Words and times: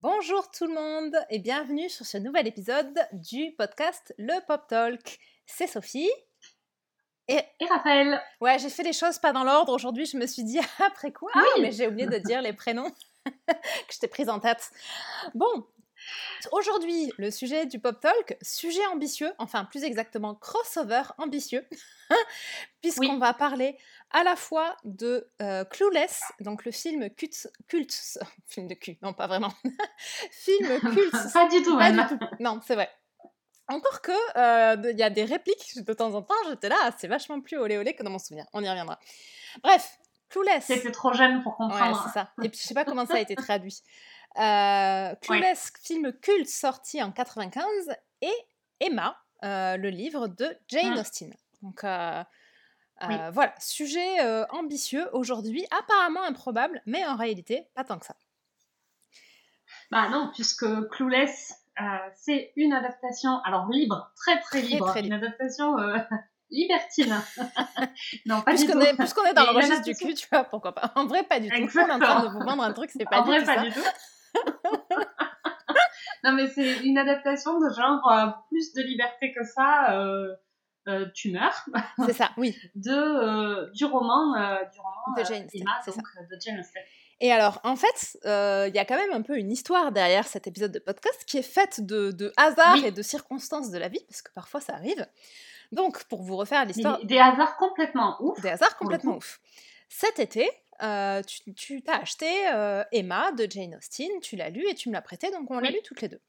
Bonjour 0.00 0.48
tout 0.52 0.64
le 0.64 0.74
monde 0.74 1.16
et 1.28 1.40
bienvenue 1.40 1.88
sur 1.88 2.06
ce 2.06 2.18
nouvel 2.18 2.46
épisode 2.46 2.96
du 3.12 3.50
podcast 3.58 4.14
Le 4.16 4.46
Pop 4.46 4.64
Talk. 4.68 5.18
C'est 5.44 5.66
Sophie. 5.66 6.08
Et, 7.26 7.40
Raphaël. 7.68 8.22
Ouais, 8.40 8.60
j'ai 8.60 8.70
fait 8.70 8.84
les 8.84 8.92
choses 8.92 9.18
pas 9.18 9.32
dans 9.32 9.42
l'ordre. 9.42 9.72
Aujourd'hui, 9.72 10.06
je 10.06 10.16
me 10.16 10.26
suis 10.26 10.44
dit 10.44 10.60
après 10.86 11.10
quoi? 11.10 11.32
Ah, 11.34 11.42
mais 11.60 11.72
j'ai 11.72 11.88
oublié 11.88 12.06
de 12.06 12.18
dire 12.18 12.40
les 12.42 12.52
prénoms 12.52 12.92
que 13.26 13.92
je 13.92 13.98
t'ai 13.98 14.06
pris 14.06 14.28
en 14.28 14.38
tête. 14.38 14.70
Bon, 15.34 15.66
Aujourd'hui, 16.52 17.12
le 17.18 17.30
sujet 17.30 17.66
du 17.66 17.80
Pop 17.80 17.98
Talk, 18.00 18.36
sujet 18.40 18.86
ambitieux, 18.86 19.32
enfin 19.38 19.64
plus 19.64 19.84
exactement 19.84 20.34
crossover 20.34 21.02
ambitieux, 21.18 21.66
puisqu'on 22.80 23.18
va 23.18 23.34
parler 23.34 23.76
à 24.10 24.22
la 24.24 24.36
fois 24.36 24.76
de 24.84 25.30
euh, 25.42 25.64
Clueless, 25.64 26.22
donc 26.40 26.64
le 26.64 26.72
film 26.72 27.10
culte, 27.10 27.48
culte, 27.68 28.18
film 28.46 28.66
de 28.66 28.74
cul, 28.74 28.98
non 29.02 29.12
pas 29.12 29.26
vraiment, 29.26 29.52
film 30.30 30.80
culte. 30.80 31.32
pas 31.32 31.48
du 31.48 31.62
tout, 31.62 31.76
pas 31.78 31.92
du 31.92 31.98
tout. 31.98 32.18
Non, 32.40 32.60
c'est 32.64 32.74
vrai. 32.74 32.90
Encore 33.68 34.00
que, 34.00 34.12
euh, 34.38 34.90
il 34.92 34.98
y 34.98 35.02
a 35.02 35.10
des 35.10 35.24
répliques 35.24 35.84
de 35.84 35.92
temps 35.92 36.14
en 36.14 36.22
temps, 36.22 36.34
j'étais 36.48 36.70
là, 36.70 36.90
c'est 36.96 37.08
vachement 37.08 37.40
plus 37.40 37.58
olé 37.58 37.76
olé 37.76 37.94
que 37.94 38.02
dans 38.02 38.10
mon 38.10 38.18
souvenir. 38.18 38.46
On 38.54 38.64
y 38.64 38.68
reviendra. 38.68 38.98
Bref, 39.62 39.98
Clueless. 40.30 40.64
C'était 40.64 40.90
trop 40.90 41.12
jeune 41.12 41.42
pour 41.42 41.56
comprendre. 41.56 41.96
Ouais, 41.96 42.02
c'est 42.06 42.18
ça. 42.18 42.30
Et 42.42 42.48
puis 42.48 42.58
je 42.58 42.66
sais 42.66 42.74
pas 42.74 42.84
comment 42.84 43.04
ça 43.04 43.16
a 43.16 43.20
été 43.20 43.34
traduit. 43.34 43.82
Euh, 44.38 45.14
Clueless, 45.20 45.72
film 45.82 46.12
culte 46.12 46.48
sorti 46.48 47.02
en 47.02 47.12
95, 47.12 47.66
et 48.22 48.32
Emma, 48.80 49.16
euh, 49.44 49.76
le 49.76 49.90
livre 49.90 50.28
de 50.28 50.56
Jane 50.68 50.94
mmh. 50.94 50.98
Austen. 50.98 51.34
Donc 51.62 51.84
euh, 51.84 52.22
euh, 53.02 53.30
voilà, 53.30 53.54
sujet 53.58 54.20
ambitieux 54.50 55.08
aujourd'hui, 55.12 55.64
apparemment 55.70 56.22
improbable, 56.24 56.82
mais 56.86 57.04
en 57.06 57.16
réalité, 57.16 57.66
pas 57.74 57.84
tant 57.84 57.98
que 57.98 58.06
ça. 58.06 58.16
Bah 59.90 60.08
non, 60.10 60.30
puisque 60.34 60.66
Clueless, 60.90 61.54
c'est 62.14 62.52
une 62.56 62.72
adaptation, 62.72 63.40
alors 63.44 63.68
libre, 63.70 64.12
très 64.16 64.40
très 64.40 64.60
libre, 64.60 64.96
une 64.96 65.12
adaptation 65.12 65.76
libertine. 66.50 67.14
non, 68.26 68.40
pas 68.42 68.54
du 68.54 68.66
tout. 68.66 68.78
Puisqu'on 68.98 69.24
est 69.24 69.34
dans 69.34 69.50
le 69.50 69.56
registre 69.56 69.82
du 69.82 69.94
cul, 69.94 70.14
tu 70.14 70.26
vois, 70.30 70.44
pourquoi 70.44 70.74
pas. 70.74 70.92
En 70.94 71.06
vrai, 71.06 71.22
pas 71.22 71.40
du 71.40 71.48
tout. 71.48 71.54
On 71.56 71.88
est 71.88 71.92
en 71.92 71.98
train 71.98 72.24
de 72.24 72.28
vous 72.28 72.40
vendre 72.40 72.62
un 72.62 72.72
truc, 72.72 72.90
c'est 72.90 73.04
pas 73.04 73.20
en 73.20 73.24
du 73.24 73.30
vrai, 73.30 73.40
tout 73.40 73.46
pas 73.46 73.56
ça. 73.56 73.62
du 73.62 73.70
tout. 73.72 73.80
non, 76.24 76.32
mais 76.32 76.46
c'est 76.48 76.78
une 76.84 76.98
adaptation 76.98 77.58
de 77.58 77.68
genre 77.70 78.10
euh, 78.10 78.26
plus 78.50 78.72
de 78.72 78.82
liberté 78.82 79.32
que 79.32 79.44
ça. 79.44 79.98
Euh, 79.98 80.34
euh, 80.88 81.06
tu 81.14 81.30
meurs. 81.30 81.66
C'est 82.06 82.12
ça, 82.12 82.30
oui. 82.36 82.56
De, 82.74 83.72
du 83.72 83.84
roman, 83.84 84.32
du 84.32 84.80
roman 84.80 85.16
de 85.16 85.24
Jane, 85.24 85.46
Emma, 85.52 85.80
donc, 85.86 85.96
de 86.30 86.36
Jane 86.40 86.60
Austen. 86.60 86.82
Et 87.20 87.32
alors, 87.32 87.60
en 87.64 87.76
fait, 87.76 88.18
il 88.24 88.74
y 88.74 88.78
a 88.78 88.84
quand 88.84 88.96
même 88.96 89.12
un 89.12 89.22
peu 89.22 89.36
une 89.38 89.50
histoire 89.50 89.92
derrière 89.92 90.26
cet 90.26 90.46
épisode 90.46 90.72
de 90.72 90.78
podcast 90.78 91.24
qui 91.26 91.38
est 91.38 91.42
faite 91.42 91.84
de, 91.84 92.12
de 92.12 92.32
hasards 92.36 92.84
et 92.84 92.92
de 92.92 93.02
circonstances 93.02 93.70
de 93.70 93.78
la 93.78 93.88
vie, 93.88 94.04
parce 94.08 94.22
que 94.22 94.32
parfois 94.32 94.60
ça 94.60 94.74
arrive. 94.74 95.06
Donc, 95.72 96.04
pour 96.04 96.22
vous 96.22 96.36
refaire 96.36 96.64
l'histoire. 96.64 97.04
Des 97.04 97.18
hasards 97.18 97.56
complètement 97.56 98.16
ouf. 98.20 98.40
Des 98.40 98.48
hasards 98.48 98.76
complètement 98.76 99.16
ouf. 99.16 99.40
Cet 99.88 100.18
été, 100.18 100.48
euh, 100.82 101.22
tu 101.56 101.82
t'as 101.82 101.98
acheté 101.98 102.28
euh, 102.52 102.84
Emma 102.92 103.32
de 103.32 103.46
Jane 103.50 103.74
Austen, 103.74 104.20
tu 104.22 104.36
l'as 104.36 104.50
lu 104.50 104.64
et 104.68 104.74
tu 104.74 104.88
me 104.88 104.94
l'as 104.94 105.02
prêté, 105.02 105.30
donc 105.30 105.50
on 105.50 105.58
l'a 105.58 105.70
lu 105.70 105.78
toutes 105.84 106.00
les 106.00 106.08
deux. 106.08 106.20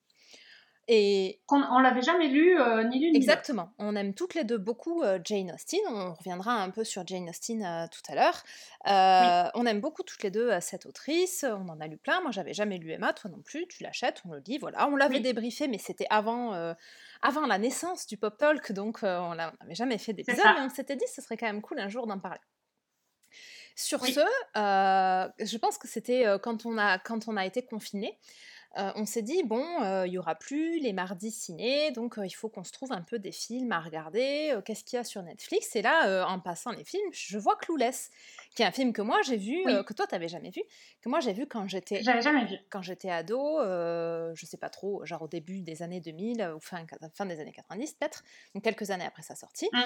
Et 0.91 1.39
on, 1.49 1.61
on 1.61 1.79
l'avait 1.79 2.01
jamais 2.01 2.27
lu 2.29 2.59
euh, 2.59 2.83
ni 2.83 2.99
lu 2.99 3.11
ni 3.11 3.17
Exactement. 3.17 3.71
On 3.77 3.95
aime 3.95 4.15
toutes 4.15 4.33
les 4.33 4.43
deux 4.43 4.57
beaucoup 4.57 5.03
Jane 5.23 5.51
Austen. 5.51 5.79
On 5.87 6.15
reviendra 6.15 6.53
un 6.53 6.71
peu 6.71 6.83
sur 6.83 7.05
Jane 7.05 7.29
Austen 7.29 7.87
tout 7.91 8.11
à 8.11 8.15
l'heure. 8.15 8.43
On 9.53 9.65
aime 9.67 9.81
beaucoup 9.81 10.01
toutes 10.01 10.23
les 10.23 10.31
deux 10.31 10.51
cette 10.61 10.87
autrice. 10.87 11.45
On 11.47 11.69
en 11.69 11.79
a 11.79 11.87
lu 11.87 11.97
plein. 11.97 12.21
Moi, 12.21 12.31
j'avais 12.31 12.53
jamais 12.53 12.79
lu 12.79 12.91
Emma, 12.91 13.13
toi 13.13 13.29
non 13.29 13.41
plus. 13.41 13.67
Tu 13.67 13.83
l'achètes, 13.83 14.23
on 14.27 14.33
le 14.33 14.41
lit. 14.47 14.57
Voilà. 14.57 14.87
On 14.87 14.95
l'avait 14.95 15.19
débriefé, 15.19 15.67
mais 15.67 15.77
c'était 15.77 16.07
avant, 16.09 16.73
avant 17.21 17.45
la 17.45 17.59
naissance 17.59 18.07
du 18.07 18.17
Pop 18.17 18.37
Talk, 18.37 18.71
donc 18.71 18.99
on 19.03 19.35
n'avait 19.35 19.75
jamais 19.75 19.99
fait 19.99 20.13
d'épisode. 20.13 20.43
Mais 20.43 20.61
on 20.61 20.69
s'était 20.69 20.95
dit, 20.95 21.05
ce 21.13 21.21
serait 21.21 21.37
quand 21.37 21.47
même 21.47 21.61
cool 21.61 21.79
un 21.79 21.87
jour 21.89 22.07
d'en 22.07 22.17
parler. 22.17 22.41
Sur 23.79 24.05
ce, 24.05 24.19
euh, 24.19 25.29
je 25.39 25.57
pense 25.57 25.77
que 25.77 25.87
c'était 25.87 26.27
euh, 26.27 26.37
quand, 26.37 26.65
on 26.65 26.77
a, 26.77 26.99
quand 26.99 27.29
on 27.29 27.37
a 27.37 27.45
été 27.45 27.63
confiné, 27.65 28.19
euh, 28.77 28.91
on 28.95 29.05
s'est 29.05 29.21
dit, 29.21 29.43
bon, 29.43 29.65
il 30.05 30.11
y 30.11 30.17
aura 30.17 30.35
plus 30.35 30.79
les 30.79 30.93
mardis 30.93 31.31
ciné, 31.31 31.91
donc 31.91 32.19
il 32.23 32.29
faut 32.29 32.49
qu'on 32.49 32.63
se 32.63 32.71
trouve 32.71 32.91
un 32.91 33.01
peu 33.01 33.17
des 33.17 33.31
films 33.31 33.71
à 33.71 33.79
regarder, 33.79 34.57
qu'est-ce 34.63 34.83
qu'il 34.83 34.97
y 34.97 34.99
a 34.99 35.03
sur 35.03 35.23
Netflix? 35.23 35.75
Et 35.75 35.81
là, 35.81 36.27
en 36.27 36.39
passant 36.39 36.71
les 36.71 36.83
films, 36.83 37.09
je 37.11 37.37
vois 37.37 37.55
Clueless, 37.55 38.11
qui 38.55 38.63
est 38.63 38.65
un 38.65 38.71
film 38.71 38.93
que 38.93 39.01
moi 39.01 39.21
j'ai 39.23 39.37
vu, 39.37 39.63
que 39.85 39.93
toi 39.93 40.07
t'avais 40.07 40.27
jamais 40.27 40.49
vu, 40.49 40.61
que 41.01 41.09
moi 41.09 41.19
j'ai 41.19 41.33
vu 41.33 41.47
quand 41.47 41.67
j'étais... 41.67 42.01
J'avais 42.03 42.21
jamais 42.21 42.45
vu. 42.45 42.57
Quand 42.69 42.81
j'étais 42.81 43.09
ado, 43.09 43.59
je 43.61 44.45
sais 44.45 44.57
pas 44.57 44.69
trop, 44.69 45.05
genre 45.05 45.21
au 45.23 45.27
début 45.27 45.61
des 45.61 45.81
années 45.81 46.01
2000, 46.01 46.53
ou 46.55 46.59
fin, 46.59 46.85
fin 47.13 47.25
des 47.25 47.39
années 47.39 47.53
90 47.53 47.93
peut-être, 47.93 48.23
donc 48.53 48.63
quelques 48.63 48.91
années 48.91 49.05
après 49.05 49.23
sa 49.23 49.35
sortie. 49.35 49.69
Mmh. 49.73 49.79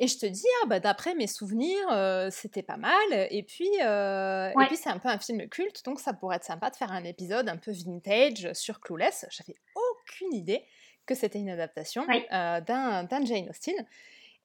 Et 0.00 0.06
je 0.06 0.18
te 0.18 0.26
dis, 0.26 0.44
ah, 0.62 0.66
bah, 0.66 0.78
d'après 0.80 1.14
mes 1.14 1.26
souvenirs, 1.26 1.86
euh, 1.90 2.28
c'était 2.30 2.62
pas 2.62 2.76
mal. 2.76 2.92
Et 3.30 3.42
puis, 3.42 3.70
euh, 3.82 4.52
puis 4.66 4.76
c'est 4.76 4.90
un 4.90 4.98
peu 4.98 5.08
un 5.08 5.18
film 5.18 5.48
culte, 5.48 5.84
donc 5.84 5.98
ça 5.98 6.12
pourrait 6.12 6.36
être 6.36 6.44
sympa 6.44 6.70
de 6.70 6.76
faire 6.76 6.92
un 6.92 7.04
épisode 7.04 7.48
un 7.48 7.56
peu 7.56 7.72
vintage 7.72 8.52
sur 8.52 8.80
Clueless. 8.80 9.26
J'avais 9.30 9.56
aucune 9.74 10.34
idée 10.34 10.64
que 11.04 11.14
c'était 11.14 11.38
une 11.38 11.50
adaptation 11.50 12.06
euh, 12.08 12.60
d'un 12.60 13.24
Jane 13.24 13.48
Austen. 13.48 13.74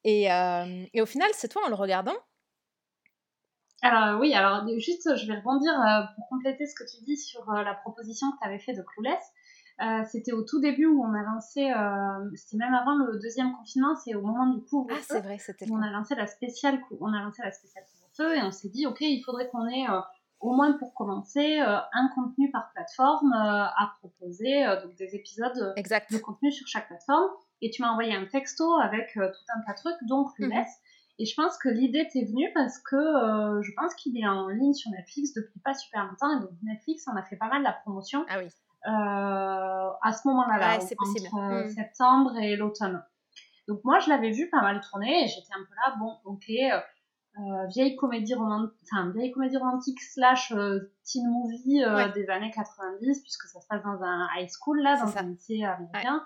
Et, 0.06 0.24
et, 0.94 1.02
au 1.02 1.06
final, 1.06 1.30
c'est 1.34 1.48
toi, 1.48 1.62
en 1.66 1.70
le 1.70 1.76
regardant 1.76 2.16
alors 3.84 4.20
oui, 4.20 4.34
alors 4.34 4.68
juste, 4.80 5.16
je 5.16 5.28
vais 5.28 5.38
rebondir 5.38 5.74
pour 6.16 6.28
compléter 6.30 6.66
ce 6.66 6.76
que 6.76 6.90
tu 6.90 7.04
dis 7.04 7.18
sur 7.18 7.52
la 7.52 7.74
proposition 7.74 8.32
que 8.32 8.38
tu 8.42 8.48
avais 8.48 8.60
fait 8.60 8.74
de 8.74 8.82
Clueless. 8.82 9.22
Euh, 9.82 10.04
c'était 10.12 10.34
au 10.34 10.44
tout 10.44 10.60
début 10.60 10.86
où 10.86 11.04
on 11.04 11.14
a 11.14 11.24
lancé, 11.24 11.72
euh, 11.72 12.30
c'était 12.36 12.58
même 12.58 12.74
avant 12.74 12.96
le 12.96 13.20
deuxième 13.20 13.54
confinement, 13.54 13.96
c'est 13.96 14.14
au 14.14 14.22
moment 14.22 14.46
du 14.48 14.62
couvre-feu. 14.62 14.96
Ah, 15.00 15.04
c'est 15.04 15.22
vrai, 15.22 15.38
c'était. 15.40 15.66
On 15.72 15.82
a 15.82 15.90
lancé 15.90 16.16
la 16.16 16.28
spéciale, 16.28 16.80
on 17.02 17.12
a 17.12 17.22
lancé 17.22 17.42
la 17.44 17.52
spéciale 17.52 17.84
couvre-feu 17.92 18.38
et 18.38 18.44
on 18.44 18.52
s'est 18.52 18.70
dit, 18.70 18.86
ok, 18.86 19.02
il 19.02 19.24
faudrait 19.24 19.50
qu'on 19.50 19.68
ait 19.68 19.90
euh, 19.90 20.00
au 20.42 20.54
moins 20.54 20.74
pour 20.74 20.94
commencer 20.94 21.60
un 21.60 22.10
contenu 22.14 22.52
par 22.52 22.70
plateforme 22.74 23.32
à 23.34 23.96
proposer, 24.00 24.66
donc 24.84 24.94
des 24.96 25.16
épisodes 25.16 25.56
de 25.56 26.18
contenu 26.18 26.52
sur 26.52 26.68
chaque 26.68 26.88
plateforme. 26.88 27.30
Et 27.62 27.70
tu 27.70 27.82
m'as 27.82 27.92
envoyé 27.92 28.14
un 28.14 28.26
texto 28.26 28.76
avec 28.82 29.14
tout 29.14 29.22
un 29.22 29.62
tas 29.66 29.72
de 29.72 29.78
trucs, 29.78 30.06
donc 30.06 30.28
le 30.40 30.50
mmh. 30.50 30.66
Et 31.19 31.25
je 31.25 31.35
pense 31.35 31.57
que 31.57 31.69
l'idée 31.69 32.07
t'est 32.12 32.25
venue 32.25 32.51
parce 32.53 32.79
que 32.79 32.96
je 33.62 33.72
pense 33.78 33.94
qu'il 33.96 34.18
est 34.18 34.28
en 34.28 34.47
ligne 34.47 34.74
sur 34.74 34.90
Netflix 34.91 35.34
depuis 35.34 35.59
pas 35.59 35.74
super 35.74 36.06
longtemps. 36.06 36.38
Et 36.38 36.41
donc 36.41 36.51
Netflix 36.63 37.07
en 37.07 37.16
a 37.16 37.24
fait 37.24 37.35
pas 37.35 37.50
mal 37.50 37.62
la 37.62 37.74
promotion. 37.74 38.25
Ah 38.29 38.40
oui. 38.40 38.50
Euh, 38.85 38.91
à 40.01 40.12
ce 40.12 40.28
moment-là, 40.28 40.79
c'est 40.81 40.96
possible. 40.96 41.28
entre 41.31 41.68
hmm. 41.68 41.69
septembre 41.69 42.38
et 42.38 42.56
l'automne. 42.56 43.01
Donc 43.68 43.79
moi, 43.85 44.00
je 44.00 44.09
l'avais 44.09 44.31
vu 44.31 44.50
pas 44.50 44.62
mal 44.62 44.81
tourner 44.81 45.24
et 45.24 45.28
j'étais 45.28 45.53
un 45.53 45.63
peu 45.63 45.74
là, 45.75 45.96
bon, 45.97 46.18
ok, 46.25 46.50
euh, 46.50 47.66
vieille 47.68 47.95
comédie 47.95 48.35
romantique, 48.35 48.74
enfin 48.84 49.09
vieille 49.12 49.31
comédie 49.31 49.56
romantique 49.56 50.01
slash 50.01 50.51
euh, 50.51 50.91
teen 51.06 51.28
movie 51.30 51.81
des 52.13 52.30
années 52.30 52.51
90 52.51 53.22
puisque 53.22 53.44
ça 53.44 53.62
se 53.62 53.68
passe 53.68 53.81
dans 53.84 54.03
un 54.03 54.28
high 54.35 54.50
school 54.50 54.81
là, 54.81 55.01
dans 55.01 55.18
un 55.18 55.24
lycée 55.24 55.63
américain. 55.63 56.25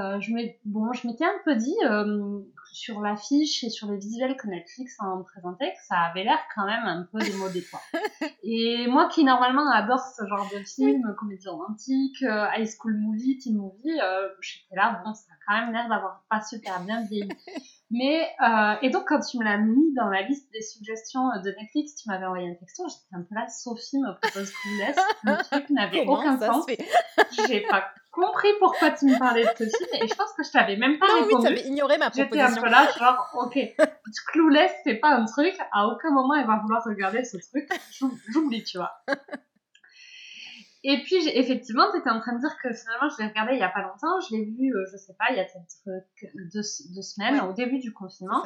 Euh, 0.00 0.20
je 0.20 0.32
bon, 0.64 0.92
je 0.92 1.06
m'étais 1.06 1.24
un 1.24 1.38
peu 1.44 1.54
dit 1.54 1.74
euh, 1.84 2.40
sur 2.72 3.00
l'affiche 3.00 3.62
et 3.64 3.68
sur 3.68 3.90
les 3.90 3.98
visuels 3.98 4.36
que 4.36 4.46
Netflix 4.46 4.96
en 5.00 5.22
présentait 5.22 5.72
que 5.72 5.84
ça 5.86 5.98
avait 5.98 6.24
l'air 6.24 6.38
quand 6.54 6.64
même 6.64 6.84
un 6.84 7.06
peu 7.12 7.18
démodé 7.18 7.62
quoi. 7.70 7.80
et 8.42 8.86
moi 8.86 9.08
qui 9.08 9.24
normalement 9.24 9.68
adore 9.70 10.00
ce 10.00 10.26
genre 10.26 10.48
de 10.52 10.62
film, 10.64 11.14
comédie 11.18 11.48
romantique, 11.48 12.22
euh, 12.22 12.46
high 12.56 12.66
school 12.66 12.96
movie, 12.96 13.38
teen 13.38 13.56
movie, 13.56 13.98
j'étais 14.40 14.76
là 14.76 15.02
bon 15.04 15.12
ça 15.12 15.26
a 15.30 15.36
quand 15.46 15.60
même 15.60 15.74
l'air 15.74 15.88
d'avoir 15.88 16.22
pas 16.30 16.40
super 16.40 16.80
bien 16.84 17.04
vieilli. 17.04 17.28
Mais 17.90 18.26
et 18.80 18.88
donc 18.88 19.04
quand 19.06 19.20
tu 19.20 19.36
me 19.36 19.44
l'as 19.44 19.58
mis 19.58 19.92
dans 19.94 20.08
la 20.08 20.22
liste 20.22 20.50
des 20.52 20.62
suggestions 20.62 21.28
de 21.44 21.50
Netflix, 21.60 21.96
tu 21.96 22.08
m'avais 22.08 22.24
envoyé 22.24 22.48
un 22.48 22.54
texto, 22.54 22.84
j'étais 22.88 23.14
un 23.14 23.22
peu 23.22 23.34
là 23.34 23.46
Sophie 23.48 23.98
me 23.98 24.12
propose 24.18 24.50
laisse 24.78 24.96
le 25.24 25.44
truc 25.44 25.68
n'avait 25.68 26.06
aucun 26.06 26.38
sens. 26.38 26.64
J'ai 27.46 27.60
pas 27.60 27.84
compris 28.12 28.48
pourquoi 28.60 28.90
tu 28.90 29.06
me 29.06 29.18
parlais 29.18 29.44
de 29.44 29.48
ce 29.48 29.64
film 29.64 30.02
et 30.02 30.06
je 30.06 30.14
pense 30.14 30.32
que 30.34 30.44
je 30.44 30.50
t'avais 30.50 30.76
même 30.76 30.98
pas 30.98 31.08
non, 31.08 31.24
répondu. 31.24 31.46
Oui, 31.46 31.52
avais 31.52 31.66
ignoré 31.66 31.98
ma 31.98 32.10
proposition. 32.10 32.46
J'étais 32.46 32.58
un 32.58 32.62
peu 32.62 32.70
là, 32.70 32.88
genre, 32.98 33.28
ok, 33.34 33.58
Clueless, 34.28 34.72
c'est 34.84 34.96
pas 34.96 35.10
un 35.10 35.24
truc, 35.24 35.54
à 35.72 35.88
aucun 35.88 36.10
moment 36.10 36.34
elle 36.34 36.46
va 36.46 36.58
vouloir 36.58 36.84
regarder 36.84 37.24
ce 37.24 37.38
truc, 37.38 37.68
j'oublie, 38.30 38.62
tu 38.62 38.78
vois. 38.78 38.92
Et 40.84 41.00
puis, 41.04 41.28
effectivement, 41.28 41.84
tu 41.92 41.98
étais 42.00 42.10
en 42.10 42.20
train 42.20 42.34
de 42.34 42.40
dire 42.40 42.56
que 42.60 42.72
finalement, 42.72 43.08
je 43.08 43.22
l'ai 43.22 43.28
regardé 43.28 43.52
il 43.52 43.60
y 43.60 43.62
a 43.62 43.68
pas 43.68 43.82
longtemps, 43.82 44.18
je 44.28 44.34
l'ai 44.34 44.44
vu, 44.44 44.74
euh, 44.74 44.84
je 44.90 44.96
sais 44.96 45.14
pas, 45.16 45.26
il 45.30 45.36
y 45.36 45.40
a 45.40 45.44
peut-être 45.44 46.34
deux, 46.52 46.62
deux, 46.94 47.02
semaines, 47.02 47.40
au 47.42 47.52
début 47.52 47.78
du 47.78 47.92
confinement. 47.92 48.42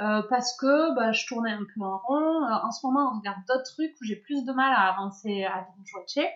Euh, 0.00 0.22
parce 0.28 0.56
que 0.56 0.94
bah, 0.94 1.10
je 1.10 1.26
tournais 1.26 1.50
un 1.50 1.64
peu 1.74 1.80
en 1.82 1.98
rond. 1.98 2.44
Euh, 2.44 2.66
en 2.66 2.70
ce 2.70 2.86
moment, 2.86 3.12
on 3.12 3.18
regarde 3.18 3.38
d'autres 3.48 3.70
trucs 3.74 3.92
où 4.00 4.04
j'ai 4.04 4.16
plus 4.16 4.44
de 4.44 4.52
mal 4.52 4.72
à 4.72 4.92
avancer, 4.92 5.44
à 5.44 5.66
binge-watcher. 5.76 6.28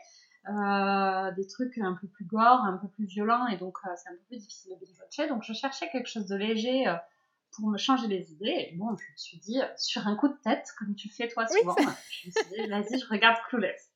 Euh, 0.49 1.31
des 1.33 1.47
trucs 1.47 1.79
un 1.79 1.95
peu 1.95 2.09
plus 2.09 2.25
gore, 2.25 2.65
un 2.65 2.77
peu 2.77 2.89
plus 2.89 3.05
violents, 3.05 3.47
et 3.47 3.57
donc 3.57 3.79
euh, 3.85 3.91
c'est 3.97 4.09
un 4.09 4.13
peu 4.13 4.25
plus 4.27 4.39
difficile 4.39 4.73
de 4.73 4.85
binge-watcher. 4.85 5.29
Donc 5.29 5.43
je 5.45 5.53
cherchais 5.53 5.89
quelque 5.91 6.09
chose 6.09 6.27
de 6.27 6.35
léger 6.35 6.89
euh, 6.89 6.97
pour 7.53 7.69
me 7.69 7.79
changer 7.79 8.09
les 8.09 8.33
idées. 8.33 8.71
Et 8.71 8.75
bon, 8.77 8.89
je 8.89 9.05
me 9.05 9.17
suis 9.17 9.39
dit, 9.39 9.61
sur 9.77 10.07
un 10.07 10.17
coup 10.17 10.29
de 10.29 10.37
tête, 10.43 10.67
comme 10.79 10.97
tu 10.97 11.09
fais 11.09 11.29
toi 11.29 11.47
souvent, 11.47 11.77
je 11.79 11.87
me 11.87 11.93
suis 12.11 12.33
dit, 12.51 12.69
vas-y, 12.69 12.99
je 12.99 13.07
regarde 13.09 13.37
Clueless. 13.49 13.93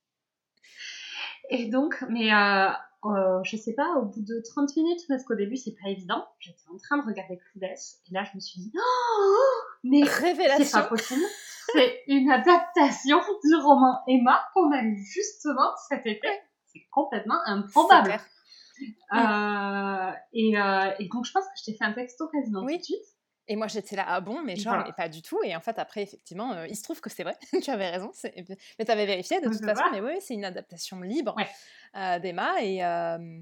Et 1.50 1.69
donc, 1.69 2.04
mais 2.08 2.32
euh, 2.32 2.69
euh, 3.04 3.40
je 3.44 3.56
sais 3.56 3.75
pas, 3.75 3.94
au 3.96 4.04
bout 4.04 4.22
de 4.22 4.40
30 4.40 4.76
minutes, 4.76 5.00
parce 5.08 5.22
qu'au 5.25 5.34
début 5.34 5.56
c'est 5.56 5.76
pas 5.81 5.88
évident, 5.88 6.26
j'étais 6.38 6.69
en 6.72 6.78
train 6.78 6.98
de 6.98 7.06
regarder 7.06 7.38
Clueless, 7.38 8.00
et 8.08 8.14
là 8.14 8.25
je 8.25 8.37
me 8.37 8.40
suis 8.40 8.60
dit, 8.60 8.72
oh, 8.76 9.46
mais 9.84 10.02
c'est 10.04 10.72
pas 10.72 10.82
possible, 10.84 11.22
c'est 11.73 12.03
une 12.07 12.31
adaptation 12.31 13.19
du 13.19 13.55
roman 13.57 13.99
Emma 14.07 14.45
qu'on 14.55 14.71
a 14.73 14.83
lu 14.83 14.97
justement 15.05 15.71
cet 15.89 16.07
été, 16.07 16.29
c'est 16.67 16.87
complètement 16.91 17.39
improbable. 17.47 18.19
Euh, 19.15 20.11
et, 20.35 20.59
euh, 20.59 20.91
et, 20.99 21.09
donc 21.09 21.25
je 21.25 21.33
pense 21.33 21.45
que 21.45 21.51
je 21.59 21.65
t'ai 21.65 21.79
fait 21.79 21.85
un 21.85 21.93
texto 21.93 22.29
quasiment 22.29 22.61
tout 22.61 22.77
de 22.77 22.83
suite. 22.83 23.17
Et 23.49 23.55
moi, 23.55 23.69
j'étais 23.69 23.95
là, 23.95 24.05
ah 24.09 24.21
bon, 24.21 24.43
mais 24.43 24.57
genre, 24.57 24.83
mais 24.85 24.93
pas 24.93 25.09
du 25.09 25.23
tout. 25.23 25.39
Et 25.45 25.55
en 25.55 25.61
fait, 25.61 25.79
après, 25.79 26.03
effectivement, 26.03 26.53
euh, 26.53 26.67
il 26.67 26.75
se 26.75 26.83
trouve 26.83 27.01
que 27.01 27.09
c'est 27.09 27.23
vrai, 27.23 27.37
tu 27.63 27.71
avais 27.71 27.91
raison. 27.91 28.11
Mais 28.79 28.85
tu 28.85 28.91
avais 28.91 29.07
vérifié 29.07 29.41
de 29.41 29.49
toute 29.49 29.65
façon, 29.65 29.85
mais 29.93 30.01
oui, 30.01 30.17
c'est 30.21 30.35
une 30.35 30.45
adaptation 30.45 31.01
libre 31.01 31.37
euh, 31.97 32.19
d'Emma. 32.19 32.61
Et, 32.61 32.85
euh, 32.85 33.41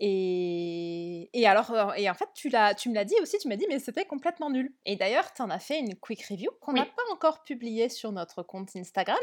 et, 0.00 1.30
et, 1.32 1.46
alors, 1.46 1.94
et 1.96 2.08
en 2.08 2.14
fait, 2.14 2.28
tu, 2.34 2.50
tu 2.78 2.88
me 2.88 2.94
l'as 2.94 3.04
dit 3.04 3.14
aussi, 3.22 3.38
tu 3.38 3.48
m'as 3.48 3.56
dit, 3.56 3.66
mais 3.68 3.78
c'était 3.78 4.04
complètement 4.04 4.50
nul. 4.50 4.74
Et 4.86 4.96
d'ailleurs, 4.96 5.32
tu 5.32 5.42
en 5.42 5.50
as 5.50 5.58
fait 5.58 5.78
une 5.78 5.94
quick 5.96 6.24
review 6.26 6.50
qu'on 6.60 6.72
n'a 6.72 6.86
pas 6.86 7.02
encore 7.12 7.44
publiée 7.44 7.88
sur 7.88 8.10
notre 8.10 8.42
compte 8.42 8.74
Instagram. 8.74 9.18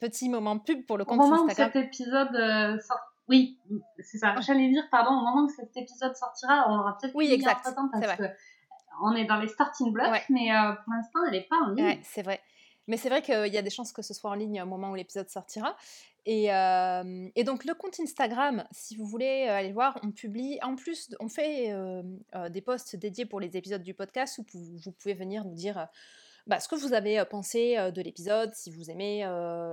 Petit 0.00 0.28
moment 0.28 0.58
pub 0.58 0.84
pour 0.86 0.98
le 0.98 1.04
compte 1.04 1.20
Instagram. 1.20 1.34
Au 1.34 1.44
moment 1.44 1.52
où 1.52 1.54
cet 1.54 1.76
épisode 1.76 2.80
sort 2.80 3.00
oui, 3.28 3.58
c'est 3.98 4.18
ça. 4.18 4.34
J'allais 4.40 4.68
dire, 4.70 4.84
pardon, 4.90 5.10
au 5.10 5.20
moment 5.20 5.44
où 5.44 5.48
cet 5.48 5.76
épisode 5.76 6.16
sortira, 6.16 6.64
on 6.68 6.78
aura 6.78 6.96
peut-être 6.98 7.14
oui, 7.14 7.30
exact. 7.30 7.62
parce 7.62 8.16
que 8.16 8.24
on 9.00 9.14
est 9.14 9.26
dans 9.26 9.36
les 9.36 9.48
starting 9.48 9.92
blocks, 9.92 10.24
mais 10.28 10.50
euh, 10.50 10.72
pour 10.72 10.94
l'instant, 10.94 11.20
elle 11.26 11.32
n'est 11.32 11.46
pas 11.48 11.56
en 11.64 11.70
ligne. 11.70 12.00
c'est 12.02 12.22
vrai. 12.22 12.40
Mais 12.88 12.96
c'est 12.96 13.08
vrai 13.08 13.22
qu'il 13.22 13.52
y 13.52 13.58
a 13.58 13.62
des 13.62 13.70
chances 13.70 13.92
que 13.92 14.02
ce 14.02 14.12
soit 14.12 14.30
en 14.30 14.34
ligne 14.34 14.60
au 14.60 14.66
moment 14.66 14.90
où 14.90 14.94
l'épisode 14.94 15.28
sortira. 15.28 15.76
Et, 16.26 16.52
euh, 16.52 17.28
donc 17.44 17.64
le 17.64 17.74
compte 17.74 18.00
Instagram, 18.00 18.64
si 18.72 18.96
vous 18.96 19.06
voulez 19.06 19.46
euh, 19.48 19.56
aller 19.56 19.72
voir, 19.72 19.98
on 20.02 20.10
publie, 20.10 20.58
en 20.62 20.74
plus, 20.74 21.14
on 21.20 21.28
fait 21.28 21.72
des 22.50 22.60
posts 22.60 22.96
dédiés 22.96 23.26
pour 23.26 23.40
les 23.40 23.56
épisodes 23.56 23.82
du 23.82 23.94
podcast 23.94 24.38
où 24.38 24.44
vous 24.52 24.92
pouvez 24.92 25.14
venir 25.14 25.44
nous 25.44 25.54
dire 25.54 25.88
bah, 26.48 26.60
ce 26.60 26.68
que 26.68 26.74
vous 26.74 26.94
avez 26.94 27.22
pensé 27.30 27.76
de 27.94 28.02
l'épisode, 28.02 28.54
si 28.54 28.70
vous 28.70 28.90
aimez, 28.90 29.22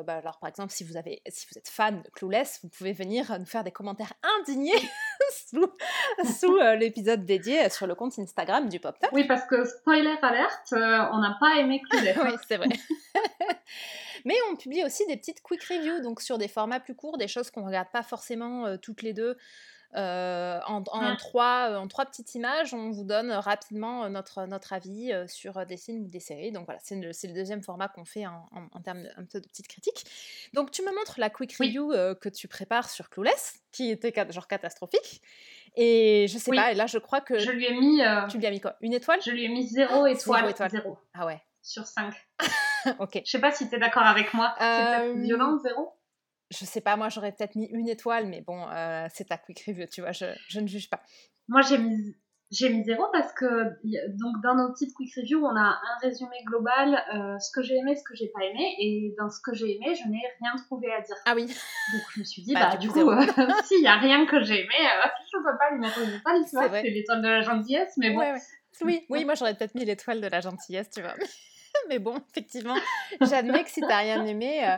bah, 0.05 0.17
alors 0.17 0.37
par 0.39 0.49
exemple 0.49 0.71
si 0.71 0.83
vous, 0.83 0.97
avez, 0.97 1.21
si 1.27 1.47
vous 1.49 1.57
êtes 1.57 1.69
fan 1.69 2.01
de 2.01 2.09
Clueless, 2.09 2.59
vous 2.63 2.69
pouvez 2.69 2.93
venir 2.93 3.37
nous 3.39 3.45
faire 3.45 3.63
des 3.63 3.71
commentaires 3.71 4.13
indignés 4.39 4.71
sous, 5.49 5.67
sous 6.39 6.57
l'épisode 6.77 7.25
dédié 7.25 7.69
sur 7.69 7.87
le 7.87 7.95
compte 7.95 8.17
Instagram 8.19 8.69
du 8.69 8.79
Pop 8.79 8.95
Oui, 9.13 9.23
parce 9.25 9.45
que 9.45 9.65
spoiler 9.65 10.15
alerte, 10.21 10.73
on 10.73 11.19
n'a 11.19 11.37
pas 11.39 11.57
aimé 11.59 11.81
Clueless. 11.89 12.17
oui, 12.23 12.33
c'est 12.47 12.57
vrai. 12.57 12.67
Mais 14.25 14.35
on 14.51 14.55
publie 14.55 14.83
aussi 14.83 15.05
des 15.07 15.17
petites 15.17 15.41
quick 15.41 15.63
reviews, 15.63 16.01
donc 16.01 16.21
sur 16.21 16.37
des 16.37 16.47
formats 16.47 16.79
plus 16.79 16.95
courts, 16.95 17.17
des 17.17 17.27
choses 17.27 17.51
qu'on 17.51 17.61
ne 17.61 17.67
regarde 17.67 17.89
pas 17.91 18.03
forcément 18.03 18.77
toutes 18.77 19.01
les 19.01 19.13
deux. 19.13 19.37
Euh, 19.95 20.59
en, 20.65 20.81
trois, 21.15 21.77
en 21.77 21.87
trois 21.87 22.05
petites 22.05 22.35
images, 22.35 22.73
on 22.73 22.89
vous 22.91 23.03
donne 23.03 23.31
rapidement 23.31 24.09
notre, 24.09 24.45
notre 24.45 24.73
avis 24.73 25.13
sur 25.27 25.65
des 25.65 25.77
films 25.77 26.03
ou 26.03 26.07
des 26.07 26.19
séries. 26.19 26.51
Donc 26.51 26.65
voilà, 26.65 26.79
c'est 26.83 26.95
le, 26.95 27.09
le, 27.09 27.33
deuxième 27.33 27.61
format 27.61 27.87
qu'on 27.87 28.05
fait 28.05 28.25
en, 28.25 28.45
en, 28.51 28.81
termes 28.81 29.03
de, 29.03 29.09
un 29.17 29.23
peu 29.25 29.39
de 29.39 29.47
petites 29.47 29.67
critiques. 29.67 30.05
Donc 30.53 30.71
tu 30.71 30.81
me 30.81 30.93
montres 30.93 31.19
la 31.19 31.29
quick 31.29 31.55
review 31.57 31.91
que 32.19 32.29
tu 32.29 32.47
prépares 32.47 32.89
sur 32.89 33.09
Clueless, 33.09 33.61
qui 33.71 33.89
était 33.89 34.13
genre 34.31 34.47
catastrophique. 34.47 35.21
Et 35.77 36.27
je 36.29 36.37
sais 36.37 36.51
pas, 36.51 36.71
et 36.71 36.75
là 36.75 36.87
je 36.87 36.97
crois 36.97 37.21
que. 37.21 37.39
Je 37.39 37.51
lui 37.51 37.65
ai 37.65 37.73
mis. 37.73 38.01
Tu 38.29 38.37
lui 38.37 38.45
as 38.45 38.51
mis 38.51 38.61
quoi? 38.61 38.75
Une 38.81 38.93
étoile? 38.93 39.19
Je 39.25 39.31
lui 39.31 39.45
ai 39.45 39.49
mis 39.49 39.67
zéro 39.67 40.05
étoile. 40.07 40.53
Zéro 40.69 40.97
Ah 41.13 41.25
ouais. 41.25 41.41
Sur 41.65 41.87
5. 41.87 42.13
ok. 42.99 43.21
Je 43.25 43.31
sais 43.31 43.39
pas 43.39 43.51
si 43.51 43.67
tu 43.67 43.75
es 43.75 43.79
d'accord 43.79 44.03
avec 44.05 44.35
moi. 44.35 44.53
C'est 44.59 45.13
violent, 45.15 45.57
zéro? 45.57 45.93
Je 46.51 46.65
sais 46.65 46.81
pas, 46.81 46.95
moi 46.95 47.09
j'aurais 47.09 47.31
peut-être 47.31 47.55
mis 47.55 47.67
une 47.67 47.89
étoile, 47.89 48.27
mais 48.27 48.41
bon, 48.41 48.67
euh, 48.69 49.07
c'est 49.13 49.25
ta 49.25 49.37
quick 49.37 49.63
review, 49.67 49.85
tu 49.91 50.01
vois, 50.01 50.11
je, 50.11 50.25
je 50.47 50.59
ne 50.59 50.67
juge 50.67 50.89
pas. 50.89 51.01
Moi 51.47 51.61
j'ai 51.61 51.77
mis, 51.77 52.15
j'ai 52.51 52.69
mis 52.69 52.83
zéro 52.83 53.05
parce 53.11 53.33
que 53.33 53.45
donc 54.17 54.41
dans 54.43 54.55
nos 54.55 54.71
petites 54.71 54.93
quick 54.93 55.13
reviews, 55.15 55.43
on 55.43 55.55
a 55.55 55.61
un 55.61 55.97
résumé 56.01 56.37
global, 56.45 57.01
euh, 57.13 57.39
ce 57.39 57.51
que 57.51 57.63
j'ai 57.63 57.75
aimé, 57.75 57.95
ce 57.95 58.03
que 58.03 58.15
j'ai 58.15 58.27
pas 58.27 58.43
aimé, 58.43 58.75
et 58.79 59.15
dans 59.17 59.29
ce 59.29 59.41
que 59.41 59.53
j'ai 59.53 59.75
aimé, 59.75 59.95
je 59.95 60.07
n'ai 60.07 60.21
rien 60.39 60.55
trouvé 60.65 60.91
à 60.93 61.01
dire. 61.01 61.15
Ah 61.25 61.33
oui. 61.35 61.47
Donc 61.47 62.01
je 62.13 62.19
me 62.19 62.25
suis 62.25 62.43
dit, 62.43 62.53
bah, 62.53 62.69
bah 62.71 62.77
du 62.77 62.89
coup, 62.89 63.09
euh, 63.09 63.25
s'il 63.65 63.81
y 63.81 63.87
a 63.87 63.97
rien 63.97 64.25
que 64.25 64.43
j'ai 64.43 64.61
aimé, 64.61 64.75
je 65.31 65.37
peux 65.37 65.57
pas 65.57 65.71
lui 65.71 65.79
mettre 65.79 65.99
une 65.99 66.15
étoile, 66.15 66.41
tu 66.47 66.55
vois, 66.55 66.69
c'est 66.69 66.89
l'étoile 66.89 67.21
de 67.21 67.27
la 67.27 67.41
gentillesse, 67.41 67.93
mais 67.97 68.11
bon. 68.11 68.21
Oui, 68.81 69.05
oui, 69.09 69.25
moi 69.25 69.33
j'aurais 69.35 69.55
peut-être 69.55 69.75
mis 69.75 69.85
l'étoile 69.85 70.21
de 70.21 70.27
la 70.27 70.41
gentillesse, 70.41 70.89
tu 70.89 71.01
vois. 71.01 71.15
Mais 71.89 71.99
bon, 71.99 72.21
effectivement, 72.31 72.75
j'admets 73.21 73.63
que 73.63 73.69
si 73.69 73.81
t'as 73.81 73.99
rien 73.99 74.25
aimé. 74.25 74.67
Euh, 74.67 74.77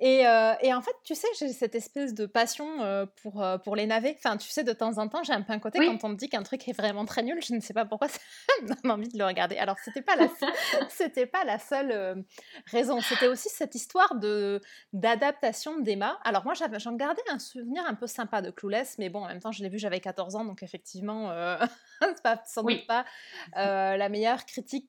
et, 0.00 0.26
euh, 0.26 0.54
et, 0.60 0.72
en 0.74 0.80
fait, 0.80 0.94
tu 1.04 1.14
sais, 1.14 1.28
j'ai 1.38 1.52
cette 1.52 1.74
espèce 1.74 2.14
de 2.14 2.26
passion 2.26 2.82
euh, 2.82 3.06
pour, 3.22 3.44
pour 3.64 3.76
les 3.76 3.86
navets. 3.86 4.16
Enfin, 4.18 4.36
tu 4.36 4.48
sais, 4.48 4.64
de 4.64 4.72
temps 4.72 4.98
en 4.98 5.08
temps, 5.08 5.22
j'ai 5.22 5.32
un 5.32 5.42
peu 5.42 5.52
un 5.52 5.58
côté 5.58 5.78
quand 5.78 6.04
on 6.04 6.10
me 6.10 6.16
dit 6.16 6.28
qu'un 6.28 6.42
truc 6.42 6.66
est 6.68 6.72
vraiment 6.72 7.04
très 7.04 7.22
nul, 7.22 7.40
je 7.42 7.54
ne 7.54 7.60
sais 7.60 7.74
pas 7.74 7.84
pourquoi 7.84 8.08
ça 8.08 8.18
me 8.62 8.68
donne 8.68 8.90
envie 8.90 9.08
de 9.08 9.18
le 9.18 9.24
regarder. 9.24 9.56
Alors, 9.56 9.76
c'était 9.84 10.02
pas 10.02 10.16
la, 10.16 10.28
c'était 10.88 11.26
pas 11.26 11.44
la 11.44 11.58
seule 11.58 12.24
raison. 12.66 13.00
C'était 13.00 13.28
aussi 13.28 13.48
cette 13.48 13.74
histoire 13.74 14.14
de 14.16 14.60
d'adaptation 14.92 15.78
d'Emma. 15.80 16.18
Alors 16.24 16.44
moi, 16.44 16.54
j'en 16.54 16.92
gardais 16.94 17.22
un 17.30 17.38
souvenir 17.38 17.84
un 17.86 17.94
peu 17.94 18.06
sympa 18.06 18.42
de 18.42 18.50
Clueless, 18.50 18.96
mais 18.98 19.08
bon, 19.08 19.24
en 19.24 19.28
même 19.28 19.40
temps, 19.40 19.52
je 19.52 19.62
l'ai 19.62 19.68
vu, 19.68 19.78
j'avais 19.78 20.00
14 20.00 20.36
ans, 20.36 20.44
donc 20.44 20.62
effectivement, 20.62 21.32
c'est 22.00 22.22
pas, 22.22 22.42
sans 22.46 22.62
doute 22.62 22.86
pas 22.86 23.04
la 23.54 24.08
meilleure 24.08 24.44
critique. 24.44 24.86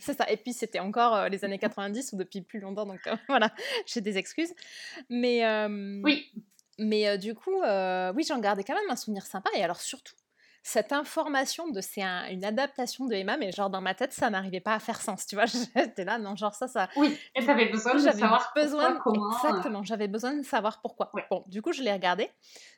c'est 0.00 0.16
ça. 0.16 0.30
Et 0.30 0.36
puis, 0.36 0.52
c'était 0.52 0.80
encore 0.84 1.28
les 1.28 1.44
années 1.44 1.58
90 1.58 2.12
ou 2.12 2.16
depuis 2.16 2.42
plus 2.42 2.60
longtemps, 2.60 2.86
donc 2.86 3.00
voilà, 3.28 3.50
j'ai 3.86 4.00
des 4.00 4.18
excuses. 4.18 4.54
Mais, 5.08 5.42
oui. 6.02 6.30
mais 6.78 7.18
du 7.18 7.34
coup, 7.34 7.60
oui, 8.14 8.24
j'en 8.26 8.38
gardais 8.38 8.64
quand 8.64 8.74
même 8.74 8.90
un 8.90 8.96
souvenir 8.96 9.26
sympa. 9.26 9.50
Et 9.56 9.62
alors, 9.62 9.80
surtout, 9.80 10.14
cette 10.66 10.92
information 10.92 11.68
de 11.68 11.82
c'est 11.82 12.02
une 12.02 12.44
adaptation 12.44 13.04
de 13.04 13.14
Emma, 13.14 13.36
mais 13.36 13.52
genre 13.52 13.68
dans 13.68 13.82
ma 13.82 13.94
tête, 13.94 14.14
ça 14.14 14.30
n'arrivait 14.30 14.60
pas 14.60 14.74
à 14.74 14.78
faire 14.78 15.00
sens, 15.00 15.26
tu 15.26 15.36
vois. 15.36 15.44
J'étais 15.76 16.04
là, 16.04 16.18
non, 16.18 16.34
genre 16.34 16.54
ça, 16.54 16.66
ça. 16.66 16.88
Oui, 16.96 17.16
et 17.34 17.44
t'avais 17.44 17.66
besoin 17.66 17.94
de 17.94 17.98
savoir 17.98 18.50
besoin, 18.56 18.92
pourquoi, 18.92 19.12
comment. 19.12 19.30
Exactement, 19.30 19.82
j'avais 19.84 20.08
besoin 20.08 20.32
de 20.32 20.42
savoir 20.42 20.80
pourquoi. 20.80 21.12
Bon, 21.30 21.44
du 21.46 21.60
coup, 21.60 21.72
je 21.72 21.82
l'ai 21.82 21.92
regardé 21.92 22.30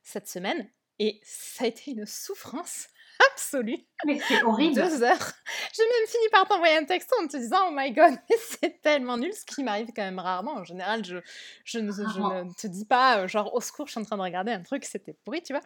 cette 0.03 0.29
semaine 0.29 0.69
et 0.99 1.21
ça 1.23 1.65
a 1.65 1.69
été 1.69 1.93
une 1.93 2.07
souffrance 2.07 2.89
absolue. 3.37 3.79
Mais 4.07 4.19
c'est 4.27 4.43
horrible. 4.43 4.75
Deux 4.75 5.03
heures. 5.03 5.33
J'ai 5.75 5.83
même 5.83 6.09
fini 6.09 6.29
par 6.33 6.49
t'envoyer 6.49 6.77
un 6.77 6.85
texto 6.85 7.15
en 7.23 7.27
te 7.27 7.37
disant 7.37 7.69
Oh 7.69 7.71
my 7.73 7.93
god, 7.93 8.15
c'est 8.61 8.81
tellement 8.81 9.19
nul, 9.19 9.33
ce 9.33 9.45
qui 9.45 9.63
m'arrive 9.63 9.89
quand 9.95 10.03
même 10.03 10.19
rarement. 10.19 10.55
En 10.55 10.65
général, 10.65 11.05
je, 11.05 11.19
je, 11.65 11.79
ne, 11.79 11.93
je 11.93 12.01
ne 12.01 12.53
te 12.55 12.67
dis 12.67 12.87
pas, 12.87 13.19
euh, 13.19 13.29
genre, 13.29 13.55
au 13.55 13.61
secours, 13.61 13.87
je 13.87 13.93
suis 13.93 14.01
en 14.01 14.05
train 14.05 14.17
de 14.17 14.23
regarder 14.23 14.53
un 14.53 14.63
truc, 14.63 14.85
c'était 14.85 15.15
pourri, 15.25 15.43
tu 15.43 15.53
vois. 15.53 15.63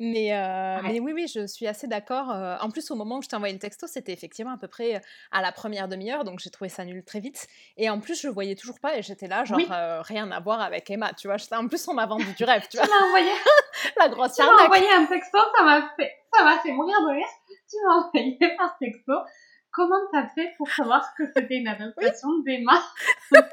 Mais, 0.00 0.34
euh, 0.34 0.78
mais 0.82 1.00
oui, 1.00 1.12
oui, 1.12 1.26
je 1.32 1.46
suis 1.46 1.66
assez 1.66 1.86
d'accord. 1.86 2.30
Euh, 2.30 2.56
en 2.60 2.70
plus, 2.70 2.90
au 2.90 2.94
moment 2.94 3.18
où 3.18 3.22
je 3.22 3.28
t'ai 3.28 3.36
envoyé 3.36 3.54
le 3.54 3.60
texto, 3.60 3.86
c'était 3.86 4.12
effectivement 4.12 4.52
à 4.52 4.58
peu 4.58 4.68
près 4.68 5.00
à 5.30 5.42
la 5.42 5.52
première 5.52 5.88
demi-heure, 5.88 6.24
donc 6.24 6.40
j'ai 6.40 6.50
trouvé 6.50 6.68
ça 6.68 6.84
nul 6.84 7.04
très 7.04 7.20
vite. 7.20 7.46
Et 7.76 7.88
en 7.90 8.00
plus, 8.00 8.20
je 8.20 8.26
le 8.26 8.32
voyais 8.32 8.54
toujours 8.54 8.80
pas 8.80 8.96
et 8.98 9.02
j'étais 9.02 9.28
là, 9.28 9.44
genre, 9.44 9.58
rien 10.02 10.30
à 10.30 10.40
voir 10.40 10.60
avec 10.60 10.90
Emma, 10.90 11.12
tu 11.14 11.28
vois. 11.28 11.36
En 11.52 11.68
plus, 11.68 11.86
on 11.88 11.94
m'a 11.94 12.06
vendu 12.06 12.26
du 12.36 12.44
rêve, 12.44 12.66
tu 12.70 12.76
vois. 12.76 12.86
Tu 12.86 12.92
m'as 12.92 13.06
envoyé 13.06 13.30
la 13.98 14.08
grosse 14.08 14.34
Tu 14.34 14.42
m'as 14.42 14.64
envoyé 14.64 14.90
un 14.90 15.06
texto, 15.06 15.38
ça 15.56 15.64
m'a 15.64 15.90
fait, 15.96 16.12
ça 16.32 16.44
m'a 16.44 16.58
fait 16.58 16.72
mourir 16.72 16.96
de 17.02 17.14
rire. 17.14 17.26
Tu 17.48 17.76
m'as 17.84 17.94
envoyé 17.94 18.38
par 18.58 18.76
texto 18.78 19.12
comment 19.74 20.00
t'as 20.12 20.28
fait 20.28 20.54
pour 20.56 20.70
savoir 20.70 21.14
que 21.16 21.24
c'était 21.26 21.56
une 21.56 21.68
adaptation 21.68 22.28
d'Emma 22.44 22.80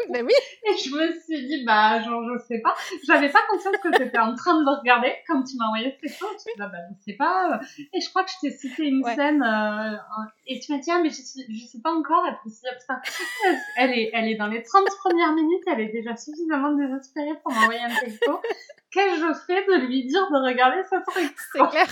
Mais 0.10 0.22
oui. 0.24 0.34
Et 0.70 0.78
je 0.78 0.96
me 0.96 1.20
suis 1.20 1.48
dit, 1.48 1.64
bah, 1.66 2.02
genre, 2.02 2.24
je 2.24 2.44
sais 2.46 2.60
pas. 2.60 2.76
J'avais 3.08 3.30
pas 3.30 3.42
conscience 3.50 3.76
que 3.78 3.90
t'étais 3.98 4.20
en 4.20 4.36
train 4.36 4.60
de 4.60 4.64
le 4.64 4.78
regarder 4.80 5.14
quand 5.28 5.44
tu 5.44 5.58
m'as 5.58 5.66
envoyé 5.66 5.92
ce 5.92 6.02
texto. 6.02 6.28
Je 6.30 6.52
me 6.52 6.58
bah, 6.60 6.72
bah, 6.72 6.78
je 6.92 7.04
sais 7.12 7.18
pas. 7.18 7.60
Et 7.94 8.00
je 8.00 8.10
crois 8.10 8.24
que 8.24 8.30
je 8.32 8.48
t'ai 8.48 8.56
cité 8.56 8.86
une 8.86 9.04
scène, 9.04 9.42
euh, 9.42 9.98
et 10.46 10.60
tu 10.60 10.72
m'as 10.72 10.80
dit, 10.80 10.92
ah, 10.92 11.00
mais 11.02 11.10
je, 11.10 11.22
je 11.50 11.66
sais 11.66 11.82
pas 11.84 11.92
encore. 11.92 12.26
Et 12.28 12.36
puis, 12.44 12.52
putain, 12.80 13.02
elle 13.78 13.92
est, 13.92 14.12
elle 14.14 14.28
est 14.28 14.36
dans 14.36 14.48
les 14.48 14.62
30 14.62 14.86
premières 15.04 15.34
minutes, 15.34 15.64
elle 15.68 15.82
est 15.82 15.92
déjà 15.92 16.16
suffisamment 16.16 16.74
désespérée 16.74 17.36
pour 17.44 17.52
m'envoyer 17.52 17.82
un 17.82 17.96
texto. 17.96 18.40
Qu'ai-je 18.92 19.34
fait 19.48 19.66
de 19.68 19.86
lui 19.86 20.06
dire 20.06 20.30
de 20.30 20.46
regarder 20.46 20.84
ce 20.84 21.12
truc 21.12 21.34
C'est 21.54 21.70
clair. 21.70 21.88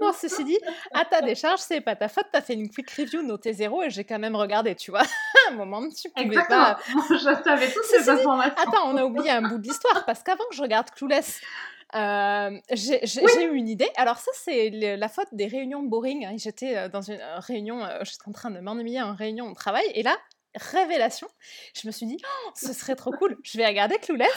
Bon, 0.00 0.12
ceci 0.12 0.42
dit, 0.44 0.58
à 0.94 1.04
ta 1.04 1.20
décharge, 1.20 1.60
c'est 1.60 1.82
pas 1.82 1.96
ta 1.96 2.08
faute. 2.08 2.26
T'as 2.32 2.40
fait 2.40 2.54
une 2.54 2.70
quick 2.70 2.90
review 2.90 3.22
notée 3.22 3.52
zéro 3.52 3.82
et 3.82 3.90
j'ai 3.90 4.04
quand 4.04 4.18
même 4.18 4.36
regardé, 4.36 4.74
tu 4.74 4.90
vois. 4.90 5.02
un 5.50 5.52
moment, 5.52 5.82
tu 5.90 6.08
pouvais 6.10 6.26
Exactement. 6.26 6.74
pas. 6.74 6.78
je 7.10 7.42
savais 7.44 7.70
toutes 7.70 7.84
ces 7.84 8.08
informations. 8.08 8.56
Attends, 8.56 8.90
on 8.90 8.96
a 8.96 9.04
oublié 9.04 9.30
un 9.30 9.42
bout 9.42 9.58
de 9.58 9.64
l'histoire 9.64 10.04
parce 10.06 10.22
qu'avant 10.22 10.44
que 10.50 10.56
je 10.56 10.62
regarde 10.62 10.90
Clueless, 10.90 11.40
euh, 11.94 12.58
j'ai 12.72 13.44
eu 13.44 13.54
une 13.54 13.68
idée. 13.68 13.88
Alors 13.96 14.18
ça, 14.18 14.30
c'est 14.34 14.70
la 14.70 15.08
faute 15.08 15.28
des 15.32 15.46
réunions 15.46 15.82
boring. 15.82 16.38
J'étais 16.38 16.76
euh, 16.76 16.88
dans 16.88 17.02
une 17.02 17.20
euh, 17.20 17.38
réunion, 17.38 17.86
j'étais 18.02 18.28
en 18.28 18.32
train 18.32 18.50
de 18.50 18.60
m'ennuyer 18.60 19.02
en 19.02 19.14
réunion 19.14 19.50
au 19.50 19.54
travail, 19.54 19.84
et 19.94 20.02
là, 20.02 20.16
révélation, 20.54 21.28
je 21.74 21.86
me 21.86 21.92
suis 21.92 22.06
dit, 22.06 22.18
oh, 22.24 22.50
ce 22.54 22.72
serait 22.72 22.96
trop 22.96 23.12
cool, 23.12 23.36
je 23.42 23.58
vais 23.58 23.66
regarder 23.66 23.98
Clueless, 23.98 24.28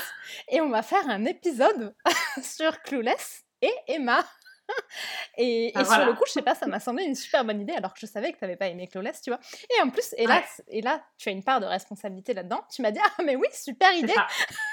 et 0.49 0.61
on 0.61 0.69
va 0.69 0.81
faire 0.81 1.07
un 1.09 1.25
épisode 1.25 1.95
sur 2.43 2.81
Clueless 2.83 3.43
et 3.61 3.73
Emma. 3.87 4.25
et, 5.37 5.71
ah, 5.75 5.83
sur 5.83 6.05
le 6.05 6.13
coup, 6.13 6.23
je 6.25 6.31
sais 6.31 6.41
pas, 6.41 6.55
ça 6.55 6.67
m'a 6.67 6.79
semblé 6.79 7.03
une 7.03 7.15
super 7.15 7.43
bonne 7.43 7.59
idée 7.59 7.73
alors 7.73 7.93
que 7.93 7.99
je 7.99 8.05
savais 8.05 8.31
que 8.31 8.37
tu 8.37 8.43
n'avais 8.43 8.55
pas 8.55 8.67
aimé 8.67 8.87
Clueless, 8.87 9.21
tu 9.21 9.29
vois. 9.29 9.39
Et 9.77 9.81
en 9.81 9.89
plus, 9.89 10.13
et 10.17 10.25
là, 10.25 10.41
et 10.67 10.81
là, 10.81 11.03
tu 11.17 11.29
as 11.29 11.31
une 11.31 11.43
part 11.43 11.59
de 11.59 11.65
responsabilité 11.65 12.33
là-dedans. 12.33 12.61
Tu 12.73 12.81
m'as 12.81 12.91
dit, 12.91 12.99
ah 13.03 13.23
mais 13.23 13.35
oui, 13.35 13.47
super 13.51 13.93
idée. 13.93 14.13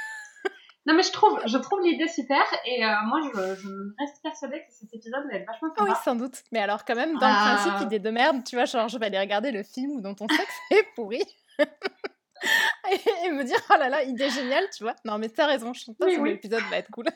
Non, 0.90 0.96
mais 0.96 1.04
je 1.04 1.12
trouve, 1.12 1.40
je 1.46 1.56
trouve 1.56 1.80
l'idée 1.82 2.08
super 2.08 2.42
et 2.64 2.84
euh, 2.84 2.88
moi, 3.06 3.20
je, 3.22 3.54
je, 3.54 3.68
reste 3.96 4.20
persuadée 4.24 4.58
que 4.58 4.72
cet 4.72 4.92
épisode 4.92 5.24
va 5.30 5.38
être 5.38 5.46
vachement 5.46 5.68
sympa. 5.68 5.84
Oui, 5.84 5.90
sans 6.02 6.16
doute. 6.16 6.42
Mais 6.50 6.58
alors, 6.58 6.84
quand 6.84 6.96
même, 6.96 7.16
dans 7.16 7.28
le 7.28 7.32
principe, 7.32 7.72
ah. 7.76 7.82
idée 7.84 8.00
de 8.00 8.10
merde, 8.10 8.42
tu 8.42 8.56
vois, 8.56 8.64
genre, 8.64 8.88
je 8.88 8.98
vais 8.98 9.06
aller 9.06 9.20
regarder 9.20 9.52
le 9.52 9.62
film 9.62 10.00
dont 10.00 10.16
ton 10.16 10.26
sexe 10.26 10.56
est 10.72 10.84
pourri. 10.96 11.22
et, 11.60 13.30
me 13.30 13.44
dire, 13.44 13.60
oh 13.70 13.74
là 13.78 13.88
là, 13.88 14.02
idée 14.02 14.30
géniale, 14.30 14.64
tu 14.76 14.82
vois. 14.82 14.96
Non, 15.04 15.18
mais 15.18 15.28
t'as 15.28 15.46
raison, 15.46 15.72
je 15.72 15.84
pense 15.84 15.96
que 15.96 16.24
l'épisode 16.24 16.64
va 16.68 16.78
être 16.78 16.90
cool. 16.90 17.04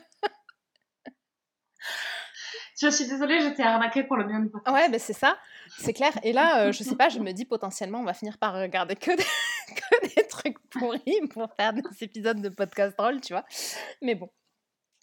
je 2.79 2.89
suis 2.89 3.07
désolée, 3.07 3.39
j'étais 3.41 3.63
arnaquée 3.63 4.03
pour 4.03 4.17
le 4.17 4.25
bien 4.25 4.39
du 4.39 4.49
podcast. 4.49 4.75
Ouais, 4.75 4.89
mais 4.89 4.99
c'est 4.99 5.13
ça, 5.13 5.37
c'est 5.77 5.93
clair. 5.93 6.11
Et 6.23 6.33
là, 6.33 6.65
euh, 6.65 6.71
je 6.71 6.83
sais 6.83 6.95
pas, 6.95 7.09
je 7.09 7.19
me 7.19 7.31
dis 7.31 7.45
potentiellement, 7.45 7.99
on 7.99 8.03
va 8.05 8.13
finir 8.13 8.37
par 8.37 8.53
regarder 8.53 8.95
que 8.95 9.15
des, 9.15 9.23
que 9.75 10.15
des 10.15 10.27
trucs 10.27 10.59
pourris 10.69 11.21
pour 11.33 11.53
faire 11.55 11.73
des 11.73 11.81
épisodes 12.01 12.41
de 12.41 12.49
podcast 12.49 12.97
drôles, 12.97 13.21
tu 13.21 13.33
vois. 13.33 13.45
Mais 14.01 14.15
bon, 14.15 14.29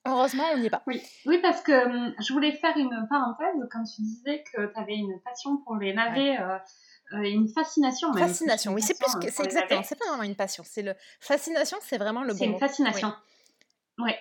Heureusement, 0.05 0.45
on 0.53 0.59
n'y 0.59 0.67
est 0.67 0.71
pas. 0.71 0.83
Oui, 0.87 1.01
oui 1.27 1.39
parce 1.41 1.61
que 1.61 1.73
hum, 1.73 2.15
je 2.19 2.33
voulais 2.33 2.53
faire 2.53 2.77
une 2.77 3.07
parenthèse 3.09 3.55
quand 3.71 3.85
tu 3.85 4.03
disais 4.03 4.43
que 4.53 4.67
tu 4.67 4.81
avais 4.81 4.97
une 4.97 5.21
passion 5.25 5.59
pour 5.59 5.77
les 5.77 5.95
navets, 5.95 6.41
euh, 6.41 6.59
euh, 7.13 7.23
une 7.23 7.49
fascination. 7.49 8.13
Même, 8.13 8.27
fascination, 8.27 8.73
oui, 8.73 8.83
c'est 8.83 8.99
plus 8.99 9.15
que 9.15 9.31
c'est 9.31 9.45
exactement, 9.45 9.83
c'est 9.85 9.99
pas 9.99 10.09
vraiment 10.09 10.25
une 10.25 10.35
passion, 10.35 10.65
c'est 10.67 10.83
le 10.83 10.95
fascination, 11.21 11.79
c'est 11.83 11.99
vraiment 11.99 12.23
le 12.23 12.33
bon. 12.33 12.39
C'est 12.39 12.47
une 12.47 12.59
fascination. 12.59 13.13
Oui. 13.99 14.05
Ouais. 14.07 14.19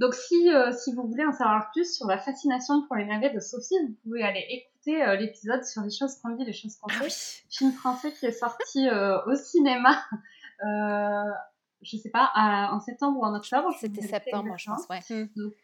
Donc 0.00 0.14
si 0.14 0.52
euh, 0.52 0.72
si 0.72 0.92
vous 0.92 1.06
voulez 1.06 1.24
en 1.24 1.32
savoir 1.32 1.70
plus 1.70 1.94
sur 1.94 2.08
la 2.08 2.18
fascination 2.18 2.84
pour 2.86 2.96
les 2.96 3.04
navets 3.04 3.32
de 3.32 3.38
Sophie, 3.38 3.76
vous 3.86 3.94
pouvez 4.02 4.24
aller 4.24 4.44
écouter 4.48 5.16
l'épisode 5.18 5.62
sur 5.64 5.82
les 5.82 5.90
choses 5.90 6.16
qu'on 6.16 6.30
dit, 6.30 6.44
les 6.44 6.52
choses 6.52 6.74
qu'on 6.76 6.88
ah 6.90 7.04
fait, 7.04 7.44
film 7.50 7.70
français 7.72 8.12
qui 8.12 8.26
est 8.26 8.32
sorti 8.32 8.88
au 9.26 9.34
cinéma 9.36 10.02
je 11.82 11.96
sais 11.96 12.10
pas, 12.10 12.30
en 12.34 12.80
septembre 12.80 13.20
ou 13.20 13.24
en 13.24 13.34
octobre. 13.34 13.70
C'était 13.78 14.02
septembre, 14.02 14.54
je 14.58 14.70
pense, 14.70 14.86
ouais. 14.88 15.00
Donc, 15.36 15.54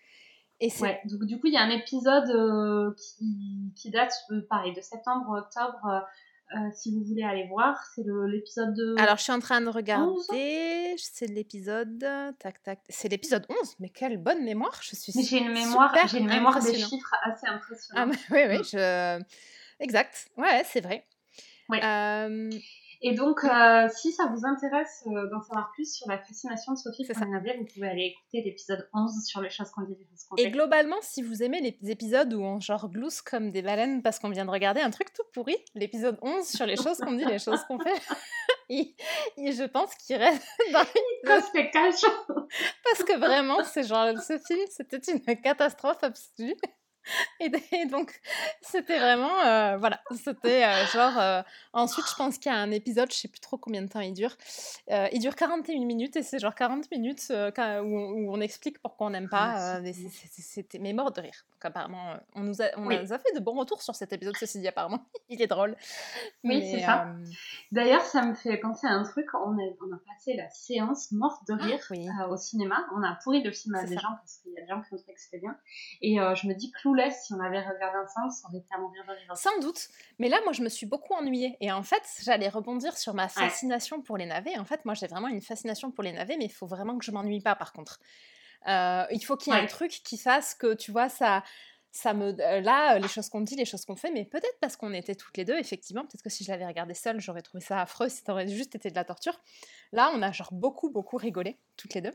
et 0.58 0.72
ouais, 0.80 1.00
donc 1.04 1.24
du 1.24 1.38
coup, 1.38 1.48
il 1.48 1.52
y 1.52 1.58
a 1.58 1.62
un 1.62 1.70
épisode 1.70 2.30
euh, 2.30 2.94
qui, 2.96 3.72
qui, 3.76 3.90
date, 3.90 4.14
euh, 4.30 4.46
pareil, 4.48 4.72
de 4.72 4.80
septembre, 4.80 5.38
octobre. 5.38 6.06
Euh, 6.54 6.58
si 6.72 6.92
vous 6.92 7.02
voulez 7.02 7.24
aller 7.24 7.48
voir, 7.48 7.76
c'est 7.94 8.04
l'épisode 8.28 8.72
de. 8.74 8.94
Alors, 8.98 9.16
je 9.16 9.24
suis 9.24 9.32
en 9.32 9.40
train 9.40 9.60
de 9.60 9.68
regarder. 9.68 10.94
C'est 10.96 11.26
l'épisode. 11.26 11.98
Tac, 12.38 12.62
tac. 12.62 12.80
C'est 12.88 13.08
l'épisode 13.08 13.44
11. 13.48 13.76
Mais 13.80 13.88
quelle 13.88 14.16
bonne 14.18 14.44
mémoire. 14.44 14.80
Je 14.82 14.94
suis. 14.94 15.12
J'ai 15.12 15.38
une 15.38 15.52
mémoire, 15.52 15.94
j'ai 16.06 16.18
une 16.18 16.28
mémoire 16.28 16.62
des 16.62 16.74
chiffres 16.74 17.14
assez 17.24 17.46
impressionnante. 17.48 18.14
Ah, 18.14 18.34
oui, 18.34 18.40
oui. 18.48 18.58
Je... 18.64 19.22
Exact. 19.80 20.28
Ouais, 20.36 20.62
c'est 20.64 20.80
vrai. 20.80 21.04
Ouais. 21.68 21.80
Et 23.02 23.14
donc, 23.14 23.44
euh, 23.44 23.88
si 23.94 24.12
ça 24.12 24.26
vous 24.26 24.46
intéresse 24.46 25.04
euh, 25.06 25.28
d'en 25.30 25.40
savoir 25.40 25.70
plus 25.74 25.94
sur 25.94 26.08
la 26.08 26.18
fascination 26.18 26.72
de 26.72 26.78
Sophie 26.78 27.06
Navire, 27.28 27.54
vous 27.58 27.66
pouvez 27.72 27.88
aller 27.88 28.14
écouter 28.14 28.42
l'épisode 28.42 28.88
11 28.94 29.24
sur 29.24 29.40
les 29.40 29.50
choses 29.50 29.70
qu'on 29.70 29.82
dit, 29.82 29.94
les 29.98 30.06
choses 30.06 30.24
qu'on 30.28 30.36
Et 30.36 30.50
globalement, 30.50 30.96
si 31.02 31.22
vous 31.22 31.42
aimez 31.42 31.60
les 31.60 31.90
épisodes 31.90 32.32
où 32.32 32.40
on 32.40 32.60
genre 32.60 32.88
glousse 32.88 33.20
comme 33.20 33.50
des 33.50 33.62
baleines 33.62 34.02
parce 34.02 34.18
qu'on 34.18 34.30
vient 34.30 34.44
de 34.44 34.50
regarder 34.50 34.80
un 34.80 34.90
truc 34.90 35.12
tout 35.12 35.24
pourri, 35.32 35.56
l'épisode 35.74 36.18
11 36.22 36.46
sur 36.46 36.66
les 36.66 36.76
choses 36.76 36.98
qu'on 36.98 37.12
dit, 37.12 37.24
les 37.24 37.38
choses 37.38 37.62
qu'on 37.64 37.78
fait, 37.78 38.00
et, 38.68 38.94
je 39.38 39.64
pense 39.64 39.94
qu'il 39.94 40.16
reste 40.16 40.42
dans 40.72 40.80
une... 40.80 41.28
parce 42.84 43.04
que 43.04 43.18
vraiment, 43.18 43.62
c'est 43.64 43.84
genre, 43.84 44.18
ce 44.18 44.38
film, 44.38 44.66
c'était 44.70 45.12
une 45.12 45.20
catastrophe 45.40 46.02
absolue. 46.02 46.56
Et, 47.40 47.86
donc, 47.86 48.20
c'était 48.60 48.98
vraiment, 48.98 49.40
euh, 49.44 49.76
voilà, 49.76 50.00
c'était 50.14 50.64
euh, 50.64 50.86
genre, 50.86 51.18
euh, 51.18 51.42
ensuite, 51.72 52.06
je 52.08 52.14
pense 52.14 52.38
qu'il 52.38 52.50
y 52.50 52.54
a 52.54 52.58
un 52.58 52.70
épisode, 52.70 53.10
je 53.12 53.16
sais 53.16 53.28
plus 53.28 53.40
trop 53.40 53.56
combien 53.56 53.82
de 53.82 53.88
temps 53.88 54.00
il 54.00 54.12
dure, 54.12 54.36
il 54.88 55.18
dure 55.20 55.34
41 55.34 55.84
minutes 55.84 56.16
et 56.16 56.22
c'est 56.22 56.38
genre 56.38 56.54
40 56.54 56.90
minutes 56.90 57.30
où 57.30 58.34
on, 58.34 58.40
explique 58.40 58.78
pourquoi 58.80 59.08
on 59.08 59.10
n'aime 59.10 59.28
pas, 59.28 59.80
c'était 60.38 60.78
mais 60.78 60.92
mort 60.92 61.12
de 61.12 61.20
rire. 61.20 61.44
Donc 61.52 61.64
apparemment, 61.64 62.16
on 62.34 62.42
nous, 62.42 62.60
a, 62.62 62.66
on 62.76 62.90
a 62.90 63.18
fait 63.18 63.34
de 63.34 63.40
bons 63.40 63.58
retours 63.58 63.82
sur 63.82 63.94
cet 63.94 64.12
épisode, 64.12 64.36
ceci 64.36 64.60
dit, 64.60 64.68
apparemment, 64.68 65.04
il 65.28 65.40
est 65.40 65.46
drôle. 65.46 65.76
Oui, 66.44 66.62
c'est 66.70 66.80
ça. 66.80 67.14
D'ailleurs, 67.72 68.02
ça 68.02 68.24
me 68.24 68.34
fait 68.34 68.56
penser 68.58 68.86
à 68.86 68.90
un 68.90 69.04
truc, 69.04 69.26
on 69.34 69.52
a, 69.52 69.62
on 69.86 69.94
a 69.94 69.98
passé 70.06 70.34
la 70.34 70.48
séance 70.50 71.12
morte 71.12 71.46
de 71.48 71.54
rire 71.54 71.80
au 72.30 72.36
cinéma, 72.36 72.86
on 72.94 73.02
a 73.02 73.16
pourri 73.22 73.42
le 73.42 73.52
film 73.52 73.74
à 73.74 73.84
des 73.84 73.96
gens 73.96 74.14
parce 74.18 74.38
qu'il 74.38 74.52
y 74.52 74.58
a 74.58 74.62
des 74.62 74.68
gens 74.68 74.82
qui 74.82 74.94
ont 74.94 74.96
trouvé 74.96 75.14
que 75.14 75.20
c'était 75.20 75.38
bien, 75.38 75.56
et 76.02 76.16
je 76.16 76.46
me 76.46 76.54
dis, 76.54 76.72
Clou 76.72 76.95
si 77.10 77.32
on 77.32 77.40
avait 77.40 77.60
regardé 77.60 77.98
ensemble, 77.98 78.30
ça 78.30 78.48
aurait 78.48 78.58
été 78.58 78.68
à 78.74 78.78
mourir 78.78 79.04
de 79.04 79.12
rire. 79.12 79.36
Sans 79.36 79.58
doute. 79.60 79.88
Mais 80.18 80.28
là, 80.28 80.38
moi, 80.44 80.52
je 80.52 80.62
me 80.62 80.68
suis 80.68 80.86
beaucoup 80.86 81.14
ennuyée. 81.14 81.56
Et 81.60 81.70
en 81.72 81.82
fait, 81.82 82.02
j'allais 82.22 82.48
rebondir 82.48 82.96
sur 82.96 83.14
ma 83.14 83.28
fascination 83.28 84.02
pour 84.02 84.16
les 84.16 84.26
navets. 84.26 84.58
En 84.58 84.64
fait, 84.64 84.84
moi, 84.84 84.94
j'ai 84.94 85.06
vraiment 85.06 85.28
une 85.28 85.42
fascination 85.42 85.90
pour 85.90 86.04
les 86.04 86.12
navets, 86.12 86.36
mais 86.36 86.46
il 86.46 86.52
faut 86.52 86.66
vraiment 86.66 86.98
que 86.98 87.04
je 87.04 87.10
m'ennuie 87.10 87.40
pas, 87.40 87.54
par 87.54 87.72
contre. 87.72 87.98
Euh, 88.66 89.04
il 89.10 89.24
faut 89.24 89.36
qu'il 89.36 89.52
y 89.52 89.56
ait 89.56 89.60
un 89.60 89.66
truc 89.66 89.90
qui 89.90 90.18
fasse 90.18 90.54
que, 90.54 90.74
tu 90.74 90.90
vois, 90.90 91.08
ça 91.08 91.42
ça 91.96 92.12
me 92.12 92.38
euh, 92.40 92.60
là 92.60 92.98
les 92.98 93.08
choses 93.08 93.30
qu'on 93.30 93.40
dit 93.40 93.56
les 93.56 93.64
choses 93.64 93.86
qu'on 93.86 93.96
fait 93.96 94.10
mais 94.10 94.26
peut-être 94.26 94.58
parce 94.60 94.76
qu'on 94.76 94.92
était 94.92 95.14
toutes 95.14 95.36
les 95.38 95.46
deux 95.46 95.56
effectivement 95.56 96.02
peut-être 96.02 96.22
que 96.22 96.28
si 96.28 96.44
je 96.44 96.50
l'avais 96.50 96.66
regardé 96.66 96.92
seule 96.92 97.20
j'aurais 97.20 97.40
trouvé 97.40 97.64
ça 97.64 97.80
affreux 97.80 98.10
ça 98.10 98.32
aurait 98.32 98.48
juste 98.48 98.74
été 98.74 98.90
de 98.90 98.94
la 98.94 99.04
torture 99.04 99.40
là 99.92 100.12
on 100.14 100.20
a 100.20 100.30
genre 100.30 100.52
beaucoup 100.52 100.90
beaucoup 100.90 101.16
rigolé 101.16 101.58
toutes 101.78 101.94
les 101.94 102.02
deux 102.02 102.12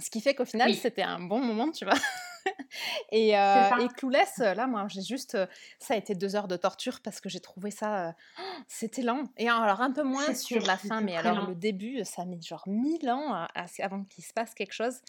ce 0.00 0.08
qui 0.08 0.22
fait 0.22 0.34
qu'au 0.34 0.46
final 0.46 0.74
c'était 0.74 1.02
un 1.02 1.20
bon 1.20 1.40
moment 1.40 1.70
tu 1.72 1.84
vois 1.84 1.98
et, 3.12 3.38
euh, 3.38 3.76
et 3.80 3.88
Clouless, 3.88 4.38
là, 4.38 4.66
moi, 4.66 4.86
j'ai 4.88 5.02
juste. 5.02 5.34
Euh, 5.34 5.46
ça 5.78 5.94
a 5.94 5.96
été 5.96 6.14
deux 6.14 6.36
heures 6.36 6.48
de 6.48 6.56
torture 6.56 7.00
parce 7.02 7.20
que 7.20 7.28
j'ai 7.28 7.40
trouvé 7.40 7.70
ça. 7.70 8.08
Euh, 8.08 8.12
c'était 8.66 9.02
lent. 9.02 9.24
Et 9.36 9.48
alors, 9.48 9.80
un 9.80 9.92
peu 9.92 10.02
moins 10.02 10.34
sur 10.34 10.64
la 10.66 10.76
fin, 10.76 11.00
mais 11.00 11.16
alors 11.16 11.48
le 11.48 11.54
début, 11.54 12.04
ça 12.04 12.22
a 12.22 12.24
mis 12.24 12.42
genre 12.42 12.64
mille 12.66 13.08
ans 13.10 13.46
avant 13.80 14.04
qu'il 14.04 14.24
se 14.24 14.32
passe 14.32 14.54
quelque 14.54 14.72
chose. 14.72 15.00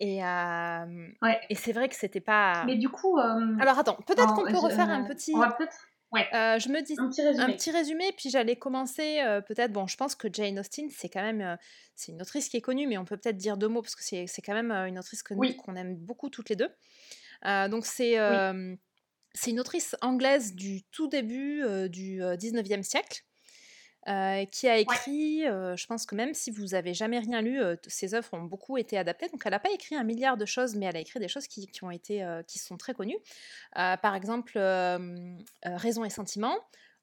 Et, 0.00 0.18
et 0.18 1.54
c'est 1.54 1.72
vrai 1.72 1.88
que 1.88 1.94
c'était 1.94 2.20
pas. 2.20 2.64
Mais 2.66 2.76
du 2.76 2.88
coup. 2.88 3.18
Alors, 3.18 3.78
attends, 3.78 3.98
peut-être 4.06 4.34
qu'on 4.34 4.44
peut 4.44 4.58
refaire 4.58 4.88
un 4.88 5.04
petit. 5.04 5.32
On 5.34 5.40
va 5.40 5.52
peut-être 5.52 5.88
Ouais. 6.12 6.28
Euh, 6.34 6.58
je 6.58 6.68
me 6.68 6.82
dis 6.82 6.94
un 6.98 7.08
petit 7.08 7.22
résumé, 7.22 7.42
un 7.42 7.52
petit 7.52 7.70
résumé 7.70 8.12
puis 8.16 8.28
j'allais 8.28 8.56
commencer 8.56 9.20
euh, 9.20 9.40
peut-être. 9.40 9.72
Bon, 9.72 9.86
je 9.86 9.96
pense 9.96 10.14
que 10.14 10.28
Jane 10.30 10.58
Austen, 10.58 10.90
c'est 10.90 11.08
quand 11.08 11.22
même 11.22 11.40
euh, 11.40 11.56
c'est 11.94 12.12
une 12.12 12.20
autrice 12.20 12.48
qui 12.48 12.58
est 12.58 12.60
connue, 12.60 12.86
mais 12.86 12.98
on 12.98 13.04
peut 13.04 13.16
peut-être 13.16 13.38
dire 13.38 13.56
deux 13.56 13.68
mots 13.68 13.80
parce 13.80 13.96
que 13.96 14.02
c'est, 14.02 14.26
c'est 14.26 14.42
quand 14.42 14.54
même 14.54 14.70
une 14.70 14.98
autrice 14.98 15.22
que 15.22 15.34
qu'on 15.56 15.76
aime 15.76 15.96
beaucoup 15.96 16.28
toutes 16.28 16.50
les 16.50 16.56
deux. 16.56 16.68
donc 17.70 17.86
c'est 17.86 18.16
c'est 19.34 19.50
une 19.50 19.60
autrice 19.60 19.96
anglaise 20.02 20.54
du 20.54 20.82
tout 20.84 21.08
début 21.08 21.64
du 21.88 22.20
19e 22.20 22.82
siècle. 22.82 23.24
Euh, 24.08 24.44
qui 24.46 24.68
a 24.68 24.78
écrit, 24.78 25.46
euh, 25.46 25.76
je 25.76 25.86
pense 25.86 26.06
que 26.06 26.16
même 26.16 26.34
si 26.34 26.50
vous 26.50 26.74
avez 26.74 26.92
jamais 26.92 27.20
rien 27.20 27.40
lu, 27.40 27.62
euh, 27.62 27.76
ses 27.86 28.14
œuvres 28.14 28.28
ont 28.32 28.42
beaucoup 28.42 28.76
été 28.76 28.98
adaptées. 28.98 29.28
Donc 29.28 29.42
elle 29.44 29.52
n'a 29.52 29.60
pas 29.60 29.70
écrit 29.70 29.94
un 29.94 30.02
milliard 30.02 30.36
de 30.36 30.44
choses, 30.44 30.74
mais 30.74 30.86
elle 30.86 30.96
a 30.96 31.00
écrit 31.00 31.20
des 31.20 31.28
choses 31.28 31.46
qui, 31.46 31.68
qui 31.68 31.84
ont 31.84 31.90
été, 31.90 32.26
qui 32.48 32.58
sont 32.58 32.76
très 32.76 32.94
connues. 32.94 33.18
par 33.74 34.14
exemple, 34.16 34.58
Raison 35.64 36.04
et 36.04 36.10
sentiment, 36.10 36.56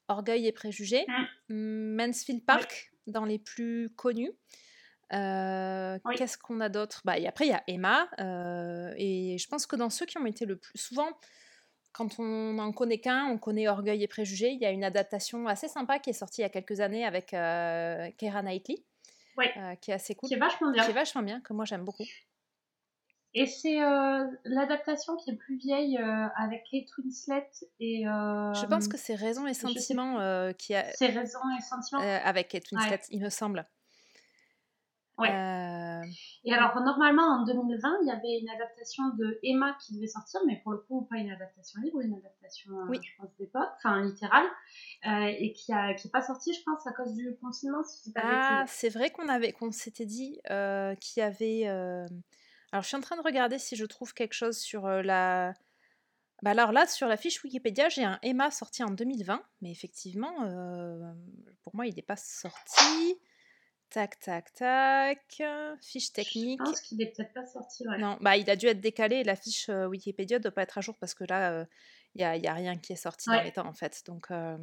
Orgueil 0.08 0.46
et 0.46 0.52
préjugés, 0.52 1.06
mmh. 1.48 1.96
Mansfield 1.96 2.44
Park 2.44 2.92
dans 3.06 3.24
les 3.24 3.38
plus 3.38 3.90
connus. 3.96 4.32
Qu'est-ce 5.10 6.36
qu'on 6.36 6.60
a 6.60 6.68
d'autre? 6.68 7.00
Bah, 7.04 7.18
et 7.18 7.26
Après, 7.26 7.46
il 7.46 7.50
y 7.50 7.54
a 7.54 7.62
Emma. 7.66 8.08
et 8.98 9.38
je 9.38 9.48
pense 9.48 9.66
que 9.66 9.76
dans 9.76 9.90
ceux 9.90 10.04
qui 10.04 10.18
ont 10.18 10.26
été 10.26 10.44
le 10.44 10.56
plus 10.56 10.78
souvent 10.78 11.08
quand 11.92 12.18
on 12.18 12.52
n'en 12.54 12.72
connaît 12.72 12.98
qu'un, 12.98 13.26
on 13.26 13.38
connaît 13.38 13.68
Orgueil 13.68 14.02
et 14.02 14.08
Préjugés. 14.08 14.50
Il 14.50 14.60
y 14.60 14.66
a 14.66 14.70
une 14.70 14.84
adaptation 14.84 15.46
assez 15.46 15.68
sympa 15.68 15.98
qui 15.98 16.10
est 16.10 16.14
sortie 16.14 16.40
il 16.40 16.44
y 16.44 16.46
a 16.46 16.50
quelques 16.50 16.80
années 16.80 17.04
avec 17.04 17.34
euh, 17.34 18.08
Keira 18.18 18.42
Knightley, 18.42 18.84
euh, 19.38 19.74
qui 19.76 19.90
est 19.90 19.94
assez 19.94 20.14
cool. 20.14 20.28
Qui 20.28 20.34
est 20.34 20.38
vachement 20.38 20.70
bien. 20.70 20.84
Qui 20.84 20.90
est 20.90 20.94
vachement 20.94 21.22
bien, 21.22 21.40
que 21.40 21.52
moi 21.52 21.64
j'aime 21.64 21.84
beaucoup. 21.84 22.04
Et 23.32 23.46
c'est 23.46 23.80
euh, 23.80 24.26
l'adaptation 24.44 25.16
qui 25.16 25.30
est 25.30 25.36
plus 25.36 25.56
vieille 25.56 25.98
avec 26.36 26.64
Kate 26.70 26.88
Winslet 26.98 27.48
et. 27.78 28.02
je 28.04 28.66
pense 28.66 28.88
que 28.88 28.96
c'est 28.96 29.14
Raison 29.14 29.46
et 29.46 29.54
Sentiment 29.54 30.52
qui 30.54 30.74
a. 30.74 30.84
C'est 30.94 31.08
Raison 31.08 31.40
et 31.58 31.62
Sentiment. 31.62 32.00
avec 32.00 32.48
Kate 32.48 32.70
Winslet, 32.72 33.00
il 33.10 33.22
me 33.22 33.30
semble. 33.30 33.66
Ouais. 35.20 35.30
Euh, 35.30 36.02
et 36.44 36.54
alors, 36.54 36.80
normalement, 36.80 37.22
en 37.22 37.44
2020, 37.44 37.98
il 38.02 38.08
y 38.08 38.10
avait 38.10 38.40
une 38.40 38.48
adaptation 38.48 39.02
de 39.18 39.38
Emma 39.42 39.76
qui 39.80 39.94
devait 39.94 40.06
sortir, 40.06 40.40
mais 40.46 40.60
pour 40.62 40.72
le 40.72 40.78
coup, 40.78 41.06
pas 41.10 41.18
une 41.18 41.30
adaptation 41.30 41.80
libre, 41.82 42.00
une 42.00 42.14
adaptation, 42.14 42.70
euh, 42.72 42.94
je 42.94 43.10
pense, 43.18 43.36
d'époque, 43.38 43.68
enfin 43.76 44.02
littérale, 44.02 44.46
euh, 45.06 45.32
et 45.38 45.52
qui 45.52 45.72
n'est 45.72 45.94
qui 45.96 46.08
pas 46.08 46.22
sortie, 46.22 46.54
je 46.54 46.62
pense, 46.64 46.86
à 46.86 46.92
cause 46.92 47.14
du 47.14 47.36
confinement, 47.40 47.82
si 47.84 48.12
Ah, 48.16 48.64
c'est 48.66 48.88
vrai 48.88 49.10
qu'on 49.10 49.28
avait 49.28 49.52
qu'on 49.52 49.70
s'était 49.72 50.06
dit 50.06 50.40
qu'il 50.46 51.20
y 51.20 51.22
avait. 51.22 51.66
Alors, 52.72 52.82
je 52.82 52.88
suis 52.88 52.96
en 52.96 53.00
train 53.00 53.16
de 53.16 53.22
regarder 53.22 53.58
si 53.58 53.76
je 53.76 53.84
trouve 53.84 54.14
quelque 54.14 54.34
chose 54.34 54.58
sur 54.58 54.88
la. 54.88 55.52
Bah 56.42 56.52
alors 56.52 56.72
là, 56.72 56.86
sur 56.86 57.06
la 57.06 57.18
fiche 57.18 57.44
Wikipédia, 57.44 57.90
j'ai 57.90 58.02
un 58.02 58.18
Emma 58.22 58.50
sorti 58.50 58.82
en 58.82 58.90
2020, 58.90 59.42
mais 59.60 59.70
effectivement, 59.70 60.32
pour 61.62 61.76
moi, 61.76 61.86
il 61.86 61.94
n'est 61.94 62.02
pas 62.02 62.16
sorti. 62.16 63.18
Tac, 63.90 64.20
tac, 64.20 64.52
tac. 64.54 65.42
Fiche 65.82 66.12
technique. 66.12 66.60
Je 66.64 66.70
pense 66.70 66.80
qu'il 66.80 67.02
est 67.02 67.14
peut-être 67.16 67.32
pas 67.34 67.46
sorti. 67.46 67.86
Ouais. 67.88 67.98
Non, 67.98 68.16
bah, 68.20 68.36
il 68.36 68.48
a 68.48 68.56
dû 68.56 68.66
être 68.66 68.80
décalé. 68.80 69.24
La 69.24 69.34
fiche 69.36 69.68
euh, 69.68 69.86
Wikipédia 69.86 70.38
ne 70.38 70.42
doit 70.44 70.52
pas 70.52 70.62
être 70.62 70.78
à 70.78 70.80
jour 70.80 70.96
parce 70.98 71.14
que 71.14 71.24
là, 71.24 71.50
il 71.50 71.54
euh, 71.56 71.64
n'y 72.16 72.24
a, 72.24 72.36
y 72.36 72.46
a, 72.46 72.54
rien 72.54 72.76
qui 72.76 72.92
est 72.92 72.96
sorti 72.96 73.28
dans 73.28 73.42
les 73.42 73.52
temps 73.52 73.66
en 73.66 73.72
fait. 73.74 74.02
Donc, 74.06 74.28
Ah, 74.30 74.56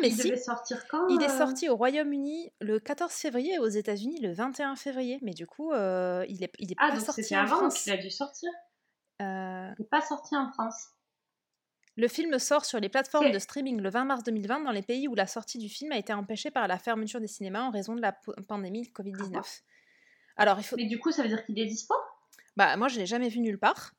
mais 0.00 0.08
il 0.08 0.16
si. 0.16 0.24
devait 0.28 0.36
sortir 0.36 0.86
quand 0.88 1.06
Il 1.08 1.22
est 1.22 1.28
euh 1.30 1.38
sorti 1.38 1.68
au 1.68 1.76
Royaume-Uni 1.76 2.52
le 2.60 2.80
14 2.80 3.12
février 3.12 3.54
et 3.54 3.58
aux 3.58 3.68
États-Unis 3.68 4.20
le 4.20 4.32
21 4.32 4.76
février. 4.76 5.18
Mais 5.22 5.32
du 5.32 5.46
coup, 5.46 5.72
euh, 5.72 6.24
il 6.28 6.42
est, 6.42 6.52
il 6.58 6.72
est 6.72 6.76
Ah, 6.78 6.88
pas 6.88 6.96
donc 6.96 7.04
sorti 7.04 7.36
en 7.36 7.40
avant 7.42 7.56
France. 7.56 7.86
a 7.88 7.96
dû 7.98 8.10
sortir. 8.10 8.50
Euh, 9.22 9.70
Il 9.78 9.82
n'est 9.82 9.88
pas 9.88 10.00
sorti 10.02 10.36
en 10.36 10.50
France. 10.52 10.88
Le 11.96 12.08
film 12.08 12.38
sort 12.38 12.64
sur 12.64 12.78
les 12.80 12.88
plateformes 12.88 13.30
de 13.30 13.38
streaming 13.38 13.80
le 13.80 13.88
20 13.90 14.04
mars 14.04 14.22
2020 14.24 14.60
dans 14.60 14.70
les 14.70 14.82
pays 14.82 15.08
où 15.08 15.14
la 15.14 15.26
sortie 15.26 15.58
du 15.58 15.68
film 15.68 15.92
a 15.92 15.96
été 15.98 16.12
empêchée 16.12 16.50
par 16.50 16.68
la 16.68 16.78
fermeture 16.78 17.20
des 17.20 17.26
cinémas 17.28 17.62
en 17.62 17.70
raison 17.70 17.94
de 17.94 18.02
la 18.02 18.12
pandémie 18.48 18.82
de 18.82 18.88
Covid-19. 18.92 19.62
Alors, 20.36 20.58
il 20.58 20.62
faut... 20.64 20.76
Mais 20.76 20.84
du 20.84 20.98
coup, 20.98 21.10
ça 21.12 21.22
veut 21.22 21.28
dire 21.28 21.44
qu'il 21.44 21.58
est 21.58 21.64
dispo 21.64 21.94
Bah, 22.56 22.76
moi, 22.76 22.88
je 22.88 22.98
l'ai 22.98 23.06
jamais 23.06 23.28
vu 23.30 23.40
nulle 23.40 23.58
part. 23.58 23.92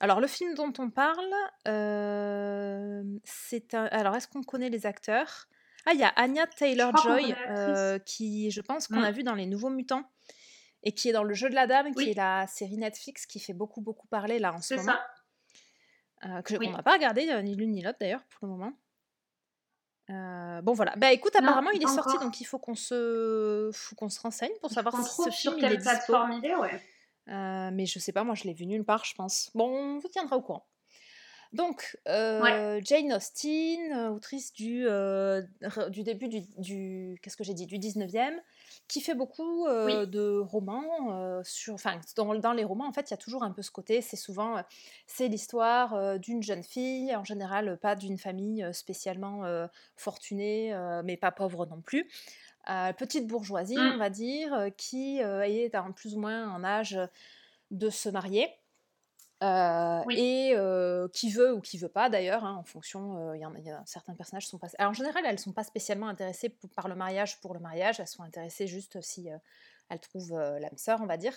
Alors, 0.00 0.20
le 0.20 0.26
film 0.26 0.54
dont 0.54 0.72
on 0.78 0.90
parle, 0.90 1.32
euh, 1.68 3.02
c'est 3.24 3.74
un... 3.74 3.84
Alors, 3.86 4.16
est-ce 4.16 4.26
qu'on 4.28 4.42
connaît 4.42 4.70
les 4.70 4.86
acteurs? 4.86 5.46
Ah, 5.86 5.92
il 5.92 6.00
y 6.00 6.04
a 6.04 6.08
Anya 6.16 6.46
Taylor-Joy, 6.46 7.34
euh, 7.50 7.98
qui, 8.00 8.50
je 8.50 8.60
pense, 8.60 8.88
qu'on 8.88 9.00
Mm. 9.00 9.04
a 9.04 9.10
vu 9.12 9.22
dans 9.22 9.34
Les 9.34 9.46
Nouveaux 9.46 9.70
Mutants, 9.70 10.02
et 10.82 10.92
qui 10.92 11.10
est 11.10 11.12
dans 11.12 11.22
Le 11.22 11.34
Jeu 11.34 11.48
de 11.48 11.54
la 11.54 11.66
Dame, 11.66 11.94
qui 11.94 12.10
est 12.10 12.14
la 12.14 12.46
série 12.46 12.76
Netflix 12.78 13.26
qui 13.26 13.38
fait 13.38 13.52
beaucoup, 13.52 13.80
beaucoup 13.82 14.06
parler, 14.08 14.38
là, 14.38 14.52
en 14.54 14.58
ce 14.60 14.68
C'est 14.68 14.76
moment. 14.76 14.92
ça. 14.92 15.06
Euh, 16.26 16.42
que 16.42 16.56
Oui. 16.56 16.66
qu'on 16.66 16.72
n'a 16.76 16.82
pas 16.82 16.92
regardé, 16.94 17.28
euh, 17.28 17.42
ni 17.42 17.54
l'une 17.54 17.72
ni 17.72 17.82
l'autre, 17.82 17.98
d'ailleurs, 18.00 18.24
pour 18.30 18.46
le 18.46 18.52
moment. 18.52 18.72
Euh, 20.10 20.60
bon, 20.62 20.72
voilà. 20.72 20.94
Bah, 20.96 21.12
écoute, 21.12 21.34
Non, 21.34 21.46
apparemment, 21.46 21.70
il 21.70 21.82
est 21.82 21.86
sorti, 21.86 22.18
donc 22.18 22.40
il 22.40 22.44
faut 22.44 22.58
qu'on 22.58 22.74
se... 22.74 23.70
faut 23.72 23.94
qu'on 23.96 24.08
se 24.08 24.20
renseigne 24.20 24.52
pour 24.60 24.70
Il 24.70 24.74
savoir 24.74 24.96
si 25.02 25.10
ce 25.10 25.30
sur 25.30 25.32
film, 25.32 25.54
il 25.58 25.64
est 25.64 25.76
dispo. 25.76 26.14
il 26.42 26.44
est, 26.46 26.54
ouais. 26.56 26.82
Mais 27.26 27.86
je 27.86 27.98
sais 27.98 28.12
pas, 28.12 28.24
moi 28.24 28.34
je 28.34 28.44
l'ai 28.44 28.52
vu 28.54 28.66
nulle 28.66 28.84
part, 28.84 29.04
je 29.04 29.14
pense. 29.14 29.50
Bon, 29.54 29.66
on 29.68 29.98
vous 29.98 30.08
tiendra 30.08 30.36
au 30.36 30.42
courant. 30.42 30.66
Donc, 31.54 31.96
euh, 32.08 32.80
Jane 32.84 33.12
Austen, 33.12 33.92
euh, 33.92 34.10
autrice 34.10 34.52
du, 34.52 34.86
euh, 34.88 35.40
du 35.88 36.02
début 36.02 36.28
du, 36.28 36.40
du- 36.58 37.16
qu'est-ce 37.22 37.36
que 37.36 37.44
j'ai 37.44 37.54
dit, 37.54 37.66
du 37.66 37.78
19e, 37.78 38.34
qui 38.88 39.00
fait 39.00 39.14
beaucoup 39.14 39.66
euh, 39.66 39.84
Oui. 39.86 40.08
de 40.08 40.38
romans 40.40 41.42
sur, 41.44 41.74
enfin, 41.74 42.00
dans, 42.16 42.34
dans 42.34 42.52
les 42.52 42.64
romans, 42.64 42.86
en 42.88 42.92
fait, 42.92 43.08
il 43.08 43.12
y 43.12 43.14
a 43.14 43.18
toujours 43.18 43.44
un 43.44 43.52
peu 43.52 43.62
ce 43.62 43.70
côté, 43.70 44.00
c'est 44.02 44.16
souvent, 44.16 44.62
c'est 45.06 45.28
l'histoire 45.28 46.18
d'une 46.18 46.42
jeune 46.42 46.64
fille, 46.64 47.14
en 47.14 47.22
général, 47.24 47.78
pas 47.78 47.94
d'une 47.94 48.18
famille 48.18 48.66
spécialement 48.72 49.42
fortunée, 49.96 50.76
mais 51.04 51.16
pas 51.16 51.30
pauvre 51.30 51.66
non 51.66 51.80
plus. 51.80 52.10
Petite 52.98 53.26
bourgeoisie, 53.28 53.76
Mm. 53.78 53.92
on 53.94 53.96
va 53.98 54.10
dire, 54.10 54.66
qui 54.76 55.18
est 55.20 55.76
en 55.76 55.92
plus 55.92 56.16
ou 56.16 56.20
moins 56.20 56.50
en 56.52 56.64
âge 56.64 56.98
de 57.70 57.90
se 57.90 58.08
marier. 58.08 58.48
Euh, 59.42 60.02
Oui. 60.04 60.14
et 60.14 60.52
euh, 60.56 61.08
qui 61.12 61.30
veut 61.30 61.52
ou 61.54 61.60
qui 61.60 61.76
veut 61.76 61.88
pas 61.88 62.08
d'ailleurs, 62.08 62.44
hein, 62.44 62.54
en 62.56 62.64
fonction, 62.64 63.18
euh, 63.30 63.36
il 63.36 63.40
y, 63.40 63.44
a- 63.44 63.52
il 63.58 63.64
y 63.64 63.70
a 63.70 63.82
certains 63.84 64.14
personnages 64.14 64.46
sont 64.46 64.58
pas. 64.58 64.68
Alors, 64.78 64.90
en 64.92 64.94
général, 64.94 65.24
elles 65.26 65.38
sont 65.40 65.52
pas 65.52 65.64
spécialement 65.64 66.08
intéressées 66.08 66.56
par 66.76 66.88
le 66.88 66.94
mariage 66.94 67.40
pour 67.40 67.52
le 67.52 67.60
mariage, 67.60 68.00
elles 68.00 68.06
sont 68.08 68.22
intéressées 68.22 68.66
juste 68.66 69.00
si 69.02 69.28
elles 69.90 70.00
trouvent 70.00 70.32
l'âme 70.32 70.78
sœur, 70.78 71.00
on 71.02 71.06
va 71.06 71.16
dire. 71.18 71.34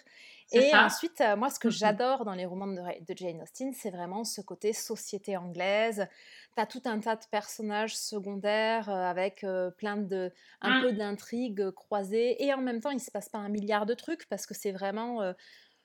Et 0.52 0.72
ça. 0.72 0.80
ensuite, 0.80 1.22
moi, 1.38 1.50
ce 1.50 1.60
que 1.60 1.70
Mhm. 1.70 1.70
j'adore 1.70 2.24
dans 2.24 2.34
les 2.34 2.46
romans 2.46 2.68
de, 2.68 2.76
de 2.82 3.18
Jane 3.18 3.42
Austen, 3.42 3.74
c'est 3.74 3.90
vraiment 3.92 4.24
ce 4.24 4.40
côté 4.42 4.72
société 4.74 5.36
anglaise. 5.36 6.08
T'as 6.56 6.66
tout 6.66 6.82
un 6.86 7.00
tas 7.00 7.18
de 7.18 7.26
personnages 7.30 7.98
secondaires 7.98 8.90
avec 8.90 9.46
plein 9.78 9.98
de, 9.98 10.32
un 10.62 10.72
Mm. 10.72 10.88
peu 10.88 10.94
d'intrigues 10.94 11.72
croisées, 11.72 12.42
et 12.46 12.54
en 12.54 12.62
même 12.62 12.80
temps, 12.80 12.92
il 12.92 13.02
se 13.02 13.12
passe 13.12 13.28
pas 13.30 13.40
un 13.40 13.50
milliard 13.50 13.86
de 13.86 13.94
trucs 13.96 14.28
parce 14.30 14.46
que 14.46 14.54
c'est 14.54 14.72
vraiment 14.72 15.34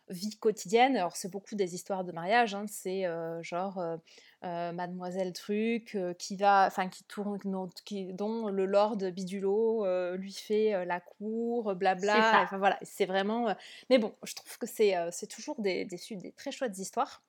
vie 0.09 0.39
quotidienne. 0.39 0.97
Alors, 0.97 1.17
c'est 1.17 1.31
beaucoup 1.31 1.55
des 1.55 1.75
histoires 1.75 2.05
de 2.05 2.13
mariage, 2.13 2.55
hein, 2.55 2.65
c'est 2.69 3.07
euh, 3.07 3.43
genre 3.43 3.79
euh, 3.79 3.97
euh, 4.45 4.73
Mademoiselle 4.73 5.33
Truc 5.33 5.97
qui 6.19 6.37
va, 6.37 6.67
enfin, 6.67 6.89
qui 6.89 7.05
tourne, 7.05 7.39
qui, 7.85 8.13
dont 8.13 8.49
le 8.49 8.67
Lord 8.67 8.97
Bidulot 8.97 9.87
lui 10.17 10.33
fait 10.33 10.85
la 10.85 11.01
cour, 11.01 11.75
blabla. 11.75 12.43
Enfin, 12.43 12.59
voilà, 12.59 12.79
c'est 12.83 13.07
vraiment. 13.07 13.55
mais 13.91 13.99
bon, 13.99 14.15
je 14.25 14.35
trouve 14.35 14.59
que 14.59 14.67
c'est 14.67 15.27
toujours 15.29 15.61
des, 15.61 15.85
des, 15.85 16.33
très 16.37 16.51
chouettes 16.51 16.79
histoires. 16.79 17.23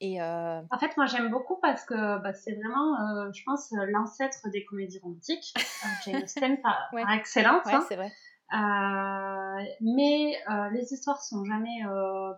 Et 0.00 0.22
En 0.22 0.78
fait, 0.78 0.96
moi, 0.96 1.06
j'aime 1.06 1.28
beaucoup 1.30 1.56
parce 1.60 1.84
que 1.84 2.22
bah, 2.22 2.32
c'est 2.32 2.52
vraiment, 2.52 3.32
je 3.32 3.42
pense, 3.44 3.72
l'ancêtre 3.72 4.48
des 4.50 4.64
comédies 4.64 5.00
romantiques. 5.00 5.54
Jane 6.04 6.22
Austen, 6.22 6.60
par, 6.60 6.88
Ouais. 6.92 7.02
par 7.02 7.14
excellence. 7.14 7.64
ouais, 7.66 7.74
hein. 7.74 7.84
c'est 7.88 7.96
vrai. 7.96 8.12
Euh, 8.52 9.64
mais 9.80 10.36
euh, 10.50 10.70
les 10.70 10.92
histoires 10.92 11.20
sont 11.22 11.44
jamais 11.44 11.84
euh, 11.86 12.32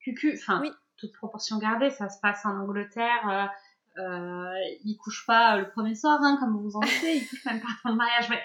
cucu. 0.00 0.34
Enfin, 0.40 0.60
Oui. 0.62 0.70
toute 0.96 1.12
proportion 1.12 1.58
gardée, 1.58 1.90
ça 1.90 2.08
se 2.08 2.18
passe 2.20 2.44
en 2.46 2.58
Angleterre. 2.58 3.50
Ils 3.96 4.96
couchent 5.02 5.26
pas 5.26 5.56
le 5.58 5.68
premier 5.70 5.94
soir, 5.94 6.18
hein, 6.22 6.36
comme 6.40 6.56
vous 6.60 6.76
en 6.76 6.80
doutez. 6.80 7.16
Ils 7.18 7.28
couchent 7.28 7.44
même 7.44 7.60
pas 7.60 7.68
avant 7.84 7.94
le 7.94 7.98
mariage. 7.98 8.28
Mais, 8.30 8.40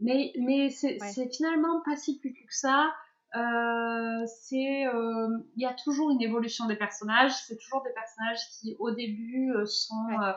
mais, 0.00 0.32
mais 0.38 0.70
c'est 0.70 0.98
Ouais. 1.00 1.08
c'est 1.08 1.28
finalement 1.34 1.80
pas 1.84 1.96
si 1.96 2.18
cucu 2.20 2.46
que 2.46 2.54
ça. 2.54 2.92
Euh, 3.34 4.26
c'est 4.26 4.86
euh, 4.86 5.38
il 5.56 5.62
y 5.62 5.66
a 5.66 5.72
toujours 5.72 6.10
une 6.10 6.20
évolution 6.20 6.66
des 6.66 6.76
personnages 6.76 7.32
c'est 7.46 7.56
toujours 7.56 7.82
des 7.82 7.92
personnages 7.94 8.40
qui 8.50 8.76
au 8.78 8.90
début 8.90 9.50
euh, 9.54 9.64
sont 9.64 10.04
Ouais. 10.08 10.34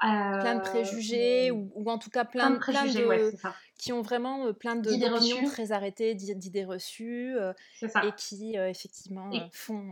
Plein 0.00 0.54
de 0.54 0.60
euh, 0.60 0.62
préjugés, 0.62 1.50
ou, 1.50 1.70
ou 1.74 1.90
en 1.90 1.98
tout 1.98 2.10
cas 2.10 2.24
plein, 2.24 2.48
plein 2.48 2.50
de 2.50 2.58
plein 2.58 2.72
préjugés 2.80 3.02
de, 3.02 3.06
ouais 3.08 3.30
c'est 3.32 3.36
ça 3.38 3.54
qui 3.76 3.92
ont 3.92 4.02
vraiment 4.02 4.46
euh, 4.46 4.52
plein 4.52 4.74
de- 4.76 4.82
d'opinions 4.90 5.44
très 5.48 5.72
arrêtées, 5.72 6.14
d'i- 6.14 6.34
d'idées 6.36 6.64
reçues, 6.64 7.36
euh, 7.36 7.52
ça 7.88 8.04
et 8.04 8.12
qui 8.12 8.54
effectivement 8.56 9.30
Et- 9.32 9.48
font. 9.52 9.90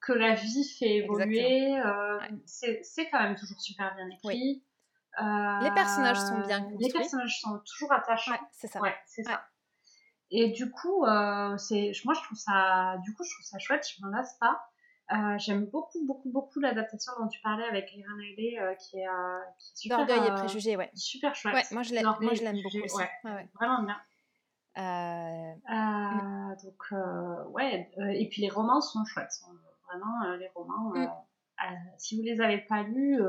que 0.00 0.12
la 0.12 0.34
vie 0.34 0.64
fait 0.78 0.96
évoluer. 0.96 1.72
Ouais. 1.72 2.28
c'est, 2.46 3.08
quand 3.10 3.22
même 3.22 3.36
toujours 3.36 3.60
super 3.60 3.94
bien 3.94 4.08
écrit. 4.10 4.62
Euh, 5.20 5.60
Les 5.62 5.70
personnages 5.72 6.18
sont 6.18 6.40
bien 6.40 6.58
Les 6.60 6.72
construits. 6.72 6.92
personnages 6.92 7.40
sont 7.40 7.58
toujours 7.64 7.92
attachants. 7.92 8.32
Ouais, 8.32 8.38
c'est 8.52 8.66
ça. 8.66 8.80
Ouais, 8.80 8.94
c'est 9.06 9.26
Ouais. 9.26 9.32
ça. 9.32 9.44
Et 10.30 10.48
du 10.50 10.70
coup, 10.70 11.04
euh, 11.04 11.56
c'est, 11.56 11.92
moi 12.04 12.14
je 12.14 12.20
trouve 12.22 12.36
ça, 12.38 12.96
du 13.04 13.14
coup 13.14 13.22
je 13.24 13.30
trouve 13.32 13.44
ça 13.46 13.58
chouette. 13.58 13.86
Je 13.96 14.02
m'en 14.04 14.10
lasse 14.10 14.36
pas. 14.40 14.58
Euh, 15.12 15.36
j'aime 15.38 15.66
beaucoup, 15.66 16.04
beaucoup, 16.06 16.30
beaucoup 16.30 16.60
l'adaptation 16.60 17.12
dont 17.20 17.28
tu 17.28 17.38
parlais 17.42 17.64
avec 17.64 17.92
Erin 17.94 18.18
Haley, 18.18 18.58
euh, 18.58 18.74
qui 18.76 18.98
est, 18.98 19.06
euh, 19.06 19.40
qui 19.58 19.70
est 19.70 19.76
super, 19.82 19.98
D'orgueil 19.98 20.26
et 20.26 20.30
euh, 20.30 20.34
préjugés, 20.34 20.76
ouais. 20.76 20.90
super 20.94 21.34
chouette. 21.34 21.54
Ouais, 21.54 21.62
moi 21.72 21.82
je 21.82 21.92
l'aime, 21.92 22.04
D'orgueil 22.04 22.24
moi 22.24 22.32
et 22.32 22.36
je 22.36 22.42
l'aime 22.42 22.62
beaucoup 22.62 22.84
aussi. 22.84 22.96
ouais. 22.96 23.10
Ouais, 23.24 23.32
ouais. 23.32 23.48
Vraiment 23.54 23.82
bien. 23.82 24.00
Euh, 24.76 25.54
Euh, 25.70 26.54
donc 26.64 27.52
ouais, 27.52 27.90
et 28.14 28.28
puis 28.28 28.42
les 28.42 28.48
romans 28.48 28.80
sont 28.80 29.04
chouettes, 29.04 29.30
sont 29.32 29.52
vraiment 29.86 30.34
les 30.36 30.48
romans. 30.54 30.92
Mm. 30.94 31.08
si 31.98 32.16
vous 32.16 32.22
les 32.22 32.40
avez 32.40 32.58
pas 32.58 32.82
lus, 32.82 33.20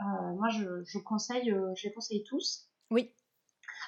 moi 0.00 0.48
je, 0.48 0.82
je 0.84 0.98
conseille, 0.98 1.54
je 1.76 1.86
les 1.88 1.94
conseille 1.94 2.24
tous. 2.24 2.68
Oui. 2.90 3.12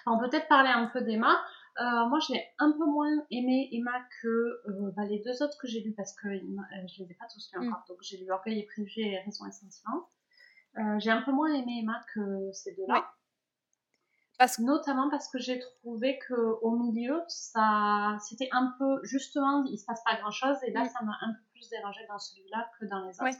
On 0.06 0.18
peut 0.18 0.30
peut-être 0.30 0.48
parler 0.48 0.70
un 0.70 0.86
peu 0.86 1.00
d'Emma. 1.02 1.36
Euh, 1.80 2.06
moi 2.08 2.18
je 2.26 2.32
l'ai 2.32 2.44
un 2.58 2.72
peu 2.72 2.84
moins 2.86 3.24
aimé 3.30 3.68
Emma 3.72 3.92
que 4.20 4.26
euh, 4.28 4.90
bah, 4.96 5.04
les 5.04 5.20
deux 5.20 5.42
autres 5.44 5.56
que 5.58 5.68
j'ai 5.68 5.80
lus 5.80 5.94
parce 5.94 6.12
que 6.14 6.26
euh, 6.26 6.86
je 6.88 7.02
les 7.04 7.10
ai 7.12 7.14
pas 7.14 7.26
tous 7.32 7.50
lus 7.52 7.60
Mm. 7.60 7.68
encore. 7.72 7.84
Donc 7.88 7.98
j'ai 8.02 8.16
lu 8.18 8.30
Orgueil 8.32 8.58
et 8.60 8.66
préjugés 8.66 9.12
et 9.12 9.18
Raison 9.20 9.46
et 9.46 9.52
sentiments. 9.52 10.08
Euh, 10.76 10.98
j'ai 10.98 11.10
un 11.10 11.22
peu 11.22 11.30
moins 11.32 11.52
aimé 11.54 11.80
Emma 11.82 12.00
que 12.14 12.50
ces 12.52 12.74
deux-là. 12.74 13.08
Parce 14.38 14.56
que 14.58 14.62
Notamment 14.62 15.08
parce 15.10 15.28
que 15.28 15.38
j'ai 15.38 15.58
trouvé 15.80 16.18
que 16.28 16.34
au 16.62 16.70
milieu, 16.76 17.20
ça, 17.26 18.16
c'était 18.28 18.48
un 18.52 18.72
peu, 18.78 19.00
justement, 19.04 19.64
il 19.64 19.76
se 19.78 19.84
passe 19.84 20.02
pas 20.04 20.14
grand 20.20 20.30
chose, 20.30 20.56
et 20.64 20.70
là, 20.70 20.84
Mm. 20.84 20.88
ça 20.88 21.04
m'a 21.04 21.16
un 21.22 21.32
peu 21.32 21.40
plus 21.52 21.68
dérangé 21.70 22.00
dans 22.08 22.18
celui-là 22.20 22.70
que 22.78 22.84
dans 22.86 23.04
les 23.04 23.14
autres. 23.20 23.38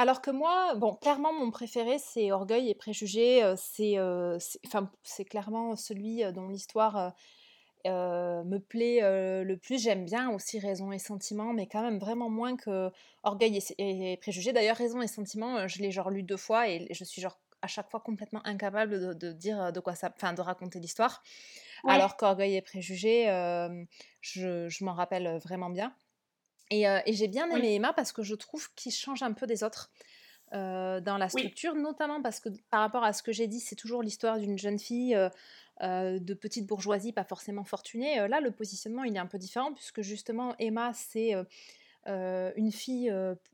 Alors 0.00 0.22
que 0.22 0.30
moi, 0.30 0.76
bon, 0.76 0.94
clairement, 0.94 1.32
mon 1.32 1.50
préféré, 1.50 1.98
c'est 1.98 2.30
Orgueil 2.30 2.70
et 2.70 2.74
Préjugés. 2.76 3.42
C'est 3.56 3.98
euh, 3.98 4.38
c'est- 4.38 4.60
enfin, 4.64 4.92
c'est 5.02 5.24
clairement 5.24 5.74
celui 5.74 6.22
dont 6.32 6.46
l'histoire 6.48 7.14
euh, 7.86 8.44
me 8.44 8.58
plaît 8.58 9.02
euh, 9.02 9.42
le 9.42 9.56
plus. 9.56 9.82
J'aime 9.82 10.04
bien 10.04 10.30
aussi 10.30 10.60
Raison 10.60 10.92
et 10.92 11.00
Sentiment, 11.00 11.52
mais 11.52 11.66
quand 11.66 11.82
même 11.82 11.98
vraiment 11.98 12.30
moins 12.30 12.56
que 12.56 12.92
Orgueil 13.24 13.58
et, 13.78 14.12
et 14.12 14.16
Préjugés. 14.18 14.52
D'ailleurs, 14.52 14.76
Raison 14.76 15.02
et 15.02 15.08
Sentiment, 15.08 15.66
je 15.66 15.80
l'ai 15.82 15.90
genre 15.90 16.10
lu 16.10 16.22
deux 16.22 16.36
fois 16.36 16.68
et 16.68 16.86
je 16.92 17.02
suis 17.04 17.20
genre 17.20 17.40
à 17.60 17.66
chaque 17.66 17.90
fois 17.90 17.98
complètement 17.98 18.40
incapable 18.46 19.00
de, 19.00 19.14
de 19.14 19.32
dire 19.32 19.72
de 19.72 19.80
quoi 19.80 19.96
ça, 19.96 20.12
enfin, 20.14 20.32
de 20.32 20.40
raconter 20.42 20.78
l'histoire. 20.78 21.24
Ouais. 21.82 21.92
Alors 21.92 22.16
qu'Orgueil 22.16 22.54
et 22.54 22.62
Préjugés, 22.62 23.24
je, 24.20 24.68
je 24.68 24.84
m'en 24.84 24.94
rappelle 24.94 25.38
vraiment 25.38 25.70
bien. 25.70 25.92
Et, 26.70 26.88
euh, 26.88 27.00
et 27.06 27.12
j'ai 27.14 27.28
bien 27.28 27.50
Oui. 27.50 27.58
aimé 27.58 27.74
Emma 27.74 27.92
parce 27.92 28.12
que 28.12 28.22
je 28.22 28.34
trouve 28.34 28.72
qu'il 28.74 28.92
change 28.92 29.22
un 29.22 29.32
peu 29.32 29.46
des 29.46 29.64
autres 29.64 29.90
euh, 30.52 31.00
dans 31.00 31.18
la 31.18 31.28
Oui. 31.32 31.42
structure, 31.48 31.74
notamment 31.74 32.22
parce 32.22 32.40
que 32.40 32.48
par 32.70 32.80
rapport 32.80 33.04
à 33.04 33.12
ce 33.12 33.22
que 33.22 33.32
j'ai 33.32 33.46
dit, 33.46 33.60
c'est 33.60 33.76
toujours 33.76 34.02
l'histoire 34.02 34.38
d'une 34.38 34.58
jeune 34.58 34.78
fille 34.78 35.14
euh, 35.14 36.18
de 36.18 36.34
petite 36.34 36.66
bourgeoisie, 36.66 37.12
pas 37.12 37.24
forcément 37.24 37.64
fortunée. 37.64 38.26
Là, 38.28 38.40
le 38.40 38.50
positionnement, 38.50 39.04
il 39.04 39.14
est 39.16 39.20
un 39.20 39.26
peu 39.26 39.38
différent 39.38 39.72
puisque 39.72 40.02
justement, 40.02 40.54
Emma, 40.58 40.92
c'est 40.94 41.34
une 42.06 42.72
fille 42.72 43.12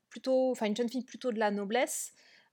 plutôt, 0.09 0.51
enfin 0.51 0.67
une 0.67 0.77
jeune 0.77 0.89
fille 0.89 1.05
plutôt 1.05 1.33
de 1.33 1.39
la 1.39 1.51
noblesse. 1.51 2.13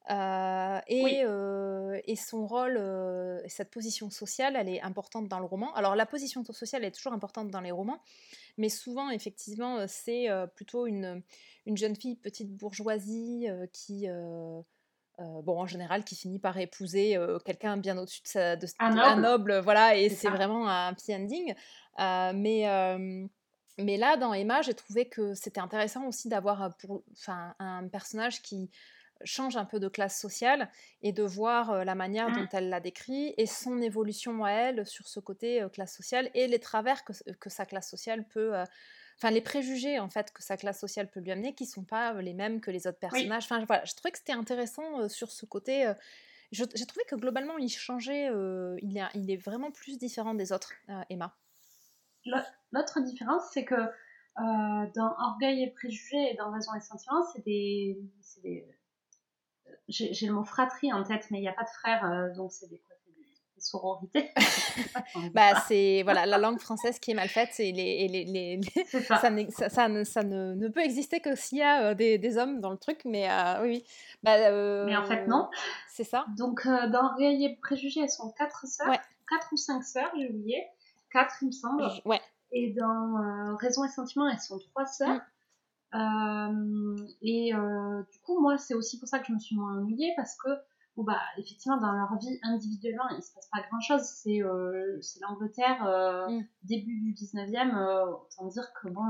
euh, 0.09 0.79
et, 0.87 1.21
Oui. 1.21 1.25
euh, 1.25 1.99
et 2.05 2.15
son 2.15 2.47
rôle, 2.47 2.75
euh, 2.79 3.39
et 3.43 3.49
cette 3.49 3.69
position 3.69 4.09
sociale, 4.09 4.55
elle 4.57 4.67
est 4.67 4.81
importante 4.81 5.27
dans 5.27 5.37
le 5.39 5.45
roman. 5.45 5.71
Alors 5.75 5.95
la 5.95 6.07
position 6.07 6.43
sociale 6.43 6.83
est 6.83 6.91
toujours 6.91 7.13
importante 7.13 7.51
dans 7.51 7.61
les 7.61 7.69
romans, 7.71 8.01
mais 8.57 8.69
souvent, 8.69 9.09
effectivement, 9.09 9.77
euh, 9.77 9.85
c'est 9.87 10.29
euh, 10.29 10.47
plutôt 10.47 10.87
une, 10.87 11.21
une 11.65 11.77
jeune 11.77 11.95
fille 11.95 12.15
petite 12.15 12.55
bourgeoisie 12.55 13.47
euh, 13.49 13.67
qui, 13.71 14.07
euh, 14.07 14.61
bon, 15.17 15.59
en 15.59 15.65
général, 15.65 16.03
qui 16.03 16.15
finit 16.15 16.39
par 16.39 16.57
épouser 16.57 17.17
quelqu'un 17.45 17.77
bien 17.77 17.97
au-dessus 17.97 18.21
de, 18.23 18.27
sa, 18.27 18.55
de, 18.55 18.67
un, 18.79 19.15
noble. 19.17 19.59
voilà, 19.59 19.95
et 19.95 20.09
c'est 20.09 20.29
vraiment 20.29 20.67
un 20.67 20.89
happy 20.89 21.13
ending. 21.13 21.53
mais 21.97 23.09
mais 23.77 23.97
là, 23.97 24.17
dans 24.17 24.33
Emma, 24.33 24.61
j'ai 24.61 24.73
trouvé 24.73 25.07
que 25.07 25.33
c'était 25.33 25.61
intéressant 25.61 26.05
aussi 26.05 26.27
d'avoir 26.27 26.71
un 27.59 27.87
personnage 27.87 28.41
qui 28.41 28.69
change 29.23 29.57
un 29.57 29.65
peu 29.65 29.79
de 29.79 29.87
classe 29.87 30.19
sociale 30.19 30.69
et 31.01 31.11
de 31.11 31.23
voir 31.23 31.85
la 31.85 31.95
manière 31.95 32.31
dont 32.31 32.41
mmh. 32.41 32.49
elle 32.53 32.69
l'a 32.69 32.79
décrit 32.79 33.33
et 33.37 33.45
son 33.45 33.81
évolution 33.81 34.43
à 34.43 34.51
elle 34.51 34.85
sur 34.85 35.07
ce 35.07 35.19
côté 35.19 35.65
classe 35.73 35.95
sociale 35.95 36.29
et 36.33 36.47
les 36.47 36.59
travers 36.59 37.03
que, 37.03 37.13
que 37.39 37.49
sa 37.49 37.65
classe 37.65 37.89
sociale 37.89 38.25
peut 38.27 38.53
enfin 39.17 39.31
les 39.31 39.41
préjugés 39.41 39.99
en 39.99 40.09
fait 40.09 40.31
que 40.31 40.41
sa 40.41 40.57
classe 40.57 40.79
sociale 40.79 41.09
peut 41.09 41.19
lui 41.19 41.31
amener 41.31 41.53
qui 41.53 41.65
sont 41.65 41.83
pas 41.83 42.13
les 42.21 42.33
mêmes 42.33 42.61
que 42.61 42.71
les 42.71 42.87
autres 42.87 42.99
personnages. 42.99 43.45
Enfin 43.45 43.63
voilà, 43.65 43.85
je 43.85 43.93
trouvais 43.93 44.11
que 44.11 44.17
c'était 44.17 44.33
intéressant 44.33 45.07
sur 45.09 45.31
ce 45.31 45.45
côté. 45.45 45.91
j'ai 46.51 46.67
trouvé 46.67 47.05
que 47.07 47.15
globalement 47.15 47.57
il 47.57 47.69
changeait, 47.69 48.27
il, 48.81 48.97
est, 48.97 49.03
il 49.15 49.31
est 49.31 49.37
vraiment 49.37 49.71
plus 49.71 49.97
différent 49.97 50.33
des 50.33 50.51
autres, 50.51 50.73
Emma. 51.09 51.35
L'autre 52.71 53.01
différence, 53.01 53.43
c'est 53.53 53.65
que 53.65 53.89
dans 54.37 55.15
Orgueil 55.19 55.63
et 55.63 55.71
Préjugés 55.71 56.31
et 56.31 56.35
dans 56.35 56.51
Raison 56.51 56.73
et 56.75 56.81
Sentiment, 56.81 57.23
c'est 57.33 57.43
des, 57.43 57.97
des 58.43 58.65
j'ai 59.87 60.27
le 60.27 60.33
mot 60.33 60.43
fratrie 60.43 60.91
en 60.93 61.03
tête, 61.03 61.27
mais 61.31 61.39
il 61.39 61.41
n'y 61.41 61.47
a 61.47 61.53
pas 61.53 61.63
de 61.63 61.69
frère, 61.69 62.33
donc 62.35 62.51
c'est 62.51 62.69
des 62.69 62.81
sororité. 63.61 64.31
bah, 65.33 65.55
c'est 65.67 66.01
voilà, 66.03 66.25
la 66.25 66.37
langue 66.37 66.59
française 66.59 66.99
qui 66.99 67.11
est 67.11 67.13
mal 67.13 67.29
faite 67.29 67.59
et 67.59 67.71
les, 67.71 68.07
les, 68.07 68.25
les, 68.25 68.83
ça. 68.85 69.17
Ça, 69.17 69.29
ça, 69.49 69.69
ça, 69.69 69.87
ne, 69.87 70.53
ne, 70.53 70.67
peut 70.67 70.81
exister 70.81 71.19
que 71.19 71.35
s'il 71.35 71.59
y 71.59 71.61
a 71.61 71.83
euh, 71.83 71.93
des, 71.93 72.17
des, 72.17 72.37
hommes 72.37 72.59
dans 72.59 72.71
le 72.71 72.77
truc, 72.77 73.01
mais 73.05 73.29
euh, 73.29 73.61
oui. 73.63 73.83
Bah, 74.23 74.35
euh, 74.35 74.85
mais 74.85 74.97
en 74.97 75.05
fait, 75.05 75.27
non. 75.27 75.49
C'est 75.89 76.03
ça. 76.03 76.25
Donc, 76.37 76.65
dans 76.65 77.15
Réveillé 77.15 77.57
Préjugés, 77.61 78.01
elles 78.01 78.09
sont 78.09 78.31
quatre 78.31 78.65
sœurs, 78.67 78.91
quatre 79.29 79.49
ou 79.51 79.57
cinq 79.57 79.83
sœurs, 79.83 80.11
j'ai 80.17 80.29
oublié. 80.29 80.65
Quatre, 81.11 81.35
il 81.41 81.47
me 81.47 81.51
semble. 81.51 81.83
Ouais. 82.05 82.21
Et 82.53 82.71
dans 82.71 83.55
Raison 83.57 83.83
et 83.85 83.89
Sentiment, 83.89 84.29
elles 84.29 84.39
sont 84.39 84.59
trois 84.59 84.85
sœurs. 84.85 85.09
Mm. 85.09 85.21
Et 85.93 87.51
du 88.11 88.19
coup, 88.19 88.39
moi, 88.41 88.57
c'est 88.57 88.73
aussi 88.73 88.99
pour 88.99 89.07
ça 89.07 89.19
que 89.19 89.27
je 89.27 89.33
me 89.33 89.39
suis 89.39 89.55
moins 89.55 89.77
ennuyée 89.77 90.13
parce 90.15 90.35
que 90.37 90.49
où 90.97 91.03
bah, 91.03 91.19
effectivement, 91.37 91.77
dans 91.77 91.93
leur 91.93 92.17
vie 92.19 92.39
individuellement, 92.43 93.07
il 93.15 93.23
se 93.23 93.33
passe 93.33 93.47
pas 93.51 93.61
grand 93.69 93.79
chose. 93.79 94.01
C'est 94.01 94.41
euh, 94.41 94.99
l'Angleterre, 95.21 95.85
euh, 95.87 96.27
mm. 96.27 96.47
début 96.63 96.99
du 96.99 97.13
19e. 97.13 97.75
Euh, 97.75 98.05
autant 98.07 98.47
dire 98.47 98.67
que 98.81 98.89
bon, 98.89 99.03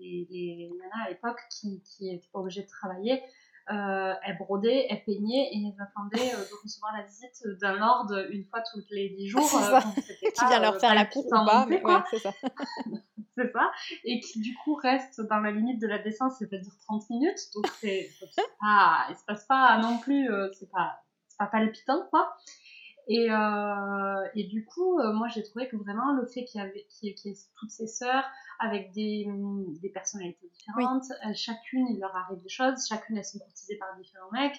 les, 0.00 0.26
les, 0.30 0.70
nanas 0.70 1.06
à 1.06 1.10
l'époque 1.10 1.40
qui 1.50 1.82
n'étaient 2.00 2.26
pas 2.32 2.38
obligées 2.38 2.62
de 2.62 2.68
travailler, 2.68 3.22
elles 3.68 4.38
brodaient, 4.38 4.86
elles 4.88 5.04
peignaient 5.04 5.50
et 5.52 5.66
elles 5.66 5.82
attendaient 5.82 6.30
de 6.30 6.62
recevoir 6.62 6.92
la 6.96 7.04
visite 7.04 7.60
d'un 7.60 7.76
lord 7.76 8.10
une 8.30 8.44
fois 8.44 8.62
tous 8.72 8.82
les 8.90 9.10
10 9.10 9.28
jours. 9.28 9.42
qui 10.34 10.46
vient 10.46 10.60
leur 10.60 10.80
faire 10.80 10.94
la 10.94 11.04
cour 11.04 11.26
ou 11.26 11.30
pas, 11.30 11.66
mais 11.66 11.82
c'est 12.10 12.18
ça. 12.18 12.32
c'est 13.36 13.52
ça, 13.52 13.70
et 14.04 14.20
qui 14.20 14.40
du 14.40 14.54
coup 14.64 14.74
reste 14.74 15.20
dans 15.22 15.40
la 15.40 15.50
limite 15.50 15.80
de 15.80 15.86
la 15.86 15.98
décence, 15.98 16.38
c'est-à-dire 16.38 16.72
30 16.86 17.10
minutes, 17.10 17.40
donc 17.54 17.66
c'est 17.80 18.10
ah, 18.62 19.06
il 19.10 19.16
se 19.16 19.24
passe 19.24 19.44
pas 19.46 19.78
non 19.78 19.98
plus, 19.98 20.28
c'est 20.52 20.70
pas 20.70 21.02
pas 21.38 21.46
palpitant, 21.46 22.06
quoi. 22.10 22.36
Et, 23.08 23.30
euh, 23.30 24.28
et 24.34 24.44
du 24.44 24.64
coup, 24.64 24.98
euh, 25.00 25.12
moi, 25.12 25.26
j'ai 25.28 25.42
trouvé 25.42 25.68
que 25.68 25.76
vraiment 25.76 26.12
le 26.12 26.26
fait 26.26 26.44
qu'il 26.44 26.60
y 26.60 26.64
avait 26.64 26.86
y 27.02 27.08
ait 27.08 27.14
toutes 27.56 27.70
ces 27.70 27.88
sœurs 27.88 28.24
avec 28.60 28.92
des, 28.92 29.26
des 29.80 29.88
personnalités 29.88 30.48
différentes, 30.48 31.10
euh, 31.26 31.32
chacune, 31.34 31.88
il 31.88 31.98
leur 31.98 32.14
arrive 32.14 32.40
des 32.40 32.48
choses, 32.48 32.86
chacune, 32.88 33.16
elles 33.16 33.24
sont 33.24 33.40
courtisées 33.40 33.76
par 33.76 33.96
différents 33.96 34.30
mecs, 34.30 34.56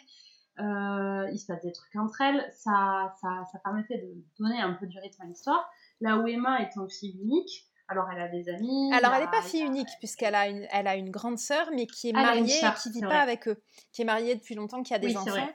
il 0.58 1.40
se 1.40 1.46
passe 1.48 1.62
des 1.64 1.72
trucs 1.72 1.96
entre 1.96 2.20
elles, 2.20 2.52
ça, 2.52 3.16
ça, 3.22 3.46
ça 3.52 3.60
permettait 3.60 4.00
de 4.00 4.14
donner 4.38 4.60
un 4.60 4.74
peu 4.74 4.88
du 4.88 5.00
rythme 5.00 5.22
à 5.22 5.26
l'histoire. 5.26 5.70
Là 6.02 6.18
où 6.18 6.28
Emma 6.28 6.60
est 6.62 6.76
une 6.76 6.90
fille 6.90 7.18
unique, 7.22 7.66
alors 7.88 8.08
elle 8.12 8.22
a 8.22 8.28
des 8.28 8.50
amis. 8.50 8.92
Alors 8.94 9.14
elle 9.14 9.26
n'est 9.26 9.32
pas 9.32 9.42
fille 9.42 9.64
unique 9.64 9.90
puisqu'elle 10.00 10.36
a 10.36 10.48
une, 10.48 10.66
elle 10.72 10.88
a 10.88 10.96
une 10.96 11.10
grande 11.10 11.38
sœur 11.38 11.70
mais 11.74 11.86
qui 11.86 12.10
est 12.10 12.14
mariée 12.14 12.58
et 12.58 12.82
qui 12.82 12.92
vit 12.92 13.02
pas 13.02 13.20
avec 13.20 13.48
eux, 13.48 13.62
qui 13.92 14.02
est 14.02 14.06
mariée 14.06 14.36
depuis 14.36 14.56
longtemps, 14.56 14.84
qui 14.84 14.94
a 14.94 15.00
des 15.00 15.16
enfants. 15.18 15.50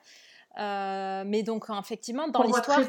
Euh, 0.59 1.23
mais 1.27 1.43
donc, 1.43 1.67
effectivement, 1.79 2.29
dans 2.29 2.43
l'histoire, 2.43 2.81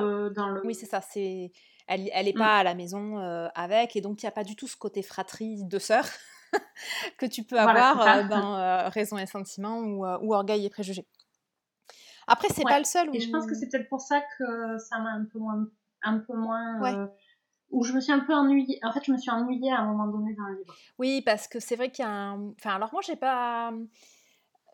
euh, 0.00 0.30
le... 0.34 0.66
Oui, 0.66 0.74
c'est 0.74 0.86
ça. 0.86 1.00
C'est... 1.00 1.52
Elle 1.86 2.04
n'est 2.04 2.32
mm. 2.32 2.38
pas 2.38 2.58
à 2.58 2.62
la 2.64 2.74
maison 2.74 3.18
euh, 3.18 3.48
avec, 3.54 3.96
et 3.96 4.00
donc 4.00 4.22
il 4.22 4.26
n'y 4.26 4.28
a 4.28 4.32
pas 4.32 4.44
du 4.44 4.56
tout 4.56 4.66
ce 4.66 4.76
côté 4.76 5.02
fratrie 5.02 5.62
de 5.64 5.78
sœur 5.78 6.04
que 7.18 7.26
tu 7.26 7.44
peux 7.44 7.58
avoir 7.58 8.28
dans 8.28 8.88
Raison 8.90 9.18
et 9.18 9.26
Sentiment 9.26 9.78
ou, 9.78 10.06
ou, 10.06 10.34
Orgueil 10.34 10.64
et 10.64 10.70
Préjugés. 10.70 11.06
Après, 12.26 12.48
c'est 12.48 12.62
pas 12.62 12.78
le 12.78 12.84
seul. 12.84 13.14
Et 13.14 13.20
je 13.20 13.30
pense 13.30 13.46
que 13.46 13.54
c'est 13.54 13.68
peut-être 13.68 13.88
pour 13.88 14.00
ça 14.00 14.22
que 14.38 14.78
ça 14.78 14.98
m'a 14.98 15.10
un 15.10 15.24
peu 15.24 15.38
moins. 15.38 15.66
Un 16.04 16.18
peu 16.18 16.34
moins 16.34 17.10
où 17.72 17.82
je 17.82 17.92
me 17.92 18.00
suis 18.00 18.12
un 18.12 18.20
peu 18.20 18.34
ennuyée. 18.34 18.78
En 18.82 18.92
fait, 18.92 19.02
je 19.04 19.12
me 19.12 19.16
suis 19.16 19.30
ennuyée 19.30 19.72
à 19.72 19.80
un 19.80 19.86
moment 19.86 20.06
donné 20.06 20.34
dans 20.34 20.44
le 20.44 20.58
livre. 20.58 20.76
Oui, 20.98 21.22
parce 21.22 21.48
que 21.48 21.58
c'est 21.58 21.76
vrai 21.76 21.90
qu'il 21.90 22.04
y 22.04 22.08
a 22.08 22.10
un. 22.10 22.50
Enfin, 22.50 22.76
alors 22.76 22.90
moi, 22.92 23.02
j'ai 23.04 23.16
pas 23.16 23.72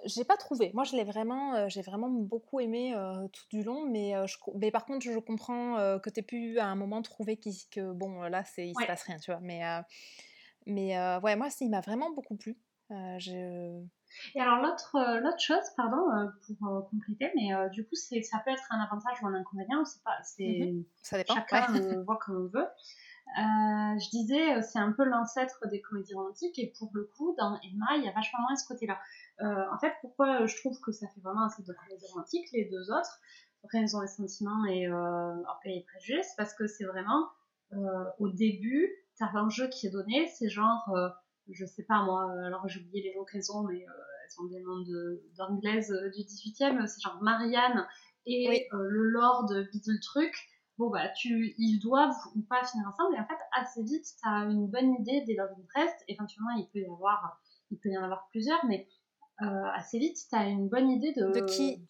j'ai 0.05 0.25
pas 0.25 0.37
trouvé. 0.37 0.71
Moi, 0.75 0.85
je 0.85 0.97
l'ai 0.97 1.05
vraiment, 1.05 1.55
euh, 1.55 1.69
j'ai 1.69 1.83
vraiment 1.83 2.09
beaucoup 2.09 2.61
aimé 2.61 2.95
euh, 2.95 3.27
tout 3.29 3.45
du 3.51 3.63
long, 3.63 3.87
mais, 3.87 4.15
euh, 4.15 4.27
je, 4.27 4.37
mais 4.55 4.71
par 4.71 4.85
contre, 4.85 5.05
je 5.05 5.19
comprends 5.19 5.99
que 6.01 6.11
tu 6.11 6.21
aies 6.21 6.23
pu 6.23 6.59
à 6.59 6.67
un 6.67 6.75
moment 6.75 7.03
trouver 7.03 7.37
que 7.37 7.93
bon, 7.93 8.23
là, 8.23 8.45
c'est, 8.45 8.69
il 8.69 8.75
se 8.75 8.87
passe 8.87 9.03
rien, 9.03 9.17
tu 9.19 9.31
vois. 9.31 9.41
Mais, 9.41 9.63
mais 10.67 10.99
ouais, 11.23 11.37
moi, 11.37 11.49
il 11.61 11.71
m'a 11.71 11.81
vraiment 11.81 12.11
beaucoup 12.11 12.37
plu. 12.37 12.57
Et 14.35 14.41
alors, 14.41 14.63
l'autre, 14.63 14.97
l'autre 15.23 15.41
chose, 15.41 15.65
pardon, 15.77 16.07
pour 16.59 16.89
compléter, 16.91 17.31
mais 17.35 17.51
du 17.71 17.85
coup, 17.85 17.95
c'est, 17.95 18.23
ça 18.23 18.39
peut 18.45 18.51
être 18.51 18.67
un 18.71 18.81
avantage 18.81 19.23
ou 19.23 19.27
un 19.27 19.35
inconvénient, 19.35 19.85
c'est 19.85 20.03
pas, 20.03 20.17
c'est, 20.23 20.75
ça 21.03 21.19
dépend, 21.19 21.35
chacun 21.35 22.03
voit 22.03 22.19
comme 22.19 22.37
on 22.37 22.59
veut. 22.59 22.67
je 23.37 24.11
disais, 24.11 24.63
c'est 24.63 24.79
un 24.79 24.93
peu 24.93 25.05
l'ancêtre 25.05 25.67
des 25.69 25.81
comédies 25.81 26.15
romantiques, 26.15 26.59
et 26.59 26.73
pour 26.79 26.91
le 26.95 27.05
coup, 27.17 27.35
dans 27.39 27.59
Emma, 27.63 27.97
il 27.97 28.05
y 28.05 28.09
a 28.09 28.13
vachement 28.13 28.41
moins 28.41 28.57
ce 28.57 28.67
côté-là. 28.67 28.99
Euh, 29.41 29.65
en 29.73 29.79
fait, 29.79 29.93
pourquoi 30.01 30.47
je 30.47 30.57
trouve 30.57 30.81
que 30.81 30.91
ça 30.91 31.07
fait 31.09 31.21
vraiment 31.21 31.43
un 31.43 31.49
set 31.49 31.67
de 31.67 31.73
comédie 31.73 32.07
romantique, 32.13 32.47
les 32.53 32.65
deux 32.65 32.91
autres, 32.91 33.21
Raison 33.73 34.03
et 34.03 34.09
Sentiment 34.09 34.65
et 34.67 34.87
euh, 34.87 35.43
Orgueil 35.47 35.79
et 35.79 35.85
Préjugés, 35.85 36.23
c'est 36.23 36.37
parce 36.37 36.55
que 36.55 36.67
c'est 36.67 36.85
vraiment 36.85 37.29
euh, 37.73 38.05
au 38.19 38.29
début, 38.29 38.91
t'as 39.19 39.31
l'enjeu 39.33 39.69
qui 39.69 39.87
est 39.87 39.91
donné, 39.91 40.27
c'est 40.29 40.49
genre, 40.49 40.89
euh, 40.95 41.09
je 41.51 41.65
sais 41.67 41.85
pas 41.85 42.03
moi, 42.03 42.31
alors 42.45 42.67
j'ai 42.69 42.81
oublié 42.81 43.13
les 43.13 43.51
ont, 43.51 43.63
mais 43.63 43.81
elles 43.81 44.31
sont 44.31 44.45
des 44.47 44.61
noms 44.61 44.85
d'anglaises 45.37 45.95
du 46.15 46.23
18e, 46.23 46.87
c'est 46.87 47.01
genre 47.01 47.23
Marianne 47.23 47.87
et 48.27 48.69
le 48.73 49.11
Lord 49.11 49.53
Bidule 49.73 50.01
Truc. 50.01 50.35
Bon 50.77 50.91
bah 50.91 51.09
tu, 51.17 51.55
ils 51.59 51.81
doivent 51.81 52.15
ou 52.37 52.43
pas 52.43 52.63
finir 52.65 52.87
ensemble 52.87 53.17
et 53.17 53.19
en 53.19 53.27
fait 53.27 53.39
assez 53.53 53.83
vite 53.83 54.07
t'as 54.23 54.45
une 54.45 54.69
bonne 54.69 54.95
idée 55.01 55.23
des 55.23 55.35
love 55.35 55.51
interest. 55.61 55.97
Éventuellement 56.07 56.51
il 56.57 56.69
peut 56.73 56.79
y 56.79 56.87
avoir, 56.87 57.41
il 57.71 57.79
peut 57.79 57.89
y 57.89 57.99
en 57.99 58.05
avoir 58.05 58.29
plusieurs, 58.31 58.65
mais 58.67 58.87
euh, 59.41 59.47
assez 59.73 59.99
vite, 60.01 60.17
tu 60.29 60.37
as 60.37 60.49
une 60.49 60.69
bonne 60.69 60.91
idée 60.91 61.13
de, 61.13 61.47
qui 61.47 61.81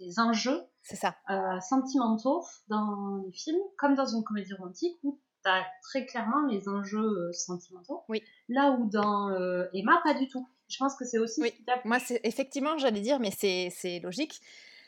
des 0.00 0.18
enjeux 0.18 0.60
ça. 0.82 1.14
Euh, 1.30 1.60
sentimentaux 1.60 2.42
dans 2.68 3.22
les 3.24 3.32
films, 3.32 3.60
comme 3.78 3.94
dans 3.94 4.06
une 4.06 4.24
comédie 4.24 4.54
romantique 4.54 4.96
où 5.04 5.20
tu 5.44 5.50
as 5.50 5.66
très 5.82 6.06
clairement 6.06 6.46
les 6.46 6.68
enjeux 6.68 6.98
euh, 6.98 7.32
sentimentaux. 7.32 8.02
Oui. 8.08 8.22
Là 8.48 8.72
où 8.72 8.88
dans 8.88 9.30
Emma, 9.72 10.00
pas 10.02 10.14
du 10.14 10.28
tout. 10.28 10.48
Je 10.68 10.78
pense 10.78 10.96
que 10.96 11.04
c'est 11.04 11.18
aussi. 11.18 11.40
Oui. 11.42 11.52
Moi, 11.84 11.98
c'est 11.98 12.20
effectivement, 12.24 12.78
j'allais 12.78 13.00
dire, 13.00 13.20
mais 13.20 13.30
c'est 13.30 14.00
logique. 14.00 14.40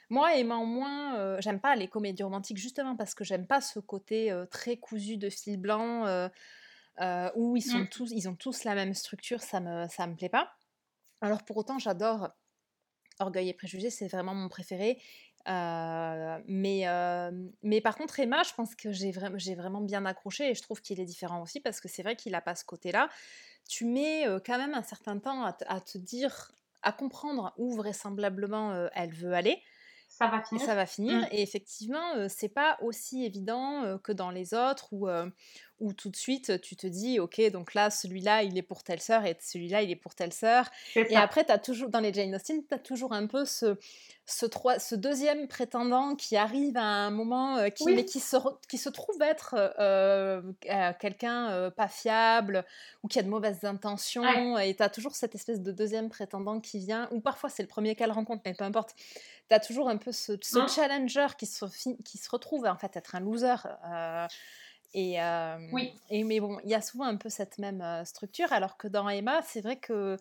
Moi, 0.09 0.37
Emma 0.37 0.57
en 0.57 0.65
moins, 0.65 1.41
j'aime 1.41 1.61
pas 1.61 1.77
les 1.77 1.89
comédies 1.89 2.23
romantiques 2.23 2.57
justement 2.57 2.97
parce 2.97 3.15
que 3.15 3.25
j'aime 3.25 3.47
pas 3.47 3.61
ce 3.61 3.79
côté 3.79 4.35
très 4.51 4.77
cousu 4.77 5.17
de 5.17 5.29
fil 5.29 5.59
blanc 5.59 6.31
où 7.35 7.57
ils 7.57 7.63
sont 7.63 7.81
mm. 7.81 7.89
tous, 7.89 8.11
ils 8.13 8.29
ont 8.29 8.35
tous 8.35 8.65
la 8.65 8.75
même 8.75 8.95
structure. 8.95 9.43
Ça 9.43 9.61
me, 9.61 9.87
ça 9.89 10.07
me 10.07 10.15
plaît 10.17 10.29
pas. 10.29 10.53
Alors 11.21 11.45
pour 11.45 11.57
autant, 11.57 11.79
j'adore 11.79 12.31
Orgueil 13.19 13.49
et 13.49 13.55
Préjugés, 13.55 13.91
c'est 13.91 14.09
vraiment 14.09 14.35
mon 14.35 14.49
préféré. 14.49 15.01
Euh, 15.49 16.39
mais, 16.47 16.89
euh, 16.89 17.31
mais 17.63 17.81
par 17.81 17.97
contre, 17.97 18.19
Emma, 18.19 18.43
je 18.43 18.53
pense 18.55 18.75
que 18.75 18.93
j'ai 18.93 19.13
vraiment, 19.13 19.81
bien 19.81 20.05
accroché 20.05 20.51
et 20.51 20.55
je 20.55 20.63
trouve 20.63 20.81
qu'il 20.81 21.01
est 21.01 21.05
différent 21.05 21.43
aussi 21.43 21.61
parce 21.61 21.81
que 21.81 21.89
c'est 21.89 22.03
vrai 22.03 22.17
qu'il 22.17 22.33
n'a 22.33 22.41
pas 22.41 22.55
ce 22.55 22.65
côté-là. 22.65 23.09
Tu 23.69 23.85
mets 23.85 24.27
euh, 24.27 24.41
quand 24.45 24.59
même 24.59 24.75
un 24.75 24.83
certain 24.83 25.19
temps 25.19 25.45
à, 25.45 25.81
te 25.81 25.99
dire, 25.99 26.53
à 26.83 26.93
comprendre 26.93 27.53
où 27.59 27.75
vraisemblablement 27.75 28.89
elle 28.95 29.13
veut 29.13 29.35
aller. 29.35 29.63
Ça 30.09 30.29
va 30.29 30.43
finir. 30.43 30.65
Ça 30.65 30.75
va 30.75 30.87
finir. 30.87 31.21
Mmh. 31.21 31.29
Et 31.33 31.43
effectivement, 31.43 32.29
c'est 32.29 32.49
pas 32.49 32.79
aussi 32.81 33.25
évident 33.25 33.99
que 34.03 34.13
dans 34.13 34.31
les 34.31 34.55
autres 34.55 34.89
où, 34.93 35.09
où 35.79 35.93
tout 35.93 36.09
de 36.09 36.17
suite 36.17 36.61
tu 36.61 36.77
te 36.77 36.87
dis, 36.87 37.21
ok, 37.21 37.51
donc 37.51 37.75
là, 37.75 37.91
celui-là, 37.91 38.43
il 38.43 38.57
est 38.57 38.63
pour 38.63 38.83
telle 38.83 39.01
sœur 39.01 39.27
et 39.27 39.37
celui-là, 39.41 39.83
il 39.83 39.91
est 39.91 39.97
pour 39.97 40.15
telle 40.15 40.33
sœur. 40.33 40.71
Et 40.95 41.17
après, 41.17 41.51
as 41.51 41.59
toujours, 41.59 41.91
dans 41.91 42.01
les 42.01 42.13
Jane 42.13 42.35
Austen, 42.35 42.63
tu 42.67 42.75
as 42.75 42.79
toujours 42.79 43.13
un 43.13 43.27
peu 43.27 43.45
ce, 43.45 43.77
ce, 44.25 44.47
trois, 44.47 44.79
ce 44.79 44.95
deuxième 44.95 45.49
prétendant 45.49 46.15
qui 46.15 46.37
arrive 46.37 46.77
à 46.77 46.83
un 46.83 47.11
moment, 47.11 47.59
euh, 47.59 47.69
qui, 47.69 47.85
mais 47.87 48.05
qui 48.05 48.21
se, 48.21 48.37
qui 48.69 48.79
se 48.79 48.89
trouve 48.89 49.21
être 49.21 49.55
euh, 49.79 50.41
euh, 50.71 50.93
quelqu'un 50.99 51.71
pas 51.77 51.89
fiable 51.89 52.65
ou 53.03 53.09
qui 53.09 53.19
a 53.19 53.23
de 53.23 53.29
mauvaises 53.29 53.65
intentions. 53.65 54.59
Et 54.59 54.75
tu 54.75 54.83
as 54.83 54.89
toujours 54.89 55.15
cette 55.15 55.35
espèce 55.35 55.61
de 55.61 55.73
deuxième 55.73 56.09
prétendant 56.09 56.61
qui 56.61 56.79
vient, 56.79 57.09
ou 57.13 57.21
parfois 57.21 57.51
c'est 57.51 57.63
le 57.63 57.69
premier 57.69 57.95
qu'elle 57.95 58.13
rencontre, 58.13 58.43
mais 58.47 58.55
peu 58.55 58.65
importe. 58.65 58.95
Tu 59.49 59.55
as 59.55 59.61
toujours 59.61 59.89
un 59.89 59.97
peu 59.97 60.13
ce, 60.13 60.33
ce 60.43 60.67
challenger 60.67 61.29
qui 61.39 61.47
se, 61.47 61.65
qui 62.03 62.19
se 62.19 62.29
retrouve 62.31 62.67
en 62.67 62.77
fait 62.77 62.97
être 62.97 63.15
un 63.15 63.21
loser. 63.21 63.57
Et, 64.95 65.19
oui. 65.73 65.93
et, 66.11 66.25
mais 66.25 66.41
bon, 66.41 66.59
il 66.65 66.71
y 66.71 66.75
a 66.75 66.81
souvent 66.81 67.05
un 67.05 67.17
peu 67.17 67.29
cette 67.29 67.59
même 67.59 67.85
structure, 68.05 68.53
alors 68.53 68.77
que 68.77 68.89
dans 68.89 69.09
Emma, 69.09 69.43
c'est 69.43 69.61
vrai 69.61 69.77
que 69.79 70.17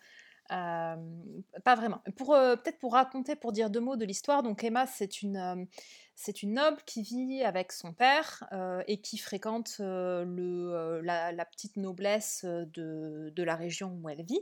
pas 0.50 1.76
vraiment. 1.76 2.02
Pour 2.18 2.28
peut-être 2.28 2.80
pour 2.80 2.94
raconter, 2.94 3.36
pour 3.36 3.52
dire 3.52 3.70
deux 3.70 3.80
mots 3.80 3.96
de 3.96 4.06
l'histoire. 4.06 4.44
Donc 4.44 4.64
Emma, 4.64 4.86
c'est 4.86 5.22
une 5.22 5.68
c'est 6.16 6.44
une 6.44 6.54
noble 6.54 6.78
qui 6.86 7.02
vit 7.02 7.44
avec 7.44 7.72
son 7.72 7.94
père 7.94 8.44
et 8.88 9.02
qui 9.02 9.18
fréquente 9.18 9.76
le, 9.80 11.02
la, 11.02 11.46
petite 11.46 11.78
noblesse 11.78 12.46
de, 12.46 13.32
de, 13.36 13.44
la 13.44 13.56
région 13.56 13.98
où 14.02 14.10
elle 14.10 14.24
vit. 14.24 14.42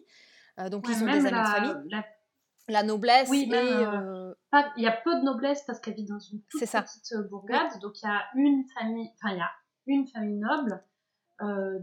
donc 0.70 0.88
ils 0.90 1.04
ont 1.04 1.06
des 1.06 1.26
amis 1.26 1.32
de 1.32 1.48
famille. 1.48 1.76
La... 1.90 2.06
noblesse. 2.70 3.30
Oui, 3.30 3.50
il 3.50 4.84
y 4.84 4.88
a 4.88 4.92
peu 4.92 5.16
de 5.16 5.24
noblesse 5.24 5.64
parce 5.66 5.80
qu'elle 5.80 5.96
vit 5.96 6.06
dans 6.06 6.20
une 6.20 6.42
toute 6.50 6.62
petite 6.62 7.14
bourgade. 7.30 7.80
Donc 7.82 8.02
il 8.02 8.06
y 8.06 8.10
a 8.10 8.24
une 8.36 8.66
famille, 8.78 9.10
enfin 9.16 9.34
il 9.34 9.38
y 9.38 9.42
a 9.42 9.52
une 9.88 10.08
famille 10.08 10.40
noble 10.40 10.84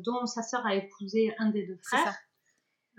dont 0.03 0.27
sa 0.27 0.43
sœur 0.43 0.65
a 0.67 0.75
épousé 0.75 1.35
un 1.39 1.51
des 1.51 1.67
deux 1.67 1.79
frères. 1.83 2.17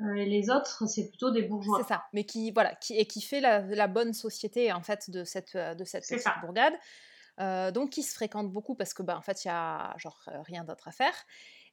Euh, 0.01 0.15
et 0.15 0.25
les 0.25 0.49
autres, 0.49 0.87
c'est 0.87 1.09
plutôt 1.09 1.31
des 1.31 1.43
bourgeois. 1.43 1.79
C'est 1.81 1.87
ça, 1.87 2.05
mais 2.13 2.23
qui, 2.23 2.51
voilà, 2.51 2.75
qui, 2.75 2.97
et 2.97 3.05
qui 3.05 3.21
fait 3.21 3.41
la, 3.41 3.87
bonne 3.87 4.13
société 4.13 4.71
en 4.71 4.81
fait 4.81 5.09
de 5.09 5.23
cette, 5.23 5.55
euh, 5.55 5.75
de 5.75 5.83
cette 5.83 6.07
petite 6.07 6.27
bourgade. 6.41 6.73
Euh, 7.39 7.71
donc 7.71 7.91
qui 7.91 8.03
se 8.03 8.13
fréquente 8.13 8.51
beaucoup 8.51 8.75
parce 8.75 8.93
que 8.93 9.01
bah, 9.03 9.17
en 9.17 9.21
fait 9.21 9.45
il 9.45 9.47
y 9.47 9.51
a 9.51 9.95
genre 9.97 10.21
rien 10.45 10.65
d'autre 10.65 10.89
à 10.89 10.91
faire 10.91 11.13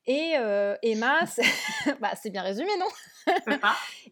et 0.06 0.34
Emma 0.82 1.20
bah, 2.00 2.12
c'est 2.20 2.30
bien 2.30 2.42
résumé 2.42 2.70
non? 2.78 3.34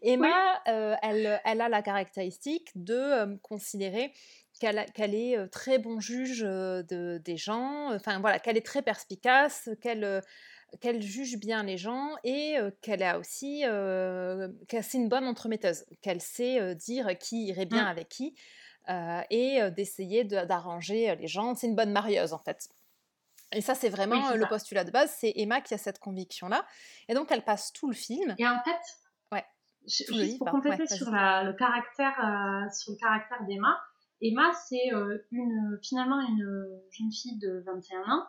Emma 0.01 0.61
elle, 0.65 1.41
elle 1.43 1.61
a 1.61 1.69
la 1.69 1.81
caractéristique 1.81 2.69
de 2.75 3.37
considérer 3.41 4.11
qu'elle 4.59 5.15
est 5.15 5.47
très 5.49 5.79
bon 5.79 5.99
juge 5.99 6.41
de, 6.41 7.21
des 7.23 7.37
gens 7.37 7.93
enfin 7.93 8.19
voilà 8.19 8.39
qu'elle 8.39 8.57
est 8.57 8.65
très 8.65 8.81
perspicace 8.81 9.69
qu'elle 9.81 10.21
qu'elle 10.81 11.01
juge 11.01 11.37
bien 11.37 11.63
les 11.63 11.77
gens 11.77 12.15
et 12.23 12.57
qu'elle 12.81 13.03
a 13.03 13.19
aussi 13.19 13.61
qu'elle 14.67 14.83
c'est 14.83 14.97
une 14.97 15.09
bonne 15.09 15.25
entremetteuse, 15.25 15.85
qu'elle 16.01 16.21
sait 16.21 16.75
dire 16.75 17.17
qui 17.17 17.45
irait 17.45 17.65
bien 17.65 17.85
mmh. 17.85 17.87
avec 17.87 18.09
qui 18.09 18.35
et 19.29 19.59
d'essayer 19.75 20.23
d'arranger 20.23 21.15
les 21.15 21.27
gens. 21.27 21.55
C'est 21.55 21.67
une 21.67 21.75
bonne 21.75 21.91
marieuse 21.91 22.33
en 22.33 22.39
fait. 22.39 22.69
Et 23.51 23.61
ça, 23.61 23.75
c'est 23.75 23.89
vraiment 23.89 24.31
le 24.31 24.45
postulat 24.47 24.83
de 24.83 24.91
base. 24.91 25.13
C'est 25.17 25.33
Emma 25.35 25.61
qui 25.61 25.73
a 25.73 25.77
cette 25.77 25.99
conviction-là. 25.99 26.65
Et 27.07 27.13
donc, 27.13 27.31
elle 27.31 27.43
passe 27.43 27.71
tout 27.71 27.87
le 27.87 27.95
film. 27.95 28.35
Et 28.37 28.47
en 28.47 28.59
fait, 28.63 28.81
ouais. 29.31 29.45
juste 29.85 30.37
pour 30.37 30.49
compléter 30.49 30.87
sur, 30.87 31.09
le 31.09 31.53
caractère, 31.53 32.15
sur 32.73 32.93
le 32.93 32.97
caractère 32.97 33.45
d'Emma, 33.47 33.79
Emma, 34.21 34.51
c'est 34.67 34.89
une, 35.31 35.79
finalement 35.81 36.19
une 36.19 36.81
jeune 36.91 37.11
fille 37.11 37.37
de 37.39 37.63
21 37.65 38.01
ans 38.11 38.25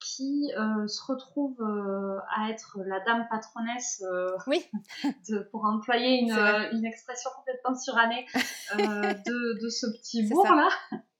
qui 0.00 0.52
euh, 0.56 0.86
se 0.86 1.02
retrouve 1.10 1.60
euh, 1.60 2.18
à 2.36 2.50
être 2.50 2.78
la 2.86 3.00
dame 3.00 3.26
patronesse, 3.30 4.02
euh, 4.10 4.36
pour 5.50 5.64
employer 5.64 6.20
une, 6.20 6.32
une, 6.32 6.84
expression 6.84 7.30
complètement 7.36 7.74
surannée 7.74 8.26
de, 8.76 9.60
de, 9.62 9.68
ce 9.68 9.86
petit 9.86 10.22
bourg-là. 10.28 10.68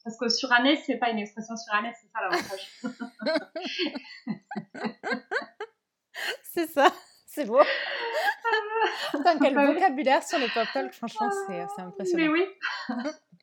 Parce 0.06 0.16
que 0.18 0.28
surannée, 0.28 0.76
c'est 0.86 0.98
pas 0.98 1.10
une 1.10 1.18
expression 1.18 1.56
surannée, 1.56 1.90
c'est 2.00 2.06
ça 2.12 2.20
l'avantage. 2.22 2.70
c'est 6.44 6.68
ça, 6.68 6.92
c'est 7.26 7.44
beau. 7.44 7.58
Putain, 9.10 9.36
quel 9.40 9.56
vocabulaire 9.56 10.22
sur 10.22 10.38
le 10.38 10.46
pop 10.54 10.68
talk, 10.72 10.92
franchement, 10.92 11.28
c'est 11.48 11.82
impressionnant. 11.82 12.22
Mais 12.22 12.28
oui 12.28 12.46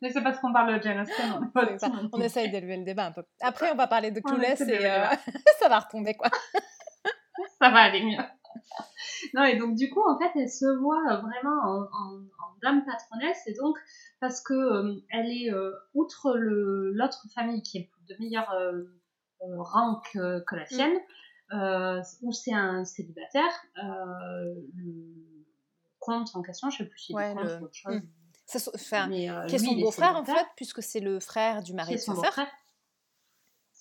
mais 0.01 0.11
c'est 0.11 0.23
parce 0.23 0.39
qu'on 0.39 0.53
parle 0.53 0.77
de 0.77 0.81
Jane 0.81 1.01
Austen. 1.01 1.51
On, 1.53 2.09
on 2.13 2.21
essaye 2.21 2.49
d'élever 2.49 2.77
le 2.77 2.85
débat 2.85 3.07
un 3.07 3.11
peu. 3.11 3.25
Après, 3.41 3.69
on 3.69 3.75
va 3.75 3.87
parler 3.87 4.11
de 4.11 4.21
Clueless 4.21 4.61
et 4.61 4.85
euh, 4.85 5.07
ça 5.59 5.67
va 5.67 5.79
retomber, 5.79 6.13
quoi. 6.13 6.29
ça 7.61 7.71
va 7.71 7.79
aller 7.79 8.05
mieux. 8.05 8.23
Non, 9.33 9.43
et 9.43 9.57
donc 9.57 9.75
du 9.75 9.89
coup, 9.89 10.01
en 10.07 10.17
fait, 10.17 10.31
elle 10.35 10.49
se 10.49 10.65
voit 10.79 11.17
vraiment 11.17 11.87
en, 11.91 12.27
dame 12.61 12.85
patronesse, 12.85 13.41
et 13.47 13.53
donc 13.53 13.77
parce 14.19 14.41
que 14.41 14.53
euh, 14.53 14.95
elle 15.09 15.29
est 15.29 15.51
euh, 15.51 15.71
outre 15.93 16.33
l'autre 16.37 17.25
famille 17.33 17.61
qui 17.61 17.77
est 17.77 17.89
de 18.07 18.15
meilleur 18.19 18.53
rang 19.41 20.01
que, 20.13 20.43
la 20.55 20.63
mm. 20.63 20.67
sienne, 20.67 20.99
où 22.21 22.31
c'est 22.31 22.53
un 22.53 22.85
célibataire, 22.85 23.51
le 23.75 25.03
comte 25.99 26.29
en 26.35 26.41
question, 26.41 26.69
je 26.69 26.77
sais 26.77 26.85
plus 26.85 26.99
si 26.99 27.13
c'est 27.17 27.33
le... 27.33 27.63
autre 27.63 27.73
chose. 27.73 27.95
Mm. 27.95 28.07
Enfin, 28.75 29.11
euh, 29.11 29.45
qui 29.47 29.55
est 29.55 29.59
son 29.59 29.75
beau-frère 29.75 30.15
en 30.15 30.25
fait, 30.25 30.45
puisque 30.55 30.83
c'est 30.83 30.99
le 30.99 31.19
frère 31.19 31.63
du 31.63 31.73
mari 31.73 31.95
de. 31.95 31.99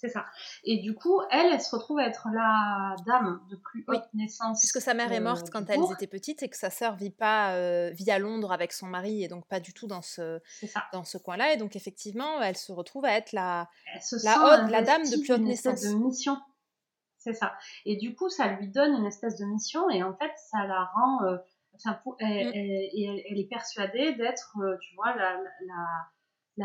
C'est 0.02 0.08
ça. 0.08 0.26
Et 0.64 0.78
du 0.78 0.94
coup, 0.94 1.20
elle, 1.30 1.52
elle 1.52 1.60
se 1.60 1.74
retrouve 1.74 2.00
à 2.00 2.06
être 2.06 2.26
la 2.34 2.96
dame 3.06 3.40
de 3.48 3.54
plus 3.56 3.84
haute 3.86 4.02
naissance. 4.14 4.58
Puisque 4.58 4.80
sa 4.80 4.94
mère 4.94 5.12
est 5.12 5.20
morte 5.20 5.48
quand 5.50 5.70
elles 5.70 5.80
étaient 5.92 6.08
petites 6.08 6.42
et 6.42 6.48
que 6.48 6.56
sa 6.56 6.70
sœur 6.70 6.96
vit 6.96 7.10
pas 7.10 7.54
euh, 7.54 7.90
vit 7.90 8.10
à 8.10 8.18
Londres 8.18 8.50
avec 8.50 8.72
son 8.72 8.86
mari 8.86 9.22
et 9.22 9.28
donc 9.28 9.46
pas 9.46 9.60
du 9.60 9.72
tout 9.72 9.86
dans 9.86 10.02
ce 10.02 10.40
dans 10.92 11.04
ce 11.04 11.18
coin-là. 11.18 11.52
Et 11.52 11.56
donc 11.56 11.76
effectivement, 11.76 12.42
elle 12.42 12.56
se 12.56 12.72
retrouve 12.72 13.04
à 13.04 13.12
être 13.12 13.30
la 13.32 13.68
la, 14.24 14.64
haute, 14.64 14.70
la 14.70 14.82
dame 14.82 15.04
de 15.04 15.22
plus 15.22 15.34
haute 15.34 15.40
naissance. 15.42 15.82
de 15.82 15.94
mission. 15.94 16.36
C'est 17.18 17.34
ça. 17.34 17.52
Et 17.86 17.96
du 17.96 18.16
coup, 18.16 18.28
ça 18.28 18.48
lui 18.48 18.66
donne 18.66 18.94
une 18.94 19.06
espèce 19.06 19.38
de 19.38 19.44
mission 19.44 19.88
et 19.88 20.02
en 20.02 20.16
fait, 20.16 20.32
ça 20.50 20.66
la 20.66 20.90
rend 20.96 21.24
euh, 21.24 21.36
Mm. 21.84 22.14
elle, 22.20 23.22
elle, 23.28 23.38
est 23.38 23.48
persuadée 23.48 24.14
d'être, 24.14 24.56
euh, 24.60 24.76
tu 24.80 24.94
vois, 24.94 25.14
la, 25.16 25.34
la, 25.34 25.50
la 25.66 25.86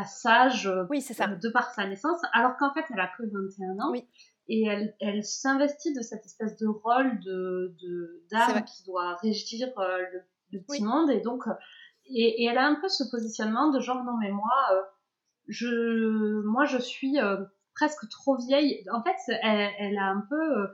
sage 0.06 0.67
euh, 0.67 0.86
oui, 0.89 1.02
ça. 1.02 1.28
de 1.28 1.50
par 1.50 1.73
sa 1.73 1.88
naissance, 1.88 2.19
alors 2.34 2.58
qu'en 2.58 2.73
fait, 2.73 2.86
elle 2.89 3.00
a 3.00 3.08
que 3.17 3.23
21 3.23 3.80
ans. 3.80 3.91
Oui. 3.91 4.08
Et 4.50 4.65
elle, 4.65 4.95
elle 5.02 5.23
s'investit 5.23 5.93
de 5.93 6.02
cette 6.02 6.26
espèce 6.26 6.56
de 6.58 6.67
rôle 6.67 7.19
de, 7.19 7.76
de 7.82 8.23
dame 8.32 8.63
qui 8.63 8.84
doit 8.86 9.15
régir 9.15 9.67
euh, 9.78 9.97
le, 10.52 10.62
petit 10.62 10.84
monde. 10.84 11.12
Et 11.12 11.19
donc, 11.19 11.43
et, 12.06 12.43
et, 12.43 12.45
elle 12.45 12.58
a 12.58 12.65
un 12.65 12.76
peu 12.76 12.88
ce 12.88 13.04
positionnement 13.12 13.69
de 13.71 13.80
genre, 13.80 14.04
non, 14.04 14.15
mais 14.17 14.32
moi, 14.32 14.54
je, 15.47 16.41
moi, 16.45 16.63
je 16.65 16.78
suis 16.78 17.17
presque 17.76 18.08
trop 18.10 18.38
vieille. 18.38 18.86
En 18.93 19.04
fait, 19.04 19.17
elle, 19.41 19.69
elle 19.80 19.97
a 19.97 20.06
un 20.06 20.26
peu 20.30 20.67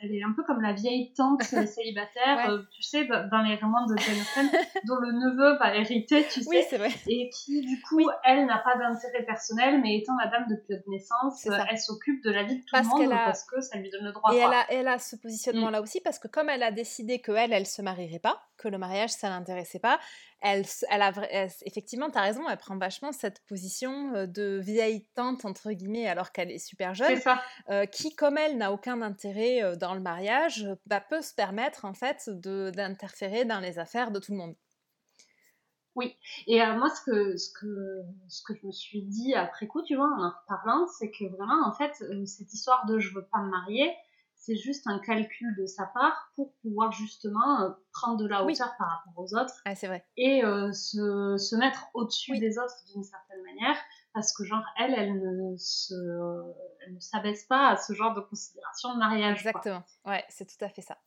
elle, 0.00 0.14
est 0.14 0.22
un 0.22 0.32
peu 0.32 0.42
comme 0.44 0.60
la 0.60 0.72
vieille 0.72 1.12
tante 1.14 1.42
célibataire, 1.66 2.50
euh, 2.50 2.62
tu 2.74 2.82
sais, 2.82 3.06
dans 3.06 3.42
les 3.42 3.56
romans 3.56 3.86
de 3.86 3.96
Jane 3.98 4.48
dont 4.84 4.96
le 4.96 5.12
neveu 5.12 5.58
va 5.58 5.74
hériter, 5.74 6.24
tu 6.30 6.42
sais. 6.42 6.48
Oui, 6.48 6.62
c'est 6.68 6.78
vrai. 6.78 6.90
Et 7.06 7.30
qui, 7.30 7.60
du 7.62 7.80
coup, 7.80 8.08
elle 8.24 8.46
n'a 8.46 8.58
pas 8.58 8.76
d'intérêt 8.76 9.24
personnel, 9.24 9.80
mais 9.80 9.98
étant 9.98 10.16
la 10.16 10.28
dame 10.28 10.46
depuis 10.48 10.74
de 10.74 10.82
naissance, 10.88 11.46
elle 11.46 11.78
s'occuppe 11.78 12.22
de 12.24 12.30
la 12.30 12.44
vie 12.44 12.56
de 12.56 12.62
tout 12.62 12.76
le 12.76 12.88
monde 12.88 13.10
parce 13.10 13.44
que 13.44 13.60
ça 13.60 13.78
lui 13.78 13.90
donne 13.90 14.04
le 14.04 14.12
droit. 14.12 14.34
Et 14.34 14.38
elle 14.38 14.52
a, 14.52 14.66
elle 14.70 14.88
a, 14.88 14.98
ce 14.98 15.16
positionnement-là 15.16 15.80
mm. 15.80 15.82
aussi 15.82 16.00
parce 16.00 16.18
que 16.18 16.28
comme 16.28 16.48
elle 16.48 16.62
a 16.62 16.70
décidé 16.70 17.20
que 17.20 17.32
elle, 17.32 17.52
elle 17.52 17.66
se 17.66 17.82
marierait 17.82 18.18
pas, 18.18 18.42
que 18.62 18.68
le 18.68 18.78
mariage, 18.78 19.10
ça 19.10 19.28
l'intéressait 19.28 19.80
pas, 19.80 19.98
elle, 20.40 20.64
elle 20.90 21.02
a, 21.02 21.12
effectivement, 21.64 22.10
tu 22.10 22.18
as 22.18 22.22
raison, 22.22 22.48
elle 22.48 22.58
prend 22.58 22.76
vachement 22.76 23.12
cette 23.12 23.44
position 23.46 24.14
euh, 24.14 24.26
de 24.26 24.60
vieille 24.62 25.06
tante, 25.14 25.44
entre 25.44 25.72
guillemets, 25.72 26.08
alors 26.08 26.32
qu'elle 26.32 26.50
est 26.50 26.58
super 26.58 26.94
jeune, 26.94 27.20
euh, 27.70 27.86
qui, 27.86 28.14
comme 28.14 28.38
elle, 28.38 28.56
n'a 28.56 28.72
aucun 28.72 29.02
intérêt 29.02 29.62
euh, 29.62 29.76
dans 29.76 29.94
le 29.94 30.00
mariage 30.00 30.68
bah, 30.86 31.00
peut 31.00 31.22
se 31.22 31.34
permettre 31.34 31.84
en 31.84 31.94
fait 31.94 32.28
d'interférer 32.28 33.44
dans 33.44 33.60
les 33.60 33.78
affaires 33.78 34.10
de 34.10 34.18
tout 34.18 34.32
le 34.32 34.38
monde. 34.38 34.54
Oui, 35.94 36.16
et 36.46 36.62
euh, 36.62 36.74
moi 36.76 36.88
ce 36.88 37.02
que, 37.02 37.36
ce, 37.36 37.52
que, 37.52 38.02
ce 38.28 38.42
que 38.42 38.54
je 38.54 38.66
me 38.66 38.72
suis 38.72 39.02
dit 39.02 39.34
après 39.34 39.66
coup, 39.66 39.82
tu 39.82 39.94
vois, 39.94 40.08
en 40.08 40.24
en 40.24 40.32
parlant, 40.48 40.86
c'est 40.86 41.10
que 41.10 41.24
vraiment 41.36 41.66
en 41.66 41.72
fait 41.72 41.92
cette 42.24 42.52
histoire 42.54 42.86
de 42.86 42.98
je 42.98 43.14
veux 43.14 43.26
pas 43.26 43.40
me 43.40 43.50
marier, 43.50 43.94
c'est 44.42 44.56
juste 44.56 44.88
un 44.88 44.98
calcul 44.98 45.54
de 45.56 45.66
sa 45.66 45.86
part 45.86 46.32
pour 46.34 46.52
pouvoir 46.62 46.90
justement 46.90 47.76
prendre 47.92 48.18
de 48.18 48.26
la 48.26 48.42
hauteur 48.42 48.74
par 48.76 48.88
rapport 48.88 49.12
aux 49.16 49.34
autres 49.34 49.62
ah, 49.64 49.74
vrai. 49.74 50.04
et 50.16 50.42
se, 50.72 51.36
se, 51.38 51.56
mettre 51.56 51.86
au-dessus 51.94 52.38
des 52.38 52.58
autres 52.58 52.74
d'une 52.92 53.04
certaine 53.04 53.40
manière 53.42 53.76
parce 54.12 54.36
que 54.36 54.44
genre 54.44 54.64
elle, 54.78 54.94
elle 54.94 55.14
ne 55.14 55.56
se, 55.56 55.94
elle 56.84 56.94
ne 56.94 57.00
s'abaisse 57.00 57.44
pas 57.44 57.68
à 57.68 57.76
ce 57.76 57.92
genre 57.92 58.14
de 58.14 58.20
considération 58.20 58.94
de 58.94 58.98
mariage. 58.98 59.38
Exactement. 59.38 59.84
Ouais, 60.04 60.24
c'est 60.28 60.46
tout 60.46 60.64
à 60.64 60.68
fait 60.68 60.82
ça. 60.82 60.98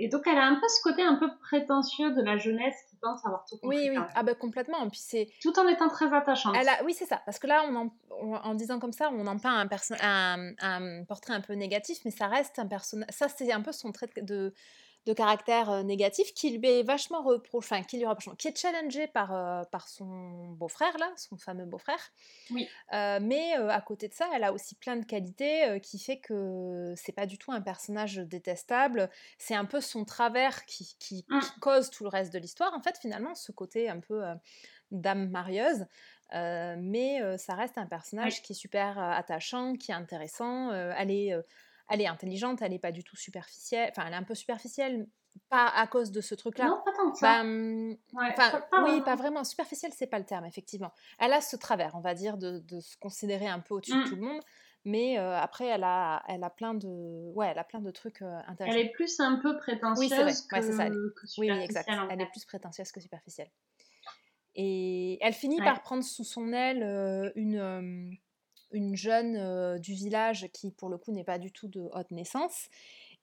Et 0.00 0.08
donc, 0.08 0.22
elle 0.26 0.38
a 0.38 0.46
un 0.46 0.54
peu 0.54 0.68
ce 0.68 0.82
côté 0.82 1.02
un 1.02 1.16
peu 1.16 1.28
prétentieux 1.40 2.12
de 2.12 2.22
la 2.22 2.38
jeunesse 2.38 2.76
qui 2.88 2.96
pense 2.96 3.24
avoir 3.26 3.44
tout 3.44 3.58
compris. 3.58 3.90
Oui, 3.90 3.96
oui, 3.96 4.04
ah 4.14 4.22
bah, 4.22 4.34
complètement. 4.34 4.88
puis 4.88 5.00
c'est... 5.02 5.28
Tout 5.42 5.58
en 5.58 5.66
étant 5.66 5.88
très 5.88 6.12
attachante. 6.14 6.54
Elle 6.56 6.68
a... 6.68 6.84
Oui, 6.84 6.94
c'est 6.94 7.06
ça. 7.06 7.20
Parce 7.26 7.38
que 7.38 7.48
là, 7.48 7.64
on 7.68 7.74
en... 7.74 7.92
en 8.44 8.54
disant 8.54 8.78
comme 8.78 8.92
ça, 8.92 9.10
on 9.12 9.26
en 9.26 9.38
peint 9.38 9.56
un, 9.56 9.66
perso... 9.66 9.94
un... 10.00 10.52
un 10.60 11.04
portrait 11.04 11.34
un 11.34 11.40
peu 11.40 11.54
négatif, 11.54 11.98
mais 12.04 12.12
ça 12.12 12.28
reste 12.28 12.58
un 12.58 12.66
personnage... 12.66 13.08
Ça, 13.10 13.28
c'est 13.28 13.52
un 13.52 13.60
peu 13.60 13.72
son 13.72 13.90
trait 13.90 14.08
de 14.22 14.54
de 15.06 15.12
caractère 15.12 15.84
négatif 15.84 16.34
qui 16.34 16.58
lui 16.58 16.68
est 16.68 16.82
vachement 16.82 17.22
reproché, 17.22 17.56
enfin 17.56 17.82
qui 17.82 17.98
lui 17.98 18.06
reproche, 18.06 18.36
qui 18.36 18.48
est 18.48 18.58
challengé 18.58 19.06
par, 19.06 19.66
par 19.70 19.88
son 19.88 20.48
beau-frère 20.50 20.96
là, 20.98 21.10
son 21.16 21.36
fameux 21.38 21.64
beau-frère. 21.64 22.12
Oui. 22.50 22.68
mais 22.92 23.54
à 23.54 23.80
côté 23.80 24.08
de 24.08 24.14
ça, 24.14 24.28
elle 24.34 24.44
a 24.44 24.52
aussi 24.52 24.74
plein 24.74 24.96
de 24.96 25.04
qualités 25.04 25.80
qui 25.82 25.98
fait 25.98 26.18
que 26.18 26.92
c'est 26.96 27.12
pas 27.12 27.26
du 27.26 27.38
tout 27.38 27.52
un 27.52 27.60
personnage 27.60 28.16
détestable. 28.16 29.08
C'est 29.38 29.54
un 29.54 29.64
peu 29.64 29.80
son 29.80 30.04
travers 30.04 30.66
qui, 30.66 30.94
qui, 30.98 31.24
mmh. 31.28 31.40
cause 31.60 31.90
tout 31.90 32.04
le 32.04 32.10
reste 32.10 32.32
de 32.32 32.38
l'histoire. 32.38 32.74
En 32.74 32.82
fait, 32.82 32.98
finalement, 32.98 33.34
ce 33.34 33.52
côté 33.52 33.88
un 33.88 34.00
peu 34.00 34.22
dame 34.90 35.30
marieuse. 35.30 35.86
mais 36.32 37.38
ça 37.38 37.54
reste 37.54 37.78
un 37.78 37.86
personnage 37.86 38.42
qui 38.42 38.52
est 38.52 38.56
super 38.56 38.98
attachant, 38.98 39.74
qui 39.74 39.90
est 39.90 39.94
intéressant. 39.94 40.72
elle 40.72 41.10
est 41.10 41.34
elle 41.88 42.00
est 42.00 42.06
intelligente, 42.06 42.62
elle 42.62 42.72
n'est 42.72 42.78
pas 42.78 42.92
du 42.92 43.04
tout 43.04 43.16
superficielle. 43.16 43.90
Enfin, 43.90 44.06
elle 44.06 44.12
est 44.12 44.16
un 44.16 44.22
peu 44.22 44.34
superficielle, 44.34 45.06
pas 45.48 45.66
à 45.68 45.86
cause 45.86 46.10
de 46.10 46.20
ce 46.20 46.34
truc-là. 46.34 46.66
Non, 46.66 46.82
pas 46.84 46.92
tant 46.92 47.10
que 47.10 47.18
ça. 47.18 47.42
Bah, 47.42 48.84
oui, 48.84 49.00
pas 49.02 49.16
vraiment. 49.16 49.44
Superficielle, 49.44 49.92
c'est 49.94 50.06
pas 50.06 50.18
le 50.18 50.24
terme, 50.24 50.44
effectivement. 50.44 50.92
Elle 51.18 51.32
a 51.32 51.40
ce 51.40 51.56
travers, 51.56 51.94
on 51.94 52.00
va 52.00 52.14
dire, 52.14 52.36
de, 52.36 52.62
se 52.80 52.96
considérer 52.96 53.46
un 53.46 53.60
peu 53.60 53.74
au-dessus 53.74 53.92
de 53.92 54.00
mmh. 54.00 54.08
tout 54.08 54.16
le 54.16 54.22
monde. 54.22 54.42
Mais 54.84 55.18
euh, 55.18 55.36
après, 55.36 55.66
elle 55.66 55.84
a, 55.84 56.22
elle 56.28 56.44
a 56.44 56.50
plein 56.50 56.74
de, 56.74 57.32
ouais, 57.34 57.48
elle 57.48 57.58
a 57.58 57.64
plein 57.64 57.80
de 57.80 57.90
trucs 57.90 58.22
euh, 58.22 58.38
intéressants. 58.46 58.78
Elle 58.78 58.86
est 58.86 58.90
plus 58.90 59.20
un 59.20 59.36
peu 59.36 59.56
prétentieuse 59.58 59.98
oui, 59.98 60.08
que, 60.08 60.72
ça, 60.72 60.86
elle 60.86 60.96
oui, 61.38 61.50
exact. 61.50 61.90
Elle 62.10 62.20
est 62.20 62.30
plus 62.30 62.44
prétentieuse 62.44 62.90
que 62.92 63.00
superficielle. 63.00 63.50
Et 64.54 65.18
elle 65.20 65.34
finit 65.34 65.60
par 65.60 65.82
prendre 65.82 66.02
sous 66.02 66.24
son 66.24 66.52
aile 66.52 66.82
euh, 66.82 67.30
une 67.34 68.16
une 68.72 68.96
jeune 68.96 69.78
du 69.78 69.94
village 69.94 70.48
qui, 70.52 70.70
pour 70.70 70.88
le 70.88 70.98
coup, 70.98 71.12
n'est 71.12 71.24
pas 71.24 71.38
du 71.38 71.50
tout 71.52 71.68
de 71.68 71.80
haute 71.92 72.10
naissance 72.10 72.68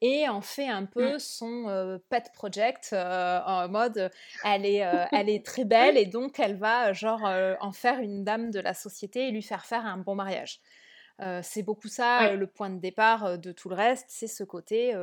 et 0.02 0.28
en 0.28 0.42
fait 0.42 0.68
un 0.68 0.84
peu 0.84 1.16
mmh. 1.16 1.20
son 1.20 2.00
pet 2.10 2.30
project 2.34 2.94
en 2.94 3.70
mode 3.70 4.12
elle 4.44 4.66
est, 4.66 4.84
elle 5.14 5.30
est 5.30 5.46
très 5.46 5.64
belle 5.64 5.98
et 5.98 6.06
donc 6.06 6.38
elle 6.38 6.58
va 6.58 6.92
genre 6.92 7.24
en 7.62 7.72
faire 7.72 8.00
une 8.00 8.26
dame 8.26 8.52
de 8.52 8.60
la 8.60 8.74
société 8.74 9.30
et 9.30 9.32
lui 9.32 9.42
faire 9.42 9.66
faire 9.66 9.86
un 9.86 9.98
bon 9.98 10.16
mariage 10.16 10.60
c'est 11.42 11.64
beaucoup 11.64 11.88
ça 11.88 12.34
le 12.34 12.48
point 12.48 12.70
de 12.70 12.80
départ 12.80 13.40
de 13.40 13.52
tout 13.52 13.70
le 13.70 13.76
reste, 13.76 14.06
c'est 14.10 14.28
ce 14.28 14.44
côté 14.44 14.94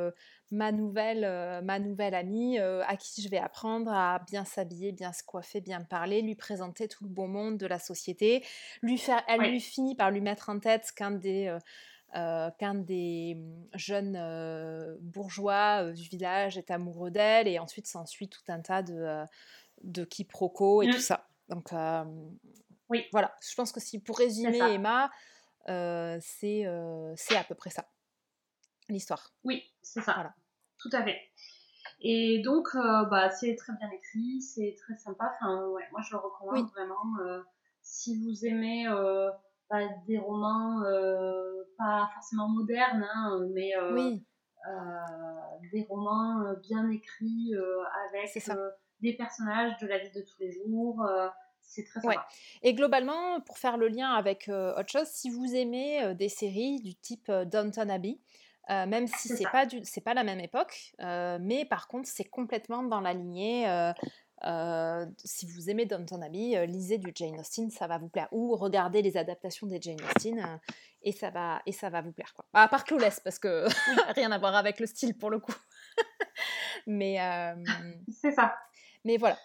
ma 0.50 0.70
nouvelle, 0.70 1.22
ma 1.64 1.78
nouvelle 1.78 2.14
amie 2.14 2.58
à 2.58 2.96
qui 2.96 3.22
je 3.22 3.28
vais 3.28 3.38
apprendre 3.38 3.90
à 3.90 4.18
bien 4.26 4.44
s'habiller, 4.44 4.92
bien 4.92 5.12
se 5.12 5.22
coiffer, 5.22 5.60
bien 5.60 5.80
parler, 5.80 6.20
lui 6.20 6.34
présenter 6.34 6.88
tout 6.88 7.04
le 7.04 7.10
bon 7.10 7.28
monde 7.28 7.56
de 7.56 7.66
la 7.66 7.78
société, 7.78 8.44
lui 8.82 8.98
faire, 8.98 9.22
elle 9.26 9.40
lui 9.40 9.60
finit 9.60 9.94
par 9.94 10.10
lui 10.10 10.20
mettre 10.20 10.50
en 10.50 10.58
tête 10.58 10.92
qu'un 10.94 11.12
des 11.12 11.56
qu'un 12.12 12.74
des 12.74 13.36
mmh, 13.36 13.66
jeunes 13.74 14.98
bourgeois 15.00 15.92
du 15.92 16.08
village 16.08 16.58
est 16.58 16.70
amoureux 16.70 17.10
d'elle 17.10 17.48
et 17.48 17.58
ensuite 17.58 17.86
s'ensuit 17.86 18.28
tout 18.28 18.42
un 18.48 18.60
tas 18.60 18.82
de, 18.82 19.24
de 19.82 20.04
quiproquos 20.04 20.82
et 20.82 20.90
tout 20.90 20.98
mmh. 20.98 21.00
ça. 21.00 21.26
Donc 21.48 21.72
oui. 22.90 23.06
voilà, 23.12 23.34
je 23.48 23.54
pense 23.54 23.72
que 23.72 23.80
si 23.80 23.98
pour 23.98 24.18
résumer 24.18 24.58
Emma, 24.58 25.10
c'est 25.66 26.64
à 26.66 27.44
peu 27.48 27.54
près 27.54 27.70
ça, 27.70 27.86
l'histoire. 28.88 29.32
Oui, 29.44 29.62
c'est 29.82 30.00
ça. 30.00 30.12
Voilà. 30.14 30.34
Tout 30.78 30.90
à 30.92 31.02
fait. 31.02 31.18
Et 32.00 32.40
donc, 32.42 32.68
bah, 32.74 33.30
c'est 33.30 33.54
très 33.56 33.72
bien 33.74 33.90
écrit, 33.90 34.40
c'est 34.42 34.74
très 34.78 34.96
sympa. 34.96 35.32
Enfin, 35.36 35.66
ouais, 35.68 35.84
moi, 35.92 36.00
je 36.00 36.12
le 36.12 36.18
recommande 36.18 36.68
vraiment. 36.70 37.04
si 37.80 38.16
vous 38.24 38.44
aimez 38.44 38.86
bah, 39.70 39.88
des 40.06 40.18
romans 40.18 40.82
pas 41.78 42.10
forcément 42.14 42.48
modernes, 42.48 43.06
hein, 43.14 43.46
mais 43.52 43.72
des 45.72 45.86
romans 45.88 46.54
bien 46.62 46.90
écrits 46.90 47.52
avec 48.08 48.36
des 49.00 49.16
personnages 49.16 49.76
de 49.78 49.86
la 49.86 49.98
vie 49.98 50.10
de 50.10 50.22
tous 50.22 50.38
les 50.40 50.52
jours 50.52 51.04
c'est 51.64 51.84
très 51.84 52.00
sympa. 52.00 52.26
Et 52.62 52.74
globalement, 52.74 53.40
pour 53.40 53.58
faire 53.58 53.76
le 53.76 53.88
lien 53.88 54.12
avec 54.12 54.48
autre 54.48 54.90
chose, 54.90 55.08
si 55.08 55.30
vous 55.30 55.54
aimez 55.54 56.14
des 56.14 56.28
séries 56.28 56.80
du 56.80 56.94
type 56.94 57.30
Downton 57.30 57.90
Abbey, 57.90 58.18
même 58.68 59.06
si 59.06 59.28
c'est 59.28 59.50
pas 59.50 59.66
du, 59.66 59.80
c'est 59.84 60.00
pas 60.00 60.14
la 60.14 60.24
même 60.24 60.40
époque, 60.40 60.94
mais 60.98 61.64
par 61.64 61.88
contre 61.88 62.08
c'est 62.08 62.24
complètement 62.24 62.82
dans 62.82 63.00
la 63.00 63.12
lignée. 63.12 63.66
si 65.24 65.46
vous 65.46 65.70
aimez 65.70 65.86
Downton 65.86 66.22
Abbey, 66.22 66.66
lisez 66.66 66.98
du 66.98 67.12
Jane 67.14 67.40
Austen, 67.40 67.70
ça 67.70 67.86
va 67.86 67.98
vous 67.98 68.08
plaire. 68.08 68.28
Ou 68.32 68.54
regardez 68.56 69.02
les 69.02 69.16
adaptations 69.16 69.66
des 69.66 69.80
Jane 69.80 70.00
Austen 70.02 70.60
et 71.02 71.12
ça 71.12 71.30
va 71.30 71.62
et 71.66 71.72
ça 71.72 71.90
va 71.90 72.00
vous 72.00 72.12
plaire 72.12 72.32
quoi. 72.34 72.44
À 72.52 72.68
part 72.68 72.84
Clueless 72.84 73.20
parce 73.20 73.38
que 73.38 73.66
rien 74.14 74.30
à 74.30 74.38
voir 74.38 74.54
avec 74.54 74.78
le 74.78 74.86
style 74.86 75.16
pour 75.16 75.30
le 75.30 75.38
coup. 75.38 75.54
mais 76.86 77.16
c'est 78.20 78.32
ça. 78.32 78.54
Mais 79.04 79.16
voilà. 79.16 79.38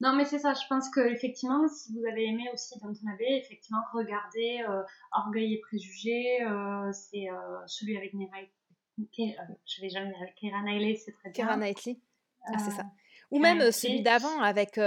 Non, 0.00 0.14
mais 0.14 0.24
c'est 0.24 0.38
ça. 0.38 0.52
Je 0.52 0.66
pense 0.68 0.90
que 0.90 1.00
effectivement, 1.00 1.66
si 1.68 1.92
vous 1.92 2.04
avez 2.06 2.26
aimé 2.26 2.44
aussi 2.52 2.78
Downton 2.80 3.08
Abbey, 3.14 3.38
effectivement, 3.38 3.80
regardez 3.94 4.62
euh, 4.68 4.82
Orgueil 5.12 5.54
et 5.54 5.60
préjugés. 5.60 6.42
Euh, 6.42 6.92
c'est 6.92 7.30
euh, 7.30 7.66
celui 7.66 7.96
avec 7.96 8.12
Nira. 8.12 8.36
je 8.98 9.80
vais 9.80 9.88
jamais 9.88 10.12
dire 10.12 10.34
Keira 10.38 10.62
Knightley, 10.62 10.96
c'est 10.96 11.12
très 11.12 11.30
bien. 11.30 11.44
Keira 11.44 11.56
Knightley. 11.56 11.98
Ah, 12.46 12.58
c'est 12.58 12.72
ça. 12.72 12.84
Ou 13.32 13.40
même 13.40 13.72
celui 13.72 14.02
d'avant 14.02 14.40
avec 14.40 14.78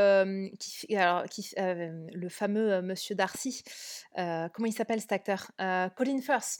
qui, 0.59 0.95
alors, 0.95 1.25
qui, 1.25 1.53
le 1.57 2.29
fameux 2.29 2.81
Monsieur 2.81 3.15
Darcy. 3.15 3.63
comment 4.15 4.65
il 4.65 4.73
s'appelle 4.73 5.01
cet 5.01 5.11
acteur? 5.11 5.51
Colin 5.57 6.21
Firth. 6.21 6.59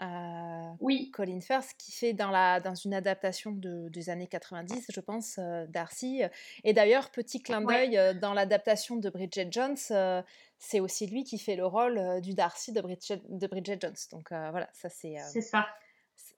Euh, 0.00 0.70
oui. 0.80 1.10
Colin 1.10 1.40
Firth, 1.40 1.74
qui 1.76 1.92
fait 1.92 2.12
dans, 2.12 2.30
la, 2.30 2.60
dans 2.60 2.74
une 2.74 2.94
adaptation 2.94 3.50
de, 3.50 3.88
des 3.88 4.10
années 4.10 4.26
90, 4.26 4.86
je 4.92 5.00
pense, 5.00 5.38
euh, 5.38 5.66
Darcy. 5.66 6.22
Et 6.64 6.72
d'ailleurs, 6.72 7.10
petit 7.10 7.42
clin 7.42 7.62
d'œil, 7.62 7.98
euh, 7.98 8.14
dans 8.14 8.32
l'adaptation 8.32 8.96
de 8.96 9.10
Bridget 9.10 9.48
Jones, 9.50 9.76
c'est 10.58 10.80
aussi 10.80 11.06
lui 11.06 11.24
qui 11.24 11.38
fait 11.38 11.56
le 11.56 11.66
rôle 11.66 12.20
du 12.20 12.34
Darcy 12.34 12.72
de 12.72 12.80
Bridget, 12.80 13.22
de 13.28 13.46
Bridget 13.46 13.78
Jones. 13.80 13.94
Donc 14.12 14.28
voilà, 14.30 14.68
ça 14.72 14.88
c'est. 14.88 15.16
c'est 15.32 15.42
ça. 15.42 15.66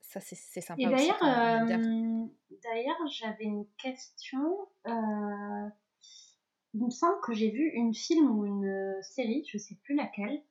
Ça 0.01 0.19
c'est 0.19 0.61
sympa. 0.61 0.81
Et 0.81 0.85
d'ailleurs, 0.87 1.19
d'ailleurs, 1.21 3.07
j'avais 3.09 3.45
une 3.45 3.65
question. 3.77 4.67
il 4.85 6.83
me 6.85 6.89
semble 6.89 7.21
que 7.21 7.33
j'ai 7.33 7.49
vu 7.49 7.69
une 7.69 7.93
film 7.93 8.29
ou 8.37 8.45
une 8.45 8.97
série, 9.01 9.45
je 9.47 9.57
sais 9.57 9.75
plus 9.83 9.95
laquelle, 9.95 10.41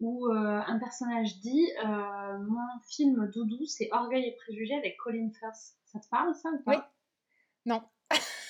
où 0.00 0.26
euh, 0.28 0.60
un 0.66 0.78
personnage 0.78 1.40
dit 1.40 1.70
euh, 1.84 2.38
Mon 2.38 2.80
film 2.88 3.30
doudou, 3.30 3.64
c'est 3.66 3.88
Orgueil 3.92 4.26
et 4.26 4.36
Préjugés 4.36 4.74
avec 4.74 4.96
Colin 4.96 5.30
Firth. 5.38 5.76
Ça 5.84 6.00
te 6.00 6.08
parle, 6.08 6.34
ça 6.34 6.50
ou 6.50 6.62
pas? 6.62 6.72
Oui. 6.72 6.76
Non. 7.66 7.82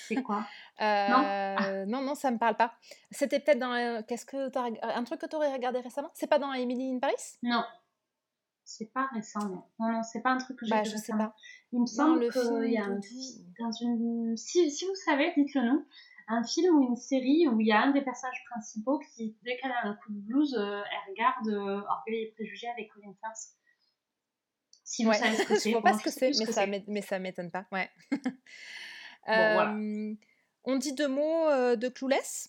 C'est 0.07 0.23
quoi? 0.23 0.45
Euh, 0.81 1.85
non, 1.87 2.03
non, 2.03 2.15
ça 2.15 2.31
me 2.31 2.39
parle 2.39 2.57
pas. 2.57 2.73
C'était 3.11 3.39
peut-être 3.39 3.59
dans. 3.59 4.03
Qu'est-ce 4.05 4.25
que 4.25 4.51
un 4.83 5.05
truc 5.05 5.21
que 5.21 5.27
tu 5.27 5.37
aurais 5.37 5.53
regardé 5.53 5.81
récemment? 5.81 6.11
C'est 6.15 6.27
pas 6.27 6.39
dans 6.39 6.53
Emily 6.53 6.95
in 6.95 6.99
Paris? 6.99 7.37
Non. 7.43 7.63
C'est 8.65 8.93
pas 8.93 9.07
récent, 9.13 9.41
non. 9.41 9.65
Non, 9.79 9.93
non, 9.93 10.03
c'est 10.03 10.21
pas 10.21 10.31
un 10.31 10.39
truc 10.39 10.59
que 10.59 10.65
j'ai 10.65 10.71
bah, 10.71 10.85
je 10.85 10.97
sais 10.97 11.13
pas. 11.13 11.35
Il 11.73 11.81
me 11.81 11.87
semble 11.87 12.31
qu'il 12.31 12.73
y 12.73 12.79
a 12.79 12.85
un, 12.85 13.01
dans 13.59 13.73
une. 13.73 14.37
Si, 14.37 14.71
si 14.71 14.87
vous 14.87 14.95
savez, 14.95 15.33
dites-le 15.37 15.63
nous 15.63 15.87
un 16.31 16.45
film 16.45 16.77
ou 16.77 16.83
une 16.83 16.97
série 16.97 17.49
où 17.49 17.61
il 17.61 17.67
y 17.67 17.73
a 17.73 17.83
un 17.83 17.91
des 17.91 18.03
personnages 18.03 18.43
principaux 18.49 19.01
qui, 19.01 19.37
dès 19.43 19.57
qu'elle 19.57 19.73
a 19.73 19.87
un 19.87 19.95
coup 19.95 20.13
de 20.13 20.21
blues, 20.21 20.55
euh, 20.55 20.81
elle 20.81 21.13
regarde 21.13 21.49
euh, 21.49 21.83
Orgueil 21.89 22.23
et 22.23 22.33
Préjugés 22.37 22.69
avec 22.69 22.89
Colin 22.93 23.13
Firth. 23.21 23.57
Si 24.85 25.05
vous 25.05 25.13
savez 25.13 25.37
ce 25.37 25.43
que 25.43 25.55
c'est. 25.59 25.71
Je 25.71 25.75
vois 25.75 25.83
pas 25.83 25.99
ce 25.99 26.05
que 26.05 26.11
c'est, 26.11 26.31
mais, 26.39 26.53
ça 26.53 26.67
mais 26.67 27.03
ça 27.03 27.19
m'étonne 27.19 27.51
pas. 27.51 27.67
Ouais. 27.73 27.91
Euh, 29.29 30.15
on 30.65 30.77
dit 30.77 30.95
deux 30.95 31.07
mots 31.07 31.77
de 31.77 31.89
Clueless. 31.89 32.49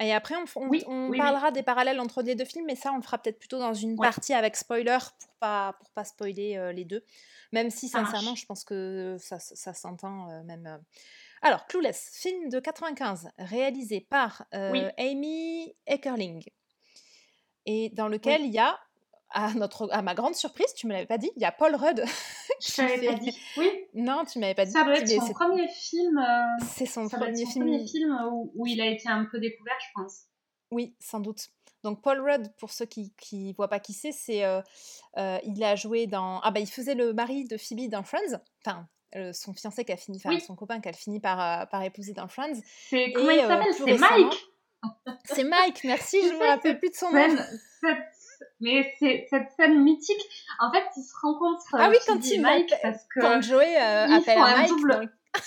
Et 0.00 0.12
après, 0.12 0.34
on, 0.34 0.68
on, 0.88 1.16
parlera 1.16 1.52
des 1.52 1.62
parallèles 1.62 2.00
entre 2.00 2.20
les 2.22 2.34
deux 2.34 2.44
films, 2.44 2.66
mais 2.66 2.74
ça, 2.74 2.92
on 2.92 2.96
le 2.96 3.02
fera 3.02 3.18
peut-être 3.18 3.38
plutôt 3.38 3.60
dans 3.60 3.72
une 3.72 3.96
partie 3.96 4.34
avec 4.34 4.56
spoiler 4.56 4.98
pour 5.20 5.34
pas 5.38 5.74
pour 5.78 5.88
pas 5.90 6.04
spoiler 6.04 6.72
les 6.74 6.84
deux. 6.84 7.04
Même 7.52 7.70
si, 7.70 7.88
sincèrement, 7.88 8.34
je 8.34 8.44
pense 8.44 8.64
que 8.64 9.16
ça, 9.20 9.38
ça 9.38 9.72
s'entend 9.72 10.42
même. 10.42 10.82
Alors, 11.42 11.66
Clueless, 11.66 12.10
film 12.12 12.48
de 12.50 12.60
95, 12.60 13.30
réalisé 13.36 14.00
par 14.00 14.46
euh, 14.54 14.90
Amy 14.96 15.74
Eckerling, 15.88 16.44
et 17.66 17.90
dans 17.90 18.06
lequel 18.06 18.42
il 18.42 18.52
y 18.52 18.60
a, 18.60 18.78
à, 19.30 19.52
notre, 19.54 19.88
à 19.90 20.02
ma 20.02 20.14
grande 20.14 20.36
surprise, 20.36 20.72
tu 20.76 20.86
me 20.86 20.92
l'avais 20.92 21.06
pas 21.06 21.18
dit, 21.18 21.30
il 21.34 21.42
y 21.42 21.44
a 21.44 21.50
Paul 21.50 21.74
Rudd. 21.74 22.04
Je 22.60 22.76
t'avais 22.76 23.06
pas 23.06 23.14
dit. 23.14 23.36
Oui. 23.56 23.68
Non, 23.94 24.24
tu 24.24 24.38
m'avais 24.38 24.54
pas 24.54 24.64
dit. 24.64 24.70
Ça 24.70 24.84
doit 24.84 24.98
être 24.98 25.08
son 25.08 25.32
premier 25.32 25.66
film. 25.68 26.18
Euh, 26.18 26.64
c'est 26.74 26.86
son, 26.86 27.08
premier, 27.08 27.44
film... 27.46 27.64
premier 27.64 27.86
film 27.88 28.16
où, 28.54 28.66
il 28.66 28.80
a 28.80 28.86
été 28.86 29.08
un 29.08 29.24
peu 29.24 29.40
découvert, 29.40 29.76
je 29.80 30.00
pense. 30.00 30.22
Oui, 30.70 30.94
sans 31.00 31.18
doute. 31.18 31.48
Donc 31.82 32.02
Paul 32.02 32.20
Rudd, 32.20 32.54
pour 32.58 32.70
ceux 32.70 32.86
qui 32.86 33.12
ne 33.32 33.52
voient 33.54 33.68
pas 33.68 33.80
qui 33.80 33.92
c'est, 33.92 34.12
c'est 34.12 34.44
euh, 34.44 34.62
il 35.16 35.64
a 35.64 35.74
joué 35.74 36.06
dans 36.06 36.38
ah 36.42 36.52
bah 36.52 36.60
il 36.60 36.68
faisait 36.68 36.94
le 36.94 37.12
mari 37.12 37.44
de 37.44 37.56
Phoebe 37.56 37.90
dans 37.90 38.04
Friends, 38.04 38.38
enfin 38.64 38.86
son 39.32 39.52
fiancé 39.54 39.84
qui 39.84 39.92
a 39.92 39.96
fini, 39.96 40.20
son 40.40 40.56
copain 40.56 40.80
qui 40.80 40.88
a 40.88 40.92
fini 40.92 41.20
par, 41.20 41.68
par 41.68 41.82
épouser 41.82 42.12
dans 42.12 42.28
Friends. 42.28 42.60
Comment 43.14 43.30
il 43.30 43.40
s'appelle 43.40 43.74
C'est 43.74 43.98
Mike 43.98 44.48
C'est 45.24 45.44
Mike, 45.44 45.84
merci, 45.84 46.18
je 46.20 46.34
me 46.34 46.46
rappelle 46.46 46.78
plus 46.78 46.90
de 46.90 46.94
son 46.94 47.12
nom. 47.12 47.36
mais 48.60 48.92
c'est 48.98 49.26
cette 49.30 49.50
scène 49.56 49.82
mythique. 49.82 50.20
En 50.58 50.72
fait, 50.72 50.84
ils 50.96 51.02
se 51.04 51.14
rencontrent. 51.20 51.64
Ah 51.74 51.88
oui, 51.88 51.96
quand 52.06 52.24
il 52.26 52.42
Mike, 52.42 52.74
parce 52.82 53.04
que 53.14 53.20
quand 53.20 53.40
Joey 53.40 53.76
appelle 53.76 54.38
Mike. 54.38 54.68
Double... 54.68 55.12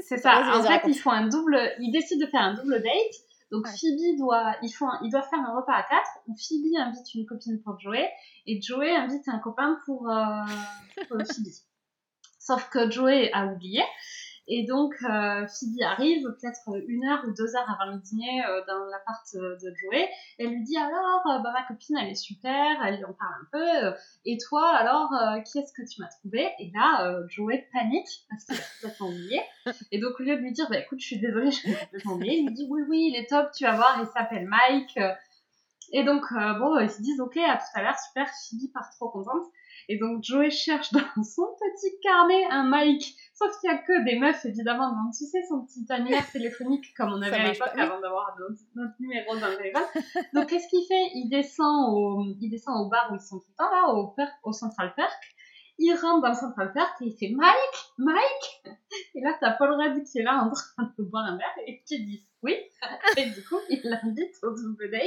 C'est 0.00 0.18
ça. 0.18 0.58
En 0.58 0.62
fait, 0.62 0.82
ils 0.86 0.98
font 0.98 1.10
un 1.10 1.26
double. 1.26 1.58
Ils 1.80 1.92
décident 1.92 2.24
de 2.24 2.30
faire 2.30 2.42
un 2.42 2.54
double 2.54 2.82
date. 2.82 3.14
Donc 3.50 3.66
Phoebe 3.66 4.18
doit, 4.18 4.54
ils 4.62 4.70
font, 4.70 4.88
ils 5.02 5.10
doivent 5.10 5.28
faire 5.28 5.38
un 5.38 5.56
repas 5.56 5.72
à 5.72 5.82
quatre 5.82 6.10
où 6.26 6.36
Phoebe 6.36 6.76
invite 6.76 7.14
une 7.14 7.24
copine 7.24 7.62
pour 7.62 7.80
Joey 7.80 8.06
et 8.46 8.60
Joey 8.60 8.94
invite 8.94 9.26
un 9.26 9.38
copain 9.38 9.78
pour, 9.86 10.10
euh, 10.10 10.44
pour 11.08 11.16
Phoebe. 11.16 11.46
Sauf 12.48 12.70
que 12.70 12.90
Joey 12.90 13.30
a 13.34 13.44
oublié 13.44 13.82
et 14.50 14.64
donc, 14.64 14.94
euh, 15.02 15.46
Phoebe 15.46 15.82
arrive 15.84 16.22
peut-être 16.22 16.82
une 16.88 17.04
heure 17.04 17.22
ou 17.28 17.32
deux 17.32 17.54
heures 17.54 17.68
avant 17.68 17.92
le 17.92 17.98
dîner 17.98 18.42
euh, 18.46 18.62
dans 18.66 18.82
l'appart 18.86 19.22
de 19.34 19.74
Joey. 19.76 20.08
Elle 20.38 20.48
lui 20.48 20.62
dit 20.62 20.78
alors, 20.78 21.22
euh, 21.26 21.38
bah, 21.40 21.52
ma 21.52 21.62
copine, 21.64 21.98
elle 22.00 22.08
est 22.08 22.14
super, 22.14 22.82
elle 22.82 22.96
lui 22.96 23.04
en 23.04 23.12
parle 23.12 23.34
un 23.42 23.48
peu. 23.52 23.98
et 24.24 24.38
toi, 24.38 24.74
alors, 24.74 25.12
qui 25.44 25.58
est-ce 25.58 25.74
que 25.74 25.86
tu 25.86 26.00
m'as 26.00 26.08
trouvé? 26.08 26.48
Et 26.60 26.72
là, 26.74 27.20
Joey 27.28 27.68
panique 27.74 28.08
parce 28.30 28.44
qu'il 28.44 28.56
a 28.56 28.64
complètement 28.80 29.08
oublié. 29.08 29.42
Et 29.92 30.00
donc, 30.00 30.18
au 30.18 30.22
lieu 30.22 30.36
de 30.36 30.40
lui 30.40 30.52
dire, 30.52 30.66
bah 30.70 30.78
écoute, 30.78 31.00
je 31.00 31.06
suis 31.06 31.20
désolée, 31.20 31.50
je 31.50 31.56
suis 31.56 31.74
complètement 31.74 32.14
oublié, 32.14 32.38
il 32.38 32.46
lui 32.46 32.54
dit, 32.54 32.66
oui, 32.70 32.80
oui, 32.88 33.10
il 33.12 33.16
est 33.16 33.28
top, 33.28 33.50
tu 33.52 33.64
vas 33.64 33.76
voir, 33.76 33.98
il 34.00 34.06
s'appelle 34.06 34.46
Mike. 34.46 34.98
Et 35.92 36.04
donc, 36.04 36.24
bon, 36.32 36.78
ils 36.78 36.90
se 36.90 37.02
disent, 37.02 37.20
ok, 37.20 37.36
à 37.36 37.58
tout 37.58 37.64
à 37.74 37.82
l'heure, 37.82 37.98
super, 37.98 38.26
Phoebe 38.28 38.72
part 38.72 38.88
trop 38.96 39.10
contente. 39.10 39.44
Et 39.88 39.98
donc 39.98 40.22
Joey 40.22 40.50
cherche 40.50 40.92
dans 40.92 41.00
son 41.22 41.46
petit 41.58 41.98
carnet 42.02 42.44
un 42.50 42.64
Mike, 42.64 43.14
sauf 43.34 43.50
qu'il 43.60 43.70
n'y 43.70 43.76
a 43.76 43.78
que 43.78 44.04
des 44.04 44.18
meufs 44.18 44.44
évidemment. 44.44 44.90
Donc 44.90 45.14
tu 45.16 45.24
sais 45.24 45.42
son 45.48 45.64
petit 45.64 45.84
annuaire 45.90 46.28
téléphonique 46.32 46.94
comme 46.96 47.12
on 47.12 47.22
avait 47.22 47.36
à 47.36 47.52
l'époque 47.52 47.76
avant 47.76 48.00
d'avoir 48.00 48.36
notre, 48.74 48.94
numéro 49.00 49.36
dans 49.36 49.48
le 49.48 49.56
téléphone. 49.56 49.84
Donc 50.34 50.48
qu'est-ce 50.48 50.68
qu'il 50.68 50.84
fait? 50.86 51.10
Il 51.14 51.28
descend 51.30 51.94
au 51.94 52.24
il 52.40 52.50
descend 52.50 52.86
au 52.86 52.88
bar 52.88 53.10
où 53.12 53.14
ils 53.14 53.20
sont 53.20 53.38
tout 53.38 53.48
le 53.48 53.56
temps 53.56 53.70
là, 53.70 53.94
au, 53.94 54.14
au 54.44 54.52
Central 54.52 54.92
Park. 54.96 55.34
Il 55.80 55.94
rentre 55.94 56.22
dans 56.22 56.30
le 56.30 56.34
Central 56.34 56.72
Park 56.72 57.00
et 57.02 57.06
il 57.06 57.16
fait 57.16 57.32
Mike, 57.34 57.92
Mike. 57.98 58.76
Et 59.14 59.20
là 59.20 59.36
t'as 59.40 59.52
Paul 59.52 59.72
Rudd 59.72 60.02
qui 60.04 60.18
est 60.18 60.24
là 60.24 60.42
en 60.42 60.50
train 60.50 60.92
de 60.98 61.04
boire 61.04 61.24
un 61.24 61.36
verre 61.36 61.54
et 61.66 61.82
qui 61.86 62.04
dit 62.04 62.26
oui. 62.42 62.56
Et 63.16 63.26
du 63.30 63.44
coup 63.44 63.58
il 63.70 63.80
l'invite 63.84 64.34
au 64.42 64.50
double 64.54 64.90
date 64.90 65.02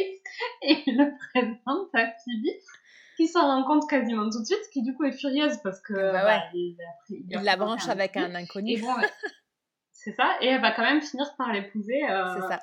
et 0.64 0.84
il 0.88 0.98
le 0.98 1.12
présente 1.34 1.90
à 1.94 2.08
Phoebe 2.08 2.62
qui 3.22 3.28
s'en 3.28 3.42
rend 3.42 3.64
compte 3.64 3.88
quasiment 3.88 4.30
tout 4.30 4.40
de 4.40 4.46
suite, 4.46 4.70
qui 4.74 4.82
du 4.82 4.96
coup 4.96 5.04
est 5.04 5.12
furieuse 5.12 5.58
parce 5.64 5.80
que 5.82 5.94
bah 5.94 6.24
bah, 6.24 6.42
il, 6.54 6.76
la 7.30 7.56
branche 7.56 7.88
avec 7.88 8.18
un 8.18 8.34
inconnu. 8.34 8.82
c'est 9.92 10.14
ça, 10.14 10.38
et 10.42 10.48
elle 10.48 10.62
va 10.62 10.72
quand 10.72 10.82
même 10.82 11.02
finir 11.02 11.28
par 11.38 11.52
l'épouser. 11.54 12.02
Euh, 12.10 12.36
c'est 12.36 12.48
ça. 12.48 12.60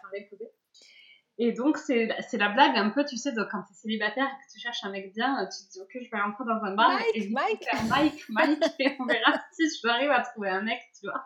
Et 1.40 1.52
donc, 1.52 1.76
c'est 1.76 2.08
la 2.32 2.48
blague 2.48 2.76
un 2.76 2.90
peu, 2.90 3.04
tu 3.04 3.16
sais, 3.16 3.30
de, 3.30 3.44
quand 3.44 3.62
tu 3.62 3.72
es 3.72 3.76
célibataire 3.76 4.26
et 4.26 4.46
que 4.46 4.52
tu 4.52 4.58
cherches 4.58 4.82
un 4.82 4.90
mec 4.90 5.14
bien, 5.14 5.46
tu 5.46 5.68
te 5.68 5.72
dis, 5.72 5.80
ok, 5.80 6.04
je 6.04 6.10
vais 6.10 6.20
rentrer 6.20 6.44
dans 6.44 6.60
un 6.64 6.74
bar. 6.74 6.90
Mike, 6.90 7.06
et 7.14 7.28
Mike. 7.28 7.68
Mike, 7.88 8.24
Mike, 8.28 8.64
et 8.80 8.96
on 8.98 9.06
verra 9.06 9.40
si 9.52 9.62
je 9.68 9.88
arrive 9.88 10.10
à 10.10 10.22
trouver 10.22 10.48
un 10.48 10.62
mec, 10.62 10.80
tu 10.98 11.06
vois. 11.06 11.24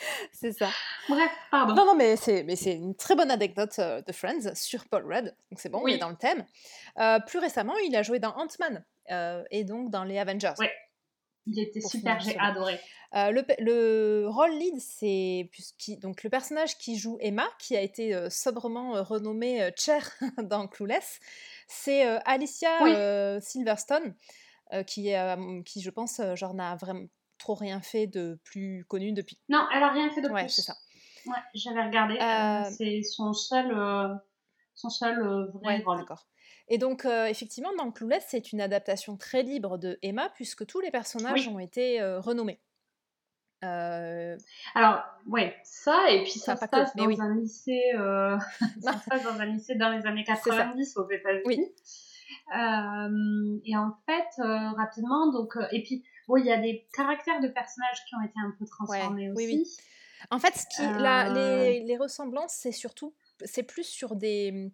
c'est 0.32 0.52
ça. 0.52 0.68
Bref, 1.08 1.30
pardon. 1.50 1.74
Non, 1.74 1.86
non, 1.86 1.94
mais 1.94 2.16
c'est, 2.16 2.42
mais 2.42 2.56
c'est 2.56 2.74
une 2.74 2.94
très 2.94 3.14
bonne 3.14 3.30
anecdote 3.30 3.78
euh, 3.78 4.02
de 4.02 4.12
Friends 4.12 4.54
sur 4.54 4.86
Paul 4.86 5.04
Rudd. 5.04 5.34
Donc 5.50 5.58
c'est 5.58 5.68
bon, 5.68 5.80
oui. 5.82 5.92
on 5.92 5.94
est 5.96 5.98
dans 5.98 6.10
le 6.10 6.16
thème. 6.16 6.44
Euh, 6.98 7.18
plus 7.20 7.38
récemment, 7.38 7.76
il 7.78 7.94
a 7.96 8.02
joué 8.02 8.18
dans 8.18 8.34
Ant-Man 8.36 8.84
euh, 9.10 9.42
et 9.50 9.64
donc 9.64 9.90
dans 9.90 10.04
les 10.04 10.18
Avengers. 10.18 10.54
Oui. 10.58 10.66
Il 11.46 11.58
était 11.58 11.80
super, 11.80 12.20
j'ai 12.20 12.38
adoré. 12.38 12.78
le, 13.12 13.42
le, 13.58 14.28
rôle 14.28 14.50
lead, 14.50 14.78
c'est 14.78 15.50
donc 16.00 16.22
le 16.22 16.28
personnage 16.28 16.76
qui 16.76 16.98
joue 16.98 17.16
Emma, 17.20 17.46
qui 17.58 17.74
a 17.76 17.80
été 17.80 18.28
sobrement 18.30 19.02
renommée 19.02 19.70
Cher 19.74 20.06
dans 20.42 20.68
Clueless. 20.68 21.18
C'est 21.66 22.02
Alicia 22.26 23.40
Silverstone, 23.40 24.14
qui, 24.86 25.08
est, 25.08 25.64
qui, 25.64 25.80
je 25.80 25.90
pense, 25.90 26.20
genre 26.34 26.52
n'a 26.52 26.76
vraiment 26.76 27.06
trop 27.40 27.54
rien 27.54 27.80
fait 27.80 28.06
de 28.06 28.38
plus 28.44 28.84
connu 28.86 29.12
depuis. 29.12 29.38
Non, 29.48 29.66
elle 29.74 29.82
a 29.82 29.90
rien 29.90 30.10
fait 30.10 30.20
de 30.20 30.28
ouais, 30.28 30.42
plus. 30.44 30.50
c'est 30.50 30.62
ça. 30.62 30.76
Ouais, 31.26 31.38
j'avais 31.54 31.82
regardé. 31.82 32.14
Euh, 32.14 32.68
euh, 32.68 32.70
c'est 32.70 33.02
son 33.02 33.32
seul, 33.32 33.72
euh, 33.72 34.14
son 34.74 34.90
seul 34.90 35.20
vrai 35.54 35.82
ouais, 35.84 35.96
D'accord. 35.98 36.26
Et 36.68 36.78
donc, 36.78 37.04
effectivement, 37.04 37.72
dans 37.76 37.90
Clueless, 37.90 38.26
c'est 38.28 38.52
une 38.52 38.60
adaptation 38.60 39.16
très 39.16 39.42
libre 39.42 39.76
de 39.76 39.98
Emma, 40.02 40.30
puisque 40.36 40.64
tous 40.66 40.78
les 40.78 40.92
personnages 40.92 41.48
ont 41.48 41.58
été 41.58 42.00
renommés. 42.18 42.60
Alors, 43.60 45.02
ouais, 45.26 45.56
ça, 45.64 46.10
et 46.10 46.22
puis 46.22 46.38
ça, 46.38 46.56
se 46.56 46.64
passe 46.66 46.94
dans 46.94 47.20
un 47.20 47.34
lycée, 47.34 47.90
ça 47.92 48.92
se 48.92 49.08
passe 49.08 49.24
dans 49.24 49.40
un 49.40 49.46
lycée 49.46 49.74
dans 49.74 49.90
les 49.90 50.06
années 50.06 50.22
90 50.22 50.96
aux 50.96 51.10
États-Unis. 51.10 51.42
Oui. 51.44 51.74
et 53.64 53.76
en 53.76 53.96
fait, 54.06 54.40
rapidement, 54.76 55.32
donc, 55.32 55.56
et 55.72 55.82
puis 55.82 56.04
il 56.36 56.46
y 56.46 56.52
a 56.52 56.58
des 56.58 56.86
caractères 56.92 57.40
de 57.40 57.48
personnages 57.48 58.04
qui 58.08 58.14
ont 58.14 58.22
été 58.22 58.34
un 58.44 58.54
peu 58.58 58.66
transformés 58.66 59.30
aussi. 59.30 59.46
Oui, 59.46 59.66
En 60.30 60.38
fait, 60.38 60.54
ce 60.54 60.66
qui, 60.66 60.82
les, 60.82 61.80
les, 61.84 61.96
ressemblances, 61.96 62.52
c'est 62.52 62.72
surtout, 62.72 63.14
c'est 63.44 63.62
plus 63.62 63.84
sur 63.84 64.16
des, 64.16 64.70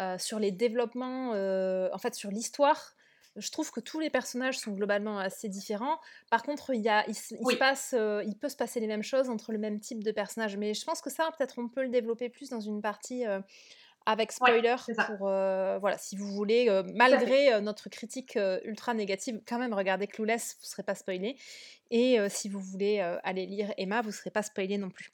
euh, 0.00 0.16
sur 0.18 0.38
les 0.38 0.50
développements, 0.50 1.32
euh, 1.34 1.88
en 1.92 1.98
fait, 1.98 2.14
sur 2.14 2.30
l'histoire. 2.30 2.94
Je 3.36 3.50
trouve 3.50 3.70
que 3.70 3.80
tous 3.80 3.98
les 3.98 4.10
personnages 4.10 4.58
sont 4.58 4.72
globalement 4.72 5.18
assez 5.18 5.48
différents. 5.48 5.98
Par 6.30 6.42
contre, 6.42 6.74
il, 6.74 6.82
y 6.82 6.88
a, 6.88 7.04
il, 7.08 7.14
se 7.14 7.56
passe, 7.56 7.94
euh, 7.96 8.22
il 8.26 8.36
peut 8.36 8.48
se 8.48 8.56
passer 8.56 8.78
les 8.80 8.86
mêmes 8.86 9.02
choses 9.02 9.30
entre 9.30 9.52
le 9.52 9.58
même 9.58 9.80
type 9.80 10.04
de 10.04 10.10
personnage. 10.10 10.56
Mais 10.56 10.74
je 10.74 10.84
pense 10.84 11.00
que 11.00 11.10
ça, 11.10 11.30
peut-être, 11.36 11.58
on 11.58 11.68
peut 11.68 11.82
le 11.82 11.88
développer 11.88 12.28
plus 12.28 12.50
dans 12.50 12.60
une 12.60 12.82
partie 12.82 13.24
avec 14.06 14.32
spoiler 14.32 14.76
pour 15.06 15.28
euh, 15.28 15.78
voilà 15.78 15.98
si 15.98 16.16
vous 16.16 16.26
voulez 16.26 16.68
euh, 16.68 16.82
malgré 16.94 17.52
euh, 17.52 17.60
notre 17.60 17.88
critique 17.88 18.38
ultra 18.64 18.94
négative 18.94 19.40
quand 19.46 19.58
même 19.58 19.74
regardez 19.74 20.06
Clueless 20.06 20.56
vous 20.60 20.66
serez 20.66 20.82
pas 20.82 20.94
spoilé. 20.94 21.36
Et 21.90 22.18
si 22.30 22.48
vous 22.48 22.60
voulez 22.60 23.00
aller 23.22 23.46
lire 23.46 23.72
Emma 23.76 24.00
vous 24.00 24.12
serez 24.12 24.30
pas 24.30 24.42
spoilé 24.42 24.78
non 24.78 24.90
plus. 24.90 25.12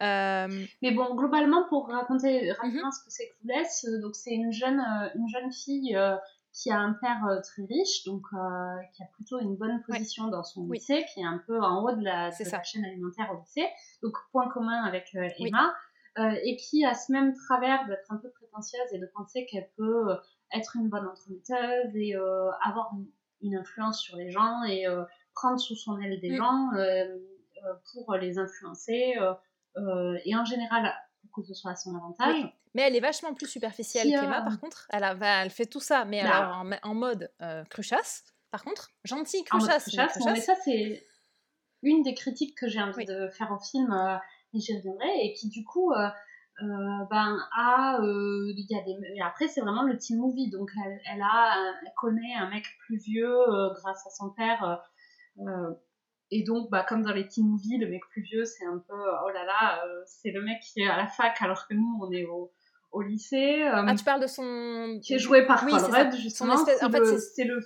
Mais 0.00 0.90
bon 0.92 1.14
globalement 1.14 1.64
pour 1.68 1.88
raconter 1.88 2.50
mmh 2.50 2.54
rapidement 2.60 2.90
ce 2.92 3.04
que 3.04 3.10
c'est 3.10 3.28
Clueless 3.40 3.86
donc 4.00 4.14
c'est 4.14 4.34
une 4.34 4.52
jeune 4.52 4.80
une 5.14 5.28
jeune 5.28 5.52
fille 5.52 5.98
qui 6.52 6.70
a 6.70 6.78
un 6.78 6.94
père 6.94 7.22
très 7.42 7.64
riche, 7.64 8.04
donc 8.04 8.22
qui 8.94 9.02
a 9.02 9.06
plutôt 9.12 9.38
une 9.40 9.56
bonne 9.56 9.82
position 9.82 10.28
dans 10.28 10.42
son 10.42 10.66
lycée, 10.70 11.04
qui 11.12 11.20
est 11.20 11.26
un 11.26 11.42
peu 11.46 11.60
en 11.60 11.82
haut 11.82 11.94
de 11.94 12.02
la, 12.02 12.30
de 12.30 12.50
la 12.50 12.62
chaîne 12.62 12.84
alimentaire 12.84 13.30
au 13.30 13.38
lycée. 13.38 13.68
Donc 14.02 14.16
point 14.32 14.48
commun 14.48 14.84
avec 14.84 15.14
Emma. 15.38 15.74
Et 16.16 16.56
qui 16.56 16.84
a 16.84 16.94
ce 16.94 17.12
même 17.12 17.34
travers 17.34 17.86
d'être 17.86 18.10
un 18.10 18.16
peu 18.16 18.30
prétentieuse 18.30 18.92
et 18.92 18.98
de 18.98 19.06
penser 19.14 19.46
qu'elle 19.46 19.68
peut 19.76 20.10
euh, 20.10 20.16
être 20.54 20.76
une 20.76 20.88
bonne 20.88 21.06
entremetteuse 21.06 21.94
et 21.94 22.16
euh, 22.16 22.50
avoir 22.62 22.92
une, 23.42 23.54
influence 23.54 24.00
sur 24.00 24.16
les 24.16 24.30
gens 24.30 24.64
et 24.64 24.86
prendre 25.32 25.60
sous 25.60 25.76
son 25.76 26.00
aile 26.00 26.18
des 26.20 26.34
gens 26.34 26.68
pour 27.92 28.14
les 28.14 28.38
influencer 28.38 29.14
et 29.76 30.36
en 30.36 30.44
général 30.44 30.92
pour 31.20 31.30
que 31.44 31.46
ce 31.46 31.54
soit 31.54 31.70
à 31.70 31.76
son 31.76 31.94
avantage. 31.94 32.52
Mais 32.74 32.82
elle 32.82 32.96
est 32.96 33.00
vachement 33.00 33.34
plus 33.34 33.46
superficielle 33.46 34.08
qu'Emma, 34.08 34.42
par 34.42 34.58
contre. 34.58 34.88
Elle, 34.90 35.04
a, 35.04 35.44
elle 35.44 35.50
fait 35.50 35.66
tout 35.66 35.78
ça, 35.78 36.04
mais 36.06 36.24
bah. 36.24 36.38
alors 36.38 36.64
en, 36.82 36.94
mode 36.94 37.30
cruchasse. 37.70 38.24
Par 38.50 38.64
contre, 38.64 38.90
gentille 39.04 39.44
cruchasse. 39.44 39.94
mais, 40.24 40.40
ça, 40.40 40.54
c'est 40.64 41.06
une 41.82 42.02
des 42.02 42.14
critiques 42.14 42.58
que 42.58 42.66
j'ai 42.66 42.82
envie 42.82 43.04
de 43.04 43.28
faire 43.28 43.52
au 43.52 43.60
film 43.60 43.92
et 44.56 44.60
j'y 44.60 44.76
reviendrai, 44.76 45.08
et 45.22 45.32
qui 45.34 45.48
du 45.48 45.64
coup, 45.64 45.92
euh, 45.92 46.08
euh, 46.62 47.04
ben, 47.10 47.38
a, 47.56 48.00
euh, 48.00 48.52
y 48.56 48.74
a 48.74 48.82
des, 48.82 48.96
et 49.14 49.22
après 49.22 49.48
c'est 49.48 49.60
vraiment 49.60 49.82
le 49.82 49.96
teen 49.98 50.18
movie, 50.18 50.50
donc 50.50 50.70
elle, 50.84 51.00
elle 51.12 51.22
a, 51.22 51.74
elle 51.82 51.92
connaît 51.96 52.34
un 52.38 52.48
mec 52.48 52.64
plus 52.86 52.96
vieux 52.96 53.36
grâce 53.74 54.06
à 54.06 54.10
son 54.10 54.30
père, 54.30 54.82
et 56.32 56.42
donc, 56.42 56.70
bah, 56.70 56.84
comme 56.88 57.02
dans 57.02 57.12
les 57.12 57.28
teen 57.28 57.46
movies, 57.46 57.78
le 57.78 57.88
mec 57.88 58.02
plus 58.10 58.22
vieux, 58.22 58.44
c'est 58.44 58.64
un 58.64 58.78
peu, 58.78 58.94
oh 58.94 59.28
là 59.30 59.44
là, 59.44 59.82
c'est 60.06 60.32
le 60.32 60.42
mec 60.42 60.60
qui 60.60 60.80
est 60.80 60.88
à 60.88 60.96
la 60.96 61.06
fac 61.06 61.40
alors 61.40 61.68
que 61.68 61.74
nous, 61.74 62.00
on 62.02 62.10
est 62.10 62.24
au, 62.24 62.52
au 62.90 63.02
lycée. 63.02 63.62
ah, 63.62 63.94
tu 63.94 64.02
parles 64.02 64.22
de 64.22 64.26
son. 64.26 64.98
Qui 65.02 65.14
est 65.14 65.18
joué 65.18 65.46
par 65.46 65.62
oui, 65.64 65.70
Paul 65.70 66.12
justement. 66.16 66.54
En 66.54 66.90
fait, 66.90 67.18
c'est 67.18 67.44
le. 67.44 67.60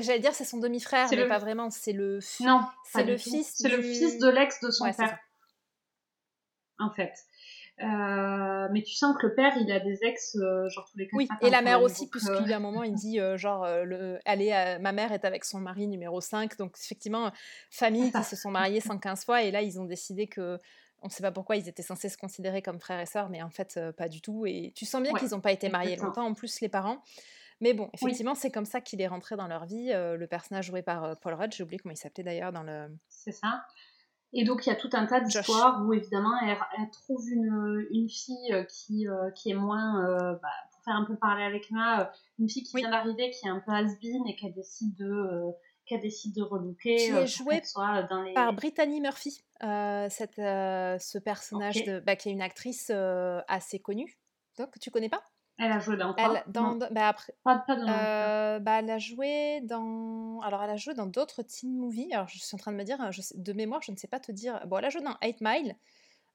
J'allais 0.00 0.20
dire, 0.20 0.32
c'est 0.32 0.44
son 0.44 0.58
demi-frère, 0.58 1.08
mais 1.10 1.16
le... 1.16 1.28
pas 1.28 1.38
vraiment. 1.38 1.68
C'est 1.68 1.92
le. 1.92 2.20
Non, 2.40 2.62
c'est 2.84 3.04
le 3.04 3.16
fils. 3.18 3.52
C'est 3.56 3.68
le 3.68 3.82
fils 3.82 4.18
de 4.18 4.28
l'ex 4.28 4.60
de 4.62 4.70
son 4.70 4.90
père 4.90 5.18
en 6.78 6.90
fait. 6.90 7.12
Euh, 7.80 8.68
mais 8.72 8.82
tu 8.82 8.94
sens 8.94 9.16
que 9.16 9.26
le 9.26 9.34
père, 9.34 9.56
il 9.56 9.70
a 9.70 9.78
des 9.78 10.02
ex, 10.02 10.36
euh, 10.36 10.68
genre 10.68 10.88
tous 10.90 10.98
les 10.98 11.06
quatre 11.06 11.16
Oui, 11.16 11.28
et 11.42 11.50
la 11.50 11.62
mère 11.62 11.80
aussi, 11.80 12.08
puisqu'il 12.08 12.48
y 12.48 12.52
a 12.52 12.56
un 12.56 12.60
moment, 12.60 12.82
il 12.82 12.94
dit, 12.94 13.20
euh, 13.20 13.36
genre, 13.36 13.66
le, 13.84 14.18
allez, 14.24 14.50
ma 14.80 14.92
mère 14.92 15.12
est 15.12 15.24
avec 15.24 15.44
son 15.44 15.60
mari 15.60 15.86
numéro 15.86 16.20
5. 16.20 16.56
Donc, 16.58 16.74
effectivement, 16.82 17.30
famille 17.70 18.10
qui 18.10 18.24
se 18.24 18.36
sont 18.36 18.50
mariées 18.50 18.80
115 18.80 19.24
fois. 19.24 19.42
Et 19.42 19.50
là, 19.50 19.62
ils 19.62 19.78
ont 19.78 19.84
décidé 19.84 20.26
que, 20.26 20.58
on 21.02 21.06
ne 21.06 21.12
sait 21.12 21.22
pas 21.22 21.30
pourquoi, 21.30 21.56
ils 21.56 21.68
étaient 21.68 21.82
censés 21.82 22.08
se 22.08 22.18
considérer 22.18 22.62
comme 22.62 22.80
frères 22.80 23.00
et 23.00 23.06
sœurs, 23.06 23.28
mais 23.28 23.42
en 23.42 23.50
fait, 23.50 23.78
pas 23.96 24.08
du 24.08 24.20
tout. 24.20 24.46
Et 24.46 24.72
tu 24.74 24.84
sens 24.84 25.00
bien 25.02 25.12
qu'ils 25.14 25.30
n'ont 25.30 25.40
pas 25.40 25.52
été 25.52 25.68
mariés 25.68 25.96
longtemps, 25.96 26.26
en 26.26 26.34
plus, 26.34 26.60
les 26.60 26.68
parents. 26.68 27.02
Mais 27.60 27.74
bon, 27.74 27.90
effectivement, 27.92 28.34
c'est 28.34 28.50
comme 28.50 28.66
ça 28.66 28.80
qu'il 28.80 29.00
est 29.00 29.06
rentré 29.06 29.36
dans 29.36 29.46
leur 29.46 29.66
vie. 29.66 29.92
le 29.92 30.26
personnage 30.26 30.66
joué 30.66 30.82
par 30.82 31.16
Paul 31.20 31.34
Rudd, 31.34 31.52
j'ai 31.52 31.62
oublié 31.62 31.78
comment 31.78 31.92
il 31.92 31.96
s'appelait 31.96 32.24
d'ailleurs 32.24 32.50
dans 32.50 32.64
le. 32.64 32.88
C'est 33.08 33.32
ça. 33.32 33.62
Et 34.32 34.44
donc 34.44 34.66
il 34.66 34.68
y 34.68 34.72
a 34.72 34.76
tout 34.76 34.90
un 34.92 35.06
tas 35.06 35.20
d'histoires 35.20 35.82
où 35.84 35.92
évidemment 35.94 36.32
elle, 36.42 36.90
trouve 36.90 37.22
une, 37.30 37.86
une 37.90 38.08
fille 38.08 38.66
qui, 38.68 39.06
qui 39.34 39.50
est 39.50 39.54
moins, 39.54 40.02
bah, 40.42 40.48
pour 40.70 40.82
faire 40.84 40.96
un 40.96 41.04
peu 41.04 41.16
parler 41.16 41.44
avec 41.44 41.70
moi, 41.70 42.10
une 42.38 42.48
fille 42.48 42.62
qui 42.62 42.76
vient 42.76 42.90
d'arriver, 42.90 43.30
qui 43.30 43.46
est 43.46 43.50
un 43.50 43.60
peu 43.60 43.72
has-been 43.72 44.26
et 44.26 44.36
qui 44.36 44.50
décide 44.52 44.94
de 44.96 45.52
qu'elle 45.86 46.02
décide 46.02 46.34
de 46.34 46.42
relooker. 46.42 46.96
Qui 46.96 47.04
est 47.04 47.26
jouée 47.26 47.62
par 48.34 48.52
Brittany 48.52 49.00
Murphy, 49.00 49.42
cette, 49.60 50.36
ce 50.36 51.18
personnage 51.18 51.82
de, 51.84 52.00
bah, 52.00 52.14
qui 52.14 52.28
est 52.28 52.32
une 52.32 52.42
actrice 52.42 52.90
assez 53.48 53.78
connue. 53.78 54.18
Donc, 54.58 54.78
tu 54.78 54.90
connais 54.90 55.08
pas? 55.08 55.22
Elle 55.58 55.72
a 55.72 55.80
joué 55.80 55.96
dans 55.96 56.14
quoi? 56.14 56.42
Elle, 56.46 56.52
dans, 56.52 56.76
bah 56.76 57.08
après, 57.08 57.34
pas, 57.42 57.58
pas 57.58 57.76
euh, 57.76 58.60
bah 58.60 58.78
elle 58.78 58.90
a 58.90 58.98
joué 58.98 59.60
dans. 59.62 60.40
Alors, 60.42 60.62
elle 60.62 60.70
a 60.70 60.76
joué 60.76 60.94
dans 60.94 61.06
d'autres 61.06 61.42
teen 61.42 61.76
movies. 61.76 62.12
Alors, 62.12 62.28
je 62.28 62.38
suis 62.38 62.54
en 62.54 62.58
train 62.58 62.70
de 62.70 62.76
me 62.76 62.84
dire, 62.84 63.10
je 63.10 63.22
de 63.34 63.52
mémoire, 63.52 63.82
je 63.82 63.90
ne 63.90 63.96
sais 63.96 64.06
pas 64.06 64.20
te 64.20 64.30
dire. 64.30 64.64
Bon, 64.66 64.78
elle 64.78 64.84
a 64.84 64.90
joué 64.90 65.02
dans 65.02 65.16
8 65.20 65.40
Mile, 65.40 65.76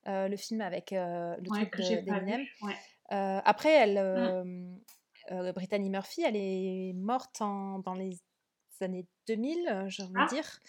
euh, 0.07 0.27
le 0.27 0.35
film 0.35 0.59
avec 0.59 0.91
euh, 0.91 1.35
le 1.37 1.49
truc 1.49 1.77
d'Eminem. 1.77 2.41
Ouais. 2.61 2.75
Après, 3.09 3.71
elle, 3.71 4.43
mmh. 5.31 5.51
Brittany 5.53 5.89
Murphy, 5.89 6.23
elle 6.23 6.35
est 6.35 6.93
morte 6.93 7.41
en, 7.41 7.79
dans 7.79 7.93
les 7.93 8.19
années 8.81 9.05
2000, 9.27 9.85
j'ai 9.87 10.03
envie 10.03 10.13
de 10.13 10.19
ah. 10.19 10.27
dire. 10.27 10.59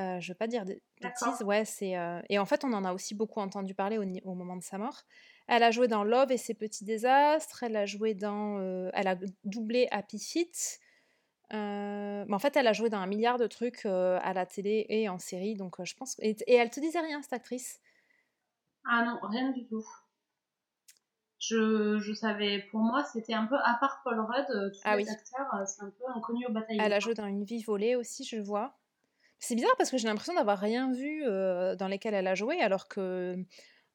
Euh, 0.00 0.20
je 0.20 0.32
veux 0.32 0.36
pas 0.36 0.48
dire 0.48 0.64
de 0.64 0.80
bêtises, 1.00 1.42
ouais, 1.44 1.64
c'est. 1.64 1.94
Et 2.28 2.38
en 2.38 2.44
fait, 2.44 2.64
on 2.64 2.72
en 2.72 2.84
a 2.84 2.92
aussi 2.92 3.16
beaucoup 3.16 3.40
entendu 3.40 3.74
parler 3.74 3.98
au, 3.98 4.04
au 4.30 4.34
moment 4.34 4.56
de 4.56 4.62
sa 4.62 4.78
mort. 4.78 5.02
Elle 5.46 5.62
a 5.62 5.70
joué 5.70 5.88
dans 5.88 6.04
Love 6.04 6.32
et 6.32 6.38
ses 6.38 6.54
petits 6.54 6.84
désastres. 6.84 7.62
Elle 7.62 7.76
a 7.76 7.86
joué 7.86 8.14
dans. 8.14 8.58
Euh, 8.60 8.90
elle 8.94 9.08
a 9.08 9.16
doublé 9.44 9.88
Happy 9.90 10.18
Feet. 10.18 10.80
Euh, 11.52 12.24
mais 12.26 12.34
en 12.34 12.38
fait, 12.38 12.56
elle 12.56 12.66
a 12.66 12.72
joué 12.72 12.88
dans 12.88 12.98
un 12.98 13.06
milliard 13.06 13.38
de 13.38 13.46
trucs 13.46 13.84
euh, 13.84 14.18
à 14.22 14.32
la 14.32 14.46
télé 14.46 14.86
et 14.88 15.08
en 15.08 15.18
série. 15.18 15.54
Donc, 15.54 15.82
je 15.84 15.94
pense. 15.94 16.16
Et, 16.20 16.36
elle 16.48 16.70
te 16.70 16.80
disait 16.80 17.00
rien, 17.00 17.20
cette 17.20 17.34
actrice? 17.34 17.80
Ah 18.86 19.04
non, 19.04 19.18
rien 19.28 19.50
du 19.50 19.66
tout. 19.66 19.86
Je, 21.38 21.98
je 21.98 22.12
savais. 22.14 22.64
Pour 22.70 22.80
moi, 22.80 23.04
c'était 23.04 23.34
un 23.34 23.44
peu. 23.44 23.56
À 23.56 23.76
part 23.78 24.00
Paul 24.02 24.18
Rudd, 24.20 24.72
tous 24.72 24.80
ah 24.84 24.96
les 24.96 25.10
acteurs, 25.10 25.46
c'est 25.66 25.82
un 25.82 25.90
peu 25.90 26.04
inconnu 26.16 26.46
au 26.46 26.52
bataillon. 26.52 26.82
Elle 26.82 26.92
a 26.94 27.00
joué 27.00 27.12
dans 27.12 27.26
Une 27.26 27.44
vie 27.44 27.62
volée 27.62 27.96
aussi, 27.96 28.24
je 28.24 28.38
vois. 28.38 28.78
C'est 29.40 29.54
bizarre 29.54 29.76
parce 29.76 29.90
que 29.90 29.98
j'ai 29.98 30.08
l'impression 30.08 30.32
d'avoir 30.32 30.58
rien 30.58 30.90
vu 30.90 31.22
dans 31.22 31.88
lesquels 31.88 32.14
elle 32.14 32.28
a 32.28 32.34
joué, 32.34 32.62
alors 32.62 32.88
que 32.88 33.36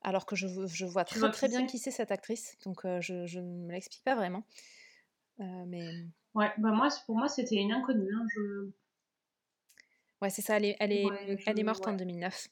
alors 0.01 0.25
que 0.25 0.35
je, 0.35 0.47
je 0.67 0.85
vois 0.85 1.03
très 1.03 1.31
très 1.31 1.47
bien 1.47 1.65
qui 1.65 1.77
c'est 1.77 1.91
cette 1.91 2.11
actrice, 2.11 2.57
donc 2.63 2.85
euh, 2.85 3.01
je, 3.01 3.25
je, 3.25 3.39
ne 3.39 3.65
me 3.67 3.71
l'explique 3.71 4.03
pas 4.03 4.15
vraiment. 4.15 4.43
Euh, 5.39 5.65
mais... 5.67 6.05
Ouais, 6.33 6.51
bah 6.57 6.71
moi, 6.71 6.89
pour 7.05 7.17
moi 7.17 7.27
c'était 7.27 7.55
une 7.55 7.71
inconnue. 7.71 8.13
Hein, 8.13 8.25
je... 8.35 8.69
Ouais, 10.21 10.29
c'est 10.29 10.41
ça, 10.41 10.57
elle 10.57 10.65
est, 10.65 10.77
elle 10.79 10.91
est, 10.91 11.05
elle 11.45 11.59
est 11.59 11.63
morte 11.63 11.87
en 11.87 11.93
2009. 11.93 12.47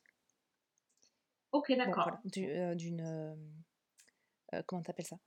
Ok, 1.54 1.72
d'accord. 1.76 2.12
Euh, 2.38 2.76
d'une... 2.76 3.38
comment 4.66 4.82
t'appelles 4.82 5.06
ça? 5.06 5.18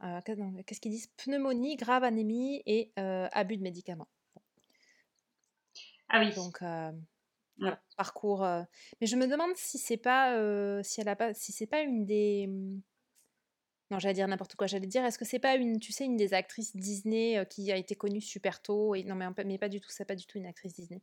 Qu'est-ce 0.67 0.81
qu'ils 0.81 0.93
disent? 0.93 1.11
Pneumonie, 1.17 1.77
grave 1.77 2.05
anémie 2.05 2.63
et 2.67 2.93
abus 2.97 3.57
de 3.57 3.63
médicaments. 3.63 4.09
Ah 6.09 6.21
oui. 6.21 6.35
Donc, 6.35 6.61
parcours. 7.97 8.47
Mais 9.01 9.07
je 9.07 9.17
me 9.17 9.27
demande 9.27 9.55
si 9.55 9.79
c'est 9.79 9.97
pas, 9.97 10.35
si 10.83 11.01
elle 11.01 11.09
a 11.09 11.17
pas, 11.17 11.35
si 11.35 11.53
c'est 11.53 11.67
pas 11.67 11.81
une 11.81 12.05
des. 12.05 12.47
Mmh, 12.49 12.81
non, 13.91 13.99
j'allais 13.99 14.15
dire 14.15 14.29
n'importe 14.29 14.55
quoi. 14.55 14.69
J'allais 14.69 14.87
dire, 14.87 15.05
est-ce 15.05 15.19
que 15.19 15.25
c'est 15.25 15.41
pas 15.41 15.57
une, 15.57 15.81
tu 15.81 15.93
sais, 15.93 16.05
une 16.05 16.17
des 16.17 16.33
actrices 16.33 16.77
Disney 16.77 17.45
qui 17.51 17.73
a 17.73 17.77
été 17.77 17.97
connue 17.97 18.21
super 18.21 18.63
tôt 18.63 18.95
et 18.95 19.03
non, 19.03 19.17
mais, 19.17 19.27
mais 19.45 19.59
pas 19.59 19.69
du 19.69 19.81
tout. 19.81 19.91
C'est 19.91 20.05
pas 20.05 20.15
du 20.15 20.27
tout 20.27 20.39
une 20.39 20.47
actrice 20.47 20.75
Disney. 20.75 21.01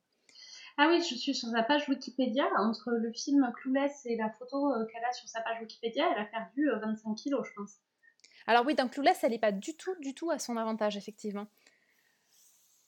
Ah 0.78 0.88
oui, 0.90 1.00
je 1.00 1.16
suis 1.16 1.34
sur 1.34 1.50
sa 1.50 1.64
page 1.64 1.90
Wikipédia. 1.90 2.46
Entre 2.60 2.92
le 2.92 3.12
film 3.12 3.52
Clueless 3.58 4.06
et 4.06 4.16
la 4.16 4.30
photo 4.30 4.72
qu'elle 4.92 5.04
a 5.04 5.12
sur 5.12 5.28
sa 5.28 5.42
page 5.42 5.60
Wikipédia, 5.60 6.06
elle 6.16 6.22
a 6.22 6.26
perdu 6.26 6.70
25 6.70 7.16
kilos, 7.16 7.46
je 7.48 7.54
pense. 7.56 7.80
Alors 8.46 8.66
oui, 8.66 8.76
dans 8.76 8.88
Clueless, 8.88 9.24
elle 9.24 9.32
n'est 9.32 9.40
pas 9.40 9.52
du 9.52 9.76
tout, 9.76 9.94
du 10.00 10.14
tout 10.14 10.30
à 10.32 10.40
son 10.40 10.56
avantage, 10.56 10.96
effectivement. 10.96 11.48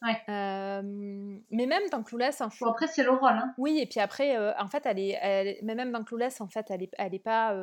Ouais. 0.01 0.21
mais 0.27 1.65
même 1.65 1.89
dans 1.91 2.03
Clueless, 2.03 2.41
en 2.41 2.49
fait, 2.49 2.65
après 2.65 2.87
c'est 2.87 3.03
le 3.03 3.11
rôle. 3.11 3.31
Hein. 3.31 3.53
Oui, 3.57 3.79
et 3.79 3.85
puis 3.85 3.99
après, 3.99 4.37
en 4.57 4.67
fait, 4.67 4.85
elle 4.85 4.99
est, 4.99 5.59
mais 5.61 5.75
même 5.75 5.91
dans 5.91 6.03
Clueless, 6.03 6.41
en 6.41 6.47
fait, 6.47 6.65
elle 6.69 6.83
est, 6.83 6.91
elle 6.97 7.13
est 7.13 7.19
pas. 7.19 7.53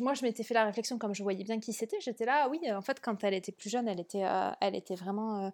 moi, 0.00 0.14
je 0.14 0.22
m'étais 0.22 0.42
fait 0.42 0.54
la 0.54 0.64
réflexion 0.64 0.98
comme 0.98 1.14
je 1.14 1.22
voyais 1.22 1.44
bien 1.44 1.60
qui 1.60 1.72
c'était. 1.72 2.00
J'étais 2.00 2.24
là, 2.24 2.48
oui, 2.48 2.60
en 2.72 2.82
fait, 2.82 3.00
quand 3.00 3.22
elle 3.22 3.34
était 3.34 3.52
plus 3.52 3.68
jeune, 3.70 3.86
elle 3.88 4.00
était, 4.00 4.24
elle 4.60 4.74
était 4.74 4.94
vraiment. 4.94 5.52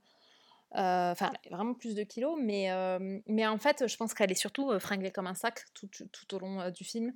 Enfin, 0.72 1.32
vraiment 1.50 1.74
plus 1.74 1.94
de 1.94 2.02
kilos, 2.04 2.38
mais, 2.40 2.70
mais 3.26 3.46
en 3.46 3.58
fait, 3.58 3.88
je 3.88 3.96
pense 3.96 4.14
qu'elle 4.14 4.30
est 4.30 4.36
surtout 4.36 4.78
fringuée 4.78 5.10
comme 5.10 5.26
un 5.26 5.34
sac 5.34 5.64
tout, 5.74 5.88
tout 5.88 6.34
au 6.34 6.38
long 6.38 6.70
du 6.70 6.84
film 6.84 7.12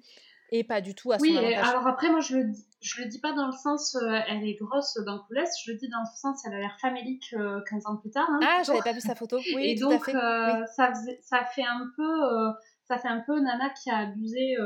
et 0.51 0.65
pas 0.65 0.81
du 0.81 0.95
tout 0.95 1.13
à 1.13 1.19
son 1.19 1.25
oui, 1.25 1.37
alors 1.37 1.87
après, 1.87 2.11
moi, 2.11 2.21
je 2.21 2.37
le, 2.37 2.53
je 2.81 3.03
le 3.03 3.09
dis 3.09 3.21
pas 3.21 3.33
dans 3.33 3.47
le 3.47 3.53
sens 3.53 3.95
euh, 3.95 4.19
elle 4.29 4.45
est 4.45 4.55
grosse 4.55 4.99
dans 5.07 5.21
Coulesse, 5.21 5.55
je 5.65 5.73
le 5.73 5.79
dis 5.79 5.89
dans 5.89 6.01
le 6.01 6.17
sens 6.17 6.45
elle 6.47 6.55
a 6.55 6.59
l'air 6.59 6.77
famélique 6.81 7.31
15 7.31 7.39
euh, 7.41 7.89
ans 7.89 7.97
plus 7.97 8.11
tard. 8.11 8.29
Hein, 8.31 8.41
ah, 8.43 8.63
j'avais 8.65 8.81
pas 8.81 8.93
vu 8.93 9.01
sa 9.01 9.15
photo. 9.15 9.39
Oui, 9.55 9.65
et 9.71 9.75
donc, 9.77 10.09
euh, 10.09 10.67
ça, 10.75 10.93
ça 11.23 11.45
fait 11.45 11.65
un 11.65 11.91
peu, 11.97 12.21
ça 12.85 12.99
fait 12.99 13.09
un 13.09 13.21
peu 13.21 13.39
Nana 13.39 13.71
qui 13.71 13.91
a 13.91 13.99
abusé. 13.99 14.57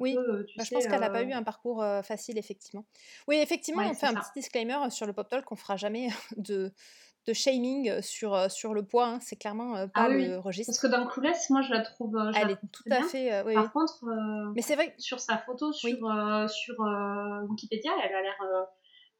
oui, 0.00 0.14
bah, 0.14 0.64
je 0.64 0.70
pense 0.70 0.86
qu'elle 0.86 1.00
n'a 1.00 1.10
pas 1.10 1.22
eu 1.22 1.32
un 1.32 1.42
parcours 1.42 1.84
facile, 2.02 2.38
effectivement. 2.38 2.84
Oui, 3.28 3.36
effectivement, 3.36 3.82
on 3.82 3.94
fait 3.94 4.06
un 4.06 4.14
petit 4.14 4.30
disclaimer 4.36 4.90
sur 4.90 5.06
le 5.06 5.12
pop 5.12 5.28
talk 5.28 5.44
qu'on 5.44 5.56
fera 5.56 5.76
jamais 5.76 6.08
de 6.36 6.72
de 7.26 7.32
shaming 7.32 8.00
sur, 8.02 8.50
sur 8.50 8.74
le 8.74 8.82
poids, 8.82 9.06
hein. 9.06 9.20
c'est 9.20 9.36
clairement 9.36 9.74
pas 9.88 10.04
ah 10.04 10.08
le 10.08 10.38
registre. 10.38 10.72
Parce 10.72 10.80
que 10.80 10.86
dans 10.86 11.06
Coulesse, 11.06 11.50
moi 11.50 11.60
je 11.62 11.70
la 11.72 11.80
trouve. 11.80 12.16
elle 12.34 12.50
est 12.50 12.58
tout 12.72 12.84
à 12.90 13.02
fait. 13.02 13.42
Par 13.54 13.72
contre, 13.72 14.04
mais 14.54 14.62
c'est 14.62 14.74
vrai 14.74 14.94
sur 14.98 15.20
sa 15.20 15.38
photo 15.38 15.72
sur, 15.72 15.98
sur 16.48 16.74
Wikipédia, 17.48 17.92
elle 18.04 18.14
a 18.14 18.22
l'air 18.22 18.38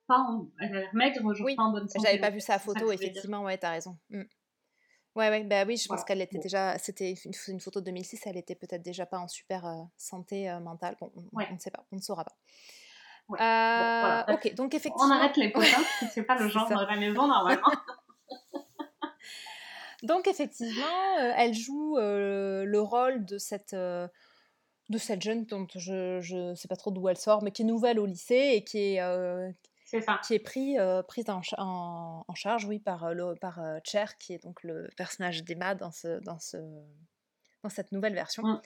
pas 0.07 0.27
elle 0.61 0.77
a 0.77 0.81
l'air 0.81 0.95
maigre, 0.95 1.35
je 1.35 1.45
oui. 1.45 1.57
pas 1.57 1.63
en 1.63 1.73
bonne 1.73 1.89
santé. 1.89 2.07
J'avais 2.07 2.21
pas 2.21 2.31
vu 2.31 2.41
sa 2.41 2.59
photo, 2.59 2.91
effectivement, 2.91 3.43
ouais, 3.45 3.59
t'as 3.59 3.71
raison. 3.71 3.97
Mmh. 4.11 4.23
Ouais, 5.17 5.29
ouais, 5.29 5.45
bah 5.45 5.65
oui, 5.67 5.77
je 5.77 5.89
pense 5.89 6.05
qu'elle 6.05 6.21
était 6.21 6.39
déjà. 6.39 6.79
C'était 6.79 7.15
une, 7.25 7.33
une, 7.49 7.61
photo 7.61 7.81
de 7.81 7.87
2006, 7.87 8.23
elle 8.27 8.37
était 8.37 8.55
peut-être 8.55 8.83
déjà 8.83 9.07
pas 9.07 9.19
en 9.19 9.29
super 9.29 9.65
santé 9.97 10.51
mentale. 10.63 10.97
Bon, 11.01 11.13
on 11.33 11.55
ne 11.55 11.59
sait 11.59 11.71
pas, 11.71 11.85
on 11.93 11.97
ne 11.97 12.01
saura 12.01 12.25
pas. 12.25 12.37
Euh, 13.39 14.35
ok, 14.35 14.55
donc 14.55 14.75
effectivement. 14.75 15.09
On 15.09 15.11
arrête 15.11 15.37
les 15.37 15.51
potins, 15.51 15.83
c'est 16.13 16.23
pas 16.23 16.37
le 16.37 16.49
genre 16.49 16.69
de 16.69 16.75
la 16.75 16.97
maison 16.97 17.27
normalement. 17.27 17.71
donc 20.03 20.27
effectivement, 20.27 21.19
euh, 21.21 21.33
elle 21.37 21.55
joue 21.55 21.97
euh, 21.99 22.65
le 22.65 22.81
rôle 22.81 23.25
de 23.25 23.39
cette, 23.39 23.75
de 23.75 24.99
cette 24.99 25.23
jeune 25.23 25.45
dont 25.45 25.67
je 25.75 26.51
ne 26.51 26.55
sais 26.55 26.69
pas 26.69 26.77
trop 26.77 26.91
d'où 26.91 27.09
elle 27.09 27.19
sort, 27.19 27.43
mais 27.43 27.53
qui 27.53 27.63
est 27.63 27.67
nouvelle 27.67 28.01
au 28.01 28.07
lycée 28.07 28.53
et 28.55 28.65
qui 28.65 28.97
est, 28.97 29.55
qui 30.25 30.35
est 30.35 30.39
pris, 30.39 30.77
prise 31.07 31.31
en, 31.31 31.43
en, 31.57 32.35
charge 32.35 32.65
oui, 32.65 32.79
par, 32.79 33.15
le, 33.15 33.35
par 33.35 33.61
Cher, 33.85 34.19
qui 34.19 34.33
est 34.33 34.43
donc 34.43 34.63
le 34.63 34.89
personnage 34.97 35.45
d'Emma 35.45 35.75
dans, 35.75 35.93
ce, 35.93 36.21
dans, 36.21 36.39
ce, 36.39 36.57
dans 37.63 37.71
cette 37.71 37.93
nouvelle 37.93 38.15
version. 38.15 38.43
Mm. 38.43 38.61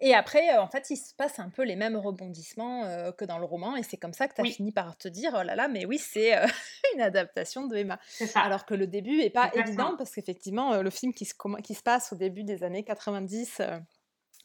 Et 0.00 0.14
après, 0.14 0.54
euh, 0.54 0.62
en 0.62 0.68
fait, 0.68 0.90
il 0.90 0.96
se 0.96 1.14
passe 1.14 1.38
un 1.38 1.50
peu 1.50 1.62
les 1.62 1.76
mêmes 1.76 1.96
rebondissements 1.96 2.84
euh, 2.84 3.12
que 3.12 3.24
dans 3.24 3.38
le 3.38 3.44
roman, 3.44 3.76
et 3.76 3.82
c'est 3.82 3.96
comme 3.96 4.12
ça 4.12 4.28
que 4.28 4.34
tu 4.34 4.40
as 4.40 4.44
fini 4.44 4.72
par 4.72 4.96
te 4.96 5.08
dire, 5.08 5.32
oh 5.38 5.42
là 5.42 5.54
là, 5.54 5.68
mais 5.68 5.86
oui, 5.86 5.98
c'est 5.98 6.36
euh, 6.36 6.46
une 6.94 7.00
adaptation 7.00 7.66
de 7.66 7.76
Emma. 7.76 7.98
Alors 8.34 8.66
que 8.66 8.74
le 8.74 8.86
début 8.86 9.20
est 9.20 9.30
pas 9.30 9.50
évident, 9.54 9.96
parce 9.96 10.10
qu'effectivement, 10.12 10.80
le 10.80 10.90
film 10.90 11.12
qui 11.12 11.24
se, 11.24 11.34
qui 11.62 11.74
se 11.74 11.82
passe 11.82 12.12
au 12.12 12.16
début 12.16 12.44
des 12.44 12.62
années 12.62 12.84
90, 12.84 13.60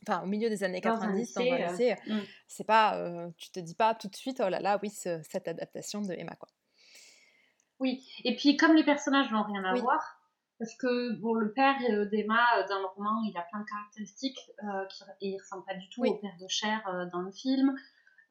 enfin 0.08 0.22
au 0.24 0.28
milieu 0.28 0.50
des 0.50 0.64
années 0.64 0.82
90 0.82 1.34
dans 1.34 1.42
un 1.42 1.72
lycée, 1.72 1.96
mmh. 2.08 2.20
c'est 2.48 2.64
pas, 2.64 3.30
tu 3.38 3.52
te 3.52 3.60
dis 3.60 3.76
pas 3.76 3.96
tout 3.96 4.08
de 4.08 4.16
suite, 4.16 4.42
oh 4.46 4.50
là 4.50 4.60
là, 4.60 4.80
oui, 4.82 4.90
cette 4.90 5.48
adaptation 5.48 6.02
de 6.02 6.14
Emma, 6.14 6.36
quoi. 6.36 6.50
Oui, 7.80 8.08
et 8.24 8.36
puis 8.36 8.58
comme 8.58 8.76
les 8.76 8.84
personnages 8.84 9.32
n'ont 9.32 9.44
rien 9.44 9.64
à 9.64 9.74
voir, 9.74 10.21
parce 10.62 10.76
que 10.76 11.14
bon, 11.14 11.34
le 11.34 11.52
père 11.52 11.76
euh, 11.90 12.06
d'Emma 12.06 12.38
euh, 12.60 12.68
dans 12.70 12.78
le 12.78 12.86
roman, 12.96 13.20
il 13.24 13.36
a 13.36 13.42
plein 13.42 13.62
de 13.62 13.66
caractéristiques 13.66 14.38
euh, 14.64 14.86
qui, 14.86 15.04
et 15.22 15.30
il 15.30 15.40
ressemble 15.40 15.66
pas 15.66 15.74
du 15.74 15.90
tout 15.90 16.06
au 16.06 16.14
père 16.14 16.38
de 16.40 16.48
Cher 16.48 16.80
dans 17.12 17.22
le 17.22 17.32
film. 17.32 17.76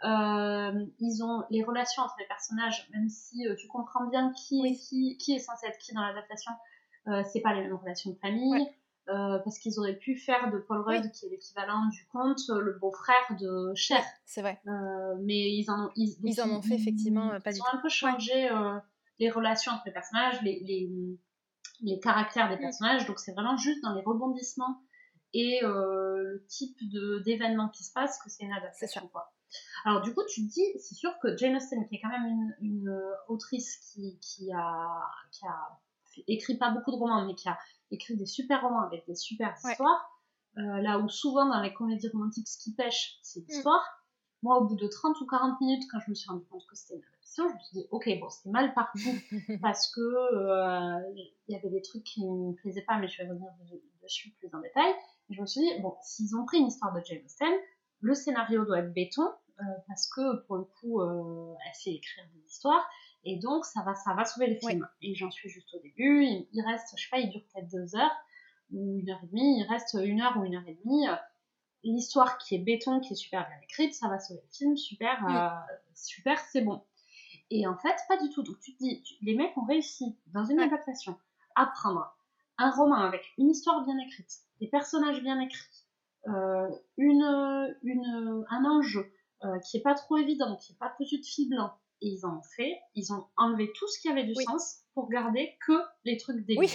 ils 0.05 1.25
ont 1.25 1.43
les 1.51 1.65
relations 1.65 2.05
entre 2.05 2.15
les 2.21 2.27
personnages, 2.27 2.89
même 2.95 3.09
si 3.09 3.45
tu 3.59 3.67
comprends 3.67 4.07
bien 4.07 4.33
qui, 4.33 4.65
est, 4.65 4.77
qui, 4.77 5.19
qui, 5.19 5.35
est 5.35 5.41
censé 5.41 5.67
être 5.67 5.79
qui 5.79 5.93
dans 5.93 6.03
l'adaptation, 6.03 6.53
c'est 7.33 7.41
pas 7.41 7.53
les 7.53 7.63
mêmes 7.63 7.75
relations 7.75 8.13
de 8.13 8.19
famille. 8.19 8.65
parce 9.07 9.59
qu'ils 9.59 9.81
auraient 9.81 9.99
pu 9.99 10.15
faire 10.15 10.53
de 10.53 10.59
Paul 10.59 10.83
Rudd, 10.83 11.11
qui 11.11 11.27
est 11.27 11.31
l'équivalent 11.31 11.89
du 11.89 12.07
conte, 12.13 12.43
le 12.49 12.79
beau-frère 12.79 13.37
de 13.41 13.73
Cher. 13.75 14.05
c'est 14.25 14.43
vrai. 14.43 14.61
mais 15.21 15.51
ils 15.53 15.69
en 15.69 15.87
ont, 15.87 15.91
ils, 15.97 16.41
en 16.41 16.49
ont 16.51 16.63
fait 16.63 16.75
effectivement 16.75 17.31
pas 17.41 17.51
du 17.51 17.59
tout. 17.59 17.65
Ils 17.73 17.75
ont 17.75 17.79
un 17.79 17.83
peu 17.83 17.89
changé 17.89 18.49
les 19.19 19.31
relations 19.31 19.73
entre 19.73 19.83
les 19.87 19.93
personnages, 19.93 20.41
les, 20.43 20.61
les 20.61 21.19
les 21.83 22.01
caractères 22.01 22.49
des 22.49 22.59
personnages. 22.59 23.07
Donc 23.07 23.19
c'est 23.19 23.33
vraiment 23.33 23.57
juste 23.57 23.83
dans 23.83 23.95
les 23.95 24.03
rebondissements 24.03 24.83
et 25.33 25.65
euh, 25.65 26.23
le 26.23 26.47
type 26.49 26.77
d'événements 27.25 27.69
qui 27.69 27.85
se 27.85 27.93
passe 27.93 28.19
que 28.23 28.31
c'est 28.31 28.45
une 28.45 28.53
adaptation. 28.53 29.09
Quoi. 29.09 29.33
Alors 29.85 30.01
du 30.03 30.15
coup, 30.15 30.23
tu 30.29 30.47
te 30.47 30.53
dis, 30.53 30.65
c'est 30.79 30.95
sûr 30.95 31.13
que 31.23 31.37
Jane 31.37 31.57
Austen, 31.57 31.87
qui 31.89 31.97
est 31.97 32.01
quand 32.01 32.09
même 32.09 32.27
une, 32.27 32.57
une 32.61 33.03
autrice 33.29 33.77
qui, 33.77 34.19
qui, 34.21 34.53
a, 34.53 35.03
qui 35.33 35.47
a 35.47 35.79
écrit 36.27 36.57
pas 36.59 36.71
beaucoup 36.71 36.91
de 36.91 36.97
romans, 36.97 37.25
mais 37.27 37.35
qui 37.35 37.49
a 37.49 37.59
écrit 37.91 38.17
des 38.17 38.27
super 38.27 38.63
romans 38.63 38.83
avec 38.83 39.07
des 39.07 39.15
super 39.15 39.55
histoires, 39.57 40.11
euh, 40.59 40.81
là 40.81 40.99
où 40.99 41.09
souvent 41.09 41.47
dans 41.47 41.61
les 41.61 41.73
comédies 41.73 42.09
romantiques, 42.09 42.49
ce 42.49 42.59
qui 42.59 42.75
pêche, 42.75 43.19
c'est 43.23 43.41
mm. 43.41 43.45
l'histoire. 43.49 44.00
Moi, 44.43 44.59
au 44.59 44.65
bout 44.65 44.77
de 44.77 44.87
30 44.87 45.21
ou 45.21 45.27
40 45.27 45.61
minutes, 45.61 45.85
quand 45.91 46.01
je 46.01 46.11
me 46.11 46.15
suis 46.15 46.29
rendu 46.29 46.45
compte 46.47 46.67
que 46.67 46.75
c'était 46.75 46.95
une 46.95 47.03
adaptation, 47.03 47.49
je 47.49 47.55
me 47.55 47.59
suis 47.61 47.79
dit, 47.79 47.87
ok, 47.91 48.21
bon, 48.21 48.29
c'est 48.31 48.51
mal 48.51 48.73
partout 48.75 49.15
parce 49.63 49.93
que 49.93 50.01
euh, 50.01 51.01
il 51.49 51.53
y 51.53 51.57
avait 51.57 51.71
des 51.71 51.83
trucs 51.83 52.05
qui 52.05 52.25
ne 52.25 52.49
me 52.49 52.55
plaisaient 52.55 52.83
pas, 52.83 52.99
mais 52.99 53.09
je 53.09 53.23
vais 53.23 53.29
revenir 53.29 53.51
dessus 54.03 54.31
plus 54.39 54.49
en 54.55 54.61
détail. 54.61 54.93
Et 55.29 55.35
je 55.35 55.41
me 55.41 55.47
suis 55.47 55.61
dit, 55.61 55.81
bon, 55.81 55.95
s'ils 56.03 56.35
ont 56.37 56.45
pris 56.45 56.59
une 56.59 56.67
histoire 56.67 56.93
de 56.95 57.01
Jane 57.05 57.25
Austen, 57.25 57.53
le 58.01 58.15
scénario 58.15 58.65
doit 58.65 58.79
être 58.79 58.93
béton 58.93 59.23
euh, 59.61 59.63
parce 59.87 60.09
que 60.09 60.47
pour 60.47 60.57
le 60.57 60.65
coup, 60.65 61.03
elle 61.03 61.75
sait 61.75 61.93
écrire 61.93 62.25
des 62.35 62.47
histoires 62.47 62.87
et 63.25 63.37
donc, 63.37 63.65
ça 63.65 63.83
va, 63.83 63.95
ça 63.95 64.15
va 64.15 64.25
sauver 64.25 64.47
les 64.47 64.57
films. 64.57 64.87
Et 65.03 65.15
j'en 65.15 65.31
suis 65.31 65.49
juste 65.49 65.75
au 65.75 65.79
début. 65.81 66.25
Il, 66.53 66.63
reste, 66.63 66.95
je 66.97 67.03
sais 67.03 67.11
pas, 67.11 67.19
il 67.19 67.31
dure 67.31 67.43
peut-être 67.53 67.71
deux 67.71 67.97
heures 67.97 68.17
ou 68.73 68.99
une 68.99 69.11
heure 69.11 69.21
et 69.23 69.27
demie. 69.27 69.61
Il 69.61 69.67
reste 69.69 69.97
une 70.03 70.21
heure 70.21 70.37
ou 70.39 70.45
une 70.45 70.57
heure 70.57 70.67
et 70.67 70.79
demie. 70.85 71.07
L'histoire 71.83 72.39
qui 72.39 72.55
est 72.55 72.59
béton, 72.59 73.01
qui 73.01 73.15
est 73.15 73.17
super 73.17 73.47
bien 73.49 73.57
écrite, 73.63 73.95
ça 73.95 74.09
va 74.09 74.19
sauver 74.19 74.41
le 74.43 74.53
film. 74.53 74.77
Super, 74.77 75.27
euh, 75.27 75.75
super, 75.95 76.39
c'est 76.53 76.61
bon. 76.61 76.83
Et 77.51 77.67
en 77.67 77.77
fait, 77.77 77.97
pas 78.09 78.17
du 78.19 78.31
tout. 78.31 78.43
Donc, 78.43 78.59
tu 78.61 78.75
te 78.75 78.79
dis, 78.79 79.03
les 79.23 79.35
mecs 79.35 79.57
ont 79.57 79.65
réussi, 79.65 80.17
dans 80.29 80.45
une 80.45 80.61
adaptation, 80.61 81.19
à 81.57 81.67
prendre 81.67 82.15
un 82.59 82.71
roman 82.71 82.97
avec 82.97 83.23
une 83.39 83.49
histoire 83.49 83.85
bien 83.85 83.99
écrite, 83.99 84.31
des 84.61 84.69
personnages 84.69 85.23
bien 85.23 85.41
écrits, 85.41 85.87
euh, 86.29 86.69
une, 86.99 87.75
une, 87.83 88.45
un 88.51 88.65
enjeu 88.67 89.13
euh, 89.45 89.59
qui 89.61 89.79
est 89.79 89.83
pas 89.83 89.95
trop 89.95 90.19
évident, 90.19 90.57
qui 90.57 90.73
est 90.73 90.79
pas 90.79 90.91
cousu 90.91 91.19
de 91.19 91.25
fil 91.25 91.49
blanc, 91.49 91.73
et 92.03 92.09
ils 92.09 92.27
ont 92.27 92.43
fait, 92.57 92.79
ils 92.95 93.13
ont 93.13 93.27
enlevé 93.37 93.73
tout 93.75 93.89
ce 93.89 94.01
qui 94.01 94.09
avait 94.11 94.25
du 94.25 94.35
sens 94.35 94.83
pour 94.95 95.09
garder 95.09 95.57
que 95.67 95.81
les 96.05 96.19
trucs 96.19 96.45
débiles. 96.45 96.59
Oui. 96.59 96.71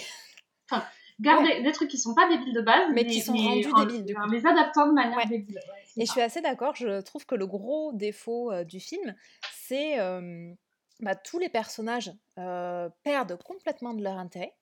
Enfin, 0.68 0.84
garder 1.20 1.62
des 1.62 1.72
trucs 1.72 1.88
qui 1.88 1.98
sont 1.98 2.14
pas 2.14 2.28
débiles 2.28 2.54
de 2.54 2.60
base, 2.60 2.90
mais, 2.92 3.06
qui 3.06 3.20
sont 3.20 3.34
rendus 3.34 3.72
débiles 3.72 4.04
du 4.04 4.14
coup. 4.14 4.30
Les 4.30 4.46
adaptant 4.46 4.86
de 4.88 4.92
manière 4.92 5.26
débile. 5.26 5.60
et 5.96 6.06
je 6.06 6.10
suis 6.10 6.20
assez 6.20 6.40
d'accord, 6.40 6.74
je 6.76 7.00
trouve 7.00 7.26
que 7.26 7.34
le 7.34 7.46
gros 7.46 7.92
défaut 7.92 8.52
euh, 8.52 8.64
du 8.64 8.80
film, 8.80 9.14
c'est 9.52 9.98
euh, 9.98 10.52
bah, 11.00 11.14
tous 11.14 11.38
les 11.38 11.48
personnages 11.48 12.12
euh, 12.38 12.88
perdent 13.02 13.38
complètement 13.42 13.94
de 13.94 14.02
leur 14.02 14.18
intérêt. 14.18 14.54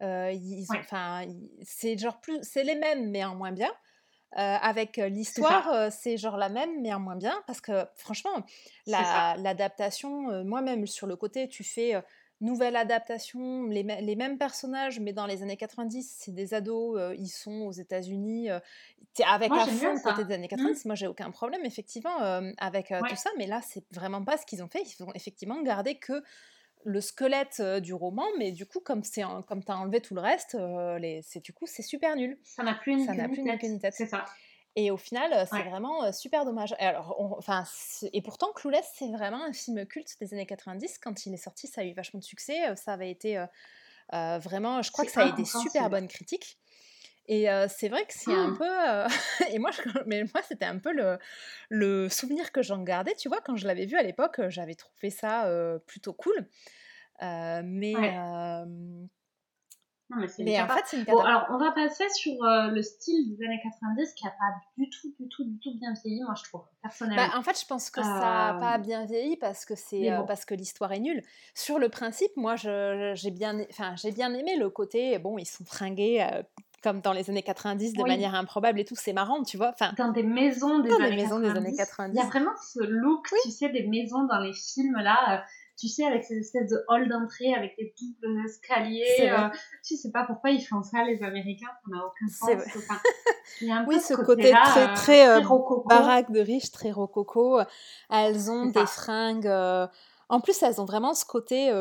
ils, 0.00 0.66
enfin, 0.70 1.26
c'est 1.62 1.98
genre 1.98 2.20
plus, 2.20 2.38
c'est 2.42 2.64
les 2.64 2.76
mêmes 2.76 3.10
mais 3.10 3.24
en 3.24 3.34
moins 3.34 3.52
bien. 3.52 3.70
Euh, 4.38 4.56
avec 4.62 4.96
l'histoire, 4.96 5.90
c'est 5.90 6.16
genre 6.16 6.36
la 6.36 6.48
même, 6.48 6.80
mais 6.82 6.94
en 6.94 7.00
moins 7.00 7.16
bien, 7.16 7.34
parce 7.48 7.60
que 7.60 7.84
franchement, 7.96 8.44
l'adaptation, 8.86 10.44
moi-même 10.44 10.86
sur 10.86 11.08
le 11.08 11.16
côté, 11.16 11.48
tu 11.48 11.64
fais 11.64 12.00
nouvelle 12.40 12.76
adaptation, 12.76 13.66
les, 13.66 13.82
les, 13.82 14.16
mêmes 14.16 14.38
personnages, 14.38 15.00
mais 15.00 15.12
dans 15.12 15.26
les 15.26 15.42
années 15.42 15.56
90, 15.56 16.16
c'est 16.18 16.32
des 16.32 16.54
ados, 16.54 16.98
ils 17.18 17.28
sont 17.28 17.62
aux 17.62 17.72
États-Unis, 17.72 18.48
avec 19.26 19.50
moi, 19.50 19.62
à 19.62 19.66
fond 19.66 19.94
côté 20.02 20.24
des 20.24 20.34
années 20.34 20.48
90. 20.48 20.84
Mmh. 20.84 20.88
Moi, 20.88 20.94
j'ai 20.94 21.06
aucun 21.06 21.30
problème, 21.30 21.64
effectivement, 21.64 22.16
avec 22.58 22.92
tout 23.08 23.16
ça, 23.16 23.30
mais 23.36 23.46
là, 23.46 23.60
c'est 23.62 23.84
vraiment 23.92 24.24
pas 24.24 24.36
ce 24.38 24.46
qu'ils 24.46 24.62
ont 24.62 24.68
fait. 24.68 24.82
Ils 24.82 25.02
ont 25.02 25.12
effectivement 25.14 25.60
gardé 25.62 25.96
que 25.96 26.22
le 26.84 27.00
squelette 27.00 27.60
du 27.82 27.92
roman, 27.92 28.26
mais 28.38 28.52
du 28.52 28.64
coup, 28.64 28.80
comme 28.80 29.04
c'est 29.04 29.22
comme 29.46 29.62
t'as 29.62 29.76
enlevé 29.76 30.00
tout 30.00 30.14
le 30.14 30.22
reste, 30.22 30.56
les, 30.98 31.20
c'est 31.22 31.40
du 31.44 31.52
coup 31.52 31.66
c'est 31.66 31.82
super 31.82 32.16
nul. 32.16 32.38
Ça 32.42 32.62
n'a 32.62 32.74
plus 32.74 32.92
une, 32.92 33.04
ça 33.04 33.14
n'a 33.14 33.28
plus 33.28 33.42
une 33.42 33.78
tête. 33.80 33.94
C'est 33.94 34.06
ça. 34.06 34.24
Et 34.76 34.90
au 34.90 34.96
final, 34.96 35.46
c'est 35.50 35.62
vraiment 35.64 36.12
super 36.12 36.44
dommage. 36.44 36.74
Et, 36.78 36.84
alors, 36.84 37.16
enfin, 37.36 37.64
et 38.12 38.22
pourtant, 38.22 38.52
Clueless, 38.52 38.88
c'est 38.94 39.10
vraiment 39.10 39.44
un 39.44 39.52
film 39.52 39.84
culte 39.84 40.16
des 40.20 40.32
années 40.32 40.46
90. 40.46 40.98
Quand 40.98 41.26
il 41.26 41.34
est 41.34 41.38
sorti, 41.38 41.66
ça 41.66 41.80
a 41.80 41.84
eu 41.84 41.92
vachement 41.92 42.20
de 42.20 42.24
succès. 42.24 42.74
Ça 42.76 42.92
avait 42.92 43.10
été 43.10 43.44
vraiment, 44.12 44.80
je 44.82 44.92
crois 44.92 45.04
que 45.04 45.10
ça 45.10 45.22
a 45.22 45.28
eu 45.28 45.32
des 45.32 45.44
super 45.44 45.90
bonnes 45.90 46.08
critiques. 46.08 46.58
Et 47.26 47.46
c'est 47.68 47.88
vrai 47.88 48.04
que 48.06 48.12
c'est 48.14 48.32
un 48.32 48.52
oh! 48.52 48.58
peu. 48.58 49.06
et 49.52 49.58
moi, 49.58 49.70
mais 50.06 50.22
moi, 50.32 50.42
c'était 50.46 50.66
un 50.66 50.78
peu 50.78 50.92
le, 50.92 51.18
le 51.68 52.08
souvenir 52.08 52.52
que 52.52 52.62
j'en 52.62 52.82
gardais. 52.82 53.14
Tu 53.14 53.28
vois, 53.28 53.40
quand 53.40 53.56
je 53.56 53.66
l'avais 53.66 53.86
vu 53.86 53.96
à 53.96 54.02
l'époque, 54.04 54.40
j'avais 54.48 54.76
trouvé 54.76 55.10
ça 55.10 55.50
plutôt 55.86 56.12
cool. 56.12 56.48
mais. 57.20 57.94
Non, 60.10 60.16
mais, 60.40 60.60
en 60.60 60.68
fait, 60.68 60.82
c'est 60.86 60.96
une 60.98 61.04
bon, 61.04 61.20
alors, 61.20 61.46
on 61.50 61.58
va 61.58 61.70
passer 61.70 62.04
sur 62.10 62.34
le 62.42 62.82
style 62.82 63.36
des 63.36 63.44
années 63.44 63.60
90 63.62 64.12
qui 64.14 64.24
n'a 64.24 64.32
pas 64.32 64.52
du 64.76 64.90
tout, 64.90 65.14
du 65.18 65.28
tout, 65.28 65.44
du 65.44 65.58
tout 65.60 65.78
bien 65.78 65.92
vieilli, 66.02 66.22
moi, 66.22 66.34
je 66.36 66.42
trouve, 66.48 66.62
personnellement. 66.82 67.28
Bah, 67.28 67.38
en 67.38 67.42
fait, 67.42 67.58
je 67.60 67.64
pense 67.64 67.90
que 67.90 68.02
ça 68.02 68.08
n'a 68.08 68.58
pas 68.60 68.78
bien 68.78 69.04
vieilli 69.06 69.36
parce 69.36 69.64
que 69.64 69.74
c'est 69.74 70.10
parce 70.26 70.44
que 70.44 70.54
l'histoire 70.54 70.92
est 70.92 71.00
nulle. 71.00 71.22
Sur 71.54 71.78
le 71.78 71.88
principe, 71.88 72.32
moi, 72.36 72.56
j'ai 72.56 73.30
bien, 73.30 73.60
enfin, 73.70 73.94
j'ai 73.96 74.10
bien 74.10 74.34
aimé 74.34 74.56
le 74.56 74.68
côté, 74.68 75.18
bon, 75.18 75.38
ils 75.38 75.46
sont 75.46 75.64
fringués 75.64 76.26
comme 76.82 77.00
dans 77.00 77.12
les 77.12 77.30
années 77.30 77.42
90 77.42 77.92
de 77.94 78.02
manière 78.02 78.34
improbable 78.34 78.80
et 78.80 78.84
tout, 78.84 78.96
c'est 78.96 79.12
marrant, 79.12 79.42
tu 79.42 79.56
vois. 79.56 79.72
Enfin, 79.72 79.92
dans 79.96 80.12
des 80.12 80.22
maisons 80.22 80.78
des, 80.80 80.90
années, 80.92 81.16
maisons 81.16 81.40
90, 81.40 81.52
des 81.52 81.58
années 81.58 81.76
90. 81.76 82.14
Il 82.14 82.18
y 82.18 82.22
a 82.22 82.28
vraiment 82.28 82.56
ce 82.56 82.82
look, 82.82 83.28
tu 83.42 83.50
sais, 83.50 83.68
des 83.68 83.86
maisons 83.86 84.24
dans 84.24 84.40
les 84.40 84.52
films 84.52 84.96
là. 84.96 85.44
Tu 85.80 85.88
sais, 85.88 86.04
avec 86.04 86.24
ces 86.24 86.36
espèces 86.36 86.68
de 86.68 86.84
hall 86.88 87.08
d'entrée, 87.08 87.54
avec 87.54 87.74
des 87.78 87.94
doubles 87.98 88.44
escaliers. 88.44 89.30
Euh, 89.30 89.48
tu 89.82 89.96
sais 89.96 90.10
pas 90.10 90.24
pourquoi 90.24 90.50
ils 90.50 90.60
font 90.60 90.82
ça, 90.82 91.04
les 91.04 91.22
Américains, 91.22 91.70
ça 91.82 91.96
n'a 91.96 92.04
aucun 92.04 92.28
sens. 92.28 92.82
il 93.62 93.68
y 93.68 93.70
a 93.70 93.76
un 93.76 93.84
oui, 93.88 93.98
ce 93.98 94.12
côté, 94.12 94.50
très, 94.50 94.90
euh, 94.90 94.94
très, 94.94 95.26
euh, 95.26 95.40
baraque 95.86 96.30
de 96.32 96.40
riches, 96.40 96.70
très 96.70 96.90
rococo. 96.90 97.60
Elles 98.10 98.50
ont 98.50 98.66
des 98.66 98.84
fringues 98.84 99.50
en 100.30 100.40
plus, 100.40 100.62
elles 100.62 100.80
ont 100.80 100.84
vraiment 100.84 101.14
ce 101.14 101.24
côté, 101.24 101.72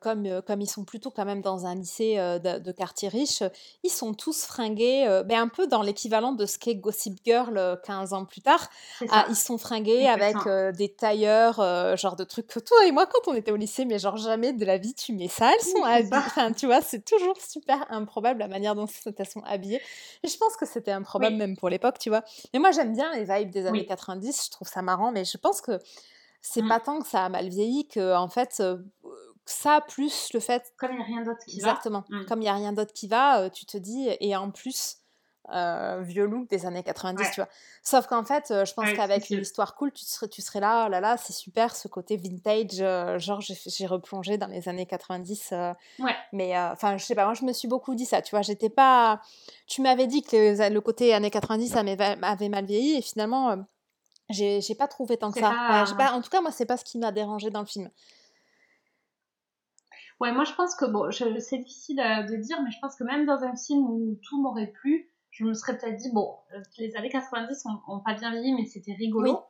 comme, 0.00 0.42
comme 0.46 0.60
ils 0.60 0.70
sont 0.70 0.84
plutôt 0.84 1.10
quand 1.10 1.24
même 1.24 1.42
dans 1.42 1.66
un 1.66 1.74
lycée 1.74 2.16
de, 2.16 2.72
quartier 2.72 3.08
riche, 3.08 3.42
ils 3.82 3.90
sont 3.90 4.14
tous 4.14 4.44
fringués, 4.44 5.04
mais 5.26 5.34
ben, 5.34 5.42
un 5.42 5.48
peu 5.48 5.66
dans 5.66 5.82
l'équivalent 5.82 6.32
de 6.32 6.46
ce 6.46 6.58
qu'est 6.58 6.76
Gossip 6.76 7.18
Girl 7.24 7.80
15 7.84 8.12
ans 8.12 8.24
plus 8.24 8.40
tard. 8.40 8.70
Ah, 9.10 9.26
ils 9.28 9.36
sont 9.36 9.58
fringués 9.58 10.06
avec 10.06 10.36
des 10.76 10.88
tailleurs, 10.94 11.56
genre 11.96 12.16
de 12.16 12.24
trucs 12.24 12.46
que 12.46 12.60
toi 12.60 12.86
et 12.86 12.92
moi, 12.92 13.06
quand 13.06 13.30
on 13.30 13.34
était 13.34 13.50
au 13.50 13.56
lycée, 13.56 13.84
mais 13.84 13.98
genre 13.98 14.16
jamais 14.16 14.52
de 14.52 14.64
la 14.64 14.78
vie 14.78 14.94
tu 14.94 15.12
mets 15.12 15.28
ça. 15.28 15.52
Elles 15.52 15.64
sont 15.64 15.84
habillées. 15.84 16.16
Enfin, 16.16 16.52
tu 16.52 16.66
vois, 16.66 16.80
c'est 16.80 17.04
toujours 17.04 17.36
super 17.40 17.86
improbable 17.90 18.40
la 18.40 18.48
manière 18.48 18.74
dont 18.74 18.86
elles 19.18 19.28
sont 19.28 19.42
habillées. 19.42 19.80
Et 20.22 20.28
je 20.28 20.36
pense 20.36 20.56
que 20.56 20.66
c'était 20.66 20.92
improbable 20.92 21.36
même 21.36 21.56
pour 21.56 21.68
l'époque, 21.68 21.98
tu 21.98 22.08
vois. 22.08 22.22
Mais 22.52 22.58
moi, 22.58 22.70
j'aime 22.70 22.92
bien 22.92 23.12
les 23.14 23.24
vibes 23.24 23.50
des 23.50 23.66
années 23.66 23.86
90, 23.86 24.46
je 24.46 24.50
trouve 24.50 24.68
ça 24.68 24.82
marrant, 24.82 25.12
mais 25.12 25.24
je 25.24 25.36
pense 25.36 25.60
que 25.60 25.78
c'est 26.48 26.62
mmh. 26.62 26.68
pas 26.68 26.80
tant 26.80 27.00
que 27.00 27.08
ça 27.08 27.24
a 27.24 27.28
mal 27.28 27.48
vieilli 27.48 27.88
que 27.88 28.14
en 28.14 28.28
fait 28.28 28.62
ça 29.44 29.80
plus 29.80 30.30
le 30.32 30.40
fait 30.40 30.72
comme 30.76 30.92
il 30.92 30.98
n'y 30.98 31.02
a 31.02 31.06
rien 31.06 31.22
d'autre 31.22 31.44
qui 31.46 31.60
va. 31.60 31.70
Exactement. 31.70 32.04
Mmh. 32.08 32.24
comme 32.26 32.38
il 32.38 32.44
n'y 32.44 32.48
a 32.48 32.54
rien 32.54 32.72
d'autre 32.72 32.92
qui 32.92 33.08
va 33.08 33.50
tu 33.50 33.66
te 33.66 33.76
dis 33.76 34.08
et 34.20 34.36
en 34.36 34.50
plus 34.50 34.98
vieux 35.48 36.26
look 36.26 36.48
des 36.48 36.66
années 36.66 36.82
90 36.82 37.30
tu 37.30 37.40
vois. 37.40 37.48
Sauf 37.82 38.06
qu'en 38.06 38.24
fait 38.24 38.46
je 38.48 38.74
pense 38.74 38.92
qu'avec 38.92 39.28
une 39.30 39.40
histoire 39.40 39.74
cool 39.74 39.92
tu 39.92 40.04
serais 40.04 40.28
tu 40.28 40.40
serais 40.42 40.60
là 40.60 40.86
oh 40.86 40.90
là 40.90 41.00
là 41.00 41.16
c'est 41.16 41.32
super 41.32 41.74
ce 41.74 41.88
côté 41.88 42.16
vintage 42.16 43.20
genre 43.20 43.40
j'ai 43.40 43.86
replongé 43.86 44.38
dans 44.38 44.48
les 44.48 44.68
années 44.68 44.86
90 44.86 45.52
mais 46.32 46.58
enfin 46.58 46.96
je 46.96 47.04
sais 47.04 47.14
pas 47.16 47.24
moi 47.24 47.34
je 47.34 47.44
me 47.44 47.52
suis 47.52 47.68
beaucoup 47.68 47.94
dit 47.96 48.06
ça 48.06 48.22
tu 48.22 48.30
vois. 48.30 48.42
J'étais 48.42 48.70
pas 48.70 49.20
tu 49.66 49.82
m'avais 49.82 50.06
dit 50.06 50.22
que 50.22 50.68
le 50.72 50.80
côté 50.80 51.12
années 51.12 51.30
90 51.30 51.68
ça 51.68 51.82
m'avait 51.82 52.48
mal 52.48 52.64
vieilli 52.66 52.98
et 52.98 53.02
finalement 53.02 53.66
j'ai 54.30 54.74
pas 54.76 54.88
trouvé 54.88 55.16
tant 55.16 55.30
que 55.30 55.40
ça. 55.40 55.84
en 56.12 56.20
tout 56.20 56.30
cas, 56.30 56.40
moi, 56.40 56.50
c'est 56.50 56.66
pas 56.66 56.76
ce 56.76 56.84
qui 56.84 56.98
m'a 56.98 57.12
dérangé 57.12 57.50
dans 57.50 57.60
le 57.60 57.66
film. 57.66 57.90
Ouais, 60.20 60.32
moi 60.32 60.44
je 60.44 60.52
pense 60.54 60.74
que 60.74 60.86
bon, 60.86 61.10
c'est 61.10 61.58
difficile 61.58 62.00
euh, 62.00 62.22
de 62.22 62.36
dire, 62.36 62.60
mais 62.62 62.70
je 62.70 62.78
pense 62.80 62.96
que 62.96 63.04
même 63.04 63.26
dans 63.26 63.42
un 63.42 63.54
film 63.54 63.84
où 63.84 64.18
tout 64.22 64.40
m'aurait 64.40 64.68
plu, 64.68 65.10
je 65.30 65.44
me 65.44 65.52
serais 65.52 65.76
peut-être 65.76 65.96
dit 65.96 66.10
bon, 66.12 66.34
euh, 66.54 66.62
les 66.78 66.96
années 66.96 67.10
90 67.10 67.64
ont, 67.86 68.00
pas 68.00 68.14
bien 68.14 68.30
vieilli, 68.30 68.54
mais 68.54 68.64
c'était 68.64 68.94
rigolo. 68.94 69.40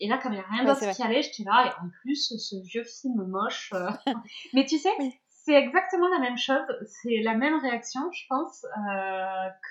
Et 0.00 0.08
là, 0.08 0.18
comme 0.18 0.32
il 0.32 0.36
n'y 0.36 0.42
a 0.42 0.46
rien 0.48 0.64
d'autre 0.64 0.92
qui 0.94 1.02
allait, 1.02 1.22
j'étais 1.22 1.44
là, 1.44 1.66
et 1.66 1.84
en 1.84 1.88
plus, 2.02 2.36
ce 2.36 2.56
vieux 2.64 2.84
film 2.84 3.24
moche. 3.28 3.72
Euh, 3.72 3.88
mais 4.52 4.66
tu 4.66 4.78
sais, 4.78 4.90
c'est 5.28 5.54
exactement 5.54 6.08
la 6.08 6.18
même 6.18 6.36
chose, 6.36 6.66
c'est 6.86 7.22
la 7.22 7.34
même 7.34 7.58
réaction, 7.60 8.00
je 8.12 8.24
pense, 8.28 8.66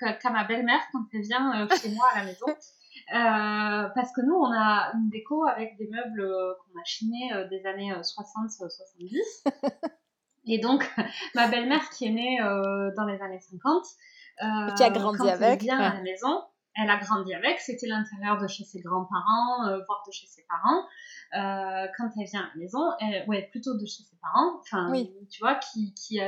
qu'à 0.00 0.30
ma 0.30 0.44
belle-mère 0.44 0.80
quand 0.90 1.04
elle 1.12 1.20
vient 1.20 1.68
chez 1.80 1.90
moi 1.90 2.08
à 2.14 2.20
la 2.20 2.24
maison. 2.24 2.46
Euh, 3.14 3.88
parce 3.94 4.12
que 4.12 4.20
nous, 4.20 4.34
on 4.34 4.52
a 4.52 4.90
une 4.94 5.08
déco 5.10 5.46
avec 5.46 5.76
des 5.76 5.88
meubles 5.88 6.22
euh, 6.22 6.54
qu'on 6.54 6.80
a 6.80 6.84
chinés 6.84 7.32
euh, 7.32 7.46
des 7.48 7.64
années 7.66 7.92
60-70. 7.92 9.44
Et 10.46 10.58
donc, 10.58 10.88
ma 11.34 11.48
belle-mère 11.48 11.88
qui 11.90 12.06
est 12.06 12.10
née 12.10 12.38
dans 12.40 13.04
les 13.04 13.20
années 13.20 13.40
50, 13.40 13.84
qui 14.76 14.82
a 14.82 14.90
grandi 14.90 15.18
quand 15.18 15.28
avec, 15.28 15.60
elle 15.60 15.66
vient 15.66 15.78
à 15.78 15.94
la 15.94 16.02
maison, 16.02 16.42
elle 16.76 16.90
a 16.90 16.98
grandi 16.98 17.34
avec. 17.34 17.58
C'était 17.60 17.88
l'intérieur 17.88 18.38
de 18.38 18.46
chez 18.46 18.64
ses 18.64 18.80
grands-parents, 18.80 19.64
voire 19.86 20.04
de 20.06 20.12
chez 20.12 20.26
ses 20.26 20.44
parents. 20.48 20.84
quand 21.96 22.10
elle 22.16 22.26
vient 22.26 22.42
à 22.42 22.48
la 22.54 22.60
maison, 22.60 22.80
elle, 23.00 23.28
ouais, 23.28 23.48
plutôt 23.50 23.74
de 23.74 23.86
chez 23.86 24.04
ses 24.04 24.16
parents. 24.22 24.60
Enfin, 24.60 24.92
tu 25.30 25.40
vois, 25.40 25.56
qui, 25.56 25.94
qui 25.94 26.20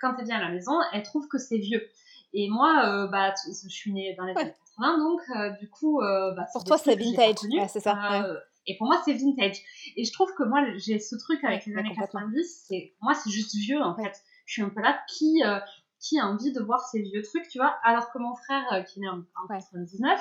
quand 0.00 0.16
elle 0.18 0.24
vient 0.24 0.38
à 0.38 0.42
la 0.42 0.50
maison, 0.50 0.72
elle 0.92 1.04
trouve 1.04 1.28
que 1.28 1.38
c'est 1.38 1.58
vieux. 1.58 1.88
Et 2.34 2.48
moi, 2.48 3.08
bah, 3.10 3.34
je 3.46 3.68
suis 3.68 3.92
née 3.92 4.14
dans 4.16 4.24
les 4.24 4.36
années 4.36 4.54
donc 4.78 5.20
euh, 5.36 5.50
du 5.60 5.68
coup, 5.68 6.00
euh, 6.00 6.34
bah, 6.34 6.46
pour 6.52 6.64
toi 6.64 6.78
c'est 6.78 6.96
vintage, 6.96 7.36
c'est 7.68 7.80
ça. 7.80 8.24
Euh, 8.24 8.36
et 8.66 8.76
pour 8.78 8.86
moi 8.86 9.00
c'est 9.04 9.14
vintage. 9.14 9.58
Et 9.96 10.04
je 10.04 10.12
trouve 10.12 10.32
que 10.34 10.42
moi 10.42 10.60
j'ai 10.76 10.98
ce 10.98 11.16
truc 11.16 11.42
avec 11.44 11.66
les 11.66 11.76
années 11.76 11.94
90, 11.94 12.64
c'est 12.68 12.94
moi 13.00 13.14
c'est 13.14 13.30
juste 13.30 13.54
vieux 13.56 13.80
en 13.80 13.94
fait. 13.94 14.12
Je 14.46 14.54
suis 14.54 14.62
un 14.62 14.70
peu 14.70 14.80
là, 14.80 15.00
qui, 15.08 15.42
euh, 15.44 15.58
qui 16.00 16.18
a 16.18 16.26
envie 16.26 16.52
de 16.52 16.60
voir 16.60 16.80
ces 16.80 17.00
vieux 17.00 17.22
trucs, 17.22 17.48
tu 17.48 17.58
vois, 17.58 17.76
alors 17.84 18.10
que 18.10 18.18
mon 18.18 18.34
frère, 18.34 18.64
euh, 18.72 18.82
qui 18.82 18.98
est 18.98 19.02
né 19.02 19.08
en, 19.08 19.22
en 19.42 19.48
99, 19.48 20.20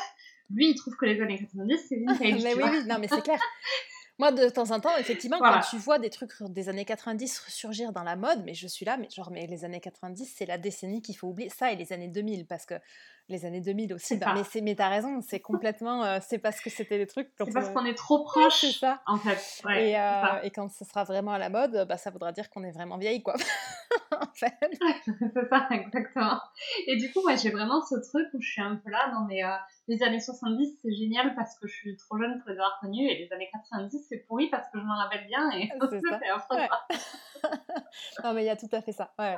lui, 0.51 0.69
il 0.69 0.75
trouve 0.75 0.95
que 0.95 1.05
les 1.05 1.19
années 1.21 1.39
90, 1.39 1.85
c'est 1.89 1.95
vintage. 2.05 2.43
mais 2.43 2.53
oui, 2.53 2.63
oui, 2.63 2.85
non, 2.87 2.97
mais 2.99 3.07
c'est 3.07 3.21
clair. 3.21 3.39
Moi, 4.19 4.31
de 4.31 4.49
temps 4.49 4.71
en 4.71 4.79
temps, 4.79 4.95
effectivement, 4.97 5.39
quand 5.39 5.61
tu 5.61 5.77
vois 5.77 5.97
des 5.97 6.09
trucs 6.09 6.31
des 6.43 6.69
années 6.69 6.85
90 6.85 7.39
ressurgir 7.39 7.91
dans 7.91 8.03
la 8.03 8.15
mode, 8.15 8.43
mais 8.45 8.53
je 8.53 8.67
suis 8.67 8.85
là, 8.85 8.97
mais 8.97 9.09
genre, 9.09 9.31
mais 9.31 9.47
les 9.47 9.65
années 9.65 9.79
90, 9.79 10.31
c'est 10.37 10.45
la 10.45 10.57
décennie 10.59 11.01
qu'il 11.01 11.17
faut 11.17 11.27
oublier. 11.29 11.49
Ça 11.49 11.71
et 11.71 11.75
les 11.75 11.91
années 11.91 12.07
2000, 12.07 12.45
parce 12.45 12.65
que 12.65 12.75
les 13.31 13.45
années 13.45 13.61
2000 13.61 13.93
aussi. 13.93 14.17
Bah, 14.17 14.33
mais 14.35 14.43
c'est, 14.43 14.61
mais 14.61 14.75
t'as 14.75 14.89
raison, 14.89 15.21
c'est 15.21 15.39
complètement, 15.39 16.03
euh, 16.03 16.19
c'est 16.21 16.37
parce 16.37 16.61
que 16.61 16.69
c'était 16.69 16.97
des 16.97 17.07
trucs. 17.07 17.29
C'est 17.37 17.53
parce 17.53 17.69
qu'on 17.69 17.85
est 17.85 17.95
trop 17.95 18.23
proche. 18.23 18.61
c'est 18.61 18.71
ça. 18.71 19.01
En 19.07 19.17
fait. 19.17 19.61
et, 19.75 19.97
euh, 19.97 20.41
et, 20.43 20.51
quand 20.51 20.69
ce 20.69 20.85
sera 20.85 21.03
vraiment 21.03 21.31
à 21.31 21.39
la 21.39 21.49
mode, 21.49 21.85
bah, 21.87 21.97
ça 21.97 22.11
voudra 22.11 22.31
dire 22.31 22.49
qu'on 22.49 22.63
est 22.63 22.71
vraiment 22.71 22.97
vieille, 22.97 23.23
quoi. 23.23 23.35
en 24.11 24.33
fait. 24.33 24.53
c'est 25.05 25.49
ça, 25.49 25.67
exactement. 25.71 26.39
Et 26.87 26.97
du 26.97 27.11
coup, 27.11 27.21
moi, 27.21 27.35
j'ai 27.35 27.49
vraiment 27.49 27.81
ce 27.81 27.95
truc 28.09 28.27
où 28.33 28.41
je 28.41 28.51
suis 28.51 28.61
un 28.61 28.75
peu 28.75 28.91
là 28.91 29.09
dans 29.11 29.25
mes, 29.25 29.43
euh, 29.43 29.55
les 29.87 30.03
années 30.03 30.19
70, 30.19 30.79
c'est 30.81 30.93
génial 30.93 31.35
parce 31.35 31.57
que 31.59 31.67
je 31.67 31.73
suis 31.73 31.97
trop 31.97 32.17
jeune 32.17 32.39
pour 32.39 32.49
les 32.49 32.57
avoir 32.57 32.79
connues, 32.79 33.07
et 33.07 33.17
les 33.17 33.33
années 33.33 33.49
90, 33.51 34.05
c'est 34.07 34.19
pourri 34.27 34.49
parce 34.49 34.69
que 34.71 34.79
je 34.79 34.83
m'en 34.83 34.97
rappelle 34.97 35.25
bien, 35.27 35.49
et 35.51 35.69
c'est 35.89 36.01
non, 38.23 38.33
mais 38.33 38.43
il 38.43 38.45
y 38.45 38.49
a 38.49 38.55
tout 38.55 38.69
à 38.71 38.81
fait 38.81 38.91
ça. 38.91 39.11
Ouais. 39.17 39.37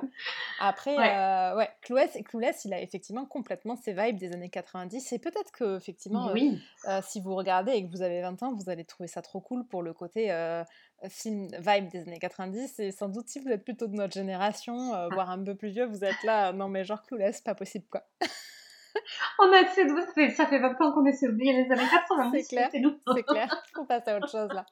Après, 0.59 0.97
ouais, 0.97 1.15
euh, 1.15 1.55
ouais 1.55 1.69
Clouless, 1.81 2.65
il 2.65 2.73
a 2.73 2.81
effectivement 2.81 3.25
complètement 3.25 3.75
ses 3.83 3.93
vibes 3.93 4.17
des 4.17 4.31
années 4.33 4.49
90. 4.49 5.11
Et 5.11 5.19
peut-être 5.19 5.51
que, 5.51 5.77
effectivement, 5.77 6.29
euh, 6.29 6.33
oui. 6.33 6.61
euh, 6.87 7.01
si 7.03 7.19
vous 7.21 7.35
regardez 7.35 7.73
et 7.73 7.85
que 7.85 7.91
vous 7.91 8.01
avez 8.01 8.21
20 8.21 8.41
ans, 8.43 8.53
vous 8.53 8.69
allez 8.69 8.85
trouver 8.85 9.07
ça 9.07 9.21
trop 9.21 9.41
cool 9.41 9.65
pour 9.67 9.83
le 9.83 9.93
côté 9.93 10.31
euh, 10.31 10.63
film 11.09 11.47
vibe 11.47 11.89
des 11.89 12.01
années 12.01 12.19
90. 12.19 12.79
Et 12.79 12.91
sans 12.91 13.09
doute, 13.09 13.27
si 13.27 13.39
vous 13.39 13.49
êtes 13.49 13.63
plutôt 13.63 13.87
de 13.87 13.95
notre 13.95 14.13
génération, 14.13 14.93
ah. 14.93 15.09
voire 15.11 15.29
un 15.29 15.43
peu 15.43 15.55
plus 15.55 15.69
vieux, 15.69 15.85
vous 15.85 16.03
êtes 16.03 16.21
là, 16.23 16.53
non, 16.53 16.69
mais 16.69 16.83
genre 16.83 17.03
Clouless, 17.03 17.41
pas 17.41 17.55
possible, 17.55 17.85
quoi. 17.89 18.03
On 19.39 19.51
a 19.51 19.63
de... 19.63 20.31
ça 20.31 20.45
fait 20.45 20.59
20 20.59 20.81
ans 20.81 20.93
qu'on 20.93 21.05
essaie 21.05 21.27
d'oublier 21.27 21.53
les 21.53 21.71
années 21.71 21.89
90. 21.89 22.41
C'est 22.41 22.55
clair, 22.55 22.69
c'est 22.71 23.23
clair. 23.23 23.63
On 23.79 23.85
passe 23.85 24.07
à 24.07 24.17
autre 24.17 24.29
chose, 24.29 24.49
là. 24.53 24.65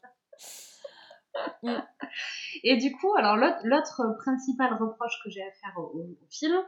Mm. 1.63 1.77
Et 2.63 2.77
du 2.77 2.91
coup, 2.91 3.13
alors 3.15 3.35
l'autre 3.37 4.15
principal 4.19 4.73
reproche 4.73 5.13
que 5.23 5.29
j'ai 5.29 5.41
à 5.41 5.51
faire 5.51 5.77
au, 5.77 6.05
film, 6.29 6.61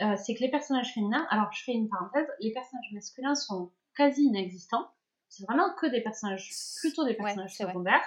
euh, 0.00 0.16
c'est 0.16 0.34
que 0.34 0.40
les 0.40 0.50
personnages 0.50 0.92
féminins, 0.92 1.26
alors 1.30 1.52
je 1.52 1.62
fais 1.62 1.72
une 1.72 1.88
parenthèse, 1.88 2.26
les 2.40 2.52
personnages 2.52 2.92
masculins 2.92 3.34
sont 3.34 3.70
quasi 3.96 4.24
inexistants. 4.24 4.90
C'est 5.28 5.44
vraiment 5.44 5.72
que 5.74 5.86
des 5.86 6.00
personnages, 6.00 6.50
plutôt 6.80 7.04
des 7.04 7.14
personnages 7.14 7.54
secondaires. 7.56 8.02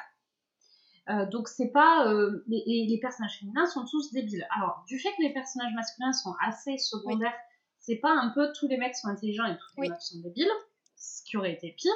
Euh, 1.09 1.25
donc 1.25 1.47
c'est 1.47 1.69
pas 1.69 2.05
euh, 2.07 2.43
les, 2.47 2.99
personnages 3.01 3.39
féminins 3.39 3.65
sont 3.65 3.85
tous 3.85 4.11
débiles. 4.11 4.45
Alors 4.55 4.83
du 4.87 4.99
fait 4.99 5.09
que 5.11 5.21
les 5.21 5.31
personnages 5.31 5.73
masculins 5.73 6.11
sont 6.11 6.35
assez 6.41 6.77
secondaires, 6.77 7.35
c'est 7.79 7.97
pas 7.97 8.11
un 8.11 8.29
peu 8.29 8.51
tous 8.51 8.67
les 8.67 8.77
mecs 8.77 8.95
sont 8.95 9.07
intelligents 9.07 9.45
et 9.45 9.57
toutes 9.57 9.83
les 9.83 9.89
meufs 9.89 10.01
sont 10.01 10.19
débiles, 10.19 10.51
ce 10.97 11.23
qui 11.23 11.37
aurait 11.37 11.53
été 11.53 11.71
pire. 11.71 11.93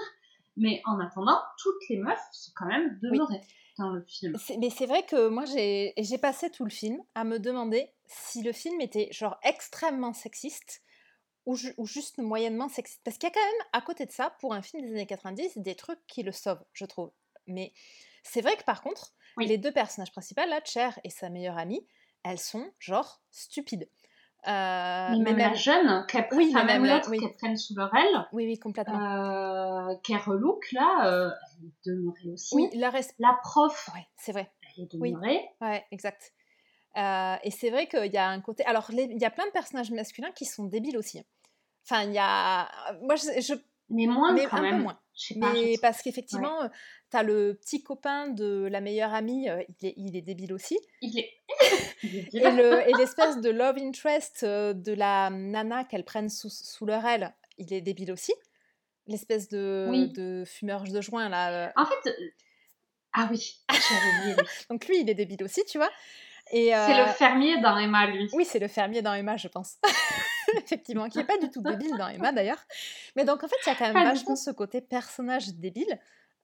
Mais 0.56 0.82
en 0.86 1.00
attendant, 1.00 1.40
toutes 1.62 1.90
les 1.90 1.98
meufs 1.98 2.20
sont 2.32 2.52
quand 2.56 2.68
même 2.68 2.98
demeurées 3.02 3.42
le 3.90 4.04
film. 4.08 4.38
Mais 4.60 4.70
c'est 4.70 4.86
vrai 4.86 5.04
que 5.04 5.28
moi, 5.28 5.46
j'ai 5.46 6.18
passé 6.22 6.50
tout 6.50 6.64
le 6.64 6.70
film 6.70 7.00
à 7.16 7.24
me 7.24 7.40
demander 7.40 7.90
si 8.12 8.44
le 8.44 8.52
film 8.52 8.82
était 8.82 9.08
genre 9.12 9.38
extrêmement 9.44 10.14
sexiste 10.14 10.82
ou, 11.46 11.56
ou 11.78 11.86
juste 11.86 12.18
moyennement 12.18 12.70
sexiste. 12.70 13.02
Parce 13.04 13.18
qu'il 13.18 13.30
y 13.30 13.32
a 13.32 13.34
quand 13.34 13.40
même, 13.40 13.68
à 13.74 13.82
côté 13.82 14.06
de 14.06 14.12
ça, 14.12 14.36
pour 14.40 14.54
un 14.54 14.62
film 14.62 14.84
des 14.84 14.92
années 14.92 15.06
90, 15.06 15.58
des 15.58 15.76
trucs 15.76 16.06
qui 16.08 16.24
le 16.24 16.32
sauvent, 16.32 16.64
je 16.74 16.86
trouve. 16.86 17.12
Mais 17.48 17.74
c'est 18.24 18.42
vrai 18.42 18.56
que 18.58 18.64
par 18.64 18.82
contre, 18.82 19.14
les 19.38 19.58
deux 19.58 19.72
personnages 19.72 20.12
principaux, 20.12 20.46
là, 20.48 20.60
Cher 20.66 21.00
et 21.04 21.10
sa 21.10 21.30
meilleure 21.30 21.58
amie, 21.58 21.86
elles 22.24 22.40
sont 22.40 22.72
genre 22.80 23.22
stupides. 23.32 23.90
Euh, 24.48 25.10
mais 25.12 25.20
même, 25.20 25.38
la 25.38 25.54
jeune, 25.54 26.06
qu'elle 26.08 26.28
oui, 26.32 26.52
même, 26.52 26.84
l'autre 26.84 27.12
qu'elle 27.12 27.36
prenne 27.36 27.58
sous 27.58 27.76
leur 27.76 27.94
aile. 27.94 28.28
Oui, 28.32 28.46
oui, 28.46 28.58
complètement. 28.58 29.00
Euh, 29.00 29.96
qu'elle 30.04 30.18
relook, 30.18 30.72
là, 30.72 31.08
euh, 31.08 31.30
elle 31.60 31.68
est 31.68 31.90
demeurée 31.90 32.32
aussi. 32.34 32.56
Oui, 32.56 32.70
la, 32.74 32.92
la 33.20 33.40
prof. 33.44 33.90
Ouais, 33.94 34.08
c'est 34.18 34.32
vrai. 34.32 34.52
Elle 34.76 34.86
est 34.86 34.94
demeurée. 34.94 35.48
Oui, 35.62 35.68
ouais, 35.68 35.86
exact. 35.92 36.34
Euh, 36.98 37.36
et 37.44 37.52
c'est 37.52 37.70
vrai 37.70 37.88
qu'il 37.88 38.12
y 38.12 38.18
a 38.18 38.28
un 38.28 38.42
côté. 38.42 38.66
Alors, 38.66 38.90
il 38.92 39.20
y 39.20 39.26
a 39.26 39.32
plein 39.32 39.46
de 39.46 39.52
personnages 39.52 39.92
masculins 39.92 40.32
qui 40.32 40.46
sont 40.46 40.66
débiles 40.66 40.98
aussi. 40.98 41.22
Enfin, 41.86 42.04
il 42.04 42.14
y 42.14 42.20
a. 42.20 42.70
Moi, 43.02 43.16
je. 43.16 43.42
je... 43.42 43.54
Mais 43.94 44.06
moins 44.06 44.34
mais 44.34 44.46
quand 44.46 44.58
un 44.58 44.62
même. 44.62 44.78
Peu 44.78 44.84
moins. 44.84 45.00
mais 45.36 45.76
parce 45.82 46.02
qu'effectivement, 46.02 46.70
tu 47.12 47.18
as 47.18 47.24
le 47.24 47.56
petit 47.56 47.84
copain 47.84 48.30
de 48.30 48.68
la 48.72 48.80
meilleure 48.80 49.14
amie, 49.14 49.48
il, 49.48 49.88
est, 49.88 49.94
il 49.98 50.16
est 50.16 50.22
débile 50.22 50.54
aussi. 50.54 50.80
Il 51.02 51.20
est 51.20 51.42
et 52.34 52.94
l'espèce 52.98 53.40
de 53.42 53.50
love 53.50 53.78
interest 53.78 54.44
euh, 54.44 54.74
de 54.74 54.94
la 54.94 55.30
nana 55.30 55.84
qu'elles 55.84 56.06
prennent 56.06 56.30
sous, 56.30 56.50
sous, 56.50 56.86
leur 56.86 57.06
aile, 57.06 57.34
il 57.58 57.74
est 57.74 57.82
débile 57.82 58.12
aussi. 58.12 58.34
L'espèce 59.08 59.50
de, 59.50 60.08
de 60.14 60.44
fumeur 60.46 60.84
de 60.84 61.02
joint 61.02 61.30
là. 61.30 61.68
Euh. 61.68 61.72
En 61.76 61.86
fait, 61.86 62.10
euh, 62.10 62.30
ah 63.14 63.28
oui, 63.32 63.60
oublié. 63.70 64.36
Donc 64.70 64.88
lui, 64.88 65.02
il 65.02 65.10
est 65.10 65.16
débile 65.16 65.44
aussi, 65.44 65.64
tu 65.66 65.78
vois. 65.78 65.90
C'est 66.50 66.98
le 66.98 67.12
fermier 67.14 67.60
dans 67.62 67.78
Emma, 67.78 68.08
lui. 68.08 68.30
Oui, 68.34 68.46
c'est 68.46 68.60
le 68.60 68.68
fermier 68.68 69.02
dans 69.02 69.14
Emma, 69.14 69.38
je 69.38 69.48
pense. 69.48 69.78
Effectivement, 70.58 71.08
qui 71.08 71.20
n'est 71.20 71.24
pas 71.24 71.38
du 71.38 71.50
tout 71.50 71.62
débile 71.62 71.96
dans 71.98 72.08
Emma 72.08 72.32
d'ailleurs. 72.32 72.64
Mais 73.16 73.24
donc 73.24 73.44
en 73.44 73.48
fait, 73.48 73.56
il 73.66 73.70
y 73.70 73.72
a 73.72 73.76
quand 73.76 73.94
même 73.94 74.04
vachement 74.04 74.36
ce 74.36 74.52
côté 74.52 74.82
personnage 74.82 75.54
débile 75.54 76.00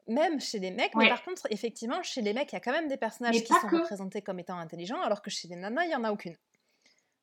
même 0.07 0.39
chez 0.39 0.59
les 0.59 0.71
mecs, 0.71 0.95
mais 0.95 1.09
par 1.09 1.23
contre, 1.23 1.47
effectivement, 1.49 2.01
chez 2.01 2.21
les 2.21 2.33
mecs, 2.33 2.51
il 2.51 2.55
y 2.55 2.57
a 2.57 2.61
quand 2.61 2.71
même 2.71 2.87
des 2.87 2.97
personnages 2.97 3.35
qui 3.35 3.47
sont 3.53 3.67
représentés 3.67 4.21
comme 4.21 4.39
étant 4.39 4.57
intelligents, 4.57 5.01
alors 5.01 5.21
que 5.21 5.29
chez 5.29 5.47
les 5.47 5.55
nanas, 5.55 5.83
il 5.83 5.89
n'y 5.89 5.95
en 5.95 6.03
a 6.03 6.11
aucune. 6.11 6.35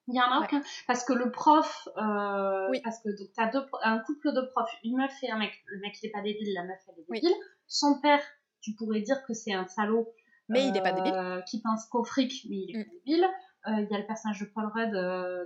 Il 0.07 0.13
n'y 0.13 0.21
en 0.21 0.31
a 0.31 0.41
aucun. 0.41 0.63
Parce 0.87 1.03
que 1.05 1.15
le 1.15 1.31
prof, 1.31 1.89
euh, 1.97 2.69
oui. 2.71 2.81
parce 2.85 2.99
que 2.99 3.09
tu 3.17 3.25
as 3.39 3.47
deux, 3.47 3.65
un 3.83 4.01
couple 4.01 4.35
de 4.35 4.43
profs, 4.53 4.77
une 4.85 4.99
meuf 4.99 5.13
et 5.23 5.31
un 5.31 5.39
mec. 5.39 5.53
Le 5.67 5.81
mec, 5.81 5.97
il 6.03 6.07
n'est 6.07 6.13
pas 6.13 6.21
débile, 6.21 6.53
la 6.53 6.65
meuf, 6.65 6.79
elle 6.89 7.01
est 7.01 7.21
débile. 7.21 7.35
Son 7.67 8.01
père, 8.01 8.23
tu 8.61 8.75
pourrais 8.75 9.01
dire 9.01 9.25
que 9.27 9.33
c'est 9.33 9.55
un 9.55 9.67
salaud. 9.67 10.13
Mais 10.49 10.67
il 10.67 10.73
n'est 10.73 10.83
pas 10.83 10.93
débile. 10.93 11.15
Euh, 11.15 11.41
qui 11.43 11.61
pense 11.63 11.87
qu'au 11.87 12.05
fric, 12.05 12.47
mais 12.51 12.57
il 12.57 12.77
est 12.77 12.79
mm. 12.79 12.85
pas 12.85 12.91
débile. 12.93 13.25
Euh, 13.67 13.81
il 13.81 13.89
y 13.91 13.95
a 13.95 13.99
le 13.99 14.07
personnage 14.07 14.41
de 14.41 14.47
Paul 14.47 14.71
Rudd, 14.75 14.93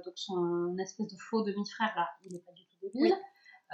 donc 0.05 0.15
son 0.17 0.77
espèce 0.79 1.07
de 1.07 1.17
faux 1.19 1.43
demi-frère, 1.43 1.93
là, 1.97 2.09
il 2.25 2.33
n'est 2.33 2.41
pas 2.41 2.53
du 2.53 2.65
tout 2.65 2.77
débile. 2.83 3.15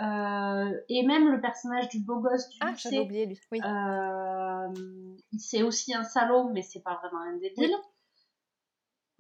Euh, 0.01 0.73
et 0.89 1.07
même 1.07 1.31
le 1.31 1.41
personnage 1.41 1.89
du 1.89 2.01
beau 2.01 2.19
gosse 2.19 2.49
du 2.49 2.59
ah, 2.61 2.73
lycée, 2.73 2.99
oublié 2.99 3.27
lui. 3.27 3.39
Oui. 3.53 3.61
Euh, 3.65 4.69
c'est 5.39 5.63
aussi 5.63 5.95
un 5.95 6.03
salaud, 6.03 6.51
mais 6.53 6.63
c'est 6.63 6.83
pas 6.83 6.97
vraiment 6.97 7.23
un 7.23 7.37
débile. 7.37 7.75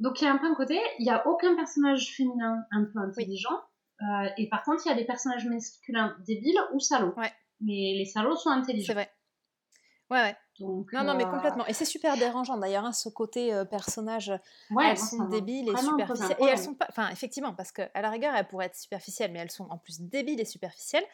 Donc 0.00 0.20
il 0.20 0.24
y 0.24 0.26
a 0.26 0.32
un 0.32 0.38
peu 0.38 0.46
un 0.46 0.54
côté, 0.54 0.80
il 0.98 1.06
y 1.06 1.10
a 1.10 1.26
aucun 1.28 1.54
personnage 1.54 2.14
féminin 2.16 2.64
un 2.72 2.84
peu 2.84 2.98
intelligent. 2.98 3.56
Euh, 4.02 4.28
et 4.36 4.48
par 4.48 4.64
contre, 4.64 4.82
il 4.84 4.88
y 4.88 4.92
a 4.92 4.96
des 4.96 5.04
personnages 5.04 5.46
masculins 5.46 6.16
débiles 6.26 6.58
ou 6.72 6.80
salauds. 6.80 7.14
Ouais. 7.16 7.32
Mais 7.60 7.94
les 7.96 8.04
salauds 8.04 8.34
sont 8.34 8.50
intelligents. 8.50 8.88
C'est 8.88 8.94
vrai. 8.94 9.12
Ouais, 10.14 10.20
ouais 10.20 10.36
non, 10.60 11.04
non, 11.04 11.14
mais 11.16 11.24
euh, 11.24 11.30
complètement. 11.30 11.66
Et 11.66 11.72
c'est 11.72 11.84
super 11.84 12.16
dérangeant 12.16 12.56
d'ailleurs, 12.56 12.84
hein, 12.84 12.92
ce 12.92 13.08
côté 13.08 13.52
euh, 13.52 13.64
personnage. 13.64 14.32
Ouais, 14.70 14.90
elles 14.90 14.98
sont 14.98 15.24
débiles 15.24 15.68
et 15.68 15.76
superficielles. 15.76 16.36
Et 16.38 16.44
elles 16.44 16.58
sont 16.58 16.74
pas. 16.74 16.86
Enfin, 16.88 17.08
effectivement, 17.10 17.52
parce 17.52 17.72
qu'à 17.72 17.90
la 17.94 18.10
rigueur, 18.10 18.34
elles 18.34 18.46
pourraient 18.46 18.66
être 18.66 18.76
superficielles, 18.76 19.32
mais 19.32 19.40
elles 19.40 19.50
sont 19.50 19.66
en 19.70 19.78
plus 19.78 20.00
débiles 20.00 20.40
et 20.40 20.44
superficielles. 20.44 21.04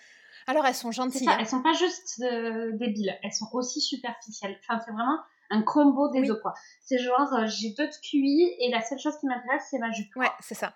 Alors, 0.46 0.66
elles 0.66 0.74
sont 0.74 0.92
gentilles. 0.92 1.24
Ça, 1.24 1.32
hein. 1.32 1.36
Elles 1.40 1.48
sont 1.48 1.62
pas 1.62 1.72
juste 1.72 2.20
euh, 2.22 2.72
débiles, 2.74 3.18
elles 3.22 3.32
sont 3.32 3.48
aussi 3.52 3.80
superficielles. 3.80 4.58
Enfin, 4.60 4.80
c'est 4.84 4.92
vraiment 4.92 5.18
un 5.50 5.62
combo 5.62 6.10
des 6.10 6.22
deux, 6.22 6.38
quoi. 6.38 6.54
C'est 6.82 6.98
genre, 6.98 7.46
j'ai 7.46 7.70
deux 7.70 7.86
de 7.86 7.94
QI 8.02 8.54
et 8.60 8.70
la 8.70 8.82
seule 8.82 8.98
chose 8.98 9.18
qui 9.18 9.26
m'intéresse, 9.26 9.62
c'est 9.70 9.78
ma 9.78 9.90
jupe. 9.90 10.14
Ouais, 10.16 10.30
c'est 10.40 10.54
ça. 10.54 10.74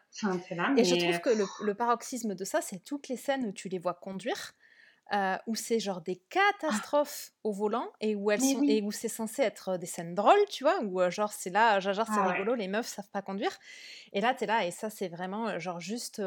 Et 0.77 0.85
je 0.85 0.97
trouve 0.97 1.21
que 1.21 1.31
le, 1.31 1.45
le 1.63 1.75
paroxysme 1.75 2.35
de 2.35 2.45
ça, 2.45 2.61
c'est 2.61 2.83
toutes 2.83 3.09
les 3.09 3.17
scènes 3.17 3.47
où 3.47 3.53
tu 3.53 3.69
les 3.69 3.79
vois 3.79 3.95
conduire 3.95 4.55
euh, 5.13 5.37
où 5.47 5.55
c'est 5.55 5.81
genre 5.81 6.01
des 6.01 6.21
ah! 6.33 6.41
catastrophes 6.61 7.33
au 7.43 7.53
volant 7.53 7.91
et 8.01 8.15
où 8.15 8.31
elles 8.31 8.41
sont 8.41 8.63
et 8.63 8.83
où 8.83 8.91
c'est 8.91 9.09
censé 9.09 9.43
être 9.43 9.77
des 9.77 9.87
scènes 9.87 10.15
drôles, 10.15 10.45
tu 10.49 10.65
vois, 10.65 10.81
où 10.83 11.01
genre 11.11 11.33
c'est 11.33 11.51
là, 11.51 11.81
genre, 11.81 11.95
c'est 11.95 12.13
ah 12.19 12.33
rigolo, 12.33 12.55
les 12.55 12.69
meufs 12.69 12.87
savent 12.87 13.11
pas 13.11 13.23
conduire. 13.23 13.57
Et 14.13 14.21
là 14.21 14.35
t'es 14.35 14.47
là 14.47 14.65
et 14.67 14.71
ça 14.71 14.91
c'est 14.91 15.09
vraiment 15.09 15.59
genre 15.59 15.81
juste 15.81 16.23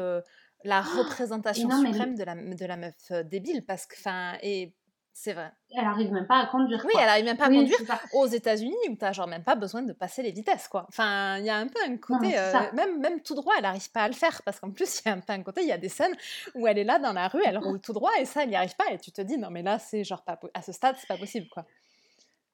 la 0.64 0.78
ah! 0.78 0.82
représentation 0.82 1.70
suprême 1.70 2.14
de 2.14 2.24
la 2.24 2.34
de 2.34 2.64
la 2.64 2.76
meuf 2.76 3.12
débile 3.24 3.64
parce 3.64 3.86
que 3.86 3.96
enfin 3.96 4.38
et 4.42 4.74
c'est 5.20 5.32
vrai. 5.32 5.50
Elle 5.76 5.84
arrive 5.84 6.12
même 6.12 6.28
pas 6.28 6.38
à 6.38 6.46
conduire. 6.46 6.80
Oui, 6.84 6.92
elle 6.96 7.08
arrive 7.08 7.24
même 7.24 7.36
pas 7.36 7.46
à 7.46 7.48
conduire. 7.48 7.76
Aux 8.12 8.26
États-Unis, 8.26 8.76
où 8.88 8.94
t'as 8.94 9.10
genre 9.10 9.26
même 9.26 9.42
pas 9.42 9.56
besoin 9.56 9.82
de 9.82 9.92
passer 9.92 10.22
les 10.22 10.30
vitesses, 10.30 10.68
quoi. 10.68 10.86
Enfin, 10.88 11.38
il 11.38 11.44
y 11.44 11.50
a 11.50 11.56
un 11.56 11.66
peu 11.66 11.80
un 11.84 11.96
côté, 11.96 12.38
euh, 12.38 12.52
même, 12.72 13.00
même 13.00 13.20
tout 13.20 13.34
droit, 13.34 13.52
elle 13.58 13.64
arrive 13.64 13.90
pas 13.90 14.02
à 14.02 14.08
le 14.08 14.14
faire, 14.14 14.40
parce 14.44 14.60
qu'en 14.60 14.70
plus, 14.70 15.00
il 15.00 15.08
y 15.08 15.10
a 15.10 15.14
un 15.14 15.18
peu 15.18 15.32
un 15.32 15.42
côté, 15.42 15.62
il 15.62 15.66
y 15.66 15.72
a 15.72 15.78
des 15.78 15.88
scènes 15.88 16.14
où 16.54 16.68
elle 16.68 16.78
est 16.78 16.84
là 16.84 17.00
dans 17.00 17.12
la 17.12 17.26
rue, 17.26 17.42
elle 17.44 17.58
roule 17.58 17.80
tout 17.80 17.92
droit, 17.92 18.12
et 18.20 18.26
ça, 18.26 18.44
elle 18.44 18.50
y 18.50 18.54
arrive 18.54 18.76
pas, 18.76 18.92
et 18.92 18.98
tu 18.98 19.10
te 19.10 19.20
dis, 19.20 19.36
non, 19.38 19.50
mais 19.50 19.62
là, 19.62 19.80
c'est 19.80 20.04
genre 20.04 20.22
pas, 20.22 20.38
à 20.54 20.62
ce 20.62 20.70
stade, 20.70 20.94
c'est 20.98 21.08
pas 21.08 21.18
possible, 21.18 21.48
quoi 21.48 21.64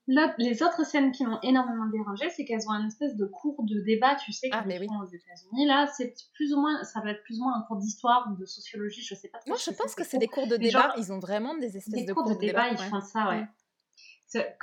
les 0.07 0.61
autres 0.61 0.85
scènes 0.85 1.11
qui 1.11 1.25
m'ont 1.25 1.39
énormément 1.41 1.87
dérangé, 1.87 2.29
c'est 2.29 2.45
qu'elles 2.45 2.67
ont 2.67 2.73
une 2.73 2.87
espèce 2.87 3.15
de 3.15 3.25
cours 3.25 3.63
de 3.63 3.79
débat, 3.81 4.15
tu 4.15 4.31
sais, 4.31 4.49
ah, 4.51 4.63
qu'ils 4.63 4.87
font 4.87 4.99
aux 4.99 5.07
États-Unis. 5.07 5.65
Là, 5.65 5.87
c'est 5.87 6.13
plus 6.33 6.53
ou 6.53 6.61
moins, 6.61 6.83
ça 6.83 7.01
va 7.01 7.11
être 7.11 7.23
plus 7.23 7.39
ou 7.39 7.43
moins 7.43 7.57
un 7.57 7.61
cours 7.63 7.77
d'histoire 7.77 8.27
ou 8.31 8.35
de 8.39 8.45
sociologie, 8.45 9.01
je 9.01 9.15
sais 9.15 9.29
pas. 9.29 9.39
Moi, 9.47 9.57
je 9.57 9.71
pense 9.71 9.95
que 9.95 10.03
c'est 10.03 10.19
des 10.19 10.27
cours 10.27 10.47
de 10.47 10.57
débat. 10.57 10.93
ils 10.97 11.11
ont 11.11 11.19
vraiment 11.19 11.55
des 11.55 11.77
espèces 11.77 12.05
de 12.05 12.13
cours, 12.13 12.29
de, 12.29 12.35
débat. 12.35 12.69
Ils 12.69 12.77
font 12.77 13.01
ça, 13.01 13.29
ouais. 13.29 13.47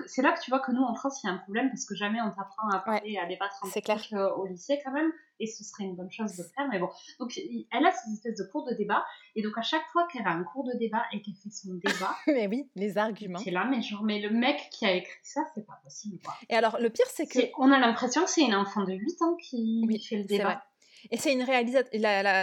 c'est 0.06 0.22
là 0.22 0.32
que 0.32 0.40
tu 0.40 0.50
vois 0.50 0.60
que 0.60 0.70
nous 0.70 0.82
en 0.82 0.94
France 0.94 1.20
il 1.22 1.26
y 1.26 1.30
a 1.30 1.32
un 1.32 1.38
problème 1.38 1.70
parce 1.70 1.86
que 1.86 1.94
jamais 1.94 2.20
on 2.20 2.30
t'apprend 2.30 2.68
à 2.68 2.78
parler 2.80 3.16
à 3.16 3.26
débattre 3.26 3.56
en. 3.62 3.68
Euh, 4.12 4.30
au 4.36 4.46
lycée 4.46 4.80
quand 4.84 4.92
même 4.92 5.10
et 5.42 5.46
ce 5.46 5.64
serait 5.64 5.84
une 5.84 5.94
bonne 5.94 6.10
chose 6.10 6.36
de 6.36 6.42
faire 6.42 6.66
mais 6.70 6.78
bon 6.78 6.88
donc 7.18 7.36
elle 7.36 7.86
a 7.86 7.92
ces 7.92 8.12
espèces 8.12 8.38
de 8.38 8.44
cours 8.50 8.64
de 8.64 8.74
débat 8.74 9.04
et 9.36 9.42
donc 9.42 9.58
à 9.58 9.62
chaque 9.62 9.86
fois 9.92 10.06
qu'elle 10.10 10.26
a 10.26 10.30
un 10.30 10.44
cours 10.44 10.64
de 10.64 10.78
débat 10.78 11.02
et 11.12 11.20
qu'elle 11.20 11.34
fait 11.34 11.50
son 11.50 11.74
débat 11.74 12.16
mais 12.26 12.46
oui 12.46 12.70
les 12.76 12.96
arguments 12.96 13.38
c'est 13.38 13.50
là 13.50 13.66
mais 13.68 13.82
genre 13.82 14.02
mais 14.02 14.20
le 14.20 14.30
mec 14.30 14.68
qui 14.70 14.86
a 14.86 14.92
écrit 14.94 15.18
ça 15.22 15.42
c'est 15.54 15.66
pas 15.66 15.78
possible 15.82 16.18
quoi. 16.24 16.34
et 16.48 16.54
alors 16.54 16.78
le 16.80 16.88
pire 16.88 17.06
c'est 17.08 17.26
que 17.26 17.40
on 17.58 17.70
a 17.70 17.78
l'impression 17.78 18.24
que 18.24 18.30
c'est 18.30 18.42
une 18.42 18.54
enfant 18.54 18.84
de 18.84 18.94
8 18.94 19.22
ans 19.22 19.36
qui 19.36 19.86
fait 20.08 20.16
le 20.16 20.24
débat 20.24 20.64
et 21.10 21.16
c'est 21.16 21.32
une, 21.32 21.42
réalisa... 21.42 21.82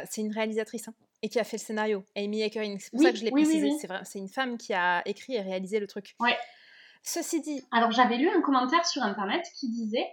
c'est 0.10 0.22
une 0.22 0.34
réalisatrice 0.34 0.90
hein 0.90 0.94
et 1.22 1.30
qui 1.30 1.40
a 1.40 1.44
fait 1.44 1.58
le 1.58 1.62
scénario, 1.62 2.06
Amy 2.16 2.42
Eckering. 2.42 2.80
C'est 2.80 2.92
pour 2.92 3.02
ça 3.02 3.12
que 3.12 3.18
je 3.18 3.26
l'ai 3.26 3.32
précisé. 3.32 3.72
c'est, 3.80 3.88
vrai, 3.88 4.02
c'est 4.06 4.20
une 4.20 4.30
femme 4.30 4.58
qui 4.58 4.74
a 4.74 5.02
écrit 5.06 5.36
et 5.36 5.42
réalisé 5.42 5.80
le 5.80 5.88
truc. 5.88 6.16
Ouais. 6.20 6.38
Ceci 7.04 7.42
dit. 7.42 7.64
Alors 7.72 7.92
j'avais 7.92 8.18
lu 8.18 8.30
un 8.30 8.42
commentaire 8.42 8.86
sur 8.86 9.04
internet 9.04 9.46
qui 9.60 9.70
disait 9.70 10.08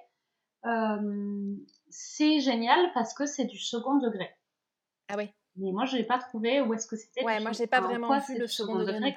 euh, 0.64 1.56
c'est 1.98 2.40
génial 2.40 2.92
parce 2.92 3.14
que 3.14 3.24
c'est 3.24 3.46
du 3.46 3.58
second 3.58 3.96
degré. 3.96 4.36
Ah 5.08 5.14
oui. 5.16 5.32
Mais 5.56 5.72
moi 5.72 5.86
je 5.86 5.96
n'ai 5.96 6.04
pas 6.04 6.18
trouvé 6.18 6.60
où 6.60 6.74
est-ce 6.74 6.86
que 6.86 6.94
c'était. 6.94 7.24
Ouais, 7.24 7.40
moi 7.40 7.52
j'ai 7.52 7.66
pas 7.66 7.80
vraiment 7.80 8.18
vu 8.18 8.38
le 8.38 8.46
second, 8.46 8.78
degré. 8.80 9.16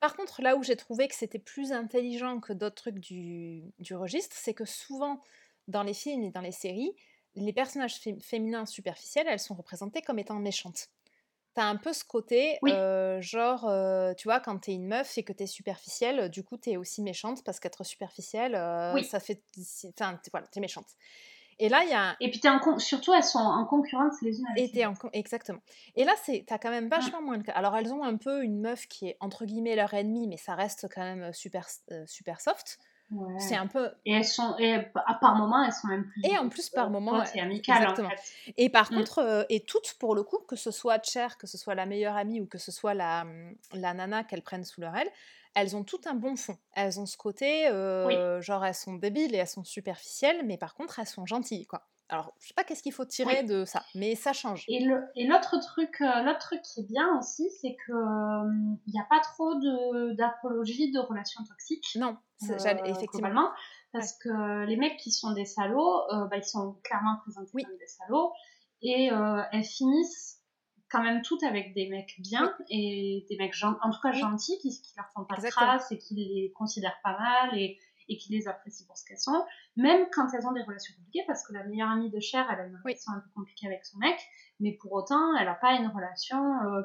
Par 0.00 0.16
contre, 0.16 0.42
là 0.42 0.56
où 0.56 0.64
j'ai 0.64 0.74
trouvé 0.74 1.06
que 1.06 1.14
c'était 1.14 1.38
plus 1.38 1.70
intelligent 1.70 2.40
que 2.40 2.52
d'autres 2.52 2.74
trucs 2.74 2.98
du, 2.98 3.72
du 3.78 3.94
registre, 3.94 4.34
c'est 4.36 4.52
que 4.52 4.64
souvent 4.64 5.22
dans 5.68 5.84
les 5.84 5.94
films 5.94 6.24
et 6.24 6.30
dans 6.30 6.40
les 6.40 6.50
séries, 6.50 6.92
les 7.36 7.52
personnages 7.52 8.00
féminins 8.20 8.66
superficiels, 8.66 9.28
elles 9.28 9.38
sont 9.38 9.54
représentées 9.54 10.02
comme 10.02 10.18
étant 10.18 10.40
méchantes 10.40 10.88
t'as 11.54 11.64
un 11.64 11.76
peu 11.76 11.92
ce 11.92 12.04
côté, 12.04 12.58
genre, 13.20 14.14
tu 14.16 14.28
vois, 14.28 14.38
quand 14.38 14.58
t'es 14.58 14.74
une 14.74 14.86
meuf 14.86 15.18
et 15.18 15.24
que 15.24 15.32
t'es 15.32 15.46
superficielle, 15.46 16.30
du 16.30 16.44
coup, 16.44 16.56
t'es 16.56 16.76
aussi 16.76 17.02
méchante 17.02 17.42
parce 17.44 17.58
qu'être 17.58 17.84
superficielle, 17.84 18.52
ça 19.04 19.18
fait. 19.20 19.42
Enfin, 19.88 20.20
voilà, 20.32 20.46
t'es 20.48 20.60
méchante. 20.60 20.86
Et 21.60 21.68
là, 21.68 21.82
il 21.84 21.90
y 21.90 21.94
a. 21.94 22.16
Et 22.20 22.30
puis, 22.30 22.40
en 22.46 22.78
surtout, 22.78 23.12
elles 23.12 23.24
sont 23.24 23.38
en 23.38 23.64
concurrence 23.64 24.20
les 24.22 24.38
unes 24.38 24.46
avec 24.50 24.72
les 24.72 24.86
autres. 24.86 25.08
Exactement. 25.12 25.60
Et 25.96 26.04
là, 26.04 26.12
t'as 26.46 26.58
quand 26.58 26.70
même 26.70 26.88
vachement 26.88 27.20
moins 27.20 27.38
de 27.38 27.42
cas. 27.42 27.52
Alors, 27.52 27.76
elles 27.76 27.92
ont 27.92 28.04
un 28.04 28.16
peu 28.16 28.42
une 28.42 28.60
meuf 28.60 28.86
qui 28.86 29.08
est 29.08 29.16
entre 29.20 29.44
guillemets 29.44 29.76
leur 29.76 29.92
ennemie, 29.94 30.28
mais 30.28 30.36
ça 30.36 30.54
reste 30.54 30.86
quand 30.94 31.02
même 31.02 31.32
super, 31.32 31.66
super 32.06 32.40
soft. 32.40 32.78
C'est 33.38 33.56
un 33.56 33.66
peu. 33.66 33.90
Et 34.04 34.12
elles 34.12 34.24
sont, 34.24 34.56
et 34.58 34.80
par 35.20 35.34
moment, 35.34 35.64
elles 35.64 35.72
sont 35.72 35.88
même 35.88 36.06
plus. 36.06 36.22
Et 36.24 36.36
en 36.36 36.48
plus, 36.48 36.68
par 36.68 36.90
moment, 36.90 37.24
c'est 37.24 37.40
amical. 37.40 37.82
Exactement. 37.82 38.10
Et 38.56 38.68
par 38.68 38.92
mm. 38.92 38.96
contre, 38.96 39.18
euh, 39.20 39.44
et 39.48 39.60
toutes 39.60 39.94
pour 39.94 40.14
le 40.14 40.22
coup, 40.22 40.38
que 40.46 40.56
ce 40.56 40.70
soit 40.70 41.02
Cher, 41.02 41.38
que 41.38 41.46
ce 41.46 41.56
soit 41.56 41.74
la 41.74 41.86
meilleure 41.86 42.16
amie 42.16 42.40
ou 42.40 42.46
que 42.46 42.58
ce 42.58 42.70
soit 42.70 42.92
la, 42.92 43.24
mm, 43.24 43.56
la 43.74 43.94
nana 43.94 44.24
qu'elles 44.24 44.42
prennent 44.42 44.64
sous 44.64 44.80
leur 44.80 44.94
aile, 44.94 45.10
elles 45.54 45.74
ont 45.74 45.84
tout 45.84 46.00
un 46.06 46.14
bon 46.14 46.36
fond. 46.36 46.58
Elles 46.74 47.00
ont 47.00 47.06
ce 47.06 47.16
côté, 47.16 47.68
euh, 47.68 48.40
genre 48.42 48.64
elles 48.64 48.74
sont 48.74 48.94
débiles 48.94 49.34
et 49.34 49.38
elles 49.38 49.46
sont 49.46 49.64
superficielles, 49.64 50.44
mais 50.44 50.58
par 50.58 50.74
contre 50.74 50.98
elles 50.98 51.06
sont 51.06 51.26
gentilles, 51.26 51.66
quoi. 51.66 51.86
Alors, 52.10 52.32
je 52.40 52.48
sais 52.48 52.54
pas 52.54 52.64
qu'est-ce 52.64 52.82
qu'il 52.82 52.92
faut 52.92 53.04
tirer 53.04 53.42
de 53.42 53.64
ça, 53.66 53.84
mais 53.94 54.14
ça 54.14 54.32
change. 54.32 54.64
Et 54.68 54.80
l'autre 55.26 55.58
truc, 55.60 56.00
euh, 56.00 56.22
l'autre 56.22 56.38
truc 56.38 56.62
qui 56.62 56.80
est 56.80 56.88
bien 56.88 57.18
aussi, 57.18 57.50
c'est 57.60 57.76
que 57.86 57.92
il 58.86 58.92
n'y 58.92 59.00
a 59.00 59.06
pas 59.10 59.20
trop 59.20 59.54
d'apologie 60.14 60.90
de, 60.90 61.00
relations 61.00 61.44
toxiques. 61.44 61.96
Non, 61.96 62.16
euh, 62.48 62.56
effectivement. 62.84 63.50
Parce 63.92 64.12
que 64.18 64.64
les 64.64 64.76
mecs 64.76 64.96
qui 64.98 65.12
sont 65.12 65.32
des 65.32 65.44
salauds, 65.44 66.02
euh, 66.12 66.26
bah, 66.28 66.38
ils 66.38 66.44
sont 66.44 66.78
clairement 66.82 67.16
présentés 67.22 67.62
comme 67.62 67.76
des 67.78 67.86
salauds, 67.86 68.32
et 68.80 69.10
elles 69.52 69.64
finissent 69.64 70.38
quand 70.90 71.02
même 71.02 71.20
toutes 71.20 71.42
avec 71.42 71.74
des 71.74 71.88
mecs 71.88 72.14
bien 72.20 72.54
et 72.70 73.26
des 73.28 73.36
mecs 73.36 73.54
en 73.62 73.90
tout 73.90 74.00
cas 74.02 74.12
gentils 74.12 74.58
qui, 74.62 74.70
qui 74.70 74.94
leur 74.96 75.06
font 75.14 75.24
pas 75.24 75.36
de 75.36 75.46
traces 75.48 75.92
et 75.92 75.98
qui 75.98 76.14
les 76.14 76.52
considèrent 76.56 76.98
pas 77.04 77.18
mal 77.18 77.58
et 77.58 77.78
et 78.08 78.16
qui 78.16 78.32
les 78.32 78.48
apprécient 78.48 78.86
pour 78.86 78.96
ce 78.96 79.04
qu'elles 79.04 79.18
sont, 79.18 79.44
même 79.76 80.06
quand 80.12 80.28
elles 80.34 80.46
ont 80.46 80.52
des 80.52 80.62
relations 80.62 80.94
compliquées, 80.96 81.24
parce 81.26 81.46
que 81.46 81.52
la 81.52 81.64
meilleure 81.64 81.90
amie 81.90 82.10
de 82.10 82.20
Cher, 82.20 82.46
elle 82.52 82.60
a 82.60 82.66
une 82.66 82.78
relation 82.82 83.12
un 83.12 83.20
peu 83.20 83.28
compliquée 83.34 83.66
avec 83.66 83.84
son 83.84 83.98
mec, 83.98 84.18
mais 84.60 84.72
pour 84.80 84.92
autant, 84.92 85.36
elle 85.38 85.46
n'a 85.46 85.54
pas 85.54 85.72
une 85.72 85.88
relation. 85.88 86.38
Euh, 86.64 86.82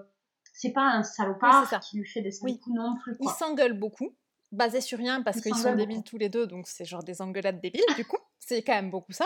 c'est 0.53 0.71
pas 0.71 0.84
un 0.84 1.03
salopard 1.03 1.67
qui 1.82 1.97
lui 1.97 2.07
fait 2.07 2.21
des 2.21 2.32
sales 2.32 2.59
coups 2.59 2.76
non 2.76 2.95
plus. 3.01 3.17
Quoi. 3.17 3.32
Ils 3.32 3.36
s'engueulent 3.36 3.78
beaucoup, 3.78 4.15
basé 4.51 4.82
sur 4.82 4.99
rien, 4.99 5.21
parce 5.21 5.41
qu'ils 5.41 5.55
sont 5.55 5.76
débiles 5.76 6.03
tous 6.03 6.17
les 6.17 6.30
deux, 6.30 6.47
donc 6.47 6.67
c'est 6.67 6.86
genre 6.86 7.03
des 7.03 7.21
engueulades 7.21 7.59
débiles, 7.59 7.84
du 7.95 8.05
coup. 8.05 8.17
C'est 8.45 8.61
quand 8.61 8.74
même 8.74 8.91
beaucoup 8.91 9.13
ça. 9.13 9.26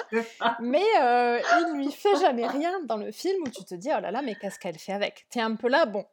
mais 0.59 0.85
euh, 1.01 1.39
il 1.39 1.77
lui 1.77 1.91
fait 1.91 2.15
jamais 2.17 2.45
rien 2.45 2.79
dans 2.83 2.97
le 2.97 3.11
film 3.11 3.41
où 3.47 3.49
tu 3.49 3.65
te 3.65 3.73
dis, 3.73 3.89
oh 3.91 3.99
là 3.99 4.11
là, 4.11 4.21
mais 4.21 4.35
qu'est-ce 4.35 4.59
qu'elle 4.59 4.77
fait 4.77 4.93
avec? 4.93 5.25
T'es 5.31 5.39
un 5.39 5.55
peu 5.55 5.69
là, 5.69 5.87
bon, 5.87 6.05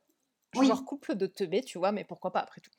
genre 0.63 0.85
couple 0.85 1.15
de 1.15 1.27
teubés, 1.27 1.63
tu 1.63 1.79
vois, 1.79 1.93
mais 1.93 2.05
pourquoi 2.05 2.33
pas 2.33 2.41
après 2.41 2.61
tout. 2.61 2.71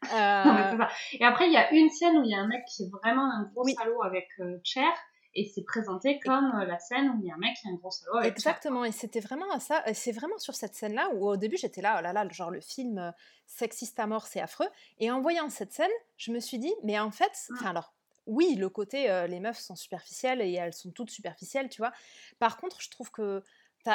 Euh, 0.14 0.84
et 1.18 1.24
après, 1.24 1.48
il 1.48 1.52
y 1.52 1.56
a 1.56 1.72
une 1.72 1.90
scène 1.90 2.18
où 2.18 2.22
il 2.22 2.30
y 2.30 2.34
a 2.34 2.38
un 2.38 2.46
mec 2.46 2.64
qui 2.66 2.84
est 2.84 2.88
vraiment 2.88 3.24
un 3.24 3.50
gros 3.52 3.66
salaud 3.66 4.02
avec 4.04 4.28
euh, 4.38 4.58
Cher. 4.62 4.88
Et 5.34 5.44
c'est 5.44 5.64
présenté 5.64 6.20
comme 6.20 6.52
euh, 6.54 6.64
la 6.66 6.78
scène 6.78 7.10
où 7.10 7.20
il 7.20 7.26
y 7.26 7.32
a 7.32 7.34
un 7.34 7.38
mec 7.38 7.56
qui 7.60 7.66
est 7.66 7.72
un 7.72 7.74
gros 7.74 7.90
salaud 7.90 8.16
avec 8.16 8.30
Exactement, 8.30 8.84
et 8.84 8.92
c'était 8.92 9.18
vraiment 9.18 9.58
ça. 9.58 9.82
C'est 9.94 10.12
vraiment 10.12 10.38
sur 10.38 10.54
cette 10.54 10.76
scène-là 10.76 11.10
où 11.14 11.28
au 11.28 11.36
début 11.36 11.56
j'étais 11.56 11.82
là, 11.82 11.96
oh 11.98 12.02
là 12.02 12.12
là, 12.12 12.28
genre 12.30 12.52
le 12.52 12.60
film 12.60 13.12
sexiste 13.46 13.98
à 13.98 14.06
mort, 14.06 14.28
c'est 14.28 14.40
affreux. 14.40 14.68
Et 15.00 15.10
en 15.10 15.20
voyant 15.20 15.48
cette 15.48 15.72
scène, 15.72 15.90
je 16.16 16.30
me 16.30 16.38
suis 16.38 16.60
dit, 16.60 16.72
mais 16.84 16.98
en 17.00 17.10
fait, 17.10 17.32
mmh. 17.50 17.54
enfin 17.54 17.70
alors, 17.70 17.92
oui, 18.26 18.54
le 18.54 18.68
côté 18.68 19.26
les 19.28 19.40
meufs 19.40 19.58
sont 19.58 19.74
superficielles 19.74 20.40
et 20.42 20.52
elles 20.52 20.74
sont 20.74 20.92
toutes 20.92 21.10
superficielles, 21.10 21.68
tu 21.68 21.82
vois. 21.82 21.92
Par 22.38 22.56
contre, 22.56 22.80
je 22.80 22.90
trouve 22.90 23.10
que 23.10 23.42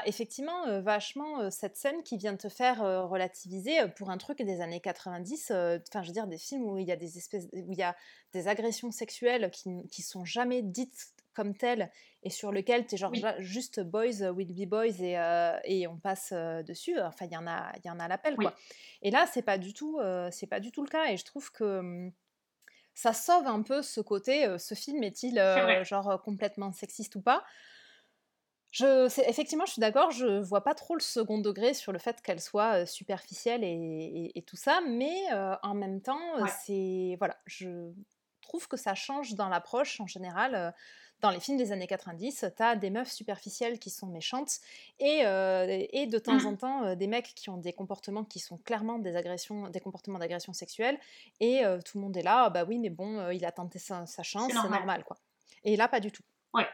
Effectivement 0.06 0.82
vachement 0.82 1.50
cette 1.52 1.76
scène 1.76 2.04
qui 2.04 2.18
vient 2.18 2.36
te 2.36 2.50
faire 2.50 2.80
relativiser 3.10 3.88
pour 3.98 4.10
un 4.10 4.18
truc 4.18 4.42
des 4.42 4.62
années 4.62 4.80
90, 4.82 5.52
enfin 5.52 6.02
je 6.02 6.08
veux 6.08 6.14
dire 6.14 6.28
des 6.28 6.38
films 6.38 6.64
où 6.66 6.78
il 6.78 6.88
y 6.88 6.92
a 6.92 6.96
des 6.96 7.18
espèces, 7.18 7.46
où 7.54 7.72
il 7.72 7.78
y 7.78 7.84
a 7.84 7.96
des 8.32 8.48
agressions 8.48 8.92
sexuelles 8.92 9.52
qui, 9.52 9.70
qui 9.92 10.02
sont 10.02 10.26
jamais 10.26 10.62
dites 10.62 11.14
comme 11.34 11.56
telles 11.56 11.92
et 12.22 12.30
sur 12.30 12.52
lesquelles 12.52 12.86
tu 12.86 12.96
es 12.96 12.98
genre 12.98 13.14
juste 13.40 13.80
boys 13.82 14.32
will 14.32 14.54
be 14.54 14.70
boys 14.70 15.00
et, 15.00 15.18
et 15.66 15.88
on 15.88 15.98
passe 15.98 16.32
dessus. 16.32 17.00
Enfin 17.02 17.26
il 17.26 17.34
y 17.34 17.38
en 17.38 17.48
a, 17.48 17.72
il 17.84 17.88
y 17.88 17.90
en 17.90 18.00
a 18.00 18.08
l'appel 18.08 18.38
quoi. 18.38 18.56
Et 19.02 19.12
là 19.12 19.28
c'est 19.32 19.42
pas 19.42 19.58
du 19.58 19.74
tout, 19.74 20.00
c'est 20.32 20.48
pas 20.48 20.60
du 20.60 20.72
tout 20.72 20.84
le 20.84 20.90
cas 20.90 21.12
et 21.12 21.18
je 21.18 21.26
trouve 21.26 21.52
que 21.52 21.82
mmh, 21.82 22.14
ça 22.96 23.14
sauve 23.14 23.48
un 23.48 23.64
peu 23.64 23.82
ce 23.82 24.02
côté, 24.02 24.58
ce 24.60 24.76
film 24.76 25.04
est-il 25.04 25.36
genre 25.84 26.22
complètement 26.24 26.72
sexiste 26.72 27.16
ou 27.16 27.22
pas? 27.22 27.44
Je, 28.74 29.06
effectivement, 29.30 29.68
je 29.68 29.74
suis 29.74 29.80
d'accord, 29.80 30.10
je 30.10 30.42
vois 30.42 30.64
pas 30.64 30.74
trop 30.74 30.96
le 30.96 31.02
second 31.02 31.38
degré 31.38 31.76
sur 31.76 31.92
le 31.92 32.00
fait 32.00 32.20
qu'elle 32.24 32.42
soit 32.42 32.88
superficielle 32.88 33.64
et, 33.64 34.44
tout 34.48 34.56
ça, 34.56 34.82
mais 34.88 35.16
en 35.62 35.76
même 35.76 36.02
temps, 36.02 36.44
c'est 36.66 37.16
voilà, 37.20 37.38
je 37.46 37.92
trouve 38.42 38.68
que 38.68 38.76
ça 38.76 38.96
change 38.96 39.36
dans 39.36 39.48
l'approche 39.48 40.02
en 40.02 40.08
général. 40.08 40.74
dans 41.22 41.30
les 41.30 41.40
films 41.40 41.58
des 41.58 41.72
années 41.72 41.86
90, 41.86 42.46
tu 42.58 42.64
as 42.64 42.76
des 42.76 42.90
meufs 42.90 43.12
superficielles 43.12 43.78
qui 43.78 43.92
sont 43.92 44.08
méchantes 44.08 44.60
et, 45.00 45.20
et 45.20 46.08
de 46.08 46.18
temps 46.18 46.44
en 46.44 46.54
mmh. 46.54 46.58
temps 46.58 46.96
des 46.96 47.08
mecs 47.08 47.36
qui 47.36 47.52
ont 47.52 47.58
des 47.58 47.74
comportements 47.74 48.24
qui 48.24 48.40
sont 48.40 48.58
clairement 48.58 48.98
des 48.98 49.16
agressions, 49.16 49.70
des 49.70 49.82
comportements 49.82 50.18
d'agression 50.18 50.52
sexuelle 50.52 50.98
et 51.40 51.62
tout 51.86 52.00
le 52.00 52.06
monde 52.06 52.18
est 52.18 52.24
là, 52.24 52.46
«Ah 52.46 52.50
bah 52.50 52.66
oui, 52.68 52.80
mais 52.80 52.90
bon, 52.90 53.30
il 53.30 53.46
a 53.46 53.52
tenté 53.52 53.78
sa, 53.78 54.04
chance, 54.24 54.48
c'est 54.48 54.56
normal. 54.56 54.80
normal. 54.80 55.04
quoi. 55.04 55.18
Et 55.64 55.76
là, 55.76 55.88
pas 55.88 56.00
du 56.00 56.12
tout. 56.12 56.24
Ouais. 56.56 56.68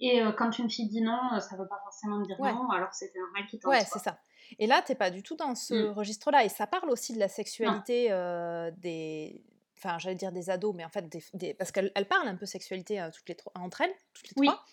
Et 0.00 0.22
euh, 0.22 0.32
quand 0.32 0.58
une 0.58 0.70
fille 0.70 0.88
dit 0.88 1.00
non, 1.00 1.18
euh, 1.34 1.40
ça 1.40 1.56
ne 1.56 1.60
veut 1.60 1.68
pas 1.68 1.80
forcément 1.82 2.20
dire 2.20 2.36
non, 2.40 2.70
alors 2.70 2.92
c'était 2.92 3.18
normal 3.18 3.46
qu'il 3.46 3.58
tente. 3.58 3.72
Ouais, 3.72 3.84
c'est 3.84 3.98
ça. 3.98 4.18
Et 4.58 4.66
là, 4.66 4.80
tu 4.82 4.92
n'es 4.92 4.96
pas 4.96 5.10
du 5.10 5.22
tout 5.22 5.36
dans 5.36 5.54
ce 5.54 5.74
mm. 5.74 5.90
registre-là. 5.92 6.44
Et 6.44 6.48
ça 6.48 6.66
parle 6.66 6.90
aussi 6.90 7.12
de 7.12 7.18
la 7.18 7.28
sexualité 7.28 8.08
euh, 8.10 8.70
des. 8.76 9.44
Enfin, 9.76 9.98
j'allais 9.98 10.16
dire 10.16 10.32
des 10.32 10.50
ados, 10.50 10.74
mais 10.74 10.84
en 10.84 10.88
fait, 10.88 11.08
des, 11.34 11.54
parce 11.54 11.70
qu'elle 11.70 11.92
parle 12.08 12.26
un 12.26 12.34
peu 12.34 12.46
sexualité 12.46 13.06
toutes 13.14 13.28
les 13.28 13.36
entre 13.54 13.82
elles, 13.82 13.94
toutes 14.12 14.28
les 14.28 14.34
oui. 14.36 14.46
trois. 14.48 14.64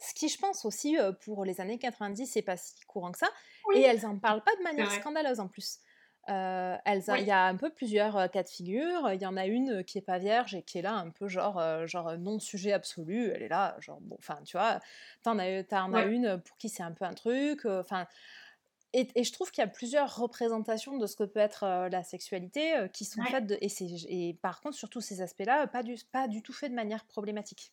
Ce 0.00 0.14
qui, 0.14 0.28
je 0.28 0.38
pense 0.38 0.64
aussi, 0.64 0.96
pour 1.24 1.44
les 1.44 1.60
années 1.60 1.78
90, 1.78 2.26
c'est 2.26 2.42
pas 2.42 2.56
si 2.56 2.74
courant 2.86 3.12
que 3.12 3.18
ça. 3.18 3.28
Et 3.74 3.82
elles 3.82 4.04
en 4.06 4.18
parlent 4.18 4.42
pas 4.42 4.56
de 4.56 4.62
manière 4.64 4.90
scandaleuse 4.90 5.38
en 5.38 5.46
plus. 5.46 5.78
Euh, 6.28 6.76
il 6.86 7.24
y 7.24 7.30
a 7.30 7.46
un 7.46 7.56
peu 7.56 7.70
plusieurs 7.70 8.16
euh, 8.16 8.28
cas 8.28 8.42
de 8.42 8.48
figure. 8.48 9.10
Il 9.12 9.20
y 9.20 9.26
en 9.26 9.36
a 9.36 9.46
une 9.46 9.82
qui 9.84 9.98
est 9.98 10.02
pas 10.02 10.18
vierge 10.18 10.54
et 10.54 10.62
qui 10.62 10.78
est 10.78 10.82
là 10.82 10.94
un 10.94 11.10
peu 11.10 11.28
genre, 11.28 11.58
euh, 11.58 11.86
genre 11.86 12.16
non 12.18 12.38
sujet 12.38 12.72
absolu. 12.72 13.30
Elle 13.34 13.42
est 13.42 13.48
là, 13.48 13.76
genre 13.80 14.00
bon, 14.00 14.16
enfin 14.18 14.38
tu 14.44 14.56
vois, 14.56 14.80
t'en 15.22 15.38
as, 15.38 15.64
en 15.72 15.94
as 15.94 16.04
une 16.04 16.40
pour 16.40 16.56
qui 16.58 16.68
c'est 16.68 16.82
un 16.82 16.92
peu 16.92 17.04
un 17.04 17.14
truc. 17.14 17.64
Enfin, 17.64 18.06
et, 18.92 19.08
et, 19.14 19.24
je 19.24 19.32
trouve 19.32 19.50
qu'il 19.50 19.62
y 19.62 19.66
a 19.66 19.70
plusieurs 19.70 20.16
représentations 20.16 20.98
de 20.98 21.06
ce 21.06 21.16
que 21.16 21.24
peut 21.24 21.40
être 21.40 21.88
la 21.90 22.02
sexualité 22.02 22.74
qui 22.92 23.04
sont 23.04 23.22
faites 23.22 23.46
de, 23.46 23.56
et, 23.60 23.68
et 24.08 24.34
par 24.34 24.60
contre 24.60 24.76
sur 24.76 24.88
tous 24.88 25.00
ces 25.00 25.22
aspects-là, 25.22 25.68
pas 25.68 25.82
du, 25.84 25.96
pas 26.12 26.26
du 26.26 26.42
tout 26.42 26.52
fait 26.52 26.68
de 26.68 26.74
manière 26.74 27.04
problématique. 27.04 27.72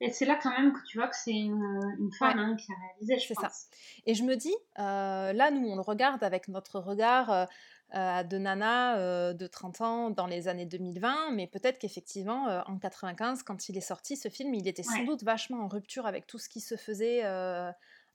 Et 0.00 0.10
c'est 0.10 0.26
là 0.26 0.38
quand 0.40 0.50
même 0.50 0.72
que 0.72 0.78
tu 0.86 0.98
vois 0.98 1.08
que 1.08 1.16
c'est 1.16 1.32
une, 1.32 1.96
une 1.98 2.12
femme 2.12 2.38
hein, 2.38 2.56
qui 2.56 2.70
a 2.70 2.76
réalisé, 2.76 3.18
je 3.18 3.34
pense. 3.34 3.42
ça. 3.42 3.68
Et 4.06 4.14
je 4.14 4.22
me 4.22 4.36
dis, 4.36 4.54
euh, 4.78 5.32
là, 5.32 5.50
nous, 5.50 5.66
on 5.66 5.74
le 5.74 5.80
regarde 5.80 6.22
avec 6.22 6.46
notre 6.48 6.78
regard 6.78 7.30
euh, 7.32 7.46
euh, 7.94 8.22
de 8.22 8.38
nana 8.38 9.32
de 9.34 9.46
30 9.46 9.80
ans 9.80 10.10
dans 10.10 10.26
les 10.26 10.46
années 10.46 10.66
2020, 10.66 11.32
mais 11.32 11.48
peut-être 11.48 11.78
qu'effectivement, 11.78 12.62
en 12.66 12.78
95, 12.78 13.42
quand 13.42 13.68
il 13.68 13.76
est 13.76 13.80
sorti, 13.82 14.16
ce 14.16 14.28
film, 14.28 14.54
il 14.54 14.68
était 14.68 14.82
sans 14.84 15.04
doute 15.04 15.24
vachement 15.24 15.64
en 15.64 15.68
rupture 15.68 16.06
avec 16.06 16.26
tout 16.26 16.38
ce 16.38 16.48
qui 16.48 16.60
se 16.60 16.76
faisait 16.76 17.24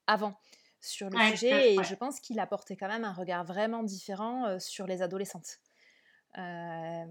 avant 0.08 0.36
sur 0.80 1.10
le 1.10 1.18
sujet, 1.32 1.74
et 1.74 1.84
je 1.84 1.96
pense 1.96 2.20
qu'il 2.20 2.40
apportait 2.40 2.76
quand 2.76 2.88
même 2.90 3.04
un 3.04 3.14
regard 3.14 3.44
vraiment 3.44 3.84
différent 3.84 4.58
sur 4.60 4.86
les 4.86 5.02
adolescentes. 5.02 5.60
Euh, 6.38 7.06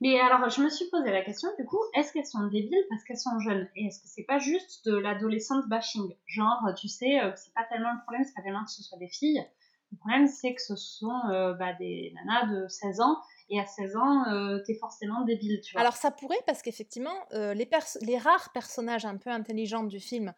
Mais 0.00 0.18
alors, 0.18 0.48
je 0.48 0.60
me 0.62 0.68
suis 0.68 0.86
posé 0.90 1.10
la 1.10 1.22
question, 1.22 1.48
du 1.58 1.64
coup, 1.64 1.80
est-ce 1.94 2.12
qu'elles 2.12 2.26
sont 2.26 2.46
débiles 2.48 2.84
parce 2.90 3.04
qu'elles 3.04 3.18
sont 3.18 3.38
jeunes? 3.38 3.68
Et 3.76 3.86
est-ce 3.86 4.00
que 4.00 4.08
c'est 4.08 4.24
pas 4.24 4.38
juste 4.38 4.86
de 4.86 4.96
l'adolescente 4.96 5.68
bashing? 5.68 6.14
Genre, 6.26 6.74
tu 6.76 6.88
sais, 6.88 7.20
euh, 7.20 7.32
c'est 7.36 7.54
pas 7.54 7.64
tellement 7.64 7.92
le 7.92 8.00
problème, 8.02 8.24
c'est 8.24 8.34
pas 8.34 8.42
tellement 8.42 8.64
que 8.64 8.70
ce 8.70 8.82
soit 8.82 8.98
des 8.98 9.08
filles. 9.08 9.44
Le 9.92 9.98
problème, 9.98 10.26
c'est 10.26 10.54
que 10.54 10.62
ce 10.62 10.74
sont 10.74 11.20
euh, 11.30 11.54
bah, 11.54 11.72
des 11.74 12.12
nanas 12.16 12.46
de 12.52 12.66
16 12.68 13.00
ans 13.00 13.16
et 13.50 13.60
à 13.60 13.66
16 13.66 13.96
ans, 13.96 14.24
euh, 14.28 14.58
t'es 14.66 14.74
forcément 14.74 15.22
débile, 15.22 15.60
tu 15.60 15.72
vois. 15.72 15.82
Alors 15.82 15.94
ça 15.94 16.10
pourrait, 16.10 16.40
parce 16.46 16.62
qu'effectivement, 16.62 17.14
euh, 17.32 17.54
les 17.54 18.18
rares 18.18 18.50
personnages 18.52 19.04
un 19.04 19.16
peu 19.16 19.30
intelligents 19.30 19.84
du 19.84 20.00
film, 20.00 20.34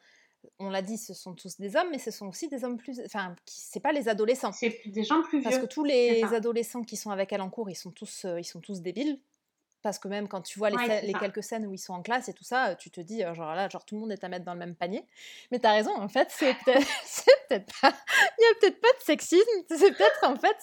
on 0.59 0.71
l'a 0.71 0.83
dit, 0.83 0.99
ce 0.99 1.15
sont 1.15 1.35
tous 1.35 1.59
des 1.59 1.77
hommes, 1.77 1.89
mais 1.91 1.99
ce 1.99 2.11
sont 2.11 2.27
aussi 2.29 2.49
des 2.49 2.65
hommes 2.65 2.77
plus... 2.77 3.01
Enfin, 3.05 3.35
c'est 3.45 3.81
pas 3.81 3.93
les 3.93 4.09
adolescents. 4.09 4.53
C'est 4.53 4.81
des 4.87 5.05
gens 5.05 5.23
plus 5.23 5.41
vieux. 5.41 5.51
Parce 5.51 5.59
que 5.59 5.67
tous 5.67 5.85
les 5.85 6.23
adolescents 6.33 6.83
qui 6.83 6.97
sont 6.97 7.11
avec 7.11 7.33
elle 7.33 7.41
en 7.41 7.51
cours, 7.51 7.71
ils 7.71 7.77
sont 7.77 7.91
tous, 7.91 8.25
euh, 8.25 8.41
ils 8.41 8.45
sont 8.45 8.61
tous 8.61 8.81
débiles 8.83 9.21
parce 9.87 10.01
que 10.01 10.09
même 10.09 10.27
quand 10.27 10.41
tu 10.41 10.59
vois 10.59 10.69
les, 10.69 11.13
quelques 11.13 11.45
scènes 11.45 11.65
où 11.65 11.73
ils 11.73 11.79
sont 11.79 11.93
en 11.93 12.03
classe 12.03 12.29
et 12.29 12.33
tout 12.33 12.43
ça, 12.43 12.75
tu 12.75 12.91
te 12.91 13.01
dis, 13.01 13.21
genre 13.21 13.55
là, 13.55 13.69
genre 13.69 13.85
tout 13.85 13.95
le 13.95 14.01
monde 14.01 14.11
est 14.11 14.25
à 14.25 14.29
mettre 14.29 14.45
dans 14.45 14.53
le 14.53 14.59
même 14.59 14.75
panier. 14.75 15.05
Mais 15.53 15.61
t'as 15.61 15.71
raison, 15.71 15.97
en 15.97 16.09
fait, 16.09 16.27
c'est 16.33 16.55
peut-être 16.65 16.85
peut 17.49 17.63
pas. 17.81 17.93
Il 18.37 18.43
y 18.43 18.47
a 18.47 18.61
peut-être 18.61 18.81
pas 18.81 18.93
de 18.99 19.05
sexisme, 19.05 19.45
c'est 19.71 19.93
peut-être 19.97 20.25
en 20.25 20.35
fait 20.35 20.57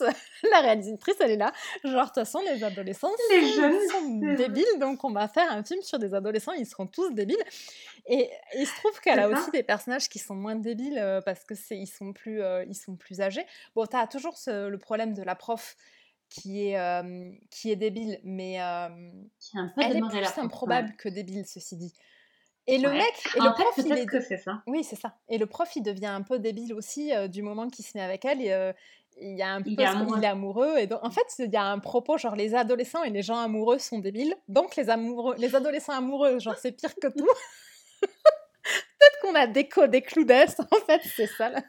la 0.51 0.59
réalisatrice, 0.59 1.15
elle 1.21 1.31
est 1.31 1.37
là. 1.37 1.53
Genre, 1.85 2.01
de 2.01 2.05
toute 2.07 2.15
façon, 2.15 2.41
les 2.41 2.65
adolescents 2.65 3.11
les 3.29 3.53
jeunes 3.53 3.79
sont 3.89 4.35
débiles, 4.35 4.79
donc 4.79 5.01
on 5.05 5.11
va 5.11 5.29
faire 5.29 5.49
un 5.49 5.63
film 5.63 5.81
sur 5.81 5.99
des 5.99 6.13
adolescents, 6.13 6.51
ils 6.51 6.67
seront 6.67 6.87
tous 6.87 7.11
débiles. 7.11 7.43
Et, 8.07 8.29
il 8.55 8.67
se 8.67 8.75
trouve 8.75 8.99
qu'elle 8.99 9.19
a 9.19 9.29
aussi 9.29 9.51
des 9.51 9.63
personnages 9.63 10.09
qui 10.09 10.19
sont 10.19 10.35
moins 10.35 10.55
débiles 10.55 10.97
euh, 10.99 11.21
parce 11.21 11.45
que 11.45 11.55
c'est 11.55 11.77
ils 11.77 11.87
sont 11.87 12.11
plus 12.11 12.41
euh, 12.41 12.65
ils 12.67 12.75
sont 12.75 12.97
plus 12.97 13.21
âgés. 13.21 13.45
Bon, 13.73 13.85
t'as 13.85 14.05
toujours 14.07 14.35
le 14.47 14.75
problème 14.77 15.13
de 15.13 15.23
la 15.23 15.35
prof 15.35 15.77
qui 16.33 16.67
est, 16.67 16.79
euh, 16.79 17.31
qui 17.51 17.71
est 17.71 17.75
débile, 17.75 18.19
mais 18.23 18.59
euh, 18.59 18.89
elle 19.77 19.97
est 19.97 20.01
plus 20.01 20.41
improbable 20.41 20.95
que 20.97 21.07
débile, 21.07 21.45
ceci 21.45 21.77
dit. 21.77 21.93
Et 22.65 22.79
le 22.79 22.89
mec, 22.89 23.13
et 23.35 23.39
le 23.39 23.53
prof, 23.53 23.73
il 23.77 23.91
est... 23.91 24.05
que 24.07 24.19
c'est 24.19 24.37
ça. 24.37 24.63
Oui, 24.65 24.83
c'est 24.83 24.95
ça. 24.95 25.15
Et 25.29 25.37
le 25.37 25.45
prof, 25.45 25.69
il 25.75 25.83
devient 25.83 26.07
un 26.07 26.23
peu 26.23 26.39
débile 26.39 26.73
aussi 26.73 27.13
euh, 27.13 27.27
du 27.27 27.43
moment 27.43 27.67
qu'il 27.67 27.85
se 27.85 27.95
met 27.95 28.03
avec 28.03 28.25
elle. 28.25 28.41
Et, 28.41 28.73
il 29.21 29.37
y 29.37 29.43
a 29.43 29.53
un 29.53 29.61
peu, 29.61 29.69
il 29.69 29.79
est 29.79 29.85
amoureux. 29.85 30.17
Il 30.17 30.23
est 30.23 30.27
amoureux 30.27 30.77
et 30.79 30.87
donc, 30.87 30.99
en 31.03 31.11
fait, 31.11 31.21
il 31.37 31.51
y 31.51 31.55
a 31.55 31.65
un 31.65 31.77
propos 31.77 32.17
genre 32.17 32.35
les 32.35 32.55
adolescents 32.55 33.03
et 33.03 33.11
les 33.11 33.21
gens 33.21 33.37
amoureux 33.37 33.77
sont 33.77 33.99
débiles. 33.99 34.35
Donc 34.47 34.75
les 34.75 34.89
amoureux, 34.89 35.35
les 35.37 35.55
adolescents 35.55 35.93
amoureux, 35.93 36.39
genre 36.39 36.57
c'est 36.57 36.71
pire 36.71 36.95
que 36.95 37.09
tout. 37.09 37.29
Peut-être 38.01 39.19
qu'on 39.21 39.35
a 39.35 39.45
décodé 39.45 40.01
Cloudès, 40.01 40.59
en 40.59 40.85
fait, 40.87 41.01
c'est 41.03 41.27
ça. 41.27 41.49
Là. 41.49 41.61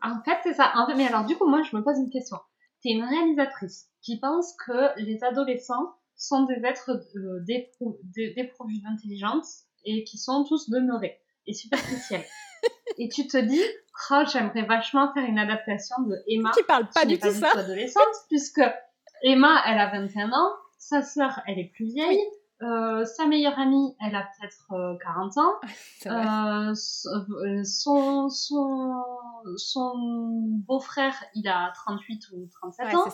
En 0.00 0.22
fait, 0.22 0.38
c'est 0.42 0.54
ça. 0.54 0.72
Mais 0.96 1.06
alors, 1.06 1.26
du 1.26 1.36
coup, 1.36 1.46
moi, 1.46 1.60
je 1.70 1.76
me 1.76 1.82
pose 1.82 1.98
une 1.98 2.08
question 2.08 2.38
tu 2.82 2.88
une 2.88 3.04
réalisatrice 3.04 3.88
qui 4.00 4.18
pense 4.18 4.54
que 4.66 5.00
les 5.00 5.22
adolescents 5.22 5.94
sont 6.16 6.44
des 6.44 6.60
êtres 6.64 6.90
euh, 7.16 7.44
dépourvus 8.36 8.80
d'intelligence 8.80 9.64
et 9.84 10.04
qui 10.04 10.18
sont 10.18 10.44
tous 10.44 10.70
demeurés 10.70 11.20
et 11.46 11.54
superficiels. 11.54 12.24
et 12.98 13.08
tu 13.08 13.26
te 13.26 13.36
dis, 13.36 13.62
oh, 14.10 14.22
j'aimerais 14.32 14.62
vachement 14.62 15.12
faire 15.12 15.24
une 15.24 15.38
adaptation 15.38 15.96
de 16.02 16.16
Emma. 16.28 16.50
Qui 16.52 16.64
parle 16.64 16.88
pas 16.94 17.04
du 17.04 17.18
tout 17.18 17.30
ça. 17.30 17.50
adolescente, 17.58 18.04
puisque 18.28 18.62
Emma, 19.22 19.62
elle 19.66 19.78
a 19.78 19.90
21 19.90 20.32
ans, 20.32 20.52
sa 20.78 21.02
sœur, 21.02 21.40
elle 21.46 21.58
est 21.58 21.72
plus 21.74 21.86
vieille, 21.86 22.20
euh, 22.62 23.04
sa 23.04 23.26
meilleure 23.26 23.58
amie, 23.58 23.94
elle 24.00 24.14
a 24.14 24.22
peut-être 24.22 24.98
40 25.02 25.36
euh, 25.36 25.40
ans. 25.40 25.54
Euh, 26.06 26.72
euh, 26.72 27.62
son, 27.62 28.28
son, 28.28 29.04
son 29.56 29.92
beau-frère, 30.66 31.14
il 31.36 31.46
a 31.46 31.72
38 31.74 32.24
ou 32.32 32.48
37 32.60 32.94
ans. 32.96 33.04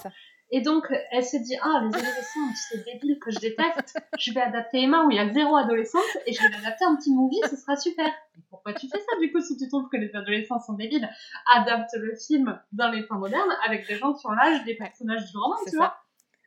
Et 0.50 0.62
donc, 0.62 0.86
elle 1.12 1.24
se 1.24 1.36
dit, 1.36 1.54
ah, 1.60 1.82
les 1.84 1.94
adolescents, 1.94 2.54
c'est 2.54 2.82
débile 2.84 3.18
que 3.20 3.30
je 3.30 3.38
déteste. 3.38 3.98
Je 4.18 4.32
vais 4.32 4.40
adapter 4.40 4.82
Emma 4.82 5.04
où 5.04 5.10
il 5.10 5.16
y 5.16 5.20
a 5.20 5.30
zéro 5.30 5.56
adolescente 5.56 6.02
et 6.24 6.32
je 6.32 6.42
vais 6.42 6.48
l'adapter 6.48 6.86
en 6.86 6.96
petit 6.96 7.14
movie, 7.14 7.38
ce 7.50 7.56
sera 7.56 7.76
super. 7.76 8.10
pourquoi 8.48 8.72
tu 8.72 8.88
fais 8.88 8.98
ça, 8.98 9.18
du 9.20 9.30
coup, 9.30 9.40
si 9.40 9.58
tu 9.58 9.68
trouves 9.68 9.88
que 9.90 9.98
les 9.98 10.14
adolescents 10.14 10.58
sont 10.58 10.72
débiles? 10.72 11.08
Adapte 11.54 11.94
le 11.94 12.16
film 12.16 12.58
dans 12.72 12.90
les 12.90 13.06
temps 13.06 13.18
modernes 13.18 13.54
avec 13.66 13.86
des 13.86 13.96
gens 13.96 14.14
qui 14.14 14.26
ont 14.26 14.32
l'âge 14.32 14.64
des 14.64 14.74
personnages 14.74 15.30
du 15.30 15.36
roman, 15.36 15.56
tu 15.68 15.76
vois. 15.76 15.98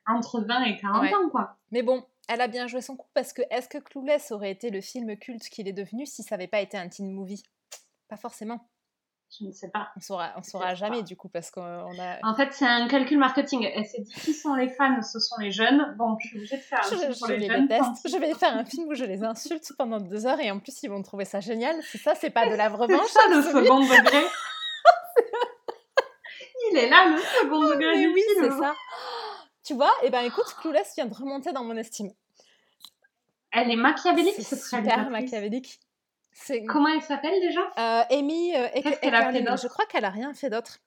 Entre 0.07 0.41
20 0.41 0.63
et 0.63 0.77
40 0.77 1.13
ans, 1.13 1.29
quoi. 1.29 1.57
Mais 1.69 1.83
bon, 1.83 2.03
elle 2.31 2.41
a 2.41 2.47
bien 2.47 2.67
joué 2.67 2.81
son 2.81 2.95
coup 2.95 3.09
parce 3.13 3.33
que 3.33 3.41
est-ce 3.49 3.67
que 3.67 3.77
Clueless 3.77 4.31
aurait 4.31 4.51
été 4.51 4.69
le 4.69 4.81
film 4.81 5.17
culte 5.17 5.49
qu'il 5.49 5.67
est 5.67 5.73
devenu 5.73 6.05
si 6.05 6.23
ça 6.23 6.37
n'avait 6.37 6.47
pas 6.47 6.61
été 6.61 6.77
un 6.77 6.87
teen 6.87 7.11
movie? 7.11 7.43
Pas 8.07 8.17
forcément. 8.17 8.69
Je 9.39 9.45
ne 9.45 9.51
sais 9.51 9.69
pas. 9.69 9.89
On 9.95 10.01
saura, 10.01 10.33
on 10.35 10.43
saura 10.43 10.75
jamais 10.75 11.03
du 11.03 11.15
coup 11.15 11.29
parce 11.29 11.51
qu'on 11.51 11.61
a. 11.61 12.19
En 12.23 12.35
fait, 12.35 12.51
c'est 12.51 12.65
un 12.65 12.89
calcul 12.89 13.17
marketing. 13.17 13.65
Elle 13.73 13.85
s'est 13.85 14.01
dit 14.01 14.13
qui 14.13 14.33
sont 14.33 14.55
les 14.55 14.69
fans 14.69 15.01
Ce 15.01 15.19
sont 15.19 15.37
les 15.39 15.51
jeunes. 15.51 15.95
Bon, 15.97 16.17
je 16.19 16.27
suis 16.27 16.37
obligée 16.37 16.57
de 16.57 16.61
faire 16.61 16.79
un 16.79 16.83
film 16.83 17.13
pour 17.17 17.27
les, 17.29 17.47
jeunes. 17.47 17.69
Je 17.69 18.17
vais 18.17 18.33
faire 18.33 18.57
un 18.57 18.65
film 18.65 18.87
où 18.89 18.93
je 18.93 19.05
les 19.05 19.23
insulte 19.23 19.71
pendant 19.77 20.01
deux 20.01 20.25
heures 20.25 20.41
et 20.41 20.51
en 20.51 20.59
plus 20.59 20.83
ils 20.83 20.89
vont 20.89 21.01
trouver 21.01 21.23
ça 21.23 21.39
génial. 21.39 21.81
Si 21.83 21.97
ça, 21.97 22.13
c'est 22.15 22.29
pas 22.29 22.49
de 22.49 22.55
la 22.55 22.67
revanche. 22.67 23.07
C'est 23.07 23.19
ça 23.19 23.29
le 23.29 23.41
second 23.41 23.79
degré. 23.79 24.21
Il 26.71 26.77
est 26.77 26.89
là 26.89 27.09
le 27.09 27.17
second 27.17 27.69
degré. 27.69 27.95
Mais 27.95 28.07
oui, 28.07 28.21
c'est 28.37 28.51
ça. 28.51 28.75
Tu 29.63 29.75
vois, 29.75 29.93
et 30.01 30.07
eh 30.07 30.09
ben 30.09 30.21
écoute, 30.21 30.55
Clueless 30.59 30.95
vient 30.95 31.05
de 31.05 31.13
remonter 31.13 31.53
dans 31.53 31.63
mon 31.63 31.77
estime. 31.77 32.11
Elle 33.51 33.71
est 33.71 33.75
machiavélique, 33.75 34.35
c'est 34.39 34.55
super 34.55 35.09
machiavélique. 35.09 35.79
Comment 36.67 36.87
elle 36.87 37.01
s'appelle 37.01 37.39
déjà? 37.41 37.61
Euh, 37.77 38.17
Amy 38.17 38.55
euh, 38.55 38.67
Je 38.73 39.67
crois 39.67 39.85
qu'elle 39.85 40.05
a 40.05 40.09
rien 40.09 40.33
fait 40.33 40.49
d'autre. 40.49 40.79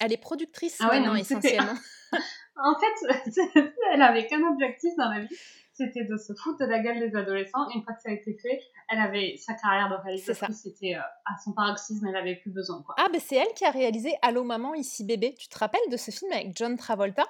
Elle 0.00 0.12
est 0.12 0.20
productrice 0.20 0.78
ah 0.80 0.98
non, 1.00 1.14
essentiellement. 1.14 1.74
en 2.56 2.74
fait, 2.78 3.46
elle 3.92 4.02
avait 4.02 4.26
qu'un 4.26 4.42
objectif 4.42 4.92
dans 4.98 5.08
la 5.08 5.20
vie, 5.20 5.36
c'était 5.72 6.04
de 6.04 6.16
se 6.16 6.32
foutre 6.34 6.58
de 6.58 6.64
la 6.64 6.80
gueule 6.80 6.98
des 6.98 7.16
adolescents. 7.16 7.68
Une 7.74 7.82
fois 7.82 7.94
que 7.94 8.02
ça 8.02 8.10
a 8.10 8.12
été 8.12 8.34
fait, 8.34 8.60
elle 8.90 8.98
avait 8.98 9.36
sa 9.38 9.54
carrière 9.54 9.88
de 9.88 9.94
réalisatrice, 10.02 10.62
c'était 10.62 10.96
euh, 10.96 11.00
à 11.24 11.38
son 11.42 11.52
paroxysme, 11.52 12.06
elle 12.06 12.16
avait 12.16 12.36
plus 12.36 12.50
besoin. 12.50 12.82
Quoi. 12.82 12.94
Ah, 12.98 13.06
ben 13.12 13.20
c'est 13.20 13.36
elle 13.36 13.52
qui 13.54 13.64
a 13.64 13.70
réalisé 13.70 14.14
Allô 14.22 14.44
maman, 14.44 14.74
ici 14.74 15.04
bébé. 15.04 15.34
Tu 15.38 15.48
te 15.48 15.58
rappelles 15.58 15.80
de 15.90 15.96
ce 15.96 16.10
film 16.10 16.32
avec 16.32 16.56
John 16.56 16.76
Travolta? 16.76 17.26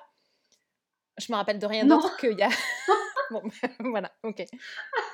Je 1.19 1.31
me 1.31 1.37
rappelle 1.37 1.59
de 1.59 1.67
rien 1.67 1.85
d'autre 1.85 2.17
qu'il 2.17 2.39
y 2.39 2.43
a. 2.43 2.49
bon, 3.31 3.43
voilà, 3.81 4.11
ok. 4.23 4.45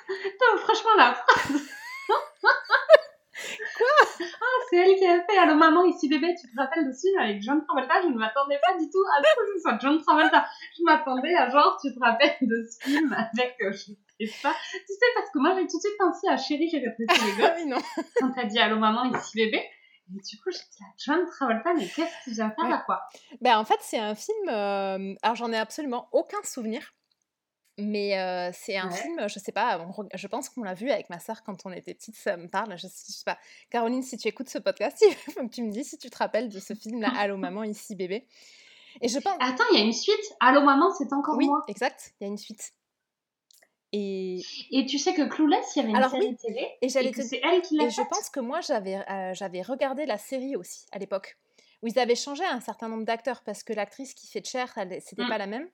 Non, 0.09 0.59
franchement, 0.59 0.95
la 0.97 1.15
phrase. 1.15 1.63
Quoi? 3.77 3.87
Ah, 4.21 4.59
c'est 4.69 4.77
elle 4.77 4.97
qui 4.97 5.07
a 5.07 5.23
fait 5.25 5.39
Allô 5.39 5.55
maman, 5.55 5.85
ici 5.85 6.09
bébé, 6.09 6.35
tu 6.41 6.51
te 6.51 6.57
rappelles 6.61 6.87
de 6.87 6.93
ce 6.93 7.03
film 7.09 7.21
avec 7.21 7.41
John 7.43 7.65
Travolta? 7.65 8.03
Je 8.03 8.09
ne 8.09 8.19
m'attendais 8.19 8.59
pas 8.67 8.77
du 8.77 8.91
tout 8.91 9.05
à 9.17 9.23
ce 9.23 9.37
que 9.37 9.55
ce 9.55 9.61
soit 9.63 9.79
John 9.81 10.03
Travolta. 10.03 10.47
Je 10.77 10.83
m'attendais 10.85 11.35
à 11.37 11.49
genre, 11.51 11.79
tu 11.81 11.95
te 11.95 12.01
rappelles 12.01 12.37
de 12.41 12.67
ce 12.69 12.85
film 12.89 13.13
avec, 13.13 13.57
euh, 13.63 13.71
je 13.73 13.77
sais 13.79 13.97
pas. 14.43 14.55
Tu 14.73 14.93
sais, 14.93 15.07
parce 15.15 15.31
que 15.31 15.39
moi 15.39 15.55
j'ai 15.55 15.67
tout 15.69 15.77
de 15.77 15.83
suite 15.83 15.99
pensé 15.99 16.29
à 16.29 16.37
Chérie, 16.37 16.69
j'ai 16.69 16.79
rétréci 16.79 17.25
les 17.25 17.41
gosses. 17.41 17.53
oui, 17.59 17.67
non. 17.67 17.79
Quand 18.19 18.33
t'as 18.33 18.45
dit 18.45 18.59
Allô 18.59 18.77
maman, 18.79 19.05
ici 19.05 19.37
bébé. 19.37 19.63
Et 20.15 20.21
du 20.21 20.41
coup, 20.41 20.51
j'ai 20.51 20.59
dit 20.59 20.83
à 20.83 20.93
John 20.97 21.27
Travolta, 21.27 21.75
mais 21.75 21.87
qu'est-ce 21.87 22.25
qu'il 22.25 22.35
vient 22.35 22.51
faire 22.51 22.69
là, 22.69 22.83
quoi? 22.87 23.03
Ben, 23.41 23.59
en 23.59 23.65
fait, 23.65 23.79
c'est 23.81 23.99
un 23.99 24.15
film. 24.15 24.49
Euh... 24.49 25.15
Alors, 25.23 25.37
j'en 25.37 25.53
ai 25.53 25.59
absolument 25.59 26.09
aucun 26.13 26.43
souvenir. 26.45 26.95
Mais 27.81 28.51
c'est 28.53 28.77
un 28.77 28.91
film, 28.91 29.29
je 29.29 29.39
sais 29.39 29.53
pas, 29.53 29.79
je 30.13 30.27
pense 30.27 30.49
qu'on 30.49 30.65
l'a 30.65 30.75
vu 30.75 30.91
avec 30.91 31.09
ma 31.11 31.21
sœur 31.21 31.45
quand 31.45 31.65
on 31.65 31.71
était 31.71 31.95
petite, 31.95 32.17
ça 32.17 32.37
me 32.37 32.49
parle, 32.49 32.77
je 32.77 32.89
sais, 32.89 33.13
sais 33.13 33.23
pas. 33.25 33.39
Caroline, 33.71 34.03
si 34.03 34.17
tu 34.19 34.27
écoutes 34.27 34.49
ce 34.49 34.59
podcast, 34.59 35.01
tu 35.53 35.63
me 35.63 35.71
dis 35.71 35.85
si 35.85 35.97
tu 35.97 36.11
te 36.11 36.19
rappelles 36.19 36.49
de 36.49 36.59
ce 36.59 36.75
film-là, 36.75 37.13
Allô 37.17 37.37
maman, 37.37 37.63
ici 37.63 37.95
bébé. 37.95 38.27
Et 39.01 39.07
je 39.07 39.21
pense... 39.21 39.37
Attends, 39.39 39.63
il 39.73 39.79
y 39.79 39.81
a 39.81 39.85
une 39.85 39.93
suite 39.93 40.35
Allô 40.41 40.63
maman, 40.63 40.93
c'est 40.93 41.13
encore 41.13 41.37
oui, 41.37 41.47
moi 41.47 41.63
exact, 41.69 42.15
il 42.21 42.25
y 42.25 42.27
a 42.27 42.31
une 42.31 42.37
suite. 42.37 42.73
Et... 43.93 44.43
et 44.70 44.84
tu 44.84 44.99
sais 44.99 45.14
que 45.14 45.22
Clueless, 45.22 45.74
il 45.74 45.78
y 45.78 45.82
avait 45.82 45.91
une 45.91 45.97
Alors, 45.97 46.11
série 46.11 46.36
télé, 46.36 46.68
et, 46.82 46.86
et 46.86 47.11
que 47.11 47.22
c'est 47.22 47.41
elle 47.43 47.62
qui 47.62 47.76
l'a 47.76 47.84
Et 47.84 47.91
je 47.91 48.03
pense 48.03 48.28
que 48.28 48.41
moi, 48.41 48.61
j'avais 48.61 49.03
j'avais 49.34 49.62
regardé 49.62 50.05
la 50.05 50.18
série 50.18 50.57
aussi, 50.57 50.84
à 50.93 50.99
l'époque, 50.99 51.39
où 51.82 51.86
ils 51.86 51.99
avaient 51.99 52.14
changé 52.14 52.45
un 52.45 52.61
certain 52.61 52.89
nombre 52.89 53.05
d'acteurs, 53.05 53.43
parce 53.45 53.62
que 53.62 53.72
l'actrice 53.72 54.14
qui 54.14 54.26
fait 54.26 54.45
Cher, 54.47 54.72
c'était 55.01 55.24
mmh. 55.24 55.28
pas 55.28 55.39
la 55.39 55.47
même. 55.47 55.68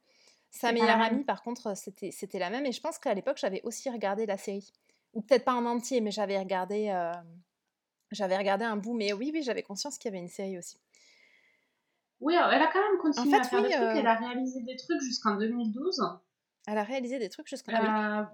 Sa 0.51 0.71
meilleure 0.71 1.01
amie, 1.01 1.25
par 1.25 1.43
contre, 1.43 1.77
c'était, 1.77 2.13
c'était 2.13 2.39
la 2.39 2.49
même. 2.49 2.65
Et 2.65 2.71
je 2.71 2.81
pense 2.81 2.99
qu'à 2.99 3.13
l'époque, 3.13 3.39
j'avais 3.39 3.61
aussi 3.65 3.91
regardé 3.91 4.25
la 4.25 4.37
série. 4.37 4.73
Ou 5.13 5.21
peut-être 5.21 5.45
pas 5.45 5.55
en 5.55 5.67
entier, 5.67 6.01
mais 6.01 6.13
j'avais 6.13 6.39
regardé, 6.39 6.91
euh, 6.91 7.13
j'avais 8.13 8.37
regardé 8.37 8.65
un 8.65 8.77
bout. 8.77 8.95
Mais 8.95 9.13
oui, 9.13 9.33
oui, 9.35 9.43
j'avais 9.43 9.65
conscience 9.65 9.99
qu'il 9.99 10.13
y 10.13 10.15
avait 10.15 10.23
une 10.23 10.29
série 10.29 10.57
aussi. 10.57 10.79
Oui, 12.21 12.35
elle 12.35 12.63
a 12.63 12.71
quand 12.73 12.81
même 12.81 13.01
continué 13.01 13.37
à 13.37 13.43
faire 13.43 13.63
des 13.63 13.71
trucs. 13.71 13.81
Euh 13.81 13.95
elle 13.97 14.07
a 14.07 14.15
réalisé 14.15 14.63
des 14.63 14.77
trucs 14.77 15.01
jusqu'en 15.03 15.37
2012. 15.37 16.01
Elle 16.67 16.79
a 16.79 16.85
réalisé 16.85 17.19
des 17.19 17.29
trucs 17.29 17.49
jusqu'en... 17.49 17.73
Euh... 17.73 18.25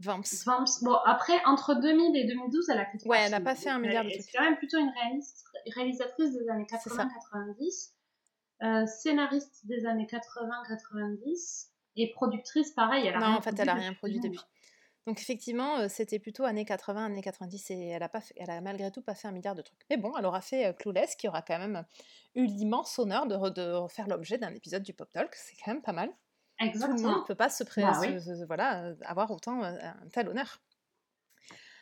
Vamps. 0.00 0.44
Vamps. 0.44 0.82
Bon, 0.82 0.94
après, 1.04 1.40
entre 1.44 1.74
2000 1.74 2.16
et 2.16 2.24
2012, 2.24 2.70
elle 2.70 2.80
a 2.80 2.86
fait... 2.86 3.06
Ouais, 3.06 3.20
elle 3.20 3.30
n'a 3.30 3.40
pas 3.40 3.54
fait 3.54 3.70
un 3.70 3.78
milliard 3.78 4.04
de 4.04 4.10
trucs. 4.10 4.22
C'est 4.22 4.36
quand 4.36 4.44
même 4.44 4.56
plutôt 4.56 4.78
une 4.78 4.92
réalisatrice 5.74 6.32
des 6.32 6.48
années 6.48 6.66
80-90. 6.66 7.92
Euh, 8.62 8.86
scénariste 8.86 9.66
des 9.66 9.86
années 9.86 10.06
80-90 10.06 11.68
et 11.96 12.10
productrice, 12.12 12.70
pareil. 12.70 13.06
Elle 13.06 13.16
a 13.16 13.18
non, 13.18 13.36
en 13.36 13.40
fait, 13.40 13.58
elle 13.58 13.68
a 13.68 13.74
rien 13.74 13.92
produit 13.92 14.20
depuis. 14.20 14.40
Donc 15.06 15.20
effectivement, 15.20 15.78
euh, 15.78 15.88
c'était 15.88 16.20
plutôt 16.20 16.44
années 16.44 16.64
80, 16.64 17.06
années 17.06 17.22
90 17.22 17.70
et 17.72 17.88
elle 17.88 18.04
a, 18.04 18.08
pas 18.08 18.20
elle 18.36 18.50
a 18.50 18.60
malgré 18.60 18.92
tout 18.92 19.02
pas 19.02 19.16
fait 19.16 19.26
un 19.26 19.32
milliard 19.32 19.56
de 19.56 19.62
trucs. 19.62 19.80
Mais 19.90 19.96
bon, 19.96 20.12
elle 20.16 20.26
aura 20.26 20.40
fait 20.40 20.66
euh, 20.66 21.04
qui 21.18 21.26
aura 21.26 21.42
quand 21.42 21.58
même 21.58 21.84
eu 22.36 22.46
l'immense 22.46 23.00
honneur 23.00 23.26
de, 23.26 23.50
de 23.50 23.72
refaire 23.72 24.06
l'objet 24.06 24.38
d'un 24.38 24.54
épisode 24.54 24.84
du 24.84 24.92
Pop 24.92 25.10
Talk. 25.12 25.34
C'est 25.34 25.56
quand 25.56 25.72
même 25.72 25.82
pas 25.82 25.92
mal. 25.92 26.10
Tout 26.70 26.78
le 26.78 27.02
monde 27.02 27.20
ne 27.20 27.26
peut 27.26 27.34
pas 27.34 27.48
se, 27.48 27.64
bah 27.64 28.46
voilà, 28.46 28.92
avoir 29.04 29.30
autant 29.30 29.62
un 29.62 30.08
tel 30.12 30.28
honneur. 30.28 30.60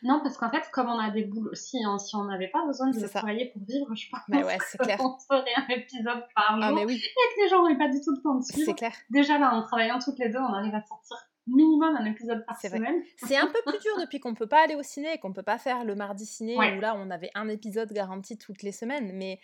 Non, 0.03 0.21
parce 0.23 0.39
qu'en 0.39 0.51
fait, 0.51 0.63
comme 0.73 0.89
on 0.89 0.99
a 0.99 1.11
des 1.11 1.25
boulots, 1.25 1.55
si, 1.55 1.79
si 1.99 2.17
on 2.17 2.25
n'avait 2.25 2.49
pas 2.49 2.65
besoin 2.67 2.91
de 2.91 3.07
travailler 3.07 3.51
pour 3.53 3.63
vivre, 3.63 3.95
je 3.95 4.09
pense 4.11 4.21
mais 4.29 4.43
ouais, 4.43 4.57
clair. 4.79 4.97
qu'on 4.97 5.19
ferait 5.19 5.55
un 5.57 5.69
épisode 5.69 6.25
par 6.35 6.59
ah, 6.59 6.69
jour 6.69 6.77
mais 6.77 6.85
oui. 6.87 6.95
et 6.95 7.37
que 7.37 7.43
les 7.43 7.49
gens 7.49 7.59
n'auraient 7.59 7.77
pas 7.77 7.89
du 7.89 8.01
tout 8.01 8.13
le 8.13 8.23
temps 8.23 8.37
de 8.37 8.43
suivre. 8.43 8.65
C'est 8.65 8.75
clair. 8.75 8.95
Déjà 9.11 9.39
là, 9.39 9.55
en 9.55 9.63
travaillant 9.63 9.99
toutes 9.99 10.19
les 10.19 10.31
deux, 10.31 10.39
on 10.39 10.55
arrive 10.55 10.75
à 10.75 10.83
sortir 10.83 11.19
minimum 11.47 11.97
un 11.97 12.05
épisode 12.05 12.45
par 12.47 12.59
semaine. 12.61 13.03
C'est 13.17 13.37
un 13.37 13.47
peu 13.47 13.59
plus 13.67 13.79
dur 13.81 13.99
depuis 14.01 14.21
qu'on 14.21 14.35
peut 14.35 14.47
pas 14.47 14.63
aller 14.63 14.75
au 14.75 14.83
ciné 14.83 15.15
et 15.15 15.19
qu'on 15.19 15.33
peut 15.33 15.43
pas 15.43 15.59
faire 15.59 15.85
le 15.85 15.95
mardi 15.95 16.25
ciné 16.25 16.57
où 16.57 16.81
là 16.81 16.95
on 16.97 17.11
avait 17.11 17.31
un 17.35 17.49
épisode 17.49 17.93
garanti 17.93 18.39
toutes 18.39 18.63
les 18.63 18.73
semaines. 18.73 19.13
Mais 19.15 19.41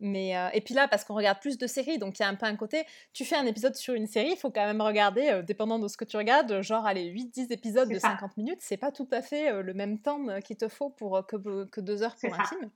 mais, 0.00 0.36
euh, 0.36 0.48
et 0.52 0.60
puis 0.60 0.74
là, 0.74 0.86
parce 0.86 1.04
qu'on 1.04 1.14
regarde 1.14 1.40
plus 1.40 1.58
de 1.58 1.66
séries, 1.66 1.98
donc 1.98 2.18
il 2.18 2.22
y 2.22 2.24
a 2.24 2.28
un 2.28 2.36
peu 2.36 2.46
un 2.46 2.54
côté, 2.54 2.84
tu 3.12 3.24
fais 3.24 3.34
un 3.34 3.46
épisode 3.46 3.74
sur 3.74 3.94
une 3.94 4.06
série, 4.06 4.30
il 4.30 4.36
faut 4.36 4.50
quand 4.50 4.64
même 4.64 4.80
regarder, 4.80 5.28
euh, 5.28 5.42
dépendant 5.42 5.78
de 5.80 5.88
ce 5.88 5.96
que 5.96 6.04
tu 6.04 6.16
regardes, 6.16 6.62
genre 6.62 6.86
allez, 6.86 7.10
8-10 7.10 7.52
épisodes 7.52 7.88
de 7.88 7.98
50 7.98 8.36
minutes, 8.36 8.60
c'est 8.60 8.76
pas 8.76 8.92
tout 8.92 9.08
à 9.10 9.22
fait 9.22 9.50
euh, 9.50 9.62
le 9.62 9.74
même 9.74 9.98
temps 10.00 10.40
qu'il 10.40 10.56
te 10.56 10.68
faut 10.68 10.90
pour 10.90 11.26
que, 11.26 11.64
que 11.64 11.80
deux 11.80 12.02
heures 12.02 12.16
pour 12.16 12.32
un 12.32 12.44
film. 12.44 12.70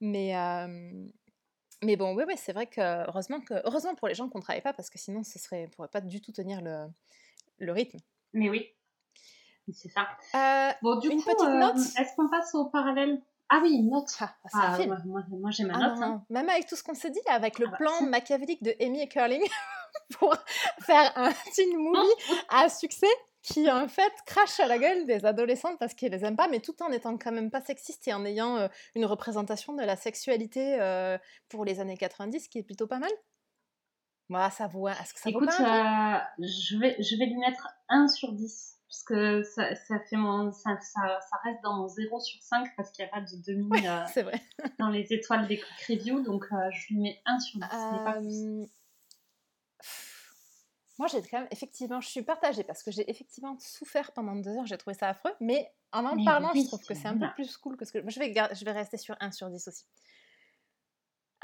Mais, 0.00 0.34
mais 1.82 1.96
bon, 1.96 2.14
oui, 2.14 2.24
oui, 2.26 2.34
c'est 2.36 2.52
vrai 2.52 2.66
que 2.66 3.08
heureusement, 3.08 3.40
que 3.40 3.54
heureusement 3.64 3.94
pour 3.94 4.08
les 4.08 4.14
gens 4.14 4.28
qu'on 4.28 4.38
ne 4.38 4.42
travaille 4.42 4.62
pas, 4.62 4.74
parce 4.74 4.90
que 4.90 4.98
sinon, 4.98 5.22
ce 5.22 5.38
serait, 5.38 5.68
pourrait 5.74 5.88
pas 5.88 6.02
du 6.02 6.20
tout 6.20 6.32
tenir 6.32 6.60
le, 6.60 6.86
le 7.58 7.72
rythme. 7.72 7.98
Mais 8.34 8.50
oui, 8.50 8.68
c'est 9.72 9.88
ça. 9.88 10.08
bon, 10.82 10.98
du 10.98 11.08
une 11.08 11.22
coup, 11.22 11.30
petite 11.30 11.48
note 11.48 11.78
est-ce 11.98 12.14
qu'on 12.16 12.28
passe 12.28 12.54
au 12.54 12.66
parallèle? 12.66 13.22
Ah 13.54 13.60
oui, 13.62 13.74
une 13.74 13.90
note. 13.90 14.10
Ah, 14.20 14.34
ah 14.52 14.78
moi, 15.04 15.50
j'ai 15.50 15.64
ma 15.64 15.74
ah 15.76 15.88
note. 15.88 16.02
Hein. 16.02 16.24
Même 16.28 16.48
avec 16.48 16.66
tout 16.66 16.74
ce 16.74 16.82
qu'on 16.82 16.94
s'est 16.94 17.10
dit, 17.10 17.20
avec 17.28 17.58
le 17.58 17.66
ah 17.68 17.70
bah, 17.70 17.76
plan 17.76 18.02
machiavélique 18.08 18.62
de 18.62 18.74
Amy 18.80 19.00
et 19.02 19.08
Curling 19.08 19.42
pour 20.18 20.34
faire 20.80 21.12
un 21.16 21.32
teen 21.54 21.76
movie 21.76 22.42
à 22.48 22.68
succès 22.68 23.06
qui 23.42 23.70
en 23.70 23.86
fait 23.86 24.12
crache 24.26 24.58
à 24.58 24.66
la 24.66 24.78
gueule 24.78 25.06
des 25.06 25.24
adolescentes 25.24 25.78
parce 25.78 25.94
qu'ils 25.94 26.10
les 26.10 26.24
aiment 26.24 26.36
pas, 26.36 26.48
mais 26.48 26.60
tout 26.60 26.82
en 26.82 26.90
étant 26.90 27.16
quand 27.16 27.30
même 27.30 27.50
pas 27.50 27.60
sexiste 27.60 28.08
et 28.08 28.14
en 28.14 28.24
ayant 28.24 28.56
euh, 28.56 28.68
une 28.96 29.04
représentation 29.04 29.74
de 29.74 29.82
la 29.82 29.96
sexualité 29.96 30.80
euh, 30.80 31.16
pour 31.48 31.64
les 31.64 31.78
années 31.78 31.96
90 31.96 32.48
qui 32.48 32.58
est 32.58 32.62
plutôt 32.62 32.88
pas 32.88 32.98
mal. 32.98 33.10
Moi, 34.30 34.48
ça 34.50 34.66
vaut. 34.66 34.88
Est-ce 34.88 35.12
que 35.12 35.20
ça 35.20 35.30
Écoute, 35.30 35.50
vaut 35.50 35.64
pas 35.64 36.16
euh, 36.16 36.20
je, 36.38 36.78
vais, 36.78 36.96
je 36.98 37.16
vais 37.18 37.26
lui 37.26 37.36
mettre 37.36 37.68
1 37.90 38.08
sur 38.08 38.32
10 38.32 38.73
parce 38.94 39.02
que 39.02 39.42
ça, 39.42 39.74
ça 39.74 39.98
fait 39.98 40.16
mon, 40.16 40.52
ça, 40.52 40.78
ça, 40.80 41.18
ça, 41.20 41.36
reste 41.42 41.60
dans 41.64 41.74
mon 41.74 41.88
0 41.88 42.20
sur 42.20 42.40
5 42.40 42.76
parce 42.76 42.92
qu'il 42.92 43.04
n'y 43.04 43.10
a 43.10 43.12
pas 43.12 43.22
de 43.22 43.36
demi 43.44 43.86
euh, 43.88 44.22
vrai. 44.22 44.40
dans 44.78 44.88
les 44.88 45.12
étoiles 45.12 45.48
des 45.48 45.58
quick 45.58 45.98
reviews, 45.98 46.22
donc 46.22 46.44
euh, 46.52 46.70
je 46.70 46.94
lui 46.94 47.00
mets 47.00 47.20
1 47.26 47.40
sur 47.40 47.58
10. 47.58 47.66
Pas 47.66 48.18
euh, 48.18 48.66
Moi, 50.98 51.08
j'ai 51.08 51.22
quand 51.22 51.40
même, 51.40 51.48
effectivement, 51.50 52.00
je 52.00 52.08
suis 52.08 52.22
partagée 52.22 52.62
parce 52.62 52.84
que 52.84 52.92
j'ai 52.92 53.10
effectivement 53.10 53.58
souffert 53.58 54.12
pendant 54.12 54.36
deux 54.36 54.56
heures, 54.56 54.66
j'ai 54.66 54.78
trouvé 54.78 54.94
ça 54.94 55.08
affreux, 55.08 55.34
mais 55.40 55.72
en 55.90 56.04
en 56.04 56.24
parlant, 56.24 56.52
je 56.54 56.64
trouve 56.64 56.84
que 56.84 56.94
c'est 56.94 57.08
un 57.08 57.18
peu 57.18 57.26
plus 57.34 57.56
cool 57.56 57.76
que 57.76 57.84
ce 57.84 57.90
que. 57.90 57.98
Moi, 57.98 58.10
je 58.10 58.20
vais, 58.20 58.32
je 58.32 58.64
vais 58.64 58.72
rester 58.72 58.96
sur 58.96 59.16
1 59.18 59.32
sur 59.32 59.50
10 59.50 59.66
aussi. 59.66 59.86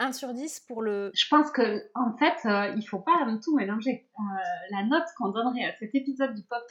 1 0.00 0.12
sur 0.12 0.32
10 0.32 0.60
pour 0.60 0.82
le. 0.82 1.10
Je 1.14 1.26
pense 1.28 1.50
que 1.50 1.90
en 1.94 2.16
fait, 2.16 2.48
euh, 2.48 2.74
il 2.76 2.82
faut 2.82 2.98
pas 2.98 3.12
tout 3.44 3.54
mélanger. 3.54 4.08
Euh, 4.18 4.22
la 4.70 4.84
note 4.84 5.04
qu'on 5.16 5.28
donnerait 5.28 5.66
à 5.66 5.76
cet 5.78 5.94
épisode 5.94 6.34
du 6.34 6.42
pop 6.42 6.62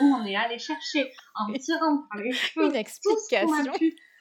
où 0.00 0.04
on 0.04 0.24
est 0.24 0.36
allé 0.36 0.58
chercher 0.58 1.12
en 1.34 1.52
tirant 1.52 2.04
par 2.10 2.20
les 2.22 2.32
cheveux 2.32 2.66
une 2.66 2.76
explication 2.76 3.48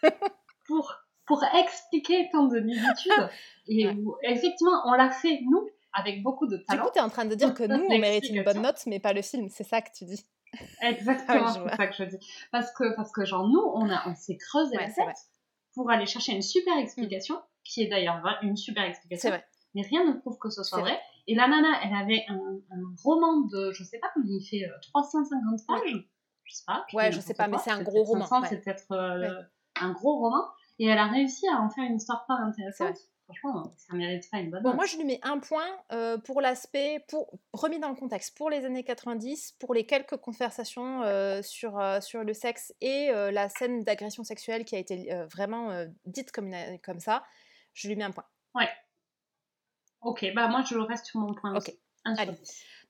pour 0.67 0.93
pour 1.27 1.43
expliquer 1.43 2.27
tant 2.31 2.47
de 2.47 2.59
nuditude. 2.59 3.29
Et 3.67 3.87
effectivement, 4.23 4.81
on 4.85 4.93
l'a 4.93 5.11
fait 5.11 5.39
nous 5.43 5.69
avec 5.93 6.23
beaucoup 6.23 6.47
de 6.47 6.57
talent. 6.57 6.83
Du 6.83 6.87
coup, 6.87 6.93
tu 6.93 6.99
es 6.99 7.03
en 7.03 7.09
train 7.09 7.25
de 7.25 7.35
dire 7.35 7.53
que 7.53 7.63
nous, 7.63 7.85
on 7.87 7.99
mérite 7.99 8.29
une 8.29 8.43
bonne 8.43 8.61
note, 8.61 8.81
mais 8.87 8.99
pas 8.99 9.13
le 9.13 9.21
film. 9.21 9.47
C'est 9.49 9.63
ça 9.63 9.81
que 9.81 9.89
tu 9.95 10.05
dis. 10.05 10.25
Exactement, 10.81 11.47
c'est 11.47 11.75
ça 11.75 11.87
que 11.87 11.95
je 11.95 12.03
dis. 12.03 12.17
Parce 12.51 12.71
que, 12.73 12.95
parce 12.95 13.11
que 13.11 13.25
genre, 13.25 13.47
nous, 13.47 13.61
on, 13.73 13.89
a, 13.89 14.07
on 14.07 14.15
s'est 14.15 14.37
creusé 14.37 14.75
la 14.75 14.85
tête 14.85 15.17
pour 15.73 15.89
aller 15.89 16.05
chercher 16.05 16.33
une 16.33 16.41
super 16.41 16.77
explication 16.77 17.35
qui 17.65 17.81
est 17.81 17.87
d'ailleurs 17.87 18.21
une 18.41 18.55
super 18.55 18.83
explication. 18.83 19.29
Vrai. 19.29 19.45
Mais 19.73 19.81
rien 19.81 20.05
ne 20.05 20.13
prouve 20.13 20.37
que 20.39 20.49
ce 20.49 20.63
soit 20.63 20.79
vrai. 20.79 20.97
Et 21.27 21.35
la 21.35 21.47
nana, 21.47 21.67
elle 21.83 21.93
avait 21.93 22.23
un, 22.29 22.61
roman 23.03 23.41
de, 23.41 23.71
je 23.73 23.83
sais 23.83 23.99
pas 23.99 24.07
combien 24.13 24.37
il 24.37 24.45
fait, 24.45 24.65
350 24.81 25.59
euh, 25.59 25.63
pages. 25.67 26.07
Je 26.43 26.55
sais 26.55 26.63
pas. 26.65 26.85
Ouais, 26.93 27.11
je 27.11 27.19
sais 27.19 27.33
pas, 27.33 27.47
mais 27.47 27.57
c'est 27.57 27.71
un 27.71 27.81
gros 27.81 28.03
roman. 28.03 28.25
C'est 28.47 28.63
peut-être 28.63 28.91
euh, 28.91 29.41
un 29.81 29.91
gros 29.91 30.19
roman. 30.19 30.45
Et 30.77 30.85
elle 30.85 30.97
a 30.97 31.07
réussi 31.07 31.47
à 31.47 31.61
en 31.61 31.69
faire 31.69 31.83
une 31.85 31.95
histoire 31.95 32.25
pas 32.27 32.35
intéressante. 32.35 32.97
Franchement, 33.25 33.73
ça 33.75 33.95
mérite 33.95 34.29
pas 34.29 34.37
une 34.37 34.51
bonne 34.51 34.61
bon, 34.61 34.75
Moi, 34.75 34.85
je 34.85 34.97
lui 34.97 35.03
mets 35.03 35.19
un 35.23 35.39
point 35.39 35.65
euh, 35.91 36.19
pour 36.19 36.41
l'aspect, 36.41 37.03
pour 37.09 37.39
remis 37.53 37.79
dans 37.79 37.89
le 37.89 37.95
contexte, 37.95 38.37
pour 38.37 38.51
les 38.51 38.65
années 38.65 38.83
90, 38.83 39.53
pour 39.59 39.73
les 39.73 39.87
quelques 39.87 40.17
conversations 40.17 41.01
sur, 41.41 41.81
sur 42.01 42.23
le 42.23 42.33
sexe 42.33 42.71
et 42.81 43.09
la 43.11 43.49
scène 43.49 43.83
d'agression 43.83 44.23
sexuelle 44.23 44.63
qui 44.63 44.75
a 44.75 44.79
été 44.79 45.11
vraiment 45.33 45.85
dite 46.05 46.31
comme, 46.31 46.53
comme 46.83 46.99
ça 46.99 47.23
je 47.75 47.87
lui 47.87 47.95
mets 47.95 48.05
un 48.05 48.11
point. 48.11 48.25
Ouais. 48.55 48.69
Ok, 50.01 50.25
bah 50.33 50.47
moi 50.47 50.63
je 50.67 50.77
reste 50.77 51.05
sur 51.05 51.19
mon 51.19 51.33
point. 51.33 51.55
Ok. 51.55 51.71
Allez. 52.05 52.33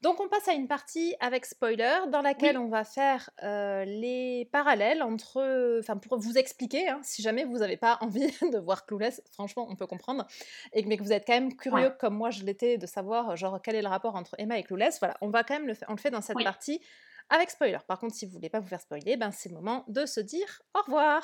Donc 0.01 0.19
on 0.19 0.27
passe 0.27 0.47
à 0.47 0.53
une 0.53 0.67
partie 0.67 1.15
avec 1.19 1.45
spoiler 1.45 1.99
dans 2.11 2.21
laquelle 2.21 2.57
on 2.57 2.67
va 2.67 2.83
faire 2.83 3.29
euh, 3.43 3.85
les 3.85 4.47
parallèles 4.51 5.01
entre, 5.01 5.79
enfin 5.79 5.97
pour 5.97 6.19
vous 6.19 6.37
expliquer, 6.37 6.89
hein, 6.89 6.99
si 7.01 7.21
jamais 7.21 7.45
vous 7.45 7.59
n'avez 7.59 7.77
pas 7.77 7.97
envie 8.01 8.27
de 8.27 8.59
voir 8.59 8.85
Clueless, 8.85 9.21
franchement 9.31 9.65
on 9.69 9.75
peut 9.75 9.87
comprendre, 9.87 10.27
et 10.73 10.83
mais 10.83 10.97
que 10.97 11.03
vous 11.03 11.13
êtes 11.13 11.25
quand 11.25 11.33
même 11.33 11.55
curieux 11.55 11.91
comme 11.99 12.15
moi 12.15 12.29
je 12.29 12.43
l'étais 12.43 12.77
de 12.77 12.85
savoir 12.85 13.35
genre 13.35 13.59
quel 13.63 13.75
est 13.75 13.81
le 13.81 13.87
rapport 13.87 14.15
entre 14.15 14.35
Emma 14.37 14.59
et 14.59 14.63
Clueless, 14.63 14.99
voilà, 14.99 15.15
on 15.21 15.29
va 15.29 15.43
quand 15.43 15.55
même 15.55 15.67
le 15.67 15.73
faire, 15.73 15.89
on 15.89 15.93
le 15.93 16.01
fait 16.01 16.11
dans 16.11 16.21
cette 16.21 16.43
partie 16.43 16.81
avec 17.29 17.49
spoiler. 17.49 17.79
Par 17.87 17.99
contre 17.99 18.13
si 18.13 18.25
vous 18.25 18.33
voulez 18.33 18.49
pas 18.49 18.59
vous 18.59 18.67
faire 18.67 18.81
spoiler, 18.81 19.17
ben 19.17 19.31
c'est 19.31 19.49
le 19.49 19.55
moment 19.55 19.85
de 19.87 20.05
se 20.05 20.19
dire 20.19 20.61
au 20.75 20.81
revoir. 20.81 21.23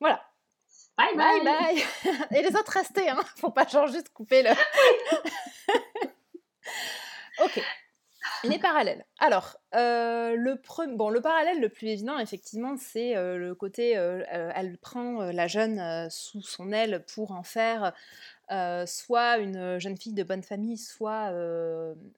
Voilà, 0.00 0.20
Bye 1.16 1.16
bye. 1.16 1.44
bye, 1.44 1.84
Et 2.38 2.42
les 2.42 2.56
autres 2.56 2.72
restaient, 2.72 3.08
hein. 3.08 3.20
Faut 3.36 3.50
pas 3.50 3.66
genre 3.66 3.88
juste 3.88 4.10
couper 4.10 4.42
le. 4.42 4.50
ok. 7.44 7.62
Les 8.44 8.58
parallèles. 8.58 9.04
Alors, 9.18 9.56
euh, 9.74 10.34
le, 10.34 10.60
bon, 10.96 11.10
le 11.10 11.20
parallèle 11.20 11.60
le 11.60 11.68
plus 11.68 11.88
évident, 11.88 12.18
effectivement, 12.18 12.76
c'est 12.78 13.16
euh, 13.16 13.36
le 13.36 13.54
côté, 13.54 13.96
euh, 13.96 14.22
elle 14.54 14.78
prend 14.78 15.24
la 15.24 15.46
jeune 15.46 16.08
sous 16.10 16.42
son 16.42 16.72
aile 16.72 17.04
pour 17.14 17.32
en 17.32 17.42
faire 17.42 17.92
soit 18.86 19.38
une 19.38 19.78
jeune 19.78 19.96
fille 19.96 20.12
de 20.12 20.24
bonne 20.24 20.42
famille, 20.42 20.76
soit 20.76 21.32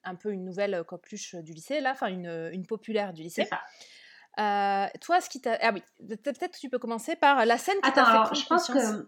un 0.03 0.15
peu 0.15 0.31
une 0.31 0.45
nouvelle 0.45 0.83
coqueluche 0.85 1.35
du 1.35 1.53
lycée, 1.53 1.79
là, 1.79 1.91
enfin 1.91 2.07
une, 2.07 2.49
une 2.51 2.65
populaire 2.65 3.13
du 3.13 3.23
lycée. 3.23 3.43
C'est 3.43 3.49
ça. 3.49 3.61
Euh, 4.39 4.87
toi, 5.01 5.21
ce 5.21 5.29
qui 5.29 5.41
t'a. 5.41 5.57
Ah 5.61 5.71
oui, 5.73 5.83
peut-être 6.23 6.57
tu 6.57 6.69
peux 6.69 6.79
commencer 6.79 7.15
par 7.15 7.45
la 7.45 7.57
scène 7.57 7.75
qui 7.75 7.91
t'a 7.91 8.05
fait 8.05 8.11
alors, 8.11 8.33
je 8.33 8.45
pense 8.45 8.67
que. 8.67 9.07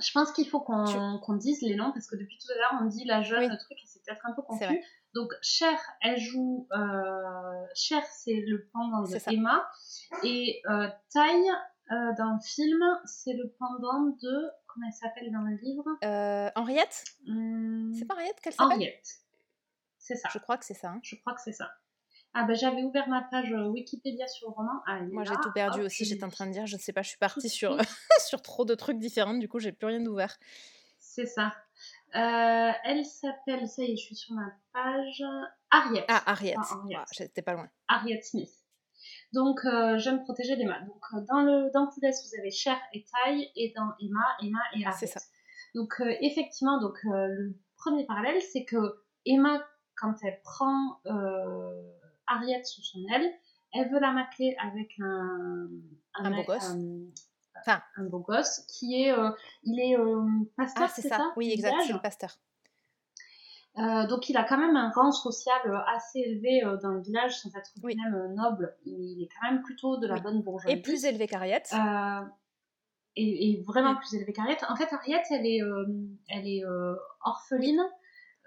Je 0.00 0.10
pense 0.12 0.32
qu'il 0.32 0.48
faut 0.48 0.60
qu'on 0.60 1.34
dise 1.34 1.60
les 1.60 1.76
noms 1.76 1.92
parce 1.92 2.06
que 2.06 2.16
depuis 2.16 2.38
tout 2.38 2.50
à 2.50 2.56
l'heure 2.56 2.80
on 2.82 2.86
dit 2.86 3.04
la 3.04 3.20
jeune 3.20 3.50
le 3.50 3.58
truc 3.58 3.72
et 3.72 3.86
c'est 3.86 4.02
peut-être 4.02 4.24
un 4.24 4.32
peu 4.32 4.40
confus. 4.40 4.82
Donc 5.14 5.30
Cher, 5.42 5.78
elle 6.00 6.18
joue. 6.18 6.66
Euh... 6.72 7.66
Cher, 7.74 8.02
c'est 8.06 8.42
le 8.46 8.68
pendant 8.72 9.02
de 9.02 9.30
Emma 9.30 9.68
et 10.24 10.62
euh, 10.70 10.88
Taille 11.12 11.50
euh, 11.90 12.14
dans 12.16 12.32
le 12.32 12.40
film, 12.40 12.82
c'est 13.04 13.34
le 13.34 13.54
pendant 13.58 14.16
de 14.22 14.50
comment 14.66 14.86
elle 14.86 14.92
s'appelle 14.94 15.30
dans 15.30 15.42
le 15.42 15.56
livre? 15.56 15.84
Euh, 16.04 16.50
Henriette? 16.54 17.04
Hum, 17.28 17.92
c'est 17.94 18.06
pas 18.06 18.14
Henriette 18.14 18.40
qu'elle 18.40 18.54
s'appelle? 18.54 18.76
Henriette. 18.76 19.08
C'est 19.98 20.16
ça. 20.16 20.30
Je 20.32 20.38
crois 20.38 20.56
que 20.56 20.64
c'est 20.64 20.74
ça. 20.74 20.88
Hein. 20.88 21.00
Je 21.02 21.16
crois 21.16 21.34
que 21.34 21.42
c'est 21.42 21.52
ça. 21.52 21.70
Ah 22.34 22.44
ben 22.44 22.54
j'avais 22.56 22.82
ouvert 22.82 23.08
ma 23.08 23.22
page 23.22 23.52
euh, 23.52 23.66
Wikipédia 23.66 24.26
sur 24.26 24.48
le 24.48 24.54
roman. 24.54 24.80
Ah, 24.86 25.00
Moi 25.10 25.24
j'ai 25.24 25.34
tout 25.42 25.52
perdu 25.52 25.82
aussi, 25.82 26.04
j'étais 26.04 26.24
en 26.24 26.30
train 26.30 26.46
de 26.46 26.52
dire, 26.52 26.66
je 26.66 26.76
sais 26.78 26.92
pas, 26.92 27.02
je 27.02 27.10
suis 27.10 27.18
partie 27.18 27.48
sur, 27.50 27.76
sur 28.26 28.40
trop 28.40 28.64
de 28.64 28.74
trucs 28.74 28.98
différents, 28.98 29.34
du 29.34 29.48
coup 29.48 29.58
j'ai 29.58 29.72
plus 29.72 29.86
rien 29.86 30.04
ouvert. 30.06 30.38
C'est 30.98 31.26
ça. 31.26 31.52
Euh, 32.14 32.72
elle 32.84 33.04
s'appelle, 33.04 33.68
ça 33.68 33.82
y 33.82 33.92
est, 33.92 33.96
je 33.96 34.02
suis 34.02 34.14
sur 34.16 34.34
ma 34.34 34.50
page, 34.72 35.22
Harriet. 35.70 36.04
Ah, 36.08 36.22
Harriet, 36.26 36.56
j'étais 37.12 37.42
pas 37.42 37.52
loin. 37.52 37.68
Harriet 37.88 38.22
Smith. 38.22 38.52
Donc, 39.32 39.64
euh, 39.64 39.98
j'aime 39.98 40.22
protéger 40.22 40.56
les 40.56 40.64
mâles. 40.64 40.86
Donc, 40.86 41.26
dans 41.26 41.42
le 41.42 41.70
dans 41.72 41.88
Clueless, 41.88 42.28
vous 42.28 42.38
avez 42.38 42.50
Cher 42.50 42.78
et 42.92 43.02
Ty, 43.02 43.50
et 43.56 43.72
dans 43.74 43.90
Emma, 44.00 44.24
Emma 44.40 44.60
et 44.74 44.84
Harriet. 44.84 44.96
C'est 44.98 45.06
ça. 45.06 45.20
Donc, 45.74 45.94
effectivement, 46.20 46.80
donc 46.80 46.98
le 47.04 47.54
premier 47.76 48.06
parallèle, 48.06 48.40
c'est 48.40 48.64
que 48.64 49.02
Emma, 49.26 49.66
quand 49.96 50.14
elle 50.22 50.40
prend 50.42 51.00
Ariette 52.36 52.66
sous 52.66 52.82
son 52.82 53.00
aile. 53.14 53.30
Elle 53.74 53.90
veut 53.90 54.00
la 54.00 54.12
macler 54.12 54.54
avec 54.60 54.92
un, 55.00 55.68
un, 56.14 56.30
beau 56.30 56.42
gosse. 56.42 56.72
enfin, 57.60 57.82
un 57.96 58.04
beau 58.04 58.18
gosse 58.18 58.66
qui 58.68 59.02
est, 59.02 59.12
euh, 59.12 59.30
il 59.62 59.80
est 59.80 59.98
euh, 59.98 60.26
pasteur, 60.56 60.84
ah, 60.86 60.92
c'est 60.94 61.08
ça, 61.08 61.32
Oui, 61.36 61.50
exact, 61.52 61.76
c'est 61.86 61.92
le 61.92 62.00
pasteur. 62.00 62.30
Euh, 63.78 64.06
donc 64.06 64.28
il 64.28 64.36
a 64.36 64.44
quand 64.44 64.58
même 64.58 64.76
un 64.76 64.90
rang 64.90 65.12
social 65.12 65.82
assez 65.94 66.18
élevé 66.18 66.60
dans 66.82 66.90
le 66.90 67.00
village 67.00 67.38
sans 67.38 67.48
être 67.56 67.70
même 67.82 68.34
noble. 68.34 68.76
Il 68.84 69.22
est 69.22 69.28
quand 69.28 69.50
même 69.50 69.62
plutôt 69.62 69.96
de 69.96 70.06
la 70.06 70.20
bonne 70.20 70.42
bourgeoisie. 70.42 70.76
Et 70.76 70.82
plus 70.82 71.06
élevé 71.06 71.26
qu'Ariette. 71.26 71.72
Et, 73.14 73.50
et, 73.50 73.62
vraiment 73.62 73.94
plus 73.94 74.14
élevé 74.14 74.32
qu'Ariette. 74.32 74.64
En 74.68 74.76
fait, 74.76 74.92
Ariette, 74.92 75.26
elle 75.30 75.46
est, 75.46 75.60
elle 76.28 76.46
est 76.46 76.62
orpheline 77.24 77.82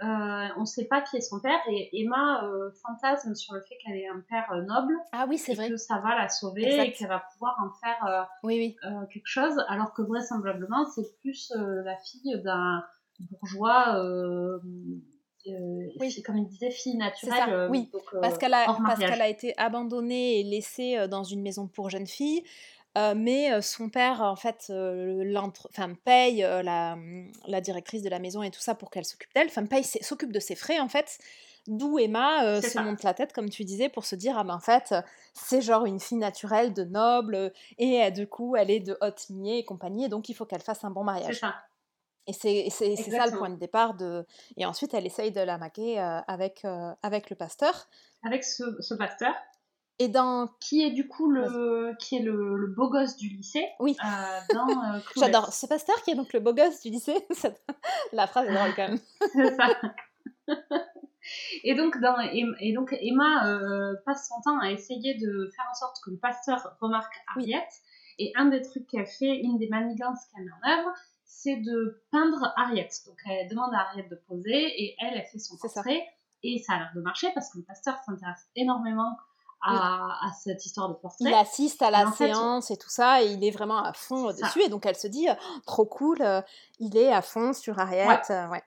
euh, 0.04 0.48
on 0.58 0.62
ne 0.62 0.66
sait 0.66 0.86
pas 0.86 1.02
qui 1.02 1.16
est 1.16 1.22
son 1.22 1.40
père 1.40 1.60
et 1.70 1.90
Emma 1.94 2.44
euh, 2.44 2.70
fantasme 2.86 3.34
sur 3.34 3.54
le 3.54 3.62
fait 3.62 3.76
qu'elle 3.78 3.96
ait 3.96 4.08
un 4.08 4.22
père 4.30 4.52
euh, 4.52 4.62
noble. 4.64 4.94
Ah 5.14 5.26
oui, 5.30 5.38
c'est 5.38 5.54
vrai. 5.54 5.70
Que 5.70 5.78
ça 5.78 6.00
va 6.00 6.18
la 6.18 6.28
sauver 6.28 6.64
et 6.64 6.92
qu'elle 6.92 7.08
va 7.08 7.24
pouvoir 7.32 7.56
en 7.64 7.70
faire 7.80 8.28
oui, 8.44 8.76
oui. 8.84 8.90
quelque 9.14 9.28
chose, 9.28 9.54
alors 9.70 9.94
que 9.94 10.02
vraisemblablement 10.02 10.86
c'est 10.94 11.18
plus 11.22 11.54
la 11.56 11.96
fille 11.98 12.42
d'un 12.44 12.84
bourgeois. 13.20 14.02
oui. 15.46 16.24
comme 16.26 16.38
il 16.40 16.48
disait, 16.48 16.72
fille 16.72 16.98
naturelle. 16.98 17.70
oui, 17.70 17.90
parce 18.20 18.38
qu'elle 18.38 18.54
a, 18.54 18.66
parce 18.86 19.00
qu'elle 19.00 19.22
a 19.22 19.30
été 19.30 19.54
abandonnée 19.58 20.42
et 20.42 20.44
laissée 20.44 21.08
dans 21.08 21.24
une 21.24 21.42
maison 21.42 21.68
pour 21.68 21.90
jeunes 21.90 22.08
filles. 22.08 22.44
Euh, 22.98 23.14
mais 23.16 23.62
son 23.62 23.90
père, 23.90 24.22
en 24.22 24.36
fait, 24.36 24.72
enfin, 25.70 25.94
paye 26.04 26.38
la, 26.38 26.96
mmh, 26.96 27.32
la, 27.48 27.62
directrice 27.62 28.02
de 28.04 28.10
la 28.10 28.20
maison 28.20 28.42
et 28.42 28.52
tout 28.52 28.62
ça 28.62 28.74
pour 28.74 28.90
qu'elle 28.90 29.06
s'occupe 29.06 29.34
d'elle, 29.34 29.48
enfin, 29.48 29.66
paye, 29.66 29.84
s'occupe 29.84 30.32
de 30.32 30.40
ses 30.40 30.56
frais, 30.56 30.80
en 30.80 30.88
fait. 30.88 31.18
D'où 31.68 31.98
Emma 31.98 32.62
se 32.62 32.80
monte 32.80 33.02
la 33.02 33.16
tête, 33.16 33.34
comme 33.34 33.50
tu 33.50 33.64
disais, 33.66 33.90
pour 33.90 34.06
se 34.06 34.16
dire, 34.16 34.38
ah 34.38 34.44
ben 34.44 34.54
en 34.54 34.60
fait, 34.60 34.94
c'est 35.34 35.62
genre 35.62 35.86
une 35.86 36.00
fille 36.00 36.20
naturelle 36.20 36.74
de 36.74 36.84
noble, 36.84 37.52
et 37.80 38.12
du 38.12 38.28
coup, 38.28 38.56
elle 38.56 38.70
est 38.70 38.82
de 38.82 38.96
haute 39.02 39.28
lignée 39.30 39.58
et 39.58 39.66
compagnie, 39.66 40.06
et 40.06 40.08
donc 40.08 40.30
il 40.30 40.36
faut 40.36 40.46
qu'elle 40.46 40.62
fasse 40.62 40.84
un 40.84 40.92
bon 40.92 41.04
mariage. 41.04 41.40
Ça. 41.40 41.56
Et 42.28 42.34
c'est 42.34 42.70
ça 42.70 43.26
le 43.28 43.38
point 43.38 43.50
de 43.50 43.56
départ. 43.56 43.96
De... 43.96 44.26
Et 44.58 44.66
ensuite, 44.66 44.94
elle 44.94 45.06
essaye 45.06 45.32
de 45.32 45.42
la 45.42 45.58
maquer 45.58 46.00
avec, 46.00 46.66
avec 47.04 47.30
le 47.30 47.36
pasteur. 47.36 47.88
Avec 48.24 48.44
ce, 48.44 48.64
ce 48.82 48.94
pasteur 48.94 49.34
et 50.00 50.10
dans 50.10 50.50
qui 50.60 50.82
est 50.84 50.92
du 50.92 51.08
coup 51.08 51.32
le 51.32 51.96
qui 52.00 52.18
est 52.18 52.22
le, 52.22 52.68
beau 52.76 52.90
gosse 52.90 53.16
du 53.16 53.30
lycée 53.30 53.66
Oui. 53.80 53.96
Euh, 54.04 54.56
euh, 54.56 55.00
J'adore. 55.18 55.54
Ce 55.54 55.66
pasteur 55.68 55.96
qui 56.04 56.12
est 56.12 56.16
donc 56.16 56.34
le 56.34 56.40
beau 56.40 56.54
gosse 56.54 56.82
du 56.82 56.90
lycée. 56.90 57.16
La 58.14 58.28
phrase 58.28 58.48
est 58.48 58.54
drôle 58.54 58.76
quand 58.76 58.90
même. 58.90 59.00
C'est 59.34 59.56
ça. 59.56 59.70
Et 61.64 61.74
donc, 61.74 62.00
dans, 62.02 62.20
et, 62.20 62.74
donc 62.74 62.96
Emma 63.02 63.48
euh, 63.48 63.96
passe 64.06 64.30
son 64.30 64.42
temps 64.42 64.60
à 64.60 64.70
essayer 64.72 65.16
de 65.16 65.50
faire 65.56 65.66
en 65.72 65.74
sorte 65.74 65.98
que 66.04 66.12
le 66.12 66.18
pasteur 66.18 66.76
remarque 66.82 67.14
Harriet. 67.32 67.68
Et 68.20 68.32
un 68.36 68.46
des 68.46 68.62
trucs 68.62 68.88
qu'elle 68.88 69.08
fait, 69.08 69.40
une 69.40 69.58
des 69.58 69.68
manigances 69.68 70.20
qu'elle 70.28 70.46
met 70.46 70.52
en 70.52 70.80
œuvre, 70.80 70.94
c'est 71.24 71.58
de 71.58 72.04
peindre 72.12 72.54
Harriet. 72.56 72.90
Donc 73.08 73.18
elle 73.26 73.50
demande 73.50 73.74
à 73.74 73.80
Harriet 73.80 74.08
de 74.10 74.16
poser 74.28 74.84
et 74.84 74.96
elle, 75.02 75.16
elle 75.16 75.26
fait 75.26 75.40
son 75.40 75.58
portrait. 75.58 76.06
Et 76.44 76.60
ça 76.60 76.74
a 76.74 76.78
l'air 76.78 76.92
de 76.96 77.02
marcher 77.02 77.28
parce 77.34 77.52
que 77.52 77.58
le 77.58 77.64
pasteur 77.64 77.98
s'intéresse 78.06 78.48
énormément 78.56 79.18
à, 79.66 80.32
cette 80.44 80.66
histoire 80.66 80.90
de 80.90 80.94
portrait. 80.94 81.30
Il 81.30 81.34
assiste 81.34 81.82
à 81.82 81.92
la 81.92 82.12
séance 82.12 82.72
et 82.72 82.78
tout 82.78 82.90
ça, 82.90 83.24
et 83.24 83.28
il 83.28 83.44
est 83.44 83.52
vraiment 83.52 83.84
à 83.84 83.94
fond 83.94 84.28
dessus. 84.28 84.62
Et 84.64 84.70
donc 84.70 84.86
elle 84.86 84.96
se 84.96 85.08
dit, 85.08 85.28
oh, 85.30 85.62
trop 85.66 85.86
cool, 85.86 86.22
euh, 86.22 86.42
il 86.80 86.98
est 86.98 87.12
à 87.12 87.22
fond 87.22 87.54
sur 87.54 87.80
Harriet. 87.80 88.08
Ouais. 88.08 88.22
Euh, 88.32 88.48
ouais. 88.50 88.64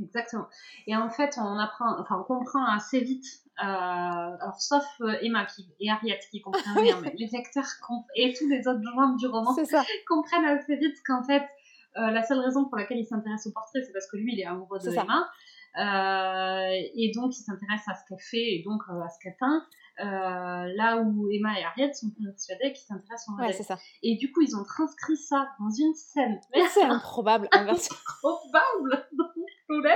Exactement. 0.00 0.46
Et 0.86 0.96
en 0.96 1.08
fait, 1.08 1.38
on 1.38 1.58
apprend, 1.58 1.98
enfin, 2.00 2.16
on 2.18 2.24
comprend 2.24 2.66
assez 2.66 3.00
vite, 3.00 3.26
euh, 3.60 3.64
alors 3.64 4.60
sauf 4.60 4.84
Emma 5.22 5.46
qui, 5.46 5.72
et 5.78 5.88
Harriet 5.88 6.18
qui 6.30 6.40
comprennent 6.40 6.76
rien, 6.76 7.00
mais 7.02 7.14
les 7.16 7.28
lecteurs 7.28 7.64
et 8.16 8.34
tous 8.36 8.48
les 8.48 8.66
autres 8.66 8.82
gens 8.82 9.14
du 9.14 9.26
roman 9.28 9.54
comprennent 10.08 10.44
assez 10.46 10.76
vite 10.76 10.96
qu'en 11.06 11.22
fait, 11.22 11.44
la 11.96 12.24
seule 12.24 12.40
raison 12.40 12.64
pour 12.64 12.76
laquelle 12.76 12.98
il 12.98 13.06
s'intéresse 13.06 13.46
au 13.46 13.52
portrait, 13.52 13.82
c'est 13.86 13.92
parce 13.92 14.10
que 14.10 14.16
lui, 14.16 14.32
il 14.32 14.40
est 14.40 14.46
amoureux 14.46 14.80
de 14.80 14.90
Emma. 14.90 15.20
Euh, 15.20 15.24
et 15.76 17.12
donc, 17.14 17.36
il 17.36 17.42
s'intéresse 17.42 17.82
à 17.86 17.94
ce 17.94 18.00
qu'elle 18.08 18.20
fait 18.20 18.54
et 18.54 18.62
donc 18.64 18.82
euh, 18.88 19.00
à 19.00 19.08
ce 19.08 19.18
qu'elle 19.22 19.36
peint. 19.38 19.64
Euh, 20.00 20.72
là 20.74 20.98
où 20.98 21.30
Emma 21.30 21.58
et 21.58 21.64
Harriet 21.64 21.92
sont 21.92 22.10
persuadées 22.10 22.72
qu'ils 22.72 22.84
s'intéressent 22.84 23.28
au 23.28 23.32
modèle. 23.32 23.56
Ouais, 23.56 23.62
ça. 23.62 23.78
Et 24.02 24.16
du 24.16 24.32
coup, 24.32 24.42
ils 24.42 24.56
ont 24.56 24.64
transcrit 24.64 25.16
ça 25.16 25.48
dans 25.60 25.70
une 25.70 25.94
scène. 25.94 26.40
C'est 26.70 26.82
improbable. 26.82 27.48
improbable 27.52 29.08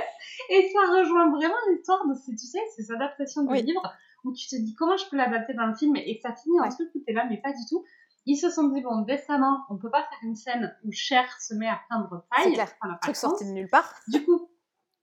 Et 0.51 0.71
ça 0.73 0.81
rejoint 0.93 1.31
vraiment 1.31 1.57
l'histoire 1.71 2.07
de, 2.07 2.15
tu 2.15 2.37
sais, 2.39 2.61
ces 2.77 2.93
adaptations 2.93 3.45
de 3.45 3.55
livres 3.55 3.93
où 4.25 4.33
tu 4.33 4.49
te 4.49 4.57
dis 4.57 4.75
comment 4.75 4.97
je 4.97 5.09
peux 5.09 5.17
l'adapter 5.17 5.55
dans 5.55 5.67
le 5.67 5.75
film? 5.75 5.97
Et 5.97 6.21
ça 6.23 6.35
finit 6.35 6.61
en 6.61 6.69
truc 6.69 6.91
où 6.95 7.01
t'es 7.05 7.13
là, 7.13 7.27
mais 7.29 7.41
pas 7.41 7.53
du 7.53 7.65
tout. 7.69 7.85
Ils 8.27 8.37
se 8.37 8.51
sont 8.51 8.69
dit, 8.69 8.83
bon, 8.83 9.03
décemment, 9.03 9.65
on 9.71 9.79
peut 9.79 9.91
pas 9.91 10.03
faire 10.03 10.19
une 10.23 10.37
scène 10.37 10.77
où 10.85 10.93
Cher 10.93 11.25
se 11.41 11.55
met 11.55 11.69
à 11.69 11.81
peindre 11.89 12.27
paille. 12.31 12.45
C'est 12.45 12.53
clair. 12.53 12.73
Truc 13.01 13.17
sorti 13.17 13.47
de 13.47 13.53
nulle 13.53 13.69
part. 13.71 13.95
Du 14.09 14.25
coup, 14.25 14.51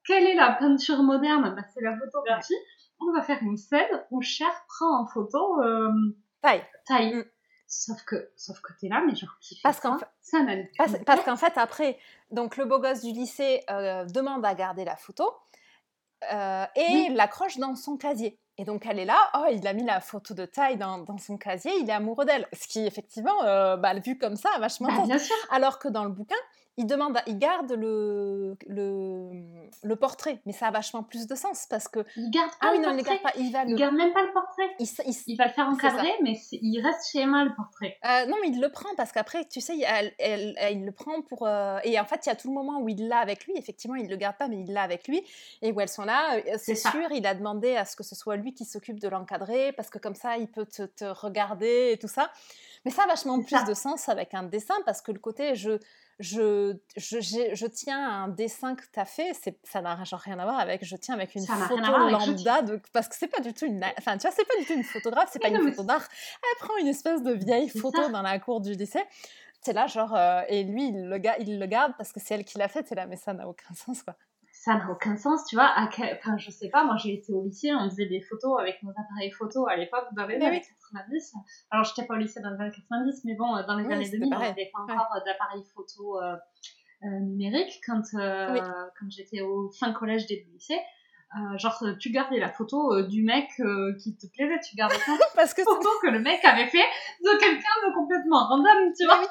quelle 0.06 0.28
est 0.28 0.36
la 0.36 0.52
peinture 0.54 1.02
moderne 1.04 1.54
bah, 1.56 1.64
C'est 1.74 1.82
la 1.82 1.98
photographie. 1.98 2.56
On 3.00 3.12
va 3.12 3.22
faire 3.22 3.40
une 3.42 3.58
scène 3.58 4.04
où 4.12 4.22
Cher 4.22 4.50
prend 4.68 5.02
en 5.02 5.06
photo 5.06 5.62
euh, 5.62 5.92
taille. 6.42 6.64
taille. 6.86 7.16
Mm. 7.16 7.26
Sauf 7.68 8.04
que, 8.06 8.30
sauf 8.38 8.62
que 8.62 8.72
t'es 8.80 8.88
là, 8.88 9.04
mais 9.06 9.16
genre, 9.16 9.38
qui 9.42 9.60
parce 9.64 9.80
qu'en 9.80 9.98
fait, 9.98 10.08
ça 10.22 10.38
parce, 10.78 10.96
parce 11.04 11.24
qu'en 11.24 11.36
fait, 11.36 11.54
après, 11.58 11.98
donc 12.30 12.58
le 12.58 12.66
beau 12.66 12.80
gosse 12.80 13.02
du 13.02 13.12
lycée 13.12 13.64
euh, 13.72 14.06
demande 14.06 14.46
à 14.46 14.54
garder 14.54 14.86
la 14.86 14.96
photo 14.96 15.34
euh, 16.32 16.66
et 16.76 17.10
l'accroche 17.10 17.58
dans 17.58 17.76
son 17.76 17.98
casier. 17.98 18.40
Et 18.58 18.66
donc 18.66 18.86
elle 18.86 19.00
est 19.00 19.06
là, 19.06 19.18
oh, 19.34 19.48
il 19.52 19.66
a 19.68 19.74
mis 19.74 19.84
la 19.84 20.00
photo 20.00 20.36
de 20.36 20.46
taille 20.46 20.78
dans, 20.78 21.00
dans 21.00 21.18
son 21.18 21.38
casier, 21.38 21.72
il 21.82 21.90
est 21.90 21.94
amoureux 21.94 22.24
d'elle. 22.24 22.48
Ce 22.54 22.68
qui, 22.68 22.86
effectivement, 22.86 23.42
bah, 23.42 23.94
vu 23.96 24.18
comme 24.18 24.36
ça, 24.36 24.50
vachement 24.60 24.88
bah, 24.88 25.04
bien 25.04 25.18
sûr. 25.18 25.36
Alors 25.50 25.80
que 25.80 25.88
dans 25.88 26.04
le 26.06 26.12
bouquin, 26.12 26.38
il 26.78 26.88
demande, 26.88 27.18
il 27.26 27.40
garde 27.40 27.72
le, 27.72 28.58
le, 28.68 29.32
le, 29.82 29.96
portrait, 29.96 30.42
mais 30.46 30.52
ça 30.52 30.68
a 30.68 30.72
vachement 30.72 31.04
plus 31.04 31.26
de 31.26 31.34
sens 31.34 31.68
parce 31.70 31.88
que. 31.88 32.00
Il 32.18 32.30
garde 32.30 32.50
pas 32.50 32.68
ah, 32.68 32.72
oui, 32.74 32.80
non, 32.80 32.98
il 32.98 33.04
garde 33.04 33.22
pas. 33.22 33.32
Il, 33.38 33.52
va 33.52 33.64
il 33.64 33.76
garde 33.76 33.96
même 33.96 34.12
pas 34.12 34.24
le 34.24 34.34
portrait. 34.34 34.76
Il, 34.80 35.38
va 35.38 35.46
le 35.46 35.52
faire 35.52 35.68
encadrer, 35.68 36.12
mais 36.22 36.38
il 36.52 36.82
reste 36.82 37.12
chez 37.12 37.20
Emma 37.22 37.46
le 37.46 37.56
portrait. 37.56 37.98
Euh, 38.04 38.26
non, 38.26 38.36
mais 38.42 38.50
il 38.50 38.60
le 38.60 38.70
prend 38.70 38.94
parce 38.98 39.14
qu'après, 39.14 39.46
tu 39.46 39.62
sais, 39.62 39.80
elle, 39.80 40.14
elle, 40.20 40.56
il 40.72 40.86
le 40.86 40.92
prend 40.92 41.22
pour. 41.22 41.48
Euh, 41.48 41.80
et 41.86 41.98
en 41.98 42.06
fait, 42.06 42.26
il 42.26 42.30
y 42.30 42.32
a 42.32 42.36
tout 42.36 42.50
le 42.50 42.54
moment 42.54 42.82
où 42.82 42.90
il 42.90 43.08
l'a 43.08 43.20
avec 43.20 43.46
lui. 43.46 43.54
Effectivement, 43.56 43.96
il 43.96 44.10
le 44.10 44.18
garde 44.18 44.36
pas, 44.36 44.50
mais 44.50 44.60
il 44.60 44.74
l'a 44.74 44.82
avec 44.82 45.08
lui. 45.08 45.24
Et 45.62 45.72
où 45.72 45.80
elles 45.80 45.90
sont 45.90 46.04
là, 46.04 46.36
euh, 46.36 46.58
c'est 46.58 46.76
sûr, 46.76 47.10
il 47.12 47.26
a 47.26 47.36
demandé 47.36 47.78
à 47.78 47.86
ce 47.86 47.96
que 47.96 48.04
ce 48.04 48.16
soit 48.16 48.36
lui 48.36 48.54
qui 48.54 48.66
s'occupe 48.66 49.00
de 49.00 49.08
l'encadrer 49.08 49.72
parce 49.72 49.90
que 49.90 49.98
comme 49.98 50.16
ça, 50.16 50.38
il 50.38 50.48
peut 50.48 50.66
te, 50.66 50.84
te 50.84 51.06
regarder 51.06 51.92
et 51.94 51.98
tout 51.98 52.10
ça. 52.10 52.32
Mais 52.84 52.92
ça 52.92 53.04
a 53.04 53.08
vachement 53.08 53.42
plus 53.42 53.64
de 53.66 53.74
sens 53.74 54.10
avec 54.10 54.34
un 54.34 54.44
dessin 54.44 54.76
parce 54.86 55.02
que 55.02 55.12
le 55.12 55.20
côté 55.20 55.56
je 55.56 55.80
je, 56.20 56.76
je, 56.96 57.20
je, 57.20 57.66
tiens 57.68 58.00
à 58.00 58.14
un 58.14 58.28
dessin 58.30 58.76
que 58.76 58.84
tu 58.92 59.00
as 59.00 59.06
fait, 59.06 59.34
ça 59.64 59.82
n'a 59.82 59.96
rien 59.96 60.40
à 60.40 60.44
voir 60.46 60.60
avec 60.60 60.86
je 60.86 60.96
tiens 60.96 61.14
avec 61.14 61.36
une 61.36 61.46
photo 61.46 61.78
lambda, 61.78 62.62
de, 62.62 62.82
parce 62.94 63.08
que 63.08 63.16
c'est 63.16 63.28
pas 63.28 63.42
du 63.42 63.54
tout 63.54 63.66
une. 63.66 63.84
Enfin, 63.98 64.18
tu 64.18 64.28
vois, 64.28 64.32
c'est 64.32 64.48
pas 64.48 64.58
du 64.60 64.66
tout 64.66 64.74
une 64.74 64.84
photographe, 64.84 65.30
c'est 65.32 65.40
pas 65.40 65.50
une 65.50 65.72
photo 65.72 65.84
d'art. 65.84 66.08
Elle 66.42 66.66
prend 66.66 66.78
une 66.78 66.88
espèce 66.88 67.22
de 67.22 67.34
vieille 67.34 67.70
photo 67.70 68.10
dans 68.10 68.22
la 68.22 68.40
cour 68.40 68.62
du 68.62 68.74
lycée. 68.74 69.04
C'est 69.62 69.74
là, 69.74 69.88
genre, 69.88 70.16
euh, 70.16 70.42
et 70.48 70.64
lui, 70.64 70.90
il 70.90 71.10
le, 71.10 71.20
il 71.40 71.60
le 71.60 71.66
garde 71.66 71.94
parce 71.98 72.12
que 72.12 72.20
c'est 72.20 72.36
elle 72.36 72.46
qui 72.46 72.58
l'a 72.58 72.68
fait, 72.68 72.86
c'est 72.88 72.96
là, 72.96 73.08
mais 73.08 73.18
ça 73.18 73.34
n'a 73.34 73.48
aucun 73.48 73.74
sens, 73.74 74.04
quoi 74.04 74.16
ça 74.66 74.78
n'a 74.80 74.90
aucun 74.90 75.16
sens, 75.16 75.46
tu 75.46 75.56
vois. 75.56 75.68
À 75.68 75.88
Enfin, 75.88 76.38
je 76.40 76.50
sais 76.50 76.70
pas, 76.70 76.84
moi 76.84 76.98
j'ai 76.98 77.14
été 77.14 77.32
au 77.32 77.44
lycée, 77.44 77.72
on 77.76 77.88
faisait 77.88 78.08
des 78.08 78.20
photos 78.20 78.60
avec 78.60 78.82
nos 78.82 78.90
appareils 78.90 79.30
photo 79.30 79.68
à 79.68 79.76
l'époque, 79.76 80.08
dans 80.14 80.26
les 80.26 80.44
années 80.44 80.64
90. 80.92 81.36
Alors, 81.70 81.86
j'étais 81.86 82.08
pas 82.08 82.16
au 82.16 82.18
lycée 82.18 82.42
dans 82.42 82.50
les 82.50 82.60
années 82.60 82.72
90, 82.72 83.26
mais 83.26 83.36
bon, 83.36 83.52
dans 83.68 83.78
les 83.78 83.94
années 83.94 84.10
2000, 84.10 84.34
on 84.34 84.40
n'avait 84.40 84.72
pas 84.74 84.82
encore 84.82 85.22
d'appareils 85.24 85.64
photo 85.76 86.20
euh, 86.20 86.36
euh, 87.04 87.20
numériques 87.20 87.80
quand, 87.86 88.02
euh, 88.16 88.60
quand 89.00 89.10
j'étais 89.10 89.42
au 89.42 89.70
fin 89.70 89.94
collège, 89.94 90.26
début 90.26 90.50
lycée. 90.50 90.80
Euh, 91.34 91.58
genre, 91.58 91.84
tu 92.00 92.12
gardais 92.12 92.40
la 92.40 92.50
photo 92.50 92.94
euh, 92.94 93.04
du 93.08 93.24
mec 93.24 93.50
euh, 93.60 93.94
qui 94.02 94.16
te 94.16 94.26
plaisait, 94.28 94.60
tu 94.62 94.76
gardais 94.76 94.96
pas 94.96 95.18
parce 95.36 95.54
que 95.54 95.64
photo 95.64 95.90
que 96.02 96.08
le 96.08 96.20
mec 96.20 96.44
avait 96.46 96.68
fait 96.68 96.86
de 97.24 97.40
quelqu'un 97.40 97.88
de 97.88 97.94
complètement 97.94 98.48
random, 98.48 98.94
tu 98.98 99.06
vois. 99.06 99.22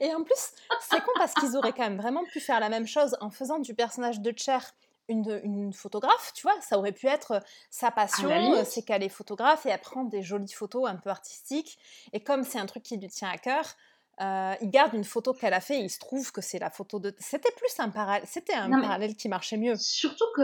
Et 0.00 0.12
en 0.12 0.24
plus, 0.24 0.50
c'est 0.80 1.00
con 1.00 1.12
parce 1.18 1.34
qu'ils 1.34 1.56
auraient 1.56 1.72
quand 1.72 1.84
même 1.84 2.00
vraiment 2.00 2.24
pu 2.24 2.40
faire 2.40 2.58
la 2.58 2.68
même 2.68 2.86
chose 2.86 3.16
en 3.20 3.30
faisant 3.30 3.60
du 3.60 3.74
personnage 3.74 4.20
de 4.20 4.32
Cher 4.36 4.72
une, 5.08 5.40
une, 5.44 5.72
photographe, 5.72 6.32
tu 6.34 6.42
vois, 6.42 6.60
ça 6.60 6.76
aurait 6.76 6.90
pu 6.90 7.06
être 7.06 7.40
sa 7.70 7.92
passion, 7.92 8.28
c'est 8.64 8.82
qu'elle 8.82 9.04
est 9.04 9.08
photographe 9.08 9.64
et 9.64 9.68
elle 9.68 9.80
prend 9.80 10.02
des 10.02 10.24
jolies 10.24 10.52
photos 10.52 10.88
un 10.88 10.96
peu 10.96 11.10
artistiques. 11.10 11.78
Et 12.12 12.18
comme 12.20 12.42
c'est 12.42 12.58
un 12.58 12.66
truc 12.66 12.82
qui 12.82 12.96
lui 12.96 13.06
tient 13.06 13.30
à 13.30 13.38
cœur, 13.38 13.76
il 14.60 14.68
garde 14.68 14.94
une 14.94 15.04
photo 15.04 15.32
qu'elle 15.32 15.54
a 15.54 15.60
fait 15.60 15.76
et 15.76 15.84
il 15.84 15.90
se 15.90 16.00
trouve 16.00 16.32
que 16.32 16.40
c'est 16.40 16.58
la 16.58 16.70
photo 16.70 16.98
de. 16.98 17.14
C'était 17.20 17.52
plus 17.52 17.78
un 17.78 17.88
parallèle, 17.88 18.26
c'était 18.26 18.54
un 18.54 18.68
parallèle 18.68 19.14
qui 19.14 19.28
marchait 19.28 19.56
mieux. 19.56 19.76
Surtout 19.76 20.26
que 20.34 20.42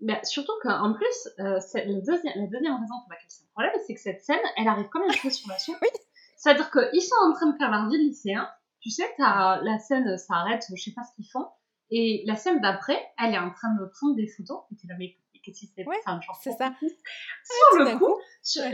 ben, 0.00 0.18
surtout 0.24 0.52
qu'en 0.62 0.92
plus, 0.92 1.28
euh, 1.40 1.58
la, 1.74 2.00
deuxième, 2.00 2.32
la 2.36 2.46
deuxième 2.46 2.74
raison 2.74 2.94
pour 3.02 3.10
laquelle 3.10 3.28
c'est 3.28 3.44
un 3.44 3.52
problème, 3.52 3.72
c'est 3.86 3.94
que 3.94 4.00
cette 4.00 4.22
scène, 4.22 4.40
elle 4.56 4.68
arrive 4.68 4.88
comme 4.88 5.04
une 5.04 5.12
chose 5.12 5.32
sur 5.32 5.48
la 5.48 5.58
suite. 5.58 5.76
oui. 5.82 5.88
C'est-à-dire 6.36 6.70
qu'ils 6.70 7.02
sont 7.02 7.16
en 7.24 7.32
train 7.32 7.46
de 7.46 7.56
faire 7.56 7.70
leur 7.70 7.88
vie 7.88 7.98
de 7.98 8.02
lycéen. 8.02 8.48
Tu 8.80 8.90
sais, 8.90 9.10
as, 9.18 9.60
la 9.62 9.78
scène 9.78 10.18
s'arrête, 10.18 10.64
je 10.74 10.80
sais 10.80 10.92
pas 10.92 11.02
ce 11.02 11.14
qu'ils 11.16 11.30
font. 11.30 11.46
Et 11.90 12.22
la 12.26 12.36
scène 12.36 12.60
d'après, 12.60 13.00
elle 13.18 13.34
est 13.34 13.38
en 13.38 13.50
train 13.50 13.74
de 13.74 13.86
prendre 13.86 14.14
des 14.16 14.26
photos. 14.26 14.60
Et 14.70 14.76
tu 14.76 14.86
la 14.86 14.96
mais 14.96 15.16
qu'est-ce 15.42 15.60
qui 15.60 15.66
s'est 15.66 15.86
ouais, 15.86 15.96
C'est 16.40 16.52
ça. 16.52 16.74
sur 16.80 17.78
le 17.78 17.98
coup, 17.98 18.20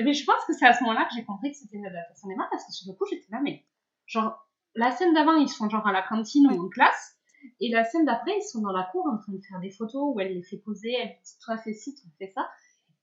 mais 0.04 0.14
je 0.14 0.24
pense 0.24 0.44
que 0.46 0.54
c'est 0.54 0.66
à 0.66 0.72
ce 0.72 0.82
moment-là 0.84 1.04
que 1.04 1.14
j'ai 1.14 1.24
compris 1.24 1.52
que 1.52 1.58
c'était 1.58 1.76
une 1.76 1.86
adaptation 1.86 2.28
d'Emma, 2.28 2.48
parce 2.50 2.64
que 2.66 2.72
sur 2.72 2.90
le 2.90 2.96
coup, 2.96 3.04
j'étais 3.10 3.30
là, 3.30 3.40
mais 3.42 3.64
genre, 4.06 4.48
la 4.74 4.90
scène 4.90 5.12
d'avant, 5.14 5.34
ils 5.34 5.48
sont 5.48 5.68
genre 5.68 5.86
à 5.86 5.92
la 5.92 6.02
cantine 6.02 6.46
ou 6.50 6.66
en 6.66 6.68
classe. 6.68 7.16
Et 7.60 7.70
la 7.70 7.84
scène 7.84 8.04
d'après, 8.04 8.36
ils 8.36 8.42
sont 8.42 8.60
dans 8.60 8.72
la 8.72 8.88
cour 8.92 9.06
en 9.06 9.18
train 9.18 9.32
de 9.32 9.40
faire 9.42 9.60
des 9.60 9.70
photos 9.70 10.14
où 10.14 10.20
elle 10.20 10.34
les 10.34 10.42
fait 10.42 10.58
poser, 10.58 10.92
elle 10.92 11.16
dit 11.22 11.32
toi 11.44 11.56
fais 11.58 11.72
ci, 11.72 11.94
toi 11.94 12.10
fais 12.18 12.32
ça. 12.34 12.48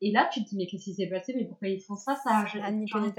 Et 0.02 0.12
là, 0.12 0.30
tu 0.32 0.44
te 0.44 0.50
dis, 0.50 0.56
mais 0.56 0.66
qu'est-ce 0.66 0.86
qui 0.86 0.94
s'est 0.94 1.10
passé? 1.10 1.34
Mais 1.36 1.46
pourquoi 1.46 1.68
ils 1.68 1.82
font 1.82 1.98
ça? 1.98 2.16
Ça, 2.16 2.46
je 2.46 2.58
n'ai 2.58 2.64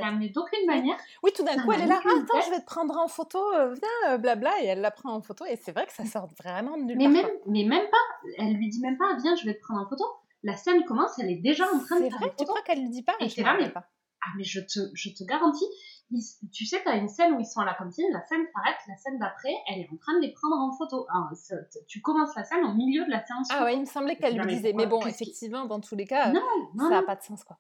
amené 0.03 0.31
d'aucune 0.31 0.67
manière. 0.67 0.97
Oui, 1.23 1.31
tout 1.35 1.45
d'un 1.45 1.63
coup, 1.63 1.73
elle 1.73 1.83
est 1.83 1.87
là, 1.87 1.99
attends, 1.99 2.41
je 2.41 2.51
vais 2.51 2.61
te 2.61 2.65
prendre 2.65 2.97
en 2.97 3.07
photo, 3.07 3.39
euh, 3.55 3.75
viens, 3.75 4.15
euh, 4.15 4.19
blabla, 4.19 4.63
et 4.63 4.67
elle 4.67 4.81
la 4.81 4.91
prend 4.91 5.13
en 5.13 5.21
photo, 5.21 5.45
et 5.45 5.57
c'est 5.57 5.73
vrai 5.73 5.87
que 5.87 5.93
ça 5.93 6.07
sort 6.07 6.29
vraiment 6.43 6.79
de 6.79 6.85
nulle 6.85 6.97
mais 6.97 7.09
Même, 7.09 7.27
mais 7.47 7.65
même 7.65 7.85
pas, 7.91 8.29
elle 8.39 8.55
lui 8.55 8.71
dit 8.71 8.81
même 8.81 8.97
pas, 8.97 9.15
viens, 9.23 9.37
je 9.37 9.45
vais 9.45 9.55
te 9.55 9.61
prendre 9.61 9.81
en 9.81 9.89
photo. 9.89 10.05
La 10.43 10.57
scène 10.57 10.83
commence, 10.85 11.19
elle 11.19 11.31
est 11.31 11.43
déjà 11.43 11.65
en 11.67 11.81
train 11.81 12.01
de 12.01 12.05
faire 12.05 12.13
C'est 12.13 12.25
vrai, 12.25 12.35
tu 12.39 12.45
crois 12.47 12.63
qu'elle 12.63 12.83
ne 12.83 12.91
dit 12.91 13.03
pas? 13.03 13.13
Et 13.21 13.29
c'est 13.29 13.43
là, 13.43 13.59
mais, 13.61 13.69
pas. 13.69 13.85
ah, 14.23 14.31
mais 14.39 14.45
je 14.45 14.61
te, 14.61 14.81
je 14.95 15.11
te 15.11 15.23
garantis, 15.25 15.67
tu 16.53 16.67
sais, 16.67 16.83
tu 16.83 16.89
as 16.89 16.97
une 16.97 17.09
scène 17.09 17.35
où 17.35 17.41
ils 17.41 17.47
sont 17.47 17.61
à 17.61 17.65
la 17.65 17.75
cantine, 17.75 18.07
la 18.13 18.25
scène 18.27 18.45
s'arrête, 18.53 18.77
la 18.89 18.97
scène 18.97 19.19
d'après, 19.19 19.55
elle 19.69 19.81
est 19.81 19.89
en 19.93 19.97
train 19.97 20.15
de 20.17 20.21
les 20.21 20.33
prendre 20.33 20.57
en 20.57 20.73
photo. 20.73 21.07
tu 21.87 22.01
commences 22.01 22.35
la 22.37 22.45
scène 22.45 22.65
au 22.65 22.75
milieu 22.75 23.05
de 23.05 23.11
la 23.11 23.25
séance. 23.25 23.49
Ah 23.51 23.65
ouais, 23.65 23.75
il 23.75 23.81
me 23.81 23.87
semblait 23.87 24.17
qu'elle 24.17 24.37
lui 24.37 24.47
disait. 24.47 24.73
Mais 24.73 24.87
bon, 24.87 25.05
effectivement, 25.07 25.67
dans 25.67 25.81
tous 25.81 25.97
les 25.97 26.07
cas, 26.07 26.33
ça 26.33 26.89
n'a 26.89 27.03
pas 27.03 27.17
de 27.17 27.23
sens, 27.23 27.45
quoi. 27.45 27.59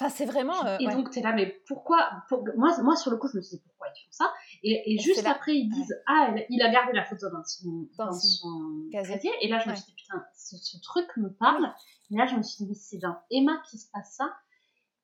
Enfin, 0.00 0.10
c'est 0.10 0.26
vraiment. 0.26 0.64
et 0.78 0.86
euh, 0.86 0.92
donc, 0.92 1.10
tu 1.10 1.18
es 1.18 1.22
là, 1.22 1.32
mais 1.32 1.60
pourquoi 1.66 2.08
moi, 2.56 2.70
moi, 2.82 2.94
sur 2.94 3.10
le 3.10 3.16
coup, 3.16 3.26
je 3.26 3.36
me 3.36 3.42
suis 3.42 3.56
dit, 3.56 3.62
pourquoi 3.64 3.88
ils 3.88 4.04
font 4.04 4.12
ça? 4.12 4.32
Et, 4.62 4.96
juste 4.98 5.26
après, 5.26 5.56
ils 5.56 5.68
disent, 5.68 6.00
ah, 6.06 6.32
il 6.48 6.62
a 6.62 6.70
gardé 6.70 6.92
la 6.92 7.04
photo 7.04 7.28
dans 7.30 7.42
son, 7.42 7.88
dans, 7.98 8.12
son, 8.12 8.86
casier. 8.92 9.32
Et 9.40 9.48
là, 9.48 9.58
je 9.58 9.68
me 9.68 9.74
suis 9.74 9.86
dit, 9.86 9.94
putain, 9.96 10.24
ce, 10.36 10.56
ce 10.56 10.80
truc 10.80 11.08
me 11.16 11.32
parle. 11.32 11.72
Et 12.12 12.16
là, 12.16 12.26
je 12.26 12.36
me 12.36 12.42
suis 12.42 12.64
dit, 12.64 12.76
c'est 12.76 12.98
dans 12.98 13.16
Emma 13.32 13.60
qui 13.68 13.76
se 13.78 13.90
passe 13.90 14.14
ça. 14.16 14.32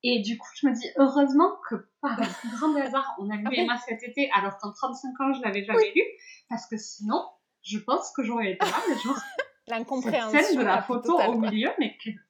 Et 0.07 0.21
du 0.21 0.37
coup, 0.37 0.49
je 0.61 0.69
me 0.69 0.75
dis, 0.75 0.87
heureusement 0.99 1.57
que 1.69 1.77
par 2.03 2.21
un 2.21 2.27
plus 2.27 2.51
grand 2.51 2.77
hasard, 2.77 3.17
on 3.19 3.31
a 3.31 3.37
lu 3.37 3.49
Emma 3.53 3.79
cet 3.79 4.03
été, 4.03 4.31
alors 4.37 4.59
qu'en 4.59 4.71
35 4.71 5.21
ans, 5.21 5.33
je 5.33 5.41
l'avais 5.43 5.65
jamais 5.65 5.93
lu, 5.97 6.03
parce 6.51 6.67
que 6.67 6.77
sinon, 6.77 7.25
je 7.63 7.79
pense 7.79 8.13
que 8.15 8.23
j'aurais 8.23 8.53
été 8.53 8.67
là, 8.67 8.77
mais 8.87 8.99
genre, 8.99 9.19
L'incompréhension. 9.67 10.39
scène 10.39 10.59
de 10.59 10.63
la 10.63 10.83
photo 10.83 11.19
au 11.19 11.39
milieu, 11.39 11.71
mais 11.79 11.97
quelle 12.03 12.21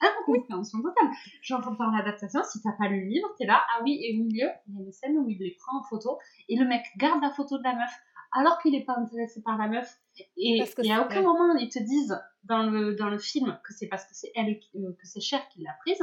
incompréhension 0.00 0.80
totale. 0.80 1.10
Genre, 1.42 1.76
dans 1.78 1.90
l'adaptation, 1.90 2.40
si 2.44 2.62
t'as 2.62 2.72
pas 2.78 2.88
lu 2.88 3.02
le 3.02 3.08
livre, 3.08 3.28
t'es 3.36 3.44
là, 3.44 3.62
ah 3.76 3.82
oui, 3.82 4.00
et 4.02 4.18
au 4.18 4.24
milieu, 4.24 4.48
il 4.66 4.74
y 4.74 4.78
a 4.78 4.82
une 4.82 4.92
scène 4.92 5.18
où 5.18 5.28
il 5.28 5.36
les 5.38 5.54
prend 5.60 5.80
en 5.80 5.82
photo, 5.82 6.18
et 6.48 6.56
le 6.56 6.66
mec 6.66 6.82
garde 6.96 7.20
la 7.20 7.30
photo 7.30 7.58
de 7.58 7.62
la 7.62 7.74
meuf, 7.74 7.90
alors 8.32 8.58
qu'il 8.58 8.74
est 8.74 8.84
pas 8.84 8.96
intéressé 8.96 9.42
par 9.42 9.58
la 9.58 9.68
meuf. 9.68 9.98
Et, 10.38 10.64
et 10.82 10.92
à 10.92 11.02
aucun 11.02 11.20
moment, 11.20 11.54
ils 11.56 11.68
te 11.68 11.78
disent, 11.78 12.18
dans 12.44 12.62
le, 12.62 12.94
dans 12.94 13.10
le 13.10 13.18
film, 13.18 13.60
que 13.64 13.74
c'est 13.74 13.88
parce 13.88 14.04
que 14.04 14.14
c'est 14.14 14.32
elle, 14.34 14.58
euh, 14.76 14.92
que 14.98 15.06
c'est 15.06 15.20
Cher 15.20 15.46
qui 15.50 15.62
l'a 15.62 15.74
prise. 15.84 16.02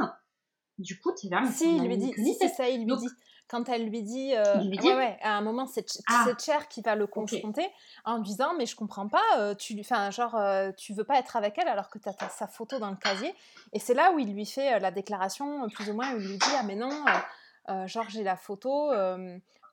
Du 0.80 0.98
coup, 0.98 1.12
tu 1.14 1.26
es 1.26 1.30
là. 1.30 1.42
Si, 1.52 1.76
il 1.76 1.86
lui 1.86 1.96
dit, 1.96 2.12
si 2.14 2.34
c'est 2.40 2.48
ça, 2.48 2.68
il 2.68 2.84
lui 2.84 2.96
dit. 2.96 3.08
Quand 3.50 3.68
elle 3.68 3.88
lui 3.88 4.02
dit, 4.02 4.32
euh, 4.36 4.58
lui 4.58 4.78
dit 4.78 4.86
ouais, 4.86 4.94
ouais, 4.94 5.18
à 5.22 5.36
un 5.36 5.40
moment, 5.40 5.66
c'est 5.66 5.84
ah. 6.08 6.24
Cher 6.38 6.68
qui 6.68 6.82
va 6.82 6.94
le 6.94 7.08
confronter 7.08 7.68
en 8.04 8.18
lui 8.18 8.22
disant, 8.22 8.54
mais 8.56 8.64
je 8.64 8.76
comprends 8.76 9.08
pas, 9.08 9.24
euh, 9.38 9.56
tu, 9.56 9.76
genre, 10.10 10.36
euh, 10.36 10.70
tu 10.76 10.94
veux 10.94 11.02
pas 11.02 11.18
être 11.18 11.34
avec 11.34 11.58
elle 11.58 11.66
alors 11.66 11.90
que 11.90 11.98
tu 11.98 12.08
as, 12.08 12.28
sa 12.28 12.46
photo 12.46 12.78
dans 12.78 12.90
le 12.90 12.96
casier. 12.96 13.34
Et 13.72 13.80
c'est 13.80 13.94
là 13.94 14.12
où 14.12 14.20
il 14.20 14.32
lui 14.32 14.46
fait 14.46 14.78
la 14.78 14.92
déclaration, 14.92 15.68
plus 15.70 15.90
ou 15.90 15.94
moins, 15.94 16.14
où 16.14 16.20
il 16.20 16.28
lui 16.28 16.38
dit, 16.38 16.50
ah 16.56 16.62
mais 16.62 16.76
non, 16.76 16.90
genre 17.86 18.08
j'ai 18.08 18.22
la 18.22 18.36
photo 18.36 18.92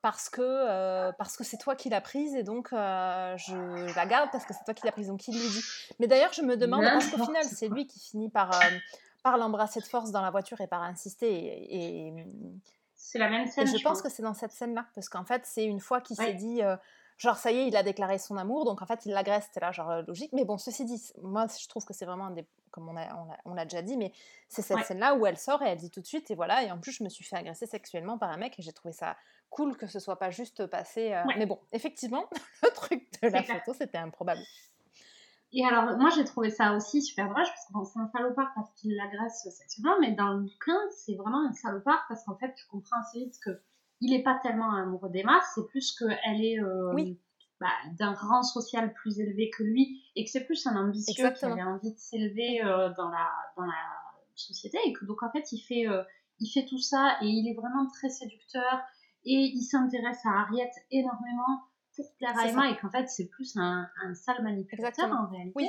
parce 0.02 0.30
que 0.30 1.12
parce 1.12 1.38
que 1.38 1.44
c'est 1.44 1.58
toi 1.58 1.76
qui 1.76 1.90
l'as 1.90 2.02
prise 2.02 2.34
et 2.34 2.42
donc 2.42 2.70
je 2.72 3.96
la 3.96 4.06
garde 4.08 4.30
parce 4.32 4.46
que 4.46 4.56
c'est 4.56 4.64
toi 4.64 4.74
qui 4.74 4.88
l'as 4.88 4.92
prise. 4.92 5.06
Donc 5.06 5.28
il 5.28 5.36
lui 5.36 5.50
dit. 5.50 5.64
Mais 6.00 6.08
d'ailleurs, 6.08 6.34
je 6.34 6.42
me 6.42 6.58
demande 6.58 6.84
parce 6.84 7.12
qu'au 7.12 7.24
final, 7.24 7.44
c'est 7.44 7.68
lui 7.68 7.86
qui 7.86 8.00
finit 8.00 8.30
par 8.32 8.50
par 9.28 9.38
l'embrasser 9.38 9.82
de 9.82 9.86
force 9.86 10.12
dans 10.12 10.22
la 10.22 10.32
voiture 10.32 10.62
et 10.62 10.68
par 10.68 10.82
insister. 10.84 11.30
Et, 11.30 12.14
c'est 12.96 13.20
la 13.20 13.30
même 13.30 13.46
scène. 13.46 13.68
je, 13.68 13.84
pense 13.84 14.02
que 14.02 14.10
c'est 14.10 14.24
dans 14.24 14.34
cette 14.34 14.54
scène-là, 14.54 14.86
parce 14.96 15.10
qu'en 15.10 15.26
fait, 15.26 15.42
c'est 15.46 15.66
une 15.66 15.82
fois 15.82 16.00
qu'il 16.00 16.16
s'est 16.16 16.34
dit, 16.34 16.64
euh, 16.64 16.78
genre, 17.18 17.36
ça 17.36 17.52
y 17.52 17.58
est, 17.58 17.68
il 17.68 17.76
a 17.76 17.84
déclaré 17.84 18.20
son 18.20 18.38
amour, 18.38 18.64
donc 18.64 18.82
en 18.82 18.86
fait, 18.86 19.06
il 19.06 19.12
l'agresse, 19.12 19.46
c'était 19.48 19.60
là, 19.60 19.74
genre, 19.74 19.92
euh, 19.92 20.02
logique. 20.08 20.32
Mais 20.32 20.46
bon, 20.46 20.58
ceci 20.58 20.86
dit, 20.86 21.12
moi, 21.22 21.46
je 21.62 21.68
trouve 21.68 21.84
que 21.84 21.94
c'est 21.94 22.06
vraiment, 22.06 22.30
des, 22.30 22.46
comme 22.72 22.88
on 22.88 22.94
l'a 22.94 23.10
on 23.44 23.58
a, 23.58 23.66
déjà 23.66 23.82
dit, 23.82 23.98
mais 23.98 24.14
c'est 24.48 24.62
cette 24.62 24.86
scène-là 24.86 25.16
où 25.16 25.26
elle 25.26 25.38
sort 25.38 25.62
et 25.62 25.68
elle 25.68 25.78
dit 25.78 25.92
tout 25.92 26.02
de 26.02 26.08
suite, 26.08 26.32
et 26.32 26.36
voilà, 26.36 26.64
et 26.64 26.72
en 26.72 26.80
plus, 26.80 26.94
je 26.94 27.04
me 27.04 27.10
suis 27.10 27.26
fait 27.26 27.36
agresser 27.36 27.66
sexuellement 27.66 28.18
par 28.18 28.32
un 28.32 28.38
mec, 28.38 28.58
et 28.58 28.62
j'ai 28.62 28.72
trouvé 28.72 28.94
ça 28.94 29.18
cool 29.50 29.76
que 29.76 29.88
ce 29.88 30.00
soit 30.00 30.18
pas 30.18 30.30
juste 30.30 30.66
passé. 30.68 31.14
Euh, 31.14 31.24
mais 31.38 31.46
bon, 31.46 31.60
effectivement, 31.74 32.30
le 32.64 32.70
truc 32.70 33.06
de 33.22 33.28
la 33.28 33.44
photo, 33.44 33.74
c'était 33.74 33.98
improbable. 33.98 34.42
Et 35.54 35.64
alors, 35.66 35.98
moi, 35.98 36.10
j'ai 36.16 36.26
trouvé 36.26 36.50
ça 36.50 36.76
aussi 36.76 37.02
super 37.02 37.30
dommage, 37.30 37.48
parce 37.48 37.68
que 37.68 37.74
bon, 37.74 37.84
c'est 37.86 38.00
un 38.00 38.08
salopard 38.08 38.52
parce 38.54 38.70
qu'il 38.76 38.96
l'agresse 38.96 39.48
sexuellement, 39.50 39.98
mais 40.02 40.12
dans 40.12 40.34
le 40.34 40.42
bouquin, 40.42 40.78
c'est 40.92 41.16
vraiment 41.16 41.48
un 41.48 41.54
salopard 41.54 42.04
parce 42.10 42.24
qu'en 42.26 42.38
fait, 42.38 42.54
tu 42.56 42.66
comprends 42.68 43.00
assez 43.00 43.20
vite 43.20 43.36
que 43.44 43.62
il 44.00 44.14
est 44.14 44.24
pas 44.24 44.40
tellement 44.44 44.74
amoureux 44.74 45.10
d'Emma, 45.10 45.40
c'est 45.56 45.66
plus 45.68 45.96
qu'elle 45.98 46.44
est 46.44 46.60
euh, 46.62 46.94
bah, 47.60 47.68
d'un 47.98 48.14
rang 48.14 48.44
social 48.44 48.94
plus 48.94 49.20
élevé 49.20 49.50
que 49.50 49.64
lui, 49.64 50.04
et 50.16 50.26
que 50.26 50.30
c'est 50.30 50.46
plus 50.46 50.68
un 50.68 50.76
ambitieux 50.76 51.32
qui 51.32 51.46
avait 51.46 51.64
envie 51.64 51.94
de 51.94 51.98
s'élever 51.98 52.62
euh, 52.64 52.90
dans, 52.96 53.10
la, 53.10 53.30
dans 53.56 53.66
la 53.66 53.74
société, 54.36 54.78
et 54.86 54.94
que 54.94 55.06
donc 55.06 55.24
en 55.24 55.32
fait, 55.32 55.52
il 55.52 55.62
fait, 55.62 55.88
euh, 55.88 56.04
il 56.40 56.50
fait 56.50 56.66
tout 56.66 56.78
ça, 56.78 57.18
et 57.22 57.28
il 57.28 57.50
est 57.50 57.56
vraiment 57.56 57.88
très 57.88 58.10
séducteur, 58.10 58.82
et 59.26 59.52
il 59.56 59.64
s'intéresse 59.64 60.24
à 60.26 60.42
Harriet 60.42 60.70
énormément, 60.92 61.64
pour 62.04 62.16
plaire 62.16 62.38
à 62.38 62.48
Emma 62.48 62.70
et 62.70 62.78
qu'en 62.78 62.90
fait 62.90 63.10
c'est 63.10 63.28
plus 63.28 63.58
un, 63.58 63.88
un 64.06 64.14
sale 64.14 64.42
manipulateur 64.44 65.12
en 65.12 65.28
réalité. 65.30 65.54
Oui. 65.56 65.68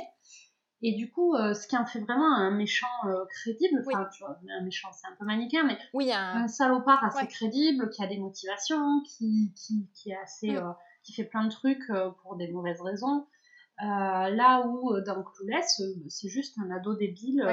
Et 0.81 0.93
du 0.93 1.11
coup, 1.11 1.35
euh, 1.35 1.53
ce 1.53 1.67
qui 1.67 1.75
en 1.75 1.85
fait 1.85 1.99
vraiment 1.99 2.35
un 2.35 2.51
méchant 2.51 2.87
euh, 3.05 3.25
crédible, 3.29 3.83
enfin, 3.85 4.07
tu 4.15 4.23
vois, 4.23 4.39
un 4.49 4.63
méchant, 4.63 4.89
c'est 4.93 5.07
un 5.07 5.15
peu 5.19 5.25
manichéen, 5.25 5.63
mais 5.63 5.77
oui, 5.93 6.11
un... 6.13 6.47
salopard 6.47 7.03
assez 7.03 7.27
crédible, 7.27 7.89
qui 7.89 8.01
a 8.01 8.07
des 8.07 8.17
motivations, 8.17 9.01
qui, 9.01 9.53
qui, 9.57 9.89
qui 9.93 10.11
est 10.11 10.17
assez, 10.17 10.55
euh, 10.55 10.71
qui 11.03 11.11
fait 11.13 11.25
plein 11.25 11.43
de 11.43 11.51
trucs 11.51 11.91
pour 12.21 12.37
des 12.37 12.49
mauvaises 12.49 12.81
raisons. 12.81 13.27
là 13.79 14.65
où 14.67 14.97
dans 15.01 15.21
Clueless, 15.21 15.81
c'est 16.07 16.29
juste 16.29 16.57
un 16.59 16.71
ado 16.71 16.95
débile 16.95 17.43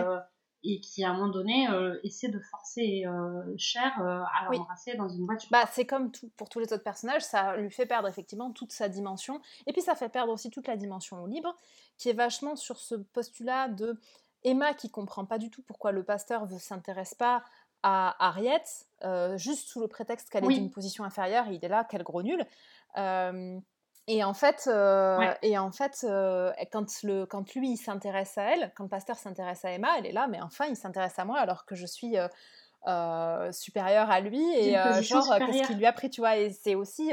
et 0.66 0.80
qui 0.80 1.04
à 1.04 1.10
un 1.10 1.14
moment 1.14 1.28
donné 1.28 1.68
euh, 1.68 1.98
essaie 2.02 2.28
de 2.28 2.40
forcer 2.40 3.04
euh, 3.06 3.42
Cher 3.56 3.92
euh, 4.00 4.22
à 4.22 4.50
l'embrasser 4.50 4.94
dans 4.96 5.08
une 5.08 5.24
voiture. 5.24 5.48
Bah, 5.50 5.64
c'est 5.70 5.86
comme 5.86 6.10
tout, 6.10 6.30
pour 6.36 6.48
tous 6.48 6.58
les 6.58 6.72
autres 6.72 6.82
personnages, 6.82 7.22
ça 7.22 7.56
lui 7.56 7.70
fait 7.70 7.86
perdre 7.86 8.08
effectivement 8.08 8.50
toute 8.50 8.72
sa 8.72 8.88
dimension, 8.88 9.40
et 9.66 9.72
puis 9.72 9.82
ça 9.82 9.94
fait 9.94 10.08
perdre 10.08 10.32
aussi 10.32 10.50
toute 10.50 10.66
la 10.66 10.76
dimension 10.76 11.22
au 11.22 11.26
libre, 11.26 11.54
qui 11.96 12.08
est 12.08 12.14
vachement 12.14 12.56
sur 12.56 12.78
ce 12.78 12.94
postulat 12.94 13.68
de 13.68 13.98
Emma 14.44 14.74
qui 14.74 14.90
comprend 14.90 15.24
pas 15.24 15.38
du 15.38 15.50
tout 15.50 15.62
pourquoi 15.62 15.92
le 15.92 16.04
pasteur 16.04 16.46
ne 16.46 16.58
s'intéresse 16.58 17.14
pas 17.14 17.42
à 17.82 18.16
Harriet, 18.26 18.62
juste 19.36 19.68
sous 19.68 19.80
le 19.80 19.88
prétexte 19.88 20.30
qu'elle 20.30 20.44
est 20.44 20.54
d'une 20.54 20.70
position 20.70 21.04
inférieure, 21.04 21.48
et 21.48 21.54
il 21.54 21.64
est 21.64 21.68
là, 21.68 21.86
quel 21.88 22.02
gros 22.02 22.22
nul. 22.22 22.44
Et 24.08 24.22
en 24.22 24.34
fait, 24.34 24.68
euh, 24.68 25.34
et 25.42 25.58
en 25.58 25.72
fait 25.72 26.04
euh, 26.04 26.52
quand, 26.70 27.02
le, 27.02 27.26
quand 27.26 27.54
lui, 27.54 27.72
il 27.72 27.76
s'intéresse 27.76 28.38
à 28.38 28.44
elle, 28.44 28.72
quand 28.76 28.84
le 28.84 28.88
pasteur 28.88 29.16
s'intéresse 29.16 29.64
à 29.64 29.72
Emma, 29.72 29.98
elle 29.98 30.06
est 30.06 30.12
là, 30.12 30.28
mais 30.28 30.40
enfin, 30.40 30.66
il 30.66 30.76
s'intéresse 30.76 31.18
à 31.18 31.24
moi 31.24 31.38
alors 31.38 31.66
que 31.66 31.74
je 31.74 31.86
suis 31.86 32.16
euh, 32.86 33.52
supérieure 33.52 34.08
à 34.08 34.20
lui. 34.20 34.44
Et 34.54 34.74
genre, 35.02 35.36
qu'est-ce 35.38 35.66
qu'il 35.66 35.78
lui 35.78 35.86
a 35.86 35.92
pris, 35.92 36.08
tu 36.08 36.20
vois? 36.20 36.36
Et 36.36 36.50
c'est 36.50 36.76
aussi, 36.76 37.10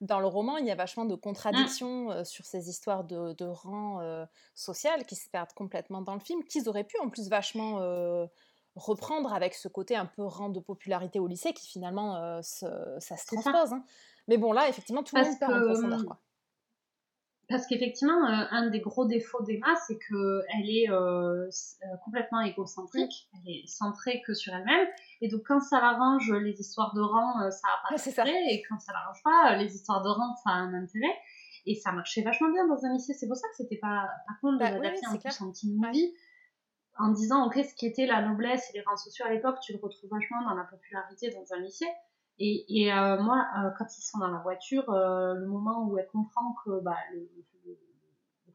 dans 0.00 0.20
le 0.20 0.26
roman, 0.26 0.56
il 0.56 0.66
y 0.66 0.70
a 0.70 0.76
vachement 0.76 1.04
de 1.04 1.16
contradictions 1.16 2.10
mmh. 2.10 2.24
sur 2.24 2.44
ces 2.44 2.68
histoires 2.68 3.02
de, 3.02 3.32
de 3.32 3.46
rang 3.46 4.00
social 4.54 5.04
qui 5.06 5.16
se 5.16 5.28
perdent 5.28 5.52
complètement 5.54 6.00
dans 6.00 6.14
le 6.14 6.20
film, 6.20 6.44
qu'ils 6.44 6.68
auraient 6.68 6.84
pu 6.84 6.96
en 7.00 7.08
plus 7.08 7.28
vachement 7.28 7.80
reprendre 8.76 9.32
avec 9.34 9.54
ce 9.54 9.66
côté 9.66 9.96
un 9.96 10.06
peu 10.06 10.22
rang 10.22 10.48
de 10.48 10.60
popularité 10.60 11.18
au 11.18 11.26
lycée 11.26 11.52
qui 11.52 11.66
finalement, 11.66 12.40
ça 12.40 12.70
se 13.00 13.26
transpose. 13.26 13.72
Hein. 13.72 13.84
Mais 14.30 14.38
bon, 14.38 14.52
là, 14.52 14.68
effectivement, 14.68 15.02
tout 15.02 15.16
le 15.16 15.24
monde 15.24 15.38
perd 15.40 15.52
en 15.52 15.66
profondeur. 15.66 16.04
Quoi. 16.06 16.20
Parce 17.48 17.66
qu'effectivement, 17.66 18.24
euh, 18.24 18.44
un 18.52 18.70
des 18.70 18.78
gros 18.78 19.04
défauts 19.04 19.42
d'Emma, 19.42 19.74
c'est 19.88 19.98
qu'elle 19.98 20.70
est 20.70 20.88
euh, 20.88 21.48
euh, 21.48 21.96
complètement 22.04 22.40
égocentrique, 22.40 23.28
elle 23.34 23.52
est 23.52 23.66
centrée 23.66 24.22
que 24.24 24.32
sur 24.32 24.54
elle-même. 24.54 24.86
Et 25.20 25.26
donc, 25.26 25.42
quand 25.48 25.58
ça 25.58 25.80
l'arrange, 25.80 26.30
les 26.30 26.60
histoires 26.60 26.94
de 26.94 27.00
rang, 27.00 27.50
ça 27.50 27.66
n'a 27.66 27.88
pas 27.88 27.96
d'intérêt. 27.96 28.54
Et 28.54 28.62
quand 28.68 28.78
ça 28.78 28.92
l'arrange 28.92 29.20
pas, 29.24 29.56
les 29.56 29.74
histoires 29.74 30.00
de 30.00 30.08
rang, 30.08 30.36
ça 30.44 30.50
a 30.50 30.52
un 30.52 30.74
intérêt. 30.74 31.12
Et 31.66 31.74
ça 31.74 31.90
marchait 31.90 32.22
vachement 32.22 32.52
bien 32.52 32.68
dans 32.68 32.84
un 32.84 32.92
lycée. 32.92 33.14
C'est 33.14 33.26
pour 33.26 33.36
ça 33.36 33.48
que 33.48 33.56
c'était 33.56 33.78
pas, 33.78 34.08
pas 34.28 34.34
con 34.40 34.52
de 34.52 34.58
bah, 34.60 34.70
l'adapter 34.70 35.08
en 35.08 35.16
plus 35.16 35.40
en 35.40 35.50
teen 35.50 35.74
movie. 35.74 36.14
En 37.00 37.08
disant, 37.08 37.46
ok, 37.46 37.54
ce 37.54 37.74
qui 37.74 37.86
était 37.86 38.06
la 38.06 38.22
noblesse 38.22 38.70
et 38.70 38.78
les 38.78 38.84
rangs 38.84 38.96
sociaux 38.96 39.24
à 39.26 39.30
l'époque, 39.30 39.58
tu 39.60 39.72
le 39.72 39.80
retrouves 39.82 40.10
vachement 40.10 40.44
dans 40.44 40.54
la 40.54 40.64
popularité 40.64 41.30
dans 41.30 41.52
un 41.52 41.58
lycée. 41.58 41.88
Et, 42.38 42.92
euh, 42.92 43.20
moi, 43.22 43.46
euh, 43.58 43.70
quand 43.78 43.84
ils 43.98 44.02
sont 44.02 44.18
dans 44.18 44.30
la 44.30 44.38
voiture, 44.38 44.88
euh, 44.90 45.34
le 45.34 45.46
moment 45.46 45.84
où 45.86 45.98
elle 45.98 46.08
comprend 46.08 46.54
que 46.64 46.80
bah, 46.80 46.96
le, 47.12 47.28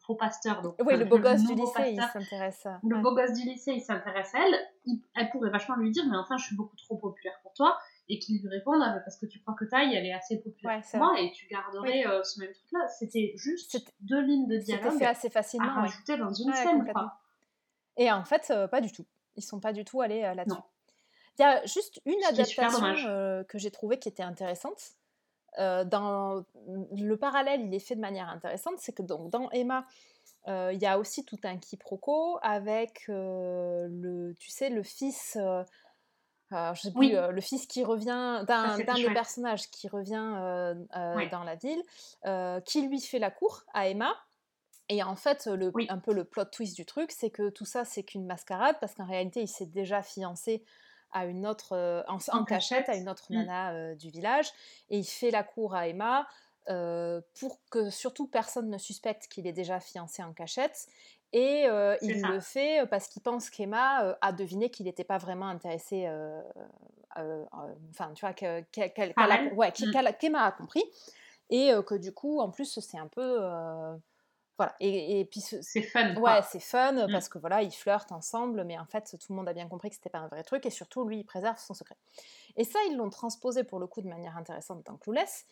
faux 0.08 0.16
pasteur, 0.16 0.62
donc 0.62 0.76
oui, 0.86 0.98
le 0.98 1.06
beau 1.06 1.18
gosse 1.18 1.44
du 1.44 1.56
lycée, 1.56 1.94
il 1.94 2.02
s'intéresse. 2.02 2.68
Le 2.84 3.02
beau 3.02 3.16
gosse 3.16 3.34
du 3.34 3.44
lycée, 3.44 3.74
il 3.74 3.82
s'intéresse 3.82 4.36
à 4.36 4.40
elle. 4.46 5.00
elle 5.16 5.30
pourrait 5.32 5.50
vachement 5.50 5.76
lui 5.78 5.90
dire, 5.90 6.04
mais 6.08 6.18
enfin, 6.18 6.38
je 6.38 6.46
suis 6.46 6.56
beaucoup 6.56 6.76
trop 6.76 6.96
populaire 6.96 7.34
pour 7.42 7.54
toi, 7.54 7.76
et 8.08 8.20
qu'il 8.20 8.40
lui 8.40 8.48
réponde, 8.48 8.84
ah, 8.84 9.00
parce 9.04 9.18
que 9.18 9.26
tu 9.26 9.40
crois 9.42 9.56
que 9.56 9.66
taille, 9.66 9.96
elle 9.96 10.06
est 10.06 10.14
assez 10.14 10.40
populaire 10.42 10.82
pour 10.92 11.00
moi, 11.00 11.20
et 11.20 11.32
tu 11.32 11.48
garderais 11.48 12.04
ce 12.24 12.40
même 12.40 12.54
truc-là. 12.54 12.88
C'était 12.88 13.34
juste 13.36 13.84
deux 14.00 14.22
lignes 14.22 14.48
de 14.48 14.58
dialogue. 14.58 14.92
C'était 14.92 15.06
assez 15.06 15.30
facilement 15.32 15.70
à 15.70 15.82
rajouter 15.82 16.18
dans 16.18 16.34
une 16.34 16.54
scène. 16.54 16.92
Et 17.98 18.12
en 18.12 18.24
fait, 18.26 18.54
pas 18.70 18.82
du 18.82 18.92
tout. 18.92 19.06
Ils 19.38 19.44
sont 19.44 19.60
pas 19.60 19.74
du 19.74 19.84
tout 19.86 20.02
allés 20.02 20.22
là-dessus. 20.22 20.62
Il 21.38 21.42
y 21.42 21.46
a 21.46 21.66
juste 21.66 22.02
une 22.06 22.24
adaptation 22.24 22.86
euh, 23.08 23.44
que 23.44 23.58
j'ai 23.58 23.72
trouvée 23.72 24.00
qui 24.00 24.10
était 24.10 24.24
intéressante. 24.24 24.94
Euh, 25.58 25.86
dans 25.86 26.44
le 26.92 27.16
parallèle, 27.16 27.62
il 27.62 27.74
est 27.74 27.80
fait 27.80 27.96
de 27.96 28.02
manière 28.02 28.30
intéressante, 28.30 28.76
c'est 28.78 28.94
que 28.94 29.02
donc, 29.02 29.30
dans 29.30 29.50
Emma, 29.52 29.86
il 30.48 30.78
y 30.80 30.86
a 30.86 31.00
aussi 31.00 31.26
tout 31.26 31.40
un 31.44 31.58
quiproquo 31.58 32.38
avec 32.42 33.06
le, 33.08 34.34
tu 34.40 34.50
sais, 34.52 34.70
le 34.70 34.84
fils 34.84 35.38
je 36.52 36.82
sais 36.82 36.92
plus, 36.92 37.12
le 37.12 37.42
fils 37.42 37.66
qui 37.66 37.84
revient, 37.84 38.44
d'un 38.48 38.78
des 38.78 38.84
personnages 38.84 39.70
qui 39.72 39.88
revient 39.88 40.76
dans 41.32 41.44
la 41.44 41.56
ville, 41.56 41.82
qui 42.66 42.88
lui 42.88 43.02
fait 43.02 43.20
la 43.20 43.32
cour 43.32 43.64
à 43.74 43.88
Emma. 43.88 44.14
Et 44.90 45.02
en 45.02 45.16
fait, 45.16 45.48
le, 45.48 45.72
un 45.90 45.98
peu 45.98 46.14
le 46.14 46.26
plot 46.26 46.46
twist 46.46 46.76
du 46.76 46.86
truc, 46.86 47.12
c'est 47.12 47.32
que 47.32 47.50
tout 47.50 47.66
ça, 47.66 47.86
c'est 47.86 48.04
qu'une 48.04 48.28
mascarade, 48.28 48.76
parce 48.80 48.94
qu'en 48.94 49.08
réalité, 49.08 49.42
il 49.42 49.48
s'est 49.48 49.66
déjà 49.66 50.04
fiancé 50.04 50.64
à 51.16 51.26
une 51.26 51.48
autre, 51.48 52.04
en, 52.08 52.44
cachette, 52.44 52.90
à 52.90 52.96
une 52.96 53.10
autre 53.10 53.26
mmh. 53.30 53.36
nana 53.36 53.96
du 53.96 54.10
village, 54.10 54.52
et 54.92 55.00
il 55.00 55.06
fait 55.06 55.32
la 55.32 55.44
cour 55.44 55.74
à 55.74 55.88
Emma 55.88 56.28
pour 56.68 57.60
que 57.72 57.90
surtout 57.90 58.28
personne 58.28 58.70
ne 58.70 58.78
suspecte 58.78 59.28
qu'il 59.28 59.48
est 59.48 59.54
déjà 59.54 59.80
fiancé 59.80 60.22
en 60.22 60.34
cachette, 60.34 60.88
et 61.34 61.66
il 62.02 62.22
le 62.22 62.40
fait 62.40 62.86
parce 62.90 63.08
qu'il 63.08 63.22
pense 63.22 63.50
qu'Emma 63.50 64.18
a 64.22 64.32
deviné 64.34 64.70
qu'il 64.70 64.86
n'était 64.86 65.04
pas 65.04 65.18
vraiment 65.18 65.48
intéressé, 65.48 66.08
enfin, 67.16 68.14
tu 68.14 68.26
vois, 68.26 68.34
qu'Emma 68.34 70.44
a 70.44 70.52
compris. 70.52 70.84
Et 71.50 71.72
que 71.86 71.96
du 71.96 72.12
coup, 72.12 72.40
en 72.40 72.50
plus, 72.50 72.80
c'est 72.80 72.98
un 72.98 73.08
peu. 73.08 73.40
Voilà. 74.58 74.76
Et, 74.80 75.26
puis. 75.30 75.42
C'est 75.42 75.82
fun. 75.82 76.16
Ouais, 76.16 76.42
c'est 76.50 76.60
fun 76.60 76.94
mmh. 76.94 77.12
parce 77.12 77.30
que 77.30 77.38
voilà, 77.38 77.62
ils 77.62 77.72
flirtent 77.72 78.12
ensemble, 78.12 78.64
mais 78.64 78.78
en 78.78 78.86
fait, 78.86 79.16
tout 79.20 79.34
le 79.34 79.36
monde 79.36 79.50
a 79.50 79.54
bien 79.54 79.68
compris 79.68 79.90
que 79.90 79.96
c'était 79.96 80.10
pas 80.10 80.20
un 80.20 80.28
vrai 80.28 80.44
truc. 80.44 80.66
Et 80.66 80.70
surtout, 80.70 81.08
lui, 81.08 81.20
il 81.20 81.24
préserve 81.26 81.58
son 81.60 81.74
secret. 81.74 81.98
Et 82.56 82.64
ça, 82.64 82.80
ils 82.90 82.96
l'ont 82.96 83.10
transposé 83.10 83.64
pour 83.64 83.80
le 83.80 83.88
coup 83.88 84.02
de 84.02 84.08
manière 84.08 84.38
intéressante 84.38 84.86
dans 84.86 84.98
Clueless 84.98 85.46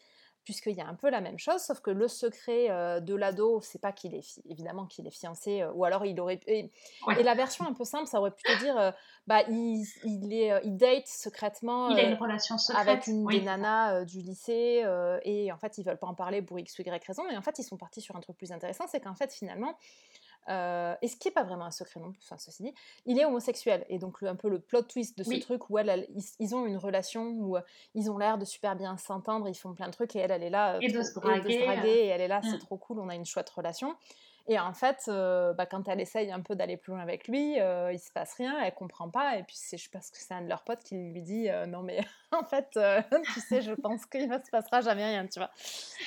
puisqu'il 0.44 0.76
y 0.76 0.82
a 0.82 0.88
un 0.88 0.96
peu 0.96 1.10
la 1.10 1.22
même 1.22 1.40
chose, 1.40 1.62
sauf 1.62 1.80
que 1.80 1.92
le 1.92 2.08
secret 2.08 2.70
euh, 2.70 3.00
de 3.00 3.16
l'ado, 3.16 3.62
c'est 3.62 3.82
pas 3.82 3.92
qu'il 3.92 4.14
est 4.14 4.42
évidemment 4.50 4.86
qu'il 4.86 5.08
est 5.08 5.12
fiancé, 5.12 5.62
euh, 5.62 5.72
ou 5.74 5.86
alors 5.86 6.06
il 6.06 6.20
aurait 6.20 6.40
et, 6.48 6.72
et, 7.18 7.24
la 7.24 7.34
version 7.34 7.66
un 7.66 7.74
peu 7.74 7.86
simple, 7.86 8.08
ça 8.08 8.20
aurait 8.20 8.32
pu 8.32 8.44
te 8.44 8.60
dire, 8.60 8.78
euh, 8.78 8.92
bah 9.28 9.44
il, 9.50 9.86
il, 10.04 10.34
est, 10.34 10.62
il 10.66 10.76
date 10.76 11.08
secrètement, 11.08 11.90
il 11.90 12.00
a 12.00 12.04
une 12.04 12.18
relation 12.18 12.58
secrète 12.58 12.88
avec 12.88 13.08
une 13.08 13.26
des 13.26 13.42
nanas 13.42 14.04
du 14.06 14.20
lycée, 14.20 14.84
et 15.24 15.52
en 15.52 15.58
fait 15.58 15.78
ils 15.78 15.86
veulent 15.86 16.00
pas 16.00 16.08
en 16.08 16.16
parler 16.16 16.42
pour 16.42 16.60
x 16.60 16.78
ou 16.80 16.82
y 16.82 17.06
raison, 17.06 17.30
et 17.30 17.38
en 17.38 17.42
fait 17.42 17.58
ils 17.60 17.64
sont 17.64 17.78
partis 17.78 18.02
sur 18.02 18.16
un 18.16 18.20
truc 18.20 18.38
plus 18.38 18.52
intéressant, 18.52 18.86
c'est 18.88 19.00
qu'en 19.00 19.16
fait 19.16 19.32
finalement 19.32 19.78
euh, 20.50 20.96
et 21.02 21.08
ce 21.08 21.16
qui 21.16 21.28
n'est 21.28 21.34
pas 21.34 21.44
vraiment 21.44 21.66
un 21.66 21.72
secret 21.72 22.00
non 22.00 22.12
plus, 22.12 22.22
enfin, 22.24 22.38
ceci 22.38 22.64
dit, 22.64 22.74
il 23.06 23.20
est 23.20 23.26
homosexuel. 23.26 23.86
Et 23.90 23.98
donc, 23.98 24.22
un 24.24 24.36
peu 24.36 24.50
le 24.50 24.60
plot 24.60 24.84
twist 24.84 25.18
de 25.18 25.24
ce 25.24 25.40
truc 25.40 25.70
où 25.70 25.78
elle, 25.78 26.08
ils, 26.40 26.56
ont 26.56 26.66
une 26.66 26.78
relation 26.78 27.30
où 27.30 27.58
euh, 27.58 27.62
ils 27.96 28.12
ont 28.12 28.18
l'air 28.18 28.38
de 28.38 28.46
super 28.46 28.76
bien 28.76 28.98
s'entendre, 28.98 29.48
ils 29.48 29.56
font 29.56 29.74
plein 29.74 29.88
de 29.88 29.94
trucs, 29.94 30.16
et 30.16 30.20
elle, 30.20 30.32
elle 30.32 30.44
est 30.44 30.50
là. 30.50 30.76
Euh, 30.76 30.80
et, 30.82 30.92
de 30.92 31.02
se 31.02 31.14
draguer, 31.14 31.54
et, 31.54 32.08
elle 32.08 32.22
est 32.22 32.28
là, 32.28 32.42
c'est 32.44 32.58
mm. 32.58 32.60
trop 32.60 32.78
cool, 32.78 33.00
on 33.00 33.10
a 33.10 33.16
une 33.16 33.26
chouette 33.26 33.50
relation. 33.50 33.96
Et 34.48 34.60
en 34.60 34.74
fait, 34.74 35.06
euh, 35.08 35.54
bah, 35.54 35.66
quand 35.66 35.88
elle 35.88 36.02
essaye 36.02 36.32
un 36.32 36.42
peu 36.42 36.56
d'aller 36.56 36.76
plus 36.76 36.92
loin 36.92 37.02
avec 37.02 37.30
lui, 37.30 37.60
euh, 37.62 37.94
il 37.94 38.00
se 38.00 38.12
passe 38.12 38.34
rien, 38.34 38.60
elle 38.62 38.74
comprend 38.74 39.10
pas. 39.10 39.38
Et 39.38 39.44
puis, 39.44 39.58
je 39.72 39.90
pense 39.90 40.10
que 40.10 40.18
c'est 40.18 40.34
un 40.34 40.42
de 40.42 40.50
leurs 40.50 40.64
potes 40.64 40.84
qui 40.84 40.96
lui 40.96 41.22
dit 41.22 41.50
euh, 41.50 41.66
Non, 41.66 41.82
mais 41.82 42.02
en 42.32 42.44
fait, 42.44 42.68
tu 43.34 43.40
sais, 43.40 43.62
je 43.62 43.72
pense 43.74 44.06
qu'il 44.06 44.28
ne 44.28 44.38
se 44.38 44.50
passera 44.52 44.82
jamais 44.82 45.06
rien, 45.06 45.26
tu 45.28 45.40
vois. 45.40 45.50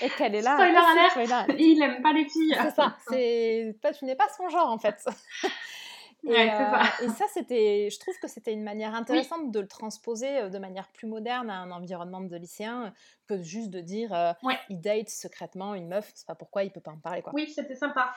Et 0.02 0.10
qu'elle 0.10 0.34
est 0.34 0.42
là. 0.42 0.54
Spoiler 0.54 0.76
alert 1.32 1.56
Il 1.58 1.82
aime 1.82 2.02
pas 2.02 2.12
les 2.12 2.28
filles 2.28 2.56
C'est 2.60 2.74
ça. 2.74 2.96
Toi, 3.80 3.92
tu 3.92 4.04
n'es 4.04 4.16
pas 4.16 4.28
son 4.36 4.48
genre, 4.50 4.68
en 4.68 4.78
fait. 4.78 5.02
Et, 6.24 6.32
et, 6.32 7.08
ça, 7.10 7.24
c'était, 7.32 7.88
je 7.90 7.98
trouve 8.00 8.14
que 8.20 8.26
c'était 8.26 8.52
une 8.52 8.64
manière 8.64 8.94
intéressante 8.94 9.52
de 9.52 9.60
le 9.60 9.68
transposer 9.68 10.50
de 10.50 10.58
manière 10.58 10.88
plus 10.88 11.06
moderne 11.06 11.50
à 11.50 11.58
un 11.58 11.70
environnement 11.70 12.20
de 12.20 12.36
lycéen 12.36 12.92
que 13.28 13.42
juste 13.42 13.70
de 13.70 13.80
dire 13.80 14.34
il 14.68 14.80
date 14.80 15.08
secrètement 15.08 15.74
une 15.74 15.88
meuf, 15.88 16.10
c'est 16.14 16.26
pas 16.26 16.34
pourquoi 16.34 16.64
il 16.64 16.72
peut 16.72 16.80
pas 16.80 16.90
en 16.90 16.98
parler. 16.98 17.22
Quoi. 17.22 17.32
Oui, 17.34 17.48
c'était 17.48 17.76
sympa. 17.76 18.12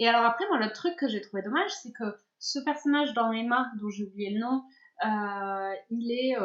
Et 0.00 0.08
alors 0.08 0.24
après, 0.24 0.46
moi, 0.48 0.58
le 0.58 0.72
truc 0.72 0.96
que 0.96 1.08
j'ai 1.08 1.20
trouvé 1.20 1.42
dommage, 1.42 1.70
c'est 1.82 1.92
que 1.92 2.18
ce 2.38 2.58
personnage 2.60 3.14
dans 3.14 3.30
Emma, 3.30 3.70
dont 3.80 3.90
j'ai 3.90 4.04
oublié 4.04 4.30
le 4.30 4.40
nom, 4.40 4.64
euh, 5.04 5.74
il 5.90 6.10
est, 6.10 6.36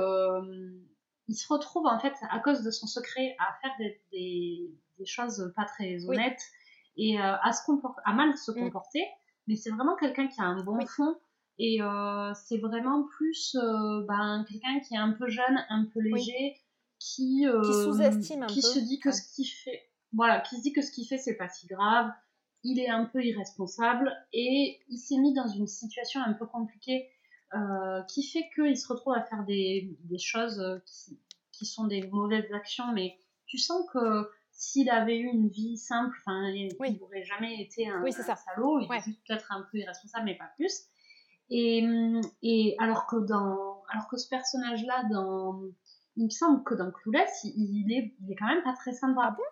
il 1.28 1.36
se 1.36 1.52
retrouve 1.52 1.88
en 1.88 2.00
fait 2.00 2.14
à 2.30 2.40
cause 2.40 2.64
de 2.64 2.72
son 2.72 2.88
secret 2.88 3.36
à 3.40 3.54
faire 3.62 3.72
des, 3.80 4.02
des, 4.12 5.06
choses 5.06 5.52
pas 5.56 5.66
très 5.66 6.06
honnêtes 6.06 6.42
et 6.96 7.20
à, 7.20 7.52
se 7.52 7.72
à 8.06 8.14
mal 8.14 8.38
se 8.38 8.52
mmh. 8.52 8.56
comporter 8.56 9.04
mais 9.48 9.56
c'est 9.56 9.70
vraiment 9.70 9.95
quelqu'un 9.95 10.28
qui 10.28 10.41
a 10.41 10.45
un 10.45 10.64
bon 10.64 10.86
fond. 10.86 11.15
Et 11.60 11.82
euh, 11.82 12.34
c'est 12.34 12.57
vraiment 12.57 13.03
plus 13.03 13.56
euh, 13.56 14.03
ben, 14.07 14.45
quelqu'un 14.49 14.80
qui 14.80 14.95
est 14.95 14.98
un 14.98 15.11
peu 15.11 15.30
jeune, 15.30 15.64
un 15.70 15.86
peu 15.86 15.99
léger, 15.99 16.57
qui, 16.99 17.45
euh, 17.45 17.61
qui 17.61 17.74
sous-estime 17.74 18.44
un 18.44 18.48
qui 18.48 18.61
se 18.61 18.80
dit 18.80 18.99
que 18.99 19.11
ce 19.11 19.22
qu'il 19.36 19.45
fait, 19.45 19.84
voilà, 20.14 20.41
qui 20.41 20.57
se 20.57 20.61
dit 20.61 20.74
que 20.74 20.82
ce 20.82 20.91
qu'il 20.91 21.07
fait 21.07 21.18
c'est 21.18 21.36
pas 21.36 21.49
si 21.49 21.68
grave. 21.68 22.11
Il 22.65 22.80
est 22.80 22.90
un 22.90 23.03
peu 23.03 23.22
irresponsable 23.22 24.10
et 24.32 24.80
il 24.88 24.98
s'est 24.98 25.18
mis 25.18 25.34
dans 25.34 25.48
une 25.48 25.68
situation 25.68 26.22
un 26.22 26.32
peu 26.32 26.45
compliquée 26.45 27.10
qui 28.07 28.24
fait 28.24 28.49
qu'il 28.56 28.76
se 28.76 28.88
retrouve 28.88 29.14
à 29.14 29.22
faire 29.22 29.44
des, 29.44 29.95
des 30.06 30.18
choses 30.18 30.82
qui, 30.86 31.20
qui, 31.52 31.65
sont 31.68 31.86
des 31.86 32.07
mauvaises 32.07 32.52
actions, 32.52 32.91
mais 32.94 33.15
tu 33.45 33.60
sens 33.60 33.86
que 33.91 34.28
s'il 34.54 34.90
avait 34.90 35.18
eu 35.18 35.26
une 35.26 35.50
vie 35.50 35.78
simple, 35.78 36.16
enfin, 36.22 36.48
il 36.50 36.70
n'aurait 37.00 37.24
jamais 37.24 37.62
été 37.62 37.90
un, 37.90 38.04
salaud, 38.12 38.80
il 38.80 38.86
est 38.86 39.18
peut-être 39.28 39.52
un 39.52 39.66
peu 39.72 39.80
irresponsable, 39.80 40.26
mais 40.26 40.38
pas 40.38 40.50
plus. 40.56 40.84
Et, 41.50 41.84
et 42.42 42.76
alors 42.80 43.06
que 43.08 43.18
dans, 43.18 43.84
alors 43.90 44.08
que 44.10 44.18
ce 44.18 44.30
personnage-là, 44.30 45.04
dans, 45.12 45.60
il 46.16 46.26
me 46.26 46.30
semble 46.30 46.64
que 46.64 46.76
dans 46.76 46.92
Clueless, 46.92 47.44
il, 47.44 47.92
est, 47.92 48.16
il 48.22 48.32
est 48.32 48.36
quand 48.36 48.48
même 48.48 48.64
pas 48.64 48.74
très 48.74 48.94
sympa. 48.94 49.22
Ah 49.26 49.32
bon? 49.32 49.44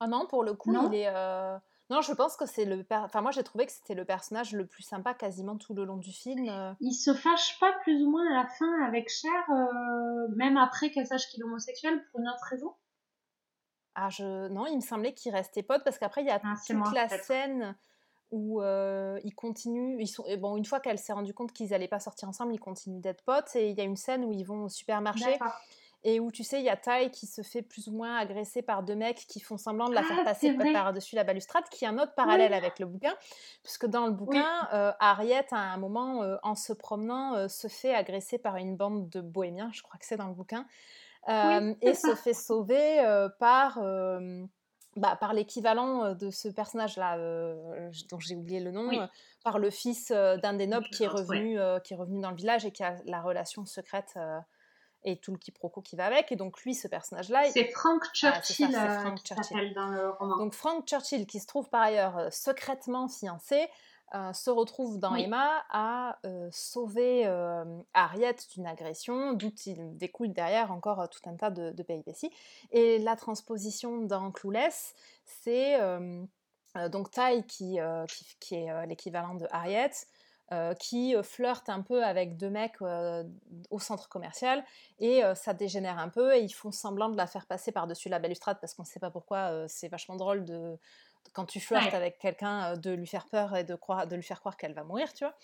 Ah 0.00 0.06
non, 0.08 0.26
pour 0.26 0.42
le 0.42 0.54
coup, 0.54 0.74
il 0.90 0.94
est. 0.94 1.08
Euh, 1.08 1.56
non, 1.90 2.00
je 2.00 2.12
pense 2.12 2.36
que 2.36 2.46
c'est 2.46 2.64
le. 2.64 2.84
Enfin, 2.90 3.20
moi, 3.20 3.30
j'ai 3.30 3.42
trouvé 3.42 3.66
que 3.66 3.72
c'était 3.72 3.94
le 3.94 4.04
personnage 4.04 4.52
le 4.52 4.66
plus 4.66 4.82
sympa 4.82 5.14
quasiment 5.14 5.56
tout 5.56 5.74
le 5.74 5.84
long 5.84 5.96
du 5.96 6.12
film. 6.12 6.48
Euh. 6.48 6.72
Il 6.80 6.94
se 6.94 7.14
fâche 7.14 7.58
pas 7.60 7.72
plus 7.82 8.02
ou 8.02 8.10
moins 8.10 8.26
à 8.32 8.42
la 8.42 8.48
fin 8.48 8.82
avec 8.84 9.08
Cher, 9.08 9.30
euh, 9.50 10.28
même 10.34 10.56
après 10.56 10.90
qu'elle 10.90 11.06
sache 11.06 11.28
qu'il 11.28 11.40
est 11.40 11.44
homosexuel 11.44 12.02
pour 12.10 12.20
une 12.20 12.28
autre 12.28 12.44
raison? 12.50 12.72
Ah, 13.94 14.08
je... 14.10 14.48
Non, 14.48 14.66
il 14.66 14.76
me 14.76 14.80
semblait 14.80 15.14
qu'ils 15.14 15.32
restaient 15.32 15.62
potes 15.62 15.84
parce 15.84 15.98
qu'après, 15.98 16.22
il 16.22 16.26
y 16.26 16.30
a 16.30 16.40
ah, 16.42 16.54
toute 16.66 16.94
la 16.94 17.08
scène 17.08 17.76
où 18.30 18.62
euh, 18.62 19.20
ils 19.24 19.34
continuent. 19.34 20.00
Ils 20.00 20.06
sont... 20.06 20.24
bon, 20.38 20.56
une 20.56 20.64
fois 20.64 20.80
qu'elle 20.80 20.98
s'est 20.98 21.12
rendue 21.12 21.34
compte 21.34 21.52
qu'ils 21.52 21.70
n'allaient 21.70 21.88
pas 21.88 22.00
sortir 22.00 22.28
ensemble, 22.28 22.54
ils 22.54 22.60
continuent 22.60 23.00
d'être 23.00 23.22
potes. 23.22 23.54
Et 23.54 23.68
il 23.70 23.76
y 23.76 23.80
a 23.80 23.84
une 23.84 23.96
scène 23.96 24.24
où 24.24 24.32
ils 24.32 24.44
vont 24.44 24.64
au 24.64 24.68
supermarché 24.68 25.38
et 26.04 26.18
où 26.18 26.32
tu 26.32 26.42
sais, 26.42 26.58
il 26.58 26.64
y 26.64 26.68
a 26.68 26.76
Tai 26.76 27.10
qui 27.12 27.26
se 27.26 27.42
fait 27.42 27.62
plus 27.62 27.86
ou 27.86 27.92
moins 27.92 28.16
agresser 28.16 28.60
par 28.60 28.82
deux 28.82 28.96
mecs 28.96 29.24
qui 29.28 29.38
font 29.38 29.56
semblant 29.56 29.88
de 29.88 29.94
la 29.94 30.02
faire 30.02 30.18
ah, 30.20 30.24
passer 30.24 30.52
par-dessus 30.72 31.14
la 31.14 31.22
balustrade, 31.22 31.62
qui 31.70 31.84
est 31.84 31.88
un 31.88 31.96
autre 31.96 32.14
parallèle 32.16 32.54
avec 32.54 32.80
le 32.80 32.86
bouquin, 32.86 33.14
puisque 33.62 33.86
dans 33.86 34.06
le 34.06 34.12
bouquin, 34.12 34.68
euh, 34.72 34.90
Harriet, 34.98 35.46
à 35.52 35.72
un 35.72 35.76
moment, 35.76 36.24
euh, 36.24 36.38
en 36.42 36.56
se 36.56 36.72
promenant, 36.72 37.48
se 37.48 37.68
fait 37.68 37.94
agresser 37.94 38.38
par 38.38 38.56
une 38.56 38.76
bande 38.76 39.10
de 39.10 39.20
bohémiens, 39.20 39.70
je 39.72 39.82
crois 39.82 39.96
que 39.96 40.04
c'est 40.04 40.16
dans 40.16 40.26
le 40.26 40.34
bouquin 40.34 40.66
et 41.28 41.94
se 41.94 42.14
fait 42.14 42.34
sauver 42.34 43.28
par, 43.38 43.78
bah, 44.96 45.16
par 45.16 45.32
l'équivalent 45.32 46.14
de 46.14 46.30
ce 46.30 46.48
personnage-là, 46.48 47.16
dont 48.10 48.18
j'ai 48.18 48.36
oublié 48.36 48.60
le 48.60 48.70
nom, 48.70 48.90
par 49.44 49.58
le 49.58 49.70
fils 49.70 50.10
d'un 50.10 50.54
des 50.54 50.66
nobles 50.66 50.88
qui 50.88 51.04
est, 51.04 51.08
revenu, 51.08 51.58
qui 51.84 51.94
est 51.94 51.96
revenu 51.96 52.20
dans 52.20 52.30
le 52.30 52.36
village 52.36 52.64
et 52.64 52.72
qui 52.72 52.82
a 52.82 52.96
la 53.06 53.20
relation 53.20 53.64
secrète 53.64 54.18
et 55.04 55.16
tout 55.16 55.32
le 55.32 55.38
quiproquo 55.38 55.80
qui 55.80 55.96
va 55.96 56.06
avec. 56.06 56.30
Et 56.30 56.36
donc 56.36 56.62
lui, 56.62 56.74
ce 56.74 56.86
personnage-là... 56.86 57.50
C'est 57.50 57.70
Frank 57.70 58.04
Churchill, 58.12 58.68
Churchill. 59.24 59.74
dans 59.74 59.88
le 59.88 60.10
roman. 60.10 60.38
Donc 60.38 60.54
Frank 60.54 60.86
Churchill, 60.86 61.26
qui 61.26 61.40
se 61.40 61.46
trouve 61.46 61.68
par 61.68 61.82
ailleurs 61.82 62.32
secrètement 62.32 63.08
fiancé, 63.08 63.68
euh, 64.14 64.32
se 64.34 64.50
retrouve 64.50 64.98
dans 64.98 65.14
Emma 65.14 65.64
à 65.70 66.18
euh, 66.26 66.46
sauver 66.52 67.26
euh, 67.26 67.64
Harriet 67.94 68.36
d'une 68.52 68.66
agression, 68.66 69.32
d'où 69.32 69.50
il 69.64 69.96
découle 69.96 70.34
derrière 70.34 70.70
encore 70.70 71.08
tout 71.08 71.20
un 71.24 71.34
tas 71.34 71.50
de, 71.50 71.70
de 71.70 71.82
péripéties. 71.82 72.30
Et 72.72 72.98
la 72.98 73.16
transposition 73.16 74.02
dans 74.02 74.30
Clueless, 74.30 74.94
c'est 75.24 75.78
donc 76.90 77.10
Tai 77.10 77.42
qui, 77.46 77.78
qui, 78.40 78.54
est 78.54 78.86
l'équivalent 78.86 79.34
de 79.34 79.46
Harriet, 79.50 79.92
qui 80.78 81.14
flirte 81.22 81.68
un 81.68 81.80
peu 81.80 82.04
avec 82.04 82.36
deux 82.36 82.50
mecs 82.50 82.80
au 83.70 83.78
centre 83.78 84.08
commercial 84.08 84.64
et 84.98 85.22
ça 85.34 85.54
dégénère 85.54 85.98
un 85.98 86.08
peu 86.08 86.34
et 86.34 86.40
ils 86.40 86.52
font 86.52 86.72
semblant 86.72 87.08
de 87.08 87.16
la 87.16 87.26
faire 87.26 87.46
passer 87.46 87.72
par-dessus 87.72 88.08
la 88.08 88.18
balustrade 88.18 88.58
parce 88.60 88.74
qu'on 88.74 88.82
ne 88.82 88.88
sait 88.88 89.00
pas 89.00 89.10
pourquoi 89.10 89.66
c'est 89.68 89.88
vachement 89.88 90.16
drôle 90.16 90.44
de, 90.44 90.78
quand 91.32 91.46
tu 91.46 91.60
flirtes 91.60 91.94
avec 91.94 92.18
quelqu'un, 92.18 92.76
de 92.76 92.90
lui 92.90 93.06
faire 93.06 93.26
peur 93.26 93.56
et 93.56 93.64
de, 93.64 93.74
croire, 93.74 94.06
de 94.06 94.16
lui 94.16 94.22
faire 94.22 94.40
croire 94.40 94.56
qu'elle 94.56 94.74
va 94.74 94.84
mourir, 94.84 95.12
tu 95.12 95.24
vois? 95.24 95.34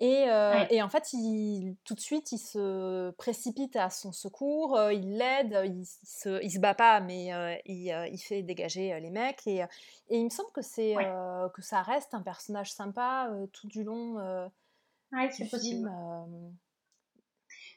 Et, 0.00 0.28
et, 0.70 0.80
en 0.80 0.88
fait, 0.88 1.12
il, 1.12 1.74
tout 1.84 1.94
de 1.94 2.00
suite, 2.00 2.30
il 2.30 2.38
se 2.38 3.10
précipite 3.12 3.74
à 3.74 3.90
son 3.90 4.12
secours, 4.12 4.78
il 4.92 5.18
l'aide, 5.18 5.60
il, 5.64 5.84
se, 5.84 6.40
il 6.44 6.50
se 6.52 6.60
bat 6.60 6.74
pas, 6.74 7.00
mais 7.00 7.60
il, 7.66 8.08
il, 8.12 8.18
fait 8.18 8.42
dégager 8.42 8.98
les 9.00 9.10
mecs. 9.10 9.44
Et, 9.46 9.64
et 10.08 10.18
il 10.18 10.24
me 10.24 10.30
semble 10.30 10.52
que, 10.52 10.62
c'est, 10.62 10.94
que 11.52 11.62
ça 11.62 11.82
reste 11.82 12.14
un 12.14 12.22
personnage 12.22 12.72
sympa 12.72 13.28
tout 13.52 13.66
du 13.66 13.82
long 13.82 14.48
du 15.12 15.44
film. 15.44 15.90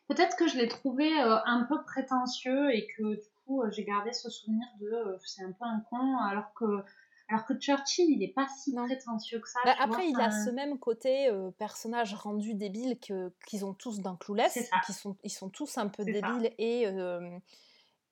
Peut-être 0.07 0.35
que 0.35 0.47
je 0.47 0.57
l'ai 0.57 0.67
trouvé 0.67 1.09
un 1.19 1.65
peu 1.69 1.83
prétentieux 1.85 2.71
et 2.71 2.85
que 2.85 3.15
du 3.15 3.29
coup, 3.45 3.63
j'ai 3.71 3.83
gardé 3.83 4.13
ce 4.13 4.29
souvenir 4.29 4.67
de 4.79 5.17
c'est 5.25 5.43
un 5.43 5.53
peu 5.53 5.65
un 5.65 5.79
con, 5.89 6.17
alors 6.17 6.53
que 6.53 6.83
Alors 7.31 7.45
que 7.45 7.53
Churchill, 7.53 8.09
il 8.09 8.21
est 8.23 8.33
pas 8.33 8.45
si 8.61 8.75
prétentieux 8.75 9.39
que 9.39 9.47
ça. 9.47 9.59
Bah, 9.63 9.73
après, 9.79 10.09
il 10.09 10.19
a 10.19 10.31
ce 10.31 10.49
même 10.49 10.77
côté 10.77 11.31
personnage 11.57 12.13
rendu 12.13 12.55
débile 12.55 12.99
que 12.99 13.33
qu'ils 13.47 13.63
ont 13.65 13.73
tous 13.73 14.01
dans 14.01 14.17
Clueless, 14.17 14.69
qui 14.85 14.91
sont 14.91 15.15
ils 15.23 15.31
sont 15.31 15.49
tous 15.49 15.77
un 15.77 15.87
peu 15.87 16.03
débiles 16.03 16.51
et 16.57 16.85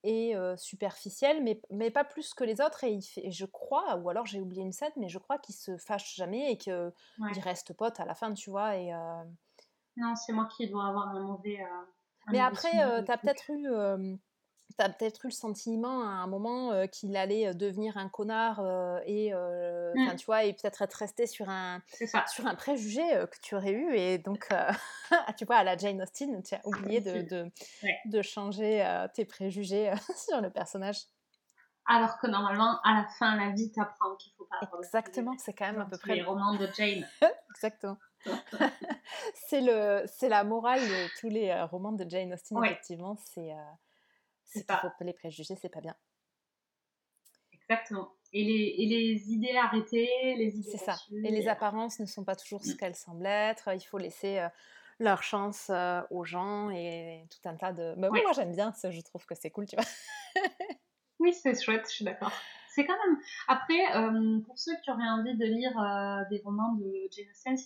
et 0.03 0.35
superficiels, 0.55 1.43
mais, 1.43 1.61
mais 1.69 1.91
pas 1.91 2.05
plus 2.05 2.33
que 2.33 2.45
les 2.45 2.61
autres. 2.61 2.85
Et, 2.85 2.93
il 2.93 3.01
fait, 3.01 3.29
je 3.29 3.45
crois, 3.45 3.97
ou 3.97 4.09
alors 4.09 4.25
j'ai 4.25 4.39
oublié 4.39 4.61
une 4.61 4.71
scène, 4.71 4.93
mais 4.95 5.09
je 5.09 5.17
crois 5.19 5.37
qu'il 5.37 5.53
se 5.55 5.75
fâche 5.75 6.15
jamais 6.15 6.53
et 6.53 6.57
qu'il 6.57 6.73
ouais. 6.73 7.39
reste 7.43 7.73
pote 7.73 7.99
à 7.99 8.05
la 8.05 8.15
fin, 8.15 8.33
tu 8.33 8.49
vois. 8.49 8.77
Et, 8.77 8.93
Non, 9.97 10.15
c'est 10.15 10.31
moi 10.31 10.47
qui 10.55 10.69
dois 10.69 10.87
avoir 10.87 11.09
un 11.09 11.19
mauvais. 11.19 11.59
mais 12.31 12.39
après, 12.39 12.71
tu 13.03 13.11
as 13.11 13.17
peut-être 13.17 13.49
eu 13.49 13.67
tu 14.77 14.83
as 14.83 14.89
peut-être 14.89 15.25
eu 15.25 15.27
le 15.29 15.33
sentiment 15.33 16.03
à 16.03 16.11
un 16.11 16.27
moment 16.27 16.71
euh, 16.71 16.85
qu'il 16.85 17.15
allait 17.15 17.53
devenir 17.53 17.97
un 17.97 18.09
connard 18.09 18.59
euh, 18.59 18.99
et 19.05 19.33
mmh. 19.33 20.15
tu 20.17 20.25
vois 20.25 20.43
et 20.43 20.53
peut-être 20.53 20.81
être 20.81 20.93
resté 20.93 21.27
sur 21.27 21.49
un 21.49 21.81
sur 22.27 22.47
un 22.47 22.55
préjugé 22.55 23.01
que 23.31 23.37
tu 23.41 23.55
aurais 23.55 23.71
eu 23.71 23.95
et 23.95 24.17
donc 24.17 24.47
tu 25.37 25.45
vois 25.45 25.57
à 25.57 25.63
la 25.63 25.77
Jane 25.77 26.01
Austen 26.01 26.41
tu 26.43 26.55
as 26.55 26.61
oublié 26.65 27.01
de, 27.01 27.21
de, 27.21 27.51
de 28.05 28.21
changer 28.21 28.85
tes 29.13 29.25
préjugés 29.25 29.91
sur 30.15 30.41
le 30.41 30.49
personnage. 30.49 30.97
Alors 31.85 32.19
que 32.19 32.27
normalement 32.27 32.79
à 32.83 33.01
la 33.01 33.07
fin 33.17 33.35
la 33.35 33.51
vie 33.51 33.71
t'apprend 33.71 34.15
qu'il 34.15 34.31
faut 34.37 34.45
pas 34.45 34.69
exactement 34.79 35.35
c'est 35.37 35.53
quand 35.53 35.65
même 35.65 35.81
à 35.81 35.85
peu 35.85 35.97
près 35.97 36.15
les 36.15 36.23
romans 36.23 36.55
de 36.55 36.67
Jane. 36.75 37.07
Exactement. 37.49 37.97
C'est 39.33 39.61
le 39.61 40.03
c'est 40.05 40.29
la 40.29 40.43
morale 40.43 40.81
de 40.81 41.19
tous 41.19 41.29
les 41.29 41.53
romans 41.63 41.93
de 41.93 42.07
Jane 42.07 42.33
Austen 42.33 42.63
effectivement 42.63 43.15
c'est 43.15 43.53
c'est 44.49 44.65
pas. 44.65 44.77
Faut, 44.77 45.03
les 45.03 45.13
préjugés, 45.13 45.55
c'est 45.55 45.69
pas 45.69 45.81
bien. 45.81 45.95
Exactement. 47.53 48.11
Et 48.33 48.43
les, 48.43 48.75
et 48.77 48.85
les 48.85 49.31
idées 49.31 49.55
arrêtées, 49.55 50.35
les 50.35 50.57
idées. 50.57 50.71
C'est 50.71 50.77
ça. 50.77 50.97
Et 51.11 51.31
les 51.31 51.47
apparences 51.47 51.99
ne 51.99 52.05
sont 52.05 52.23
pas 52.23 52.35
toujours 52.35 52.63
ce 52.63 52.73
mm. 52.73 52.77
qu'elles 52.77 52.95
semblent 52.95 53.25
être. 53.25 53.69
Il 53.73 53.81
faut 53.81 53.97
laisser 53.97 54.39
euh, 54.39 54.49
leur 54.99 55.23
chance 55.23 55.69
euh, 55.69 56.01
aux 56.09 56.25
gens 56.25 56.69
et 56.71 57.25
tout 57.29 57.47
un 57.47 57.55
tas 57.55 57.73
de. 57.73 57.93
Bah, 57.97 58.09
oui, 58.11 58.21
moi 58.23 58.31
j'aime 58.33 58.51
bien 58.51 58.73
ça, 58.73 58.91
je 58.91 59.01
trouve 59.01 59.25
que 59.25 59.35
c'est 59.35 59.51
cool, 59.51 59.67
tu 59.67 59.75
vois. 59.75 59.85
oui, 61.19 61.33
c'est 61.33 61.59
chouette, 61.61 61.85
je 61.87 61.95
suis 61.95 62.05
d'accord. 62.05 62.31
C'est 62.71 62.85
quand 62.85 62.97
même. 63.07 63.17
Après, 63.47 63.95
euh, 63.95 64.39
pour 64.45 64.57
ceux 64.57 64.73
qui 64.83 64.91
auraient 64.91 65.09
envie 65.09 65.35
de 65.35 65.45
lire 65.45 65.73
des 66.29 66.39
romans 66.43 66.73
de 66.73 66.91
Jane 67.11 67.29
Austen, 67.31 67.57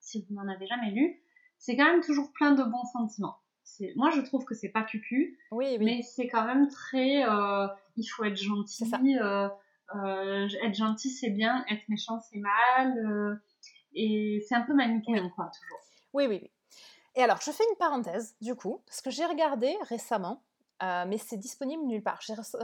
si 0.00 0.26
vous 0.28 0.34
n'en 0.34 0.48
avez 0.48 0.66
jamais 0.66 0.90
lu, 0.90 1.22
c'est 1.58 1.76
quand 1.76 1.84
même 1.84 2.02
toujours 2.02 2.32
plein 2.32 2.52
de 2.52 2.62
bons 2.64 2.84
sentiments 2.92 3.41
moi 3.96 4.10
je 4.10 4.20
trouve 4.20 4.44
que 4.44 4.54
c'est 4.54 4.68
pas 4.68 4.82
cucu, 4.82 5.38
oui, 5.50 5.78
mais 5.78 6.02
c'est 6.02 6.28
quand 6.28 6.44
même 6.44 6.68
très, 6.68 7.24
euh, 7.24 7.66
il 7.96 8.04
faut 8.04 8.24
être 8.24 8.36
gentil, 8.36 8.90
euh, 9.20 9.48
euh, 9.94 10.48
être 10.62 10.74
gentil 10.74 11.10
c'est 11.10 11.30
bien, 11.30 11.64
être 11.70 11.88
méchant 11.88 12.20
c'est 12.20 12.38
mal, 12.38 13.40
et 13.94 14.44
c'est 14.48 14.54
un 14.54 14.62
peu 14.62 14.74
manichéen 14.74 15.28
quoi 15.34 15.50
toujours. 15.58 15.80
Oui, 16.12 16.26
oui, 16.28 16.40
oui. 16.42 16.50
Et 17.14 17.22
alors 17.22 17.40
je 17.44 17.50
fais 17.50 17.64
une 17.70 17.76
parenthèse 17.76 18.34
du 18.40 18.54
coup, 18.54 18.82
parce 18.86 19.00
que 19.00 19.10
j'ai 19.10 19.26
regardé 19.26 19.76
récemment, 19.88 20.42
mais 20.80 21.18
c'est 21.18 21.36
disponible 21.36 21.84
nulle 21.84 22.02
part. 22.02 22.20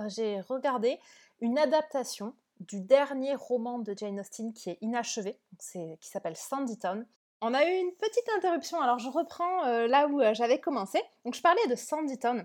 J'ai 0.09 0.41
regardé 0.41 0.99
une 1.41 1.59
adaptation 1.59 2.35
du 2.61 2.81
dernier 2.81 3.35
roman 3.37 3.79
de 3.79 3.95
Jane 3.97 4.19
Austen 4.21 4.53
qui 4.53 4.71
est 4.71 4.79
inachevé, 4.81 5.39
qui 5.59 6.09
s'appelle 6.09 6.37
Sanditon, 6.37 7.07
on 7.41 7.55
a 7.55 7.65
eu 7.65 7.75
une 7.81 7.93
petite 7.93 8.29
interruption, 8.37 8.81
alors 8.81 8.99
je 8.99 9.09
reprends 9.09 9.65
euh, 9.67 9.87
là 9.87 10.09
où 10.09 10.21
euh, 10.21 10.35
j'avais 10.35 10.59
commencé. 10.59 11.01
Donc 11.25 11.35
je 11.35 11.43
parlais 11.43 11.67
de 11.69 11.75
Sanditon, 11.75 12.45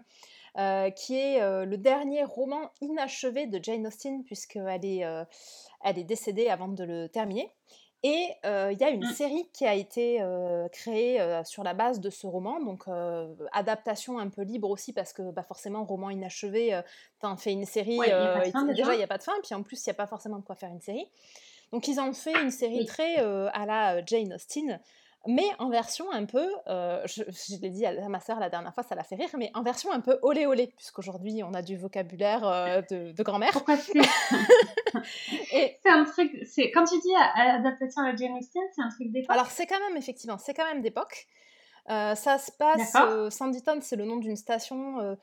euh, 0.57 0.89
qui 0.91 1.15
est 1.15 1.39
le 1.65 1.77
dernier 1.77 2.23
roman 2.23 2.71
inachevé 2.81 3.47
de 3.47 3.63
Jane 3.63 3.87
Austen, 3.87 4.23
puisqu'elle 4.23 4.85
est, 4.85 5.03
elle 5.83 5.99
est 5.99 6.03
décédée 6.03 6.47
avant 6.47 6.67
de 6.67 6.83
le 6.83 7.09
terminer. 7.09 7.51
Et 8.05 8.27
il 8.43 8.77
y 8.77 8.83
a 8.83 8.89
une 8.89 9.05
mmh. 9.05 9.13
série 9.13 9.49
qui 9.53 9.65
a 9.65 9.73
été 9.73 10.19
créée 10.73 11.41
sur 11.45 11.63
la 11.63 11.73
base 11.73 12.01
de 12.01 12.09
ce 12.09 12.27
roman, 12.27 12.59
donc 12.59 12.83
adaptation 13.53 14.19
un 14.19 14.27
peu 14.27 14.41
libre 14.41 14.69
aussi, 14.69 14.91
parce 14.91 15.13
que 15.13 15.31
bah, 15.31 15.43
forcément, 15.43 15.85
roman 15.85 16.09
inachevé, 16.09 16.79
t'en 17.19 17.37
fais 17.37 17.53
une 17.53 17.65
série, 17.65 17.97
déjà 17.97 18.93
il 18.93 18.97
n'y 18.97 19.03
a 19.03 19.07
pas 19.07 19.17
de 19.17 19.23
fin, 19.23 19.33
puis 19.41 19.55
en 19.55 19.63
plus, 19.63 19.83
il 19.83 19.89
n'y 19.89 19.91
a 19.91 19.95
pas 19.95 20.07
forcément 20.07 20.37
de 20.37 20.43
quoi 20.43 20.55
faire 20.55 20.69
une 20.69 20.81
série. 20.81 21.07
Donc 21.73 21.87
ils 21.87 21.99
ont 21.99 22.13
fait 22.13 22.39
une 22.39 22.51
série 22.51 22.85
très 22.85 23.19
euh, 23.19 23.49
à 23.51 23.65
la 23.65 23.95
euh, 23.95 24.01
Jane 24.05 24.31
Austen, 24.33 24.79
mais 25.25 25.47
en 25.57 25.69
version 25.69 26.05
un 26.11 26.25
peu, 26.25 26.47
euh, 26.67 27.01
je, 27.07 27.23
l'ai 27.59 27.71
dit 27.71 27.83
à 27.83 28.09
ma 28.09 28.19
sœur 28.19 28.39
la 28.39 28.51
dernière 28.51 28.75
fois, 28.75 28.83
ça 28.83 28.93
l'a 28.93 29.03
fait 29.03 29.15
rire, 29.15 29.29
mais 29.39 29.49
en 29.55 29.63
version 29.63 29.91
un 29.91 29.99
peu 29.99 30.19
olé 30.21 30.45
olé, 30.45 30.71
puisqu'aujourd'hui 30.77 31.41
on 31.43 31.51
a 31.55 31.63
du 31.63 31.75
vocabulaire 31.75 32.41
de, 32.91 33.23
grand-mère. 33.23 33.49
Pourquoi 33.53 33.77
c'est 33.77 33.93
C'est 35.83 35.89
un 35.89 36.05
truc, 36.05 36.31
c'est 36.45 36.69
quand 36.69 36.85
tu 36.85 36.99
dis 36.99 37.15
adaptation 37.35 38.03
à 38.03 38.11
la 38.11 38.15
Jane 38.15 38.37
Austen, 38.37 38.61
c'est 38.75 38.81
un 38.83 38.89
truc 38.89 39.11
d'époque? 39.11 39.31
Alors 39.31 39.47
c'est 39.47 39.65
quand 39.65 39.79
même 39.79 39.97
effectivement, 39.97 40.37
c'est 40.37 40.53
quand 40.53 40.65
même 40.65 40.83
d'époque. 40.83 41.25
ça 41.87 42.37
se 42.37 42.51
passe, 42.51 42.95
Sanditon, 43.33 43.79
c'est 43.81 43.95
le 43.95 44.05
nom 44.05 44.17
d'une 44.17 44.35
station 44.35 45.17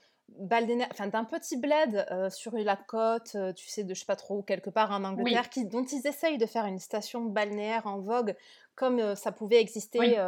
enfin 0.90 1.06
d'un 1.08 1.24
petit 1.24 1.56
bled 1.56 2.06
euh, 2.10 2.30
sur 2.30 2.56
la 2.56 2.76
côte, 2.76 3.32
euh, 3.34 3.52
tu 3.52 3.68
sais, 3.68 3.84
de 3.84 3.94
je 3.94 4.00
sais 4.00 4.06
pas 4.06 4.16
trop, 4.16 4.42
quelque 4.42 4.70
part 4.70 4.90
en 4.90 5.04
Angleterre, 5.04 5.50
qui, 5.50 5.64
dont 5.64 5.84
ils 5.84 6.06
essayent 6.06 6.38
de 6.38 6.46
faire 6.46 6.66
une 6.66 6.78
station 6.78 7.24
balnéaire 7.24 7.86
en 7.86 7.98
vogue, 7.98 8.36
comme 8.74 8.98
euh, 8.98 9.14
ça 9.14 9.32
pouvait 9.32 9.60
exister 9.60 10.18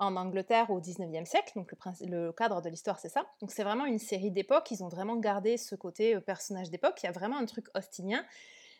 en 0.00 0.14
Angleterre 0.14 0.70
au 0.70 0.80
19e 0.80 1.24
siècle. 1.24 1.52
Donc 1.56 1.72
le, 1.72 2.06
le 2.06 2.32
cadre 2.32 2.62
de 2.62 2.68
l'histoire, 2.68 2.98
c'est 3.00 3.08
ça. 3.08 3.26
Donc 3.40 3.50
c'est 3.50 3.64
vraiment 3.64 3.84
une 3.84 3.98
série 3.98 4.30
d'époque. 4.30 4.70
Ils 4.70 4.84
ont 4.84 4.88
vraiment 4.88 5.16
gardé 5.16 5.56
ce 5.56 5.74
côté 5.74 6.20
personnage 6.20 6.70
d'époque. 6.70 7.00
Il 7.02 7.06
y 7.06 7.08
a 7.08 7.12
vraiment 7.12 7.36
un 7.36 7.46
truc 7.46 7.66
austinien. 7.76 8.24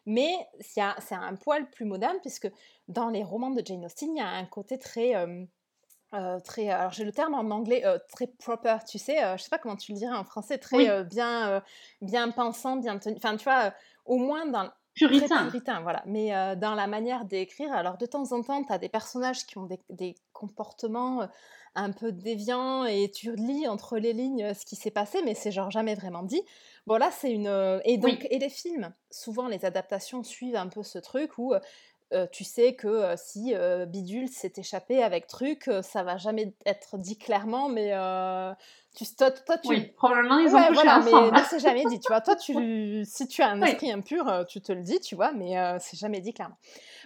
Mais 0.06 0.32
c'est 0.60 0.80
un, 0.80 1.35
poil 1.35 1.68
plus 1.68 1.85
moderne, 1.85 2.16
puisque 2.22 2.51
dans 2.86 3.10
les 3.10 3.24
romans 3.24 3.51
de 3.51 3.62
Jane 3.66 3.85
Austen, 3.85 4.16
il 4.16 4.18
y 4.18 4.22
a 4.22 4.28
un 4.28 4.47
côté 4.47 4.78
très 4.78 5.12
euh, 6.14 6.40
très, 6.40 6.70
alors 6.70 6.90
j'ai 6.90 7.05
le 7.05 7.12
terme 7.12 7.35
en 7.35 7.51
anglais 7.51 7.85
euh, 7.85 7.98
très 8.09 8.26
proper, 8.26 8.76
tu 8.89 8.98
sais, 8.98 9.22
euh, 9.22 9.36
je 9.36 9.43
sais 9.43 9.51
pas 9.51 9.59
comment 9.59 9.76
tu 9.76 9.93
le 9.93 9.98
dirais 9.98 10.16
en 10.16 10.24
français, 10.24 10.56
très 10.56 11.05
bien, 11.05 11.62
bien 12.01 12.30
pensant, 12.30 12.76
bien 12.76 12.98
tenu, 12.98 13.16
enfin 13.18 13.36
tu 13.36 13.44
vois, 13.44 13.74
au 14.06 14.16
moins 14.16 14.47
dans 14.47 14.70
puritain. 14.94 15.44
puritain, 15.44 15.80
voilà. 15.82 16.02
Mais 16.06 16.30
dans 16.56 16.74
la 16.74 16.86
manière 16.86 17.26
d'écrire, 17.26 17.72
alors 17.72 17.98
de 17.98 18.06
temps 18.06 18.32
en 18.32 18.43
temps, 18.43 18.64
tu 18.64 18.72
as 18.72 18.78
des 18.78 18.89
personnages 18.89 19.44
qui 19.44 19.59
ont 19.59 19.66
des, 19.66 19.78
des, 19.90 20.14
comportements 20.32 21.28
un 21.74 21.93
peu 21.93 22.10
déviants 22.10 22.85
et 22.85 23.10
tu 23.10 23.35
lis 23.35 23.68
entre 23.68 23.98
les 23.98 24.12
lignes 24.12 24.55
ce 24.55 24.64
qui 24.64 24.76
s'est 24.76 24.90
passé, 24.90 25.20
mais 25.24 25.35
c'est 25.35 25.52
genre 25.52 25.70
jamais 25.70 25.94
vraiment 25.94 26.22
dit. 26.22 26.40
Bon 26.86 26.97
là, 26.97 27.10
c'est 27.10 27.30
une 27.30 27.80
et 27.85 27.98
donc 27.98 28.26
et 28.30 28.39
les 28.39 28.48
films, 28.48 28.94
souvent 29.10 29.47
les 29.47 29.66
adaptations 29.66 30.22
suivent 30.22 30.56
un 30.56 30.68
peu 30.68 30.82
ce 30.82 30.98
truc 30.98 31.36
où 31.36 31.52
tu 32.32 32.44
sais 32.44 32.74
que 32.74 33.14
si 33.16 33.55
Bidule 33.89 34.28
s'est 34.28 34.52
échappé 34.56 35.02
avec 35.02 35.26
truc, 35.26 35.70
ça 35.82 36.02
va 36.02 36.16
jamais 36.16 36.55
être 36.66 36.98
dit 36.98 37.18
clairement, 37.18 37.68
mais 37.68 37.93
tu, 38.94 39.05
toi, 39.16 39.30
toi, 39.30 39.59
tu... 39.59 39.68
Oui, 39.68 39.93
probablement 39.97 40.39
ils 40.39 40.48
ont 40.48 40.59
ouais, 40.59 40.72
voilà, 40.72 41.01
mais, 41.01 41.43
c'est 41.48 41.60
jamais 41.60 41.85
dit, 41.85 42.01
tu 42.01 42.09
vois. 42.09 42.20
Toi, 42.20 42.36
tu, 42.36 43.05
si 43.05 43.28
tu 43.28 43.43
as 43.43 43.51
un 43.51 43.62
esprit 43.62 43.93
impur, 43.93 44.47
tu 44.48 44.60
te 44.60 44.72
le 44.72 44.82
dis, 44.82 45.01
tu 45.01 45.14
vois, 45.14 45.32
mais 45.32 45.55
c'est 45.80 45.98
jamais 45.98 46.20
dit 46.20 46.32
clairement. 46.32 46.59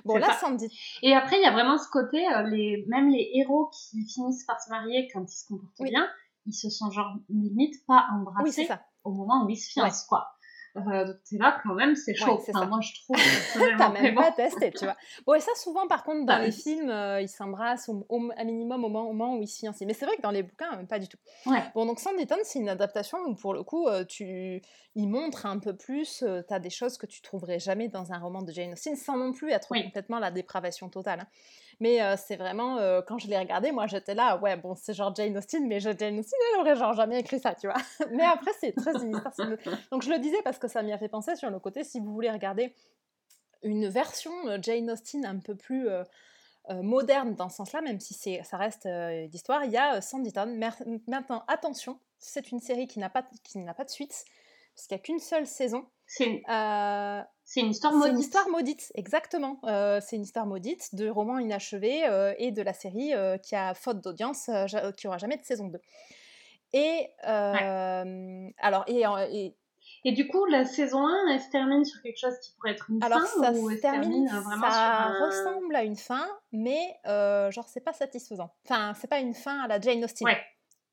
Bon, 0.05 0.17
là, 0.17 0.33
ça 0.33 0.51
me 0.51 0.57
dit. 0.57 0.73
Et 1.03 1.15
après, 1.15 1.37
il 1.37 1.43
y 1.43 1.47
a 1.47 1.53
vraiment 1.53 1.79
ce 1.79 1.89
côté, 1.91 2.25
les, 2.51 2.85
même 2.89 3.11
les 3.11 3.31
héros 3.35 3.71
qui 3.73 4.05
finissent 4.07 4.45
par 4.45 4.61
se 4.61 4.71
marier 4.71 5.09
quand 5.13 5.25
ils 5.31 5.37
se 5.37 5.47
comportent 5.49 5.83
bien, 5.83 6.09
ils 6.47 6.55
se 6.55 6.71
sont 6.71 6.91
genre 6.91 7.15
limite 7.29 7.85
pas 7.87 8.07
embrassés 8.13 8.69
au 9.05 9.13
moment 9.13 9.45
où 9.45 9.49
ils 9.49 9.57
se 9.57 9.71
fiancent, 9.71 10.05
quoi. 10.05 10.29
Euh, 10.77 11.13
c'est 11.25 11.39
là 11.39 11.61
quand 11.63 11.75
même, 11.75 11.95
c'est 11.95 12.15
chaud. 12.15 12.43
moi, 12.69 12.81
je 12.81 12.93
trouve. 13.03 13.17
T'as 13.79 13.91
même 13.91 14.15
pas 14.15 14.33
testé, 14.33 14.71
tu 14.71 14.85
vois. 14.85 14.97
Bon, 15.27 15.35
et 15.35 15.41
ça, 15.41 15.53
souvent, 15.55 15.87
par 15.87 16.03
contre, 16.03 16.21
dans 16.21 16.39
bah, 16.39 16.45
les 16.45 16.51
films, 16.51 16.89
euh, 16.89 17.21
ils 17.21 17.29
s'embrassent 17.29 17.91
au, 17.91 18.31
à 18.37 18.45
minimum 18.45 18.85
au 18.85 18.89
moment, 18.89 19.37
où 19.37 19.43
ils 19.43 19.49
se 19.49 19.59
fiancent. 19.59 19.83
Mais 19.83 19.93
c'est 19.93 20.07
vrai 20.07 20.17
que 20.17 20.23
dans 20.23 20.31
les 20.31 20.43
bouquins, 20.43 20.79
euh, 20.79 20.85
pas 20.85 20.99
du 20.99 21.09
tout. 21.09 21.19
Bon, 21.75 21.85
donc 21.85 22.01
sans 22.01 22.15
détonne, 22.17 22.41
c'est 22.45 22.59
une 22.59 22.71
adaptation 22.71 23.19
où, 23.27 23.35
pour 23.35 23.53
le 23.53 23.63
coup, 23.63 23.89
euh, 23.89 24.05
tu... 24.05 24.63
ils 24.95 25.09
montrent 25.09 25.45
un 25.47 25.59
peu 25.59 25.77
plus. 25.77 26.25
T'as 26.49 26.59
des 26.59 26.71
choses 26.71 26.97
que 26.97 27.07
tu 27.07 27.21
trouverais 27.21 27.59
jamais 27.59 27.89
dans 27.89 28.13
un 28.13 28.19
roman 28.19 28.43
de 28.43 28.53
Jane 28.53 28.73
Austen, 28.73 28.97
sans 28.97 29.17
non 29.19 29.33
plus 29.33 29.51
être 29.51 29.69
complètement 29.69 30.19
la 30.19 30.31
dépravation 30.31 30.89
totale. 30.89 31.21
Hein. 31.21 31.29
Mais 31.83 31.99
c'est 32.17 32.37
vraiment, 32.37 32.79
quand 33.09 33.19
je 33.19 33.27
l'ai 33.27 33.37
regardé, 33.37 33.73
moi 33.73 33.89
j'étais 33.89 34.15
là, 34.15 34.37
ouais, 34.37 34.57
bon, 34.57 34.77
c'est 34.77 34.95
genre 34.95 35.13
Jane 35.17 35.37
Austen, 35.37 35.67
mais 35.67 35.81
Jane 35.81 36.17
Austen, 36.17 36.39
elle 36.53 36.61
aurait 36.61 36.77
genre 36.77 36.93
jamais 36.93 37.19
écrit 37.19 37.41
ça, 37.41 37.57
tu 37.57 37.67
vois. 37.67 37.77
mais 38.13 38.23
après, 38.23 38.53
c'est 38.61 38.71
très 38.71 38.95
universel. 39.03 39.59
Donc 39.91 40.03
je 40.03 40.11
le 40.11 40.21
disais 40.21 40.41
parce 40.45 40.59
que 40.59 40.69
ça 40.69 40.85
m'y 40.85 40.93
a 40.93 40.99
fait 40.99 41.09
penser 41.09 41.35
sur 41.35 41.51
le 41.51 41.59
côté, 41.59 41.83
si 41.83 41.99
vous 41.99 42.13
voulez 42.13 42.31
regarder 42.31 42.73
une 43.65 43.89
version 43.89 44.31
Jane 44.63 44.93
Austen 44.93 45.27
un 45.27 45.41
peu 45.41 45.57
plus 45.57 45.89
moderne 46.71 47.35
dans 47.35 47.49
ce 47.49 47.57
sens-là, 47.57 47.81
même 47.81 47.99
si 47.99 48.15
ça 48.15 48.57
reste 48.57 48.87
d'histoire, 49.29 49.65
il 49.65 49.73
y 49.73 49.77
a 49.77 50.01
Sanditon. 50.01 50.57
Maintenant, 51.09 51.43
attention, 51.49 51.99
c'est 52.21 52.53
une 52.53 52.61
série 52.61 52.87
qui 52.87 53.01
n'a 53.01 53.11
pas, 53.11 53.23
pas 53.23 53.85
de 53.85 53.91
suite, 53.91 54.25
parce 54.77 54.87
qu'il 54.87 54.95
n'y 54.95 55.01
a 55.01 55.03
qu'une 55.03 55.19
seule 55.19 55.49
saison. 55.49 55.85
C'est 56.07 56.45
c'est 57.53 57.61
une 57.61 57.71
histoire 57.73 57.93
maudite. 57.93 58.07
C'est 58.07 58.15
une 58.15 58.21
histoire 58.21 58.49
maudite, 58.49 58.93
exactement. 58.95 59.61
Euh, 59.65 60.01
c'est 60.03 60.17
une 60.17 60.23
histoire 60.23 60.47
maudite 60.47 60.95
de 60.95 61.11
romans 61.11 61.39
inachevés 61.39 62.03
euh, 62.07 62.33
et 62.39 62.51
de 62.51 62.63
la 62.63 62.73
série 62.73 63.13
euh, 63.13 63.37
qui 63.37 63.55
a 63.55 63.75
faute 63.75 64.01
d'audience, 64.01 64.49
qui 64.97 65.07
aura 65.07 65.19
jamais 65.19 65.37
de 65.37 65.45
saison 65.45 65.69
2. 65.69 65.79
Et 66.73 67.11
alors, 67.23 68.85
et, 68.87 69.55
Et 70.07 70.13
du 70.13 70.29
coup, 70.29 70.47
la 70.47 70.65
saison 70.65 71.07
1, 71.07 71.29
elle 71.31 71.41
se 71.41 71.51
termine 71.51 71.85
sur 71.85 72.01
quelque 72.01 72.19
chose 72.19 72.39
qui 72.43 72.55
pourrait 72.57 72.73
être 72.73 72.89
une 72.89 73.05
Alors, 73.05 73.21
fin 73.21 73.43
ça 73.43 73.53
ou 73.53 73.71
se 73.71 73.77
termine, 73.83 74.27
termine 74.27 74.29
vraiment 74.29 74.71
ça 74.71 74.73
sur 74.73 75.23
un... 75.23 75.27
ressemble 75.27 75.77
à 75.77 75.85
une 75.85 75.97
fin, 75.97 76.27
mais 76.53 76.81
genre, 77.05 77.69
c'est 77.69 77.85
pas 77.85 77.93
satisfaisant. 77.93 78.51
Enfin, 78.65 78.95
c'est 78.99 79.11
pas 79.11 79.19
une 79.19 79.35
fin 79.35 79.61
à 79.61 79.69
la 79.69 79.79
Jane 79.79 80.03
Austen. 80.03 80.27
Ouais, 80.27 80.41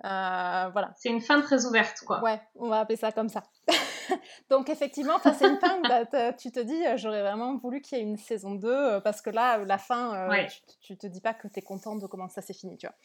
voilà. 0.04 0.92
c'est 0.98 1.08
une 1.08 1.22
fin 1.22 1.40
très 1.40 1.66
ouverte, 1.66 2.02
quoi. 2.06 2.22
Ouais, 2.22 2.42
on 2.56 2.68
va 2.68 2.82
appeler 2.82 2.98
ça 2.98 3.14
comme 3.14 3.30
ça. 3.30 3.44
Donc 4.50 4.70
effectivement, 4.70 5.18
c'est 5.24 5.48
une 5.48 5.60
fin 5.60 5.80
t'as- 6.06 6.34
tu 6.34 6.52
te 6.52 6.60
dis, 6.60 6.86
euh, 6.86 6.98
j'aurais 6.98 7.22
vraiment 7.22 7.58
voulu 7.58 7.82
qu'il 7.82 7.98
y 7.98 8.02
ait 8.02 8.04
une 8.04 8.18
saison 8.18 8.56
2, 8.56 8.70
euh, 8.70 9.00
parce 9.02 9.22
que 9.22 9.30
là, 9.30 9.58
la 9.60 9.78
fin, 9.78 10.16
euh, 10.16 10.30
Ouais. 10.30 10.48
tu, 10.48 10.60
tu 10.82 10.98
te 10.98 11.08
dis 11.08 11.22
pas 11.22 11.34
que 11.34 11.48
t'es 11.48 11.62
contente 11.62 12.00
de 12.02 12.08
comment 12.08 12.30
ça 12.30 12.42
s'est 12.42 12.54
fini, 12.54 12.78
tu 12.78 12.88
vois. 12.88 12.96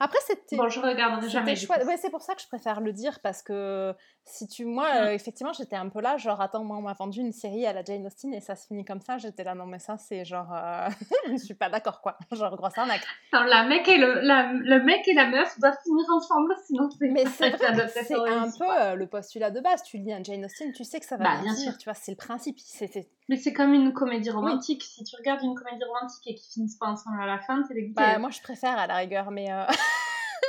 Après, 0.00 0.18
c'était... 0.26 0.56
Bon, 0.56 0.68
je 0.68 0.80
regarderai 0.80 1.22
C'était 1.22 1.32
jamais. 1.32 1.56
chouette. 1.56 1.84
Ouais, 1.84 1.96
c'est 1.96 2.10
pour 2.10 2.22
ça 2.22 2.34
que 2.34 2.40
je 2.42 2.46
préfère 2.46 2.80
le 2.80 2.92
dire 2.92 3.18
parce 3.20 3.42
que 3.42 3.94
si 4.24 4.46
tu, 4.46 4.64
moi, 4.64 4.86
Mm. 4.92 4.96
euh, 4.98 5.12
effectivement, 5.14 5.52
j'étais 5.52 5.74
un 5.76 5.88
peu 5.88 6.00
là, 6.00 6.16
genre 6.18 6.40
attends, 6.40 6.62
moi, 6.62 6.76
on 6.76 6.82
m'a 6.82 6.92
vendu 6.92 7.20
une 7.20 7.32
série 7.32 7.66
à 7.66 7.72
la 7.72 7.82
Jane 7.82 8.06
Austen 8.06 8.32
et 8.34 8.40
ça 8.40 8.54
se 8.56 8.66
finit 8.66 8.84
comme 8.84 9.00
ça. 9.00 9.18
J'étais 9.18 9.42
là, 9.42 9.54
non 9.54 9.66
mais 9.66 9.78
ça, 9.78 9.96
c'est 9.98 10.24
genre, 10.24 10.52
euh, 10.54 10.88
je 11.26 11.32
ne 11.32 11.36
suis 11.38 11.54
pas 11.54 11.68
d'accord 11.68 12.00
quoi. 12.00 12.16
Genre 12.32 12.54
grosse 12.56 12.76
arnaque. 12.78 13.02
Attends, 13.32 13.44
la 13.44 13.64
mec 13.64 13.88
et 13.88 13.96
le, 13.98 14.20
la- 14.20 14.52
le 14.52 14.82
mec 14.84 15.06
et 15.08 15.14
la 15.14 15.26
meuf 15.26 15.58
doivent 15.58 15.78
finir 15.82 16.04
ensemble, 16.14 16.54
sinon 16.66 16.88
c'est 16.90 17.08
Mais 17.08 17.24
c'est 17.26 17.56
c'est 17.58 18.14
un 18.14 18.50
peu 18.50 18.64
euh, 18.80 18.94
le 18.94 19.06
postulat 19.06 19.50
de 19.50 19.60
base. 19.60 19.82
Tu 19.82 19.98
lis 19.98 20.12
un 20.12 20.22
Jane 20.22 20.44
Austen, 20.44 20.72
tu 20.72 20.84
sais 20.84 21.00
que 21.00 21.06
ça 21.06 21.16
va 21.16 21.24
Bah, 21.24 21.42
bien 21.42 21.54
sûr. 21.54 21.76
tu 21.78 21.84
vois, 21.84 21.94
c'est 21.94 22.12
le 22.12 22.16
principe. 22.16 22.58
C'est, 22.60 22.86
c'est- 22.86 23.08
Mais 23.28 23.36
c'est 23.36 23.52
comme 23.52 23.72
une 23.74 23.92
comédie 23.92 24.30
romantique. 24.30 24.82
Si 24.84 25.02
tu 25.04 25.16
regardes 25.16 25.42
une 25.42 25.54
comédie 25.54 25.84
romantique 25.84 26.26
et 26.26 26.34
qu'ils 26.34 26.52
finissent 26.52 26.76
pas 26.76 26.86
ensemble 26.86 27.20
à 27.20 27.26
la 27.26 27.38
fin, 27.38 27.62
t'es 27.66 27.74
dégoûté. 27.74 27.94
Bah, 27.94 28.18
moi, 28.18 28.30
je 28.30 28.40
préfère 28.40 28.78
à 28.78 28.86
la 28.86 28.96
rigueur, 28.96 29.30
mais, 29.30 29.50
euh, 29.50 29.64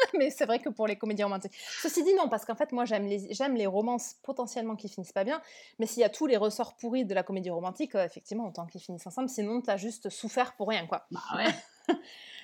mais 0.18 0.30
c'est 0.30 0.46
vrai 0.46 0.60
que 0.60 0.70
pour 0.70 0.88
les 0.88 0.96
comédies 0.96 1.24
romantiques. 1.24 1.54
Ceci 1.82 2.04
dit, 2.04 2.14
non, 2.16 2.30
parce 2.30 2.46
qu'en 2.46 2.56
fait, 2.56 2.72
moi, 2.72 2.86
j'aime 2.86 3.08
les, 3.08 3.34
j'aime 3.34 3.56
les 3.56 3.68
romances 3.68 4.16
potentiellement 4.24 4.76
qui 4.76 4.90
finissent 4.90 5.14
pas 5.14 5.24
bien, 5.24 5.42
mais 5.80 5.86
s'il 5.86 6.02
y 6.02 6.06
a 6.06 6.10
tous 6.10 6.26
les 6.28 6.38
ressorts 6.38 6.76
pourris 6.76 7.06
de 7.06 7.14
la 7.14 7.24
comédie 7.24 7.50
romantique, 7.50 7.96
euh, 7.96 8.06
effectivement, 8.06 8.48
autant 8.48 8.66
qu'ils 8.66 8.82
finissent 8.82 9.08
ensemble, 9.08 9.30
sinon, 9.30 9.62
t'as 9.62 9.78
juste 9.78 10.10
souffert 10.10 10.56
pour 10.56 10.70
rien, 10.70 10.88
quoi. 10.88 11.06
Bah 11.12 11.22
ouais. 11.36 11.96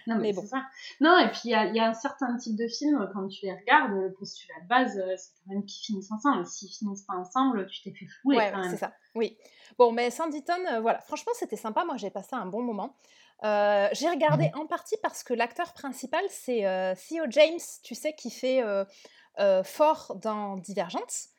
Non, 0.07 0.17
mais, 0.17 0.21
Mais 0.21 0.33
bon. 0.33 0.45
ça. 0.45 0.63
Non, 1.01 1.17
et 1.17 1.29
puis 1.31 1.41
il 1.45 1.51
y 1.51 1.55
a, 1.55 1.65
il 1.65 1.75
y 1.75 1.79
a 1.79 1.89
un 1.89 1.93
certain 1.93 2.37
type 2.37 2.55
de 2.55 2.67
films, 2.67 3.09
quand 3.13 3.27
tu 3.27 3.45
les 3.45 3.53
regardes, 3.53 3.91
le 3.91 4.13
postulat 4.13 4.61
de 4.61 4.67
base, 4.67 4.99
euh, 4.99 5.15
c'est 5.17 5.31
quand 5.43 5.53
même 5.53 5.65
qu'ils 5.65 5.83
finissent 5.83 6.11
ensemble. 6.11 6.45
S'ils 6.45 6.69
finissent 6.69 7.03
pas 7.03 7.15
ensemble, 7.15 7.65
tu 7.67 7.81
t'es 7.81 7.91
fait 7.91 8.05
flouer 8.05 8.37
ouais, 8.37 8.51
quand 8.51 8.59
même. 8.59 8.69
c'est 8.69 8.77
ça, 8.77 8.93
oui. 9.15 9.37
Bon, 9.77 9.91
mais 9.91 10.11
Sanditon, 10.11 10.53
euh, 10.71 10.79
voilà, 10.79 10.99
franchement, 10.99 11.31
c'était 11.35 11.55
sympa, 11.55 11.83
moi, 11.85 11.97
j'ai 11.97 12.11
passé 12.11 12.35
un 12.35 12.45
bon 12.45 12.61
moment. 12.61 12.95
Euh, 13.43 13.89
j'ai 13.91 14.09
regardé 14.09 14.49
en 14.55 14.65
partie 14.65 14.95
parce 15.03 15.23
que 15.23 15.33
l'acteur 15.33 15.73
principal, 15.73 16.23
c'est 16.29 16.65
euh, 16.65 16.95
Theo 16.95 17.25
James, 17.29 17.59
tu 17.83 17.95
sais, 17.95 18.13
qui 18.13 18.31
fait 18.31 18.63
euh, 18.63 19.63
fort 19.63 20.15
dans 20.21 20.55
Divergente. 20.57 21.29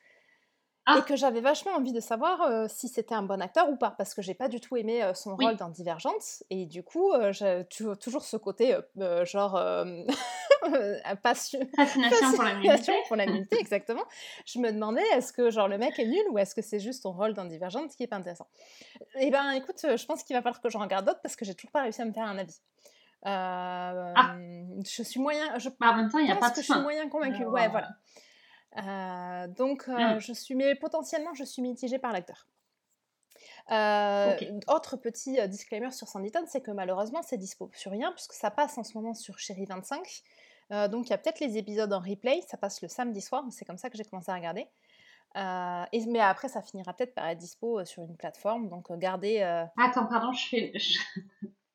Ah. 0.88 0.98
Et 0.98 1.02
que 1.02 1.16
j'avais 1.16 1.40
vachement 1.40 1.72
envie 1.72 1.92
de 1.92 1.98
savoir 1.98 2.42
euh, 2.42 2.66
si 2.68 2.88
c'était 2.88 3.14
un 3.16 3.22
bon 3.22 3.42
acteur 3.42 3.68
ou 3.68 3.76
pas, 3.76 3.90
parce 3.90 4.14
que 4.14 4.22
j'ai 4.22 4.34
pas 4.34 4.48
du 4.48 4.60
tout 4.60 4.76
aimé 4.76 5.02
euh, 5.02 5.14
son 5.14 5.34
Oui. 5.34 5.44
rôle 5.44 5.56
dans 5.56 5.68
Divergente, 5.68 6.44
et 6.48 6.64
du 6.64 6.84
coup, 6.84 7.10
euh, 7.12 7.32
j'ai 7.32 7.64
toujours 7.98 8.22
ce 8.24 8.36
côté, 8.36 8.76
genre, 9.24 9.52
passion, 11.24 11.58
Fascination 11.74 12.32
pour 13.08 13.16
la 13.16 13.24
pour 13.24 13.34
nudité, 13.34 13.58
exactement. 13.58 14.04
Je 14.46 14.60
me 14.60 14.70
demandais, 14.70 15.02
est-ce 15.14 15.32
que 15.32 15.50
genre 15.50 15.66
le 15.66 15.76
mec 15.76 15.98
est 15.98 16.06
nul 16.06 16.22
ou 16.30 16.38
est-ce 16.38 16.54
que 16.54 16.62
c'est 16.62 16.78
juste 16.80 17.02
ton 17.02 17.12
rôle 17.12 17.34
dans 17.34 17.44
Divergente 17.44 17.90
qui 17.96 18.04
est 18.04 18.06
pas 18.08 18.16
intéressant? 18.16 18.46
Eh 19.18 19.30
ben, 19.30 19.50
écoute, 19.52 19.80
je 19.82 20.06
pense 20.06 20.22
qu'il 20.22 20.36
va 20.36 20.42
falloir 20.42 20.60
que 20.60 20.70
j'en 20.70 20.80
regarde 20.80 21.04
d'autres 21.04 21.20
parce 21.20 21.34
que 21.34 21.44
j'ai 21.44 21.54
toujours 21.54 21.72
pas 21.72 21.82
réussi 21.82 22.00
à 22.00 22.04
me 22.04 22.12
faire 22.12 22.24
un 22.26 22.38
avis. 22.38 22.60
Euh, 23.26 24.14
Je 24.84 25.02
suis 25.02 25.20
moyen, 25.20 25.58
je 25.58 25.68
Bah, 25.80 25.90
en 25.90 25.96
même 25.96 26.10
temps, 26.10 26.18
il 26.18 26.26
n'y 26.26 26.32
a 26.32 26.36
pas 26.36 26.50
que 26.50 26.56
de 26.56 26.62
je 26.62 26.72
suis 26.72 26.80
moyen 26.80 27.08
convaincue. 27.08 27.42
Alors, 27.42 27.52
Ouais, 27.52 27.68
voilà. 27.68 27.88
Euh, 28.78 29.46
donc, 29.48 29.88
euh, 29.88 30.16
Mm. 30.16 30.20
je 30.20 30.32
suis, 30.32 30.54
mais 30.54 30.74
potentiellement, 30.74 31.34
je 31.34 31.44
suis 31.44 31.62
mitigée 31.62 31.98
par 31.98 32.12
l'acteur. 32.12 32.46
Euh. 33.70 34.36
Autre 34.68 34.96
petit 34.96 35.38
disclaimer 35.48 35.90
sur 35.90 36.08
Sanditon, 36.08 36.44
c'est 36.46 36.60
que 36.60 36.70
malheureusement, 36.70 37.22
c'est 37.22 37.36
dispo 37.38 37.70
sur 37.74 37.90
rien, 37.90 38.12
puisque 38.12 38.32
ça 38.34 38.50
passe 38.50 38.78
en 38.78 38.84
ce 38.84 38.94
moment 38.96 39.14
sur 39.14 39.38
Chérie 39.38 39.66
25. 39.66 40.22
Euh, 40.72 40.88
donc, 40.88 41.06
il 41.06 41.10
y 41.10 41.12
a 41.12 41.18
peut-être 41.18 41.40
les 41.40 41.56
épisodes 41.58 41.92
en 41.92 42.00
replay, 42.00 42.40
ça 42.48 42.56
passe 42.56 42.82
le 42.82 42.88
samedi 42.88 43.20
soir, 43.20 43.44
c'est 43.50 43.64
comme 43.64 43.78
ça 43.78 43.88
que 43.90 43.96
j'ai 43.96 44.04
commencé 44.04 44.30
à 44.30 44.34
regarder. 44.34 44.66
Euh, 45.36 45.84
et, 45.92 46.04
mais 46.06 46.20
après, 46.20 46.48
ça 46.48 46.62
finira 46.62 46.92
peut-être 46.94 47.14
par 47.14 47.26
être 47.28 47.38
dispo 47.38 47.84
sur 47.84 48.02
une 48.04 48.16
plateforme, 48.16 48.68
donc 48.68 48.90
gardez. 48.98 49.40
euh, 49.40 49.64
Attends, 49.76 50.06
pardon, 50.06 50.32
je 50.32 50.48
fais. 50.48 50.72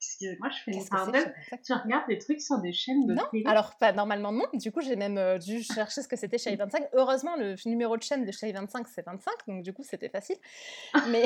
Excusez-moi, 0.03 0.49
je 0.49 0.63
fais 0.63 0.71
une 0.71 0.87
parenthèse. 0.89 1.23
Chérie 1.25 1.35
25 1.51 1.61
Tu 1.61 1.73
regardes 1.73 2.07
des 2.07 2.17
trucs 2.17 2.41
sur 2.41 2.57
des 2.59 2.73
chaînes 2.73 3.05
de 3.05 3.13
Non, 3.13 3.21
télé 3.29 3.43
alors 3.45 3.77
pas 3.77 3.91
normalement 3.91 4.31
non. 4.31 4.45
Du 4.53 4.71
coup, 4.71 4.81
j'ai 4.81 4.95
même 4.95 5.19
euh, 5.19 5.37
dû 5.37 5.61
chercher 5.61 6.01
ce 6.01 6.07
que 6.07 6.15
c'était 6.15 6.39
Chérie 6.39 6.55
25. 6.55 6.89
Heureusement, 6.93 7.35
le 7.35 7.55
numéro 7.69 7.95
de 7.97 8.01
chaîne 8.01 8.25
de 8.25 8.31
Chérie 8.31 8.51
25, 8.51 8.87
c'est 8.87 9.05
25, 9.05 9.31
donc 9.47 9.61
du 9.61 9.73
coup, 9.73 9.83
c'était 9.83 10.09
facile. 10.09 10.37
Mais 11.09 11.25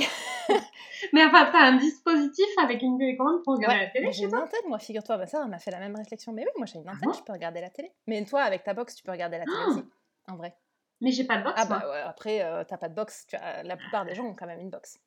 Mais 1.14 1.24
enfin, 1.24 1.50
t'as 1.54 1.60
un 1.72 1.78
dispositif 1.78 2.46
avec 2.62 2.82
une 2.82 2.98
télécommande 2.98 3.44
pour 3.44 3.56
regarder 3.56 3.78
ouais, 3.78 3.86
la 3.86 3.92
télé 3.92 4.08
chez 4.08 4.20
j'ai 4.20 4.24
une 4.26 4.36
antenne, 4.36 4.68
moi, 4.68 4.78
figure-toi. 4.80 5.26
Ça, 5.26 5.46
m'a 5.46 5.60
fait 5.60 5.72
la 5.72 5.80
même 5.80 5.96
réflexion. 5.96 6.34
Mais 6.34 6.44
oui, 6.44 6.52
moi, 6.58 6.66
j'ai 6.66 6.80
une 6.80 6.90
antenne, 6.90 7.00
bon 7.04 7.14
je 7.14 7.24
peux 7.24 7.32
regarder 7.34 7.62
la 7.62 7.70
télé. 7.70 7.94
Mais 8.08 8.24
toi, 8.26 8.42
avec 8.42 8.64
ta 8.64 8.74
box, 8.74 8.96
tu 8.96 9.04
peux 9.04 9.12
regarder 9.12 9.38
la 9.38 9.46
télé 9.46 9.58
Ah. 9.58 9.70
aussi, 9.70 9.84
en 10.28 10.36
vrai. 10.36 10.54
Mais 11.02 11.12
j'ai 11.12 11.24
pas 11.24 11.38
de 11.38 11.44
box, 11.44 11.56
Ah 11.58 11.66
moi. 11.66 11.80
bah 11.80 11.90
ouais, 11.92 12.02
après, 12.02 12.42
euh, 12.44 12.64
t'as 12.66 12.78
pas 12.78 12.90
de 12.90 12.96
box. 12.96 13.26
Tu 13.28 13.36
as... 13.38 13.64
La 13.64 13.78
plupart 13.78 14.06
des 14.06 14.16
gens 14.16 14.26
ont 14.26 14.34
quand 14.34 14.48
même 14.48 14.60
une 14.60 14.70
box. 14.70 15.00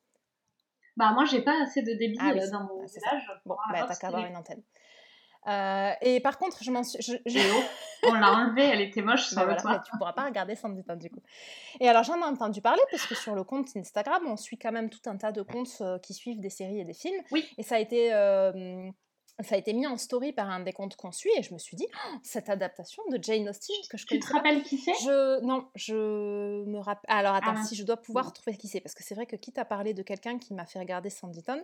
Bah, 0.97 1.11
moi, 1.13 1.25
j'ai 1.25 1.41
pas 1.41 1.61
assez 1.63 1.81
de 1.81 1.93
débit 1.93 2.17
Ah 2.19 2.31
oui, 2.33 2.41
euh, 2.41 2.51
dans 2.51 2.63
mon 2.63 2.87
ça. 2.87 2.99
village. 2.99 3.31
Bon, 3.45 3.55
bah 3.71 3.85
t'as 3.87 3.95
qu'à 3.95 4.07
avoir 4.07 4.25
une 4.25 4.35
antenne. 4.35 4.61
Euh, 5.47 5.91
et 6.01 6.19
par 6.19 6.37
contre, 6.37 6.61
je 6.63 6.69
m'en 6.69 6.83
suis... 6.83 7.01
je- 7.01 7.15
je- 7.25 7.37
Et 7.39 7.51
oh, 7.55 8.09
on 8.09 8.13
l'a 8.13 8.33
enlevée, 8.33 8.63
elle 8.65 8.81
était 8.81 9.01
moche 9.01 9.27
sur 9.27 9.35
Bah 9.37 9.43
le 9.43 9.47
voilà, 9.47 9.61
toit. 9.61 9.71
mais 9.71 9.79
tu 9.89 9.97
pourras 9.97 10.11
pas 10.11 10.25
regarder 10.25 10.55
Sanditon 10.55 10.97
du 10.97 11.09
coup. 11.09 11.21
Et 11.79 11.87
alors 11.87 12.03
j'en 12.03 12.19
ai 12.19 12.25
entendu 12.25 12.61
parler 12.61 12.81
parce 12.91 13.05
que 13.05 13.15
sur 13.15 13.33
le 13.35 13.45
compte 13.45 13.69
Instagram, 13.75 14.21
on 14.27 14.35
suit 14.35 14.57
quand 14.59 14.73
même 14.73 14.89
tout 14.89 14.99
un 15.09 15.15
tas 15.15 15.31
de 15.31 15.41
comptes 15.41 15.77
euh, 15.79 15.97
qui 15.99 16.13
suivent 16.13 16.41
des 16.41 16.49
séries 16.49 16.81
et 16.81 16.83
des 16.85 16.93
films. 16.93 17.21
Oui. 17.31 17.47
Et 17.57 17.63
ça 17.63 17.75
a 17.75 17.79
été 17.79 18.13
euh, 18.13 18.89
ça 19.41 19.55
a 19.55 19.57
été 19.57 19.73
mis 19.73 19.87
en 19.87 19.97
story 19.97 20.33
par 20.33 20.49
un 20.49 20.59
des 20.59 20.73
comptes 20.73 20.95
qu'on 20.95 21.11
suit 21.11 21.31
et 21.37 21.43
je 21.43 21.53
me 21.53 21.59
suis 21.59 21.77
dit 21.77 21.87
Oh, 21.93 22.15
cette 22.23 22.49
adaptation 22.49 23.01
de 23.09 23.17
Jane 23.21 23.47
Austen 23.49 23.75
que 23.89 23.97
je 23.97 24.05
Tu 24.05 24.19
connais 24.19 24.21
te 24.21 24.33
rappelles 24.33 24.63
qui 24.63 24.77
c'est? 24.77 24.93
Je 25.01 25.41
non, 25.41 25.69
je 25.75 26.63
me 26.65 26.77
rappelle. 26.79 27.09
Alors 27.09 27.35
attends, 27.35 27.53
Ah, 27.57 27.63
si 27.63 27.75
je 27.75 27.83
dois 27.83 27.97
pouvoir 27.97 28.33
trouver 28.33 28.57
qui 28.57 28.67
c'est, 28.67 28.81
parce 28.81 28.95
que 28.95 29.03
c'est 29.03 29.15
vrai 29.15 29.25
que 29.25 29.35
quitte 29.35 29.57
à 29.57 29.65
parler 29.65 29.93
de 29.93 30.03
quelqu'un 30.03 30.37
qui 30.39 30.53
m'a 30.53 30.65
fait 30.65 30.79
regarder 30.79 31.09
Sanditon, 31.09 31.63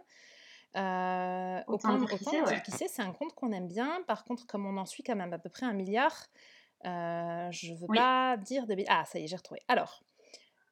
euh, 0.78 1.60
Autant 1.68 1.96
autant, 1.96 1.98
dire 1.98 2.08
qui 2.10 2.16
autant 2.16 2.32
c'est, 2.32 2.38
dire 2.44 2.48
ouais. 2.48 2.62
qui 2.64 2.72
c'est. 2.72 2.88
C'est 2.88 3.02
un 3.02 3.12
compte 3.14 3.34
qu'on 3.34 3.52
aime 3.52 3.68
bien. 3.68 4.02
Par 4.08 4.24
contre, 4.26 4.46
comme 4.48 4.66
on 4.66 4.78
en 4.78 4.86
suit 4.86 5.04
quand 5.04 5.16
même 5.16 5.34
à 5.34 5.40
peu 5.40 5.50
près 5.50 5.66
un 5.66 5.74
milliard, 5.74 6.28
euh, 6.86 7.48
je 7.52 7.74
veux 7.74 7.86
Oui. 7.90 7.98
pas 7.98 8.38
dire 8.38 8.68
de. 8.68 8.76
Ah, 8.88 9.06
ça 9.06 9.20
y 9.20 9.24
est, 9.24 9.28
j'ai 9.28 9.38
retrouvé. 9.38 9.62
Alors, 9.68 10.04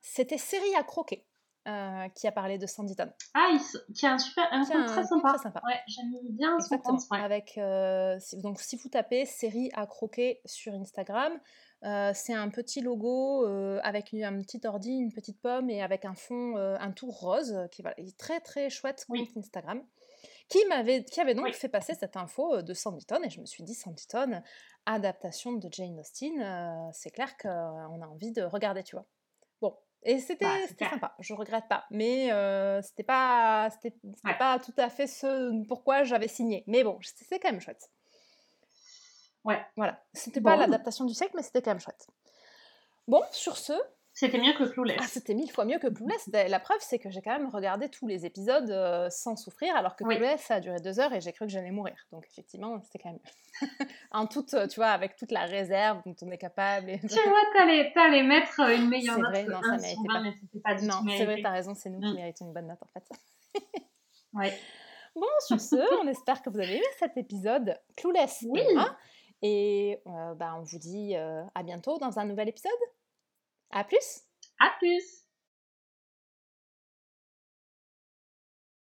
c'était 0.02 0.38
Série 0.38 0.76
à 0.76 0.84
croquer 0.84 1.26
euh, 1.68 2.08
qui 2.16 2.28
a 2.28 2.32
parlé 2.32 2.58
de 2.58 2.66
Sanditon. 2.66 3.10
Ah, 3.34 3.50
il 3.54 3.94
qui 3.94 4.06
a 4.06 4.14
un 4.14 4.18
super, 4.18 4.48
un 4.52 4.62
un 4.62 4.86
très 4.86 5.04
sympa. 5.06 5.30
très 5.30 5.38
sympa. 5.44 5.62
Ouais, 5.66 5.80
j'aime 5.88 6.12
bien 6.30 6.60
son 6.60 6.78
compte. 6.78 7.02
Ouais. 7.12 7.20
Avec, 7.20 7.58
euh, 7.58 8.18
si- 8.20 8.38
donc, 8.40 8.60
si 8.60 8.76
vous 8.78 8.90
tapez 8.90 9.26
série 9.26 9.70
à 9.74 9.86
croquer 9.88 10.42
sur 10.46 10.74
Instagram, 10.74 11.34
euh, 11.86 12.12
c'est 12.14 12.34
un 12.34 12.50
petit 12.50 12.82
logo 12.82 13.46
avec 13.82 14.12
une- 14.14 14.24
un 14.24 14.42
petit 14.42 14.62
ordi, 14.66 14.92
une 14.92 15.12
petite 15.14 15.42
pomme 15.42 15.70
et 15.70 15.82
avec 15.82 16.06
un 16.06 16.16
fond, 16.16 16.56
un 16.58 16.92
tour 16.92 17.18
rose, 17.20 17.58
qui 17.72 17.82
voilà, 17.82 18.00
est 18.00 18.18
très 18.18 18.40
très 18.40 18.70
chouette 18.70 19.06
compte 19.08 19.18
Oui. 19.20 19.34
Instagram, 19.38 19.82
qui 20.50 20.60
m'avait, 20.68 21.04
qui 21.04 21.20
avait 21.22 21.34
donc 21.34 21.46
Oui. 21.46 21.54
fait 21.54 21.70
passer 21.70 21.94
cette 21.94 22.16
info 22.18 22.62
de 22.62 22.74
Sanditon 22.74 23.22
et 23.24 23.30
je 23.30 23.40
me 23.42 23.46
suis 23.46 23.64
dit 23.64 23.74
Sanditon, 23.74 24.42
adaptation 24.86 25.54
de 25.54 25.68
Jane 25.72 26.00
Austen, 26.00 26.90
c'est 26.94 27.10
clair 27.12 27.36
qu'on 27.38 27.50
a 28.02 28.08
envie 28.08 28.32
de 28.32 28.44
regarder, 28.44 28.84
tu 28.84 28.96
vois. 28.96 29.06
Et 30.06 30.20
c'était 30.20 30.46
Bah, 30.46 30.90
sympa, 30.90 31.16
je 31.20 31.34
regrette 31.34 31.68
pas. 31.70 31.86
Mais 31.90 32.32
euh, 32.32 32.82
c'était 32.82 33.04
pas, 33.04 33.70
c'était 33.72 33.96
Ouais. 34.26 34.38
pas 34.38 34.60
tout 34.60 34.74
à 34.78 34.90
fait 34.90 35.08
ce 35.08 35.66
pourquoi 35.68 36.04
j'avais 36.04 36.28
signé. 36.28 36.64
Mais 36.68 36.84
bon, 36.84 37.00
c'est 37.02 37.40
quand 37.40 37.52
même 37.52 37.62
chouette. 37.62 37.90
Ouais. 39.46 39.66
Voilà. 39.76 40.02
C'était 40.14 40.42
pas 40.42 40.54
Bon. 40.54 40.60
l'adaptation 40.60 41.06
du 41.06 41.14
siècle, 41.14 41.34
mais 41.36 41.42
c'était 41.44 41.62
quand 41.62 41.72
même 41.72 41.80
chouette. 41.80 42.08
Bon, 43.08 43.22
sur 43.32 43.58
ce, 43.58 43.74
C'était 44.16 44.38
mieux 44.38 44.54
que 44.54 44.64
Clueless. 44.66 44.98
ah, 45.02 45.06
c'était 45.08 45.34
mille 45.34 45.50
fois 45.52 45.66
mieux 45.66 45.80
que 45.80 45.88
Clueless. 45.88 46.30
Ben, 46.30 46.48
La 46.50 46.60
preuve, 46.60 46.78
c'est 46.82 47.00
que 47.00 47.10
j'ai 47.10 47.22
quand 47.22 47.32
même 47.32 47.50
regardé 47.50 47.90
tous 47.90 48.06
les 48.06 48.26
épisodes 48.28 48.70
euh, 48.70 49.10
sans 49.10 49.36
souffrir, 49.36 49.76
alors 49.76 49.96
que 49.96 50.04
Oui. 50.04 50.18
Clueless, 50.18 50.42
ça 50.42 50.56
a 50.56 50.60
duré 50.60 50.80
deux 50.80 51.00
heures 51.00 51.12
et 51.14 51.20
j'ai 51.22 51.34
cru 51.34 51.46
que 51.48 51.52
j'allais 51.52 51.72
mourir. 51.72 51.96
Donc 52.12 52.26
effectivement, 52.30 52.80
c'était 52.84 53.00
quand 53.00 53.10
même 53.12 53.20
en 54.12 54.28
toute, 54.28 54.54
euh, 54.54 54.68
tu 54.68 54.76
vois, 54.76 54.90
avec 54.90 55.16
toute 55.16 55.32
la 55.32 55.46
réserve 55.46 56.02
dont 56.06 56.16
on 56.22 56.30
est 56.32 56.38
capable. 56.38 56.92
Et... 56.92 57.00
tu 57.00 57.08
vois, 57.08 57.42
t'allais, 57.58 57.92
t'allais 57.94 58.22
mettre 58.24 58.60
une 58.60 58.88
meilleure 58.90 59.16
C'est 59.16 59.22
note 59.22 59.32
vrai, 59.32 59.46
que 59.46 59.52
non, 59.52 59.58
1 59.58 59.62
ça 59.64 59.78
méritait 59.82 60.02
20, 60.08 60.14
pas. 60.14 60.22
mais 60.22 60.60
pas 60.62 60.76
du 60.76 60.86
Non, 60.86 60.96
c'est 61.18 61.26
vrai, 61.26 61.40
t'as 61.42 61.52
raison, 61.52 61.74
c'est 61.74 61.90
nous 61.90 62.00
qui 62.00 62.12
Mm. 62.12 62.16
méritons 62.16 62.46
une 62.46 62.54
bonne 62.54 62.68
note 62.68 62.82
en 62.84 62.88
fait. 62.88 63.04
Ouais. 64.34 64.54
Bon, 65.16 65.28
sur 65.46 65.60
ce, 65.62 65.76
on 66.04 66.08
espère 66.08 66.42
que 66.42 66.50
vous 66.50 66.58
avez 66.60 66.74
aimé 66.78 66.86
cet 67.00 67.18
épisode 67.18 67.80
Clueless. 67.96 68.46
Oui. 68.48 68.62
et 68.62 68.74
moi. 68.74 68.96
Et 69.44 70.00
euh, 70.08 70.34
bah, 70.36 70.56
on 70.58 70.64
vous 70.64 70.80
dit 70.80 71.16
euh, 71.16 71.44
à 71.54 71.62
bientôt 71.64 71.98
dans 72.00 72.18
un 72.20 72.26
nouvel 72.26 72.50
épisode. 72.50 72.72
À 73.72 73.84
plus! 73.84 74.22
À 74.60 74.70
plus 74.80 75.23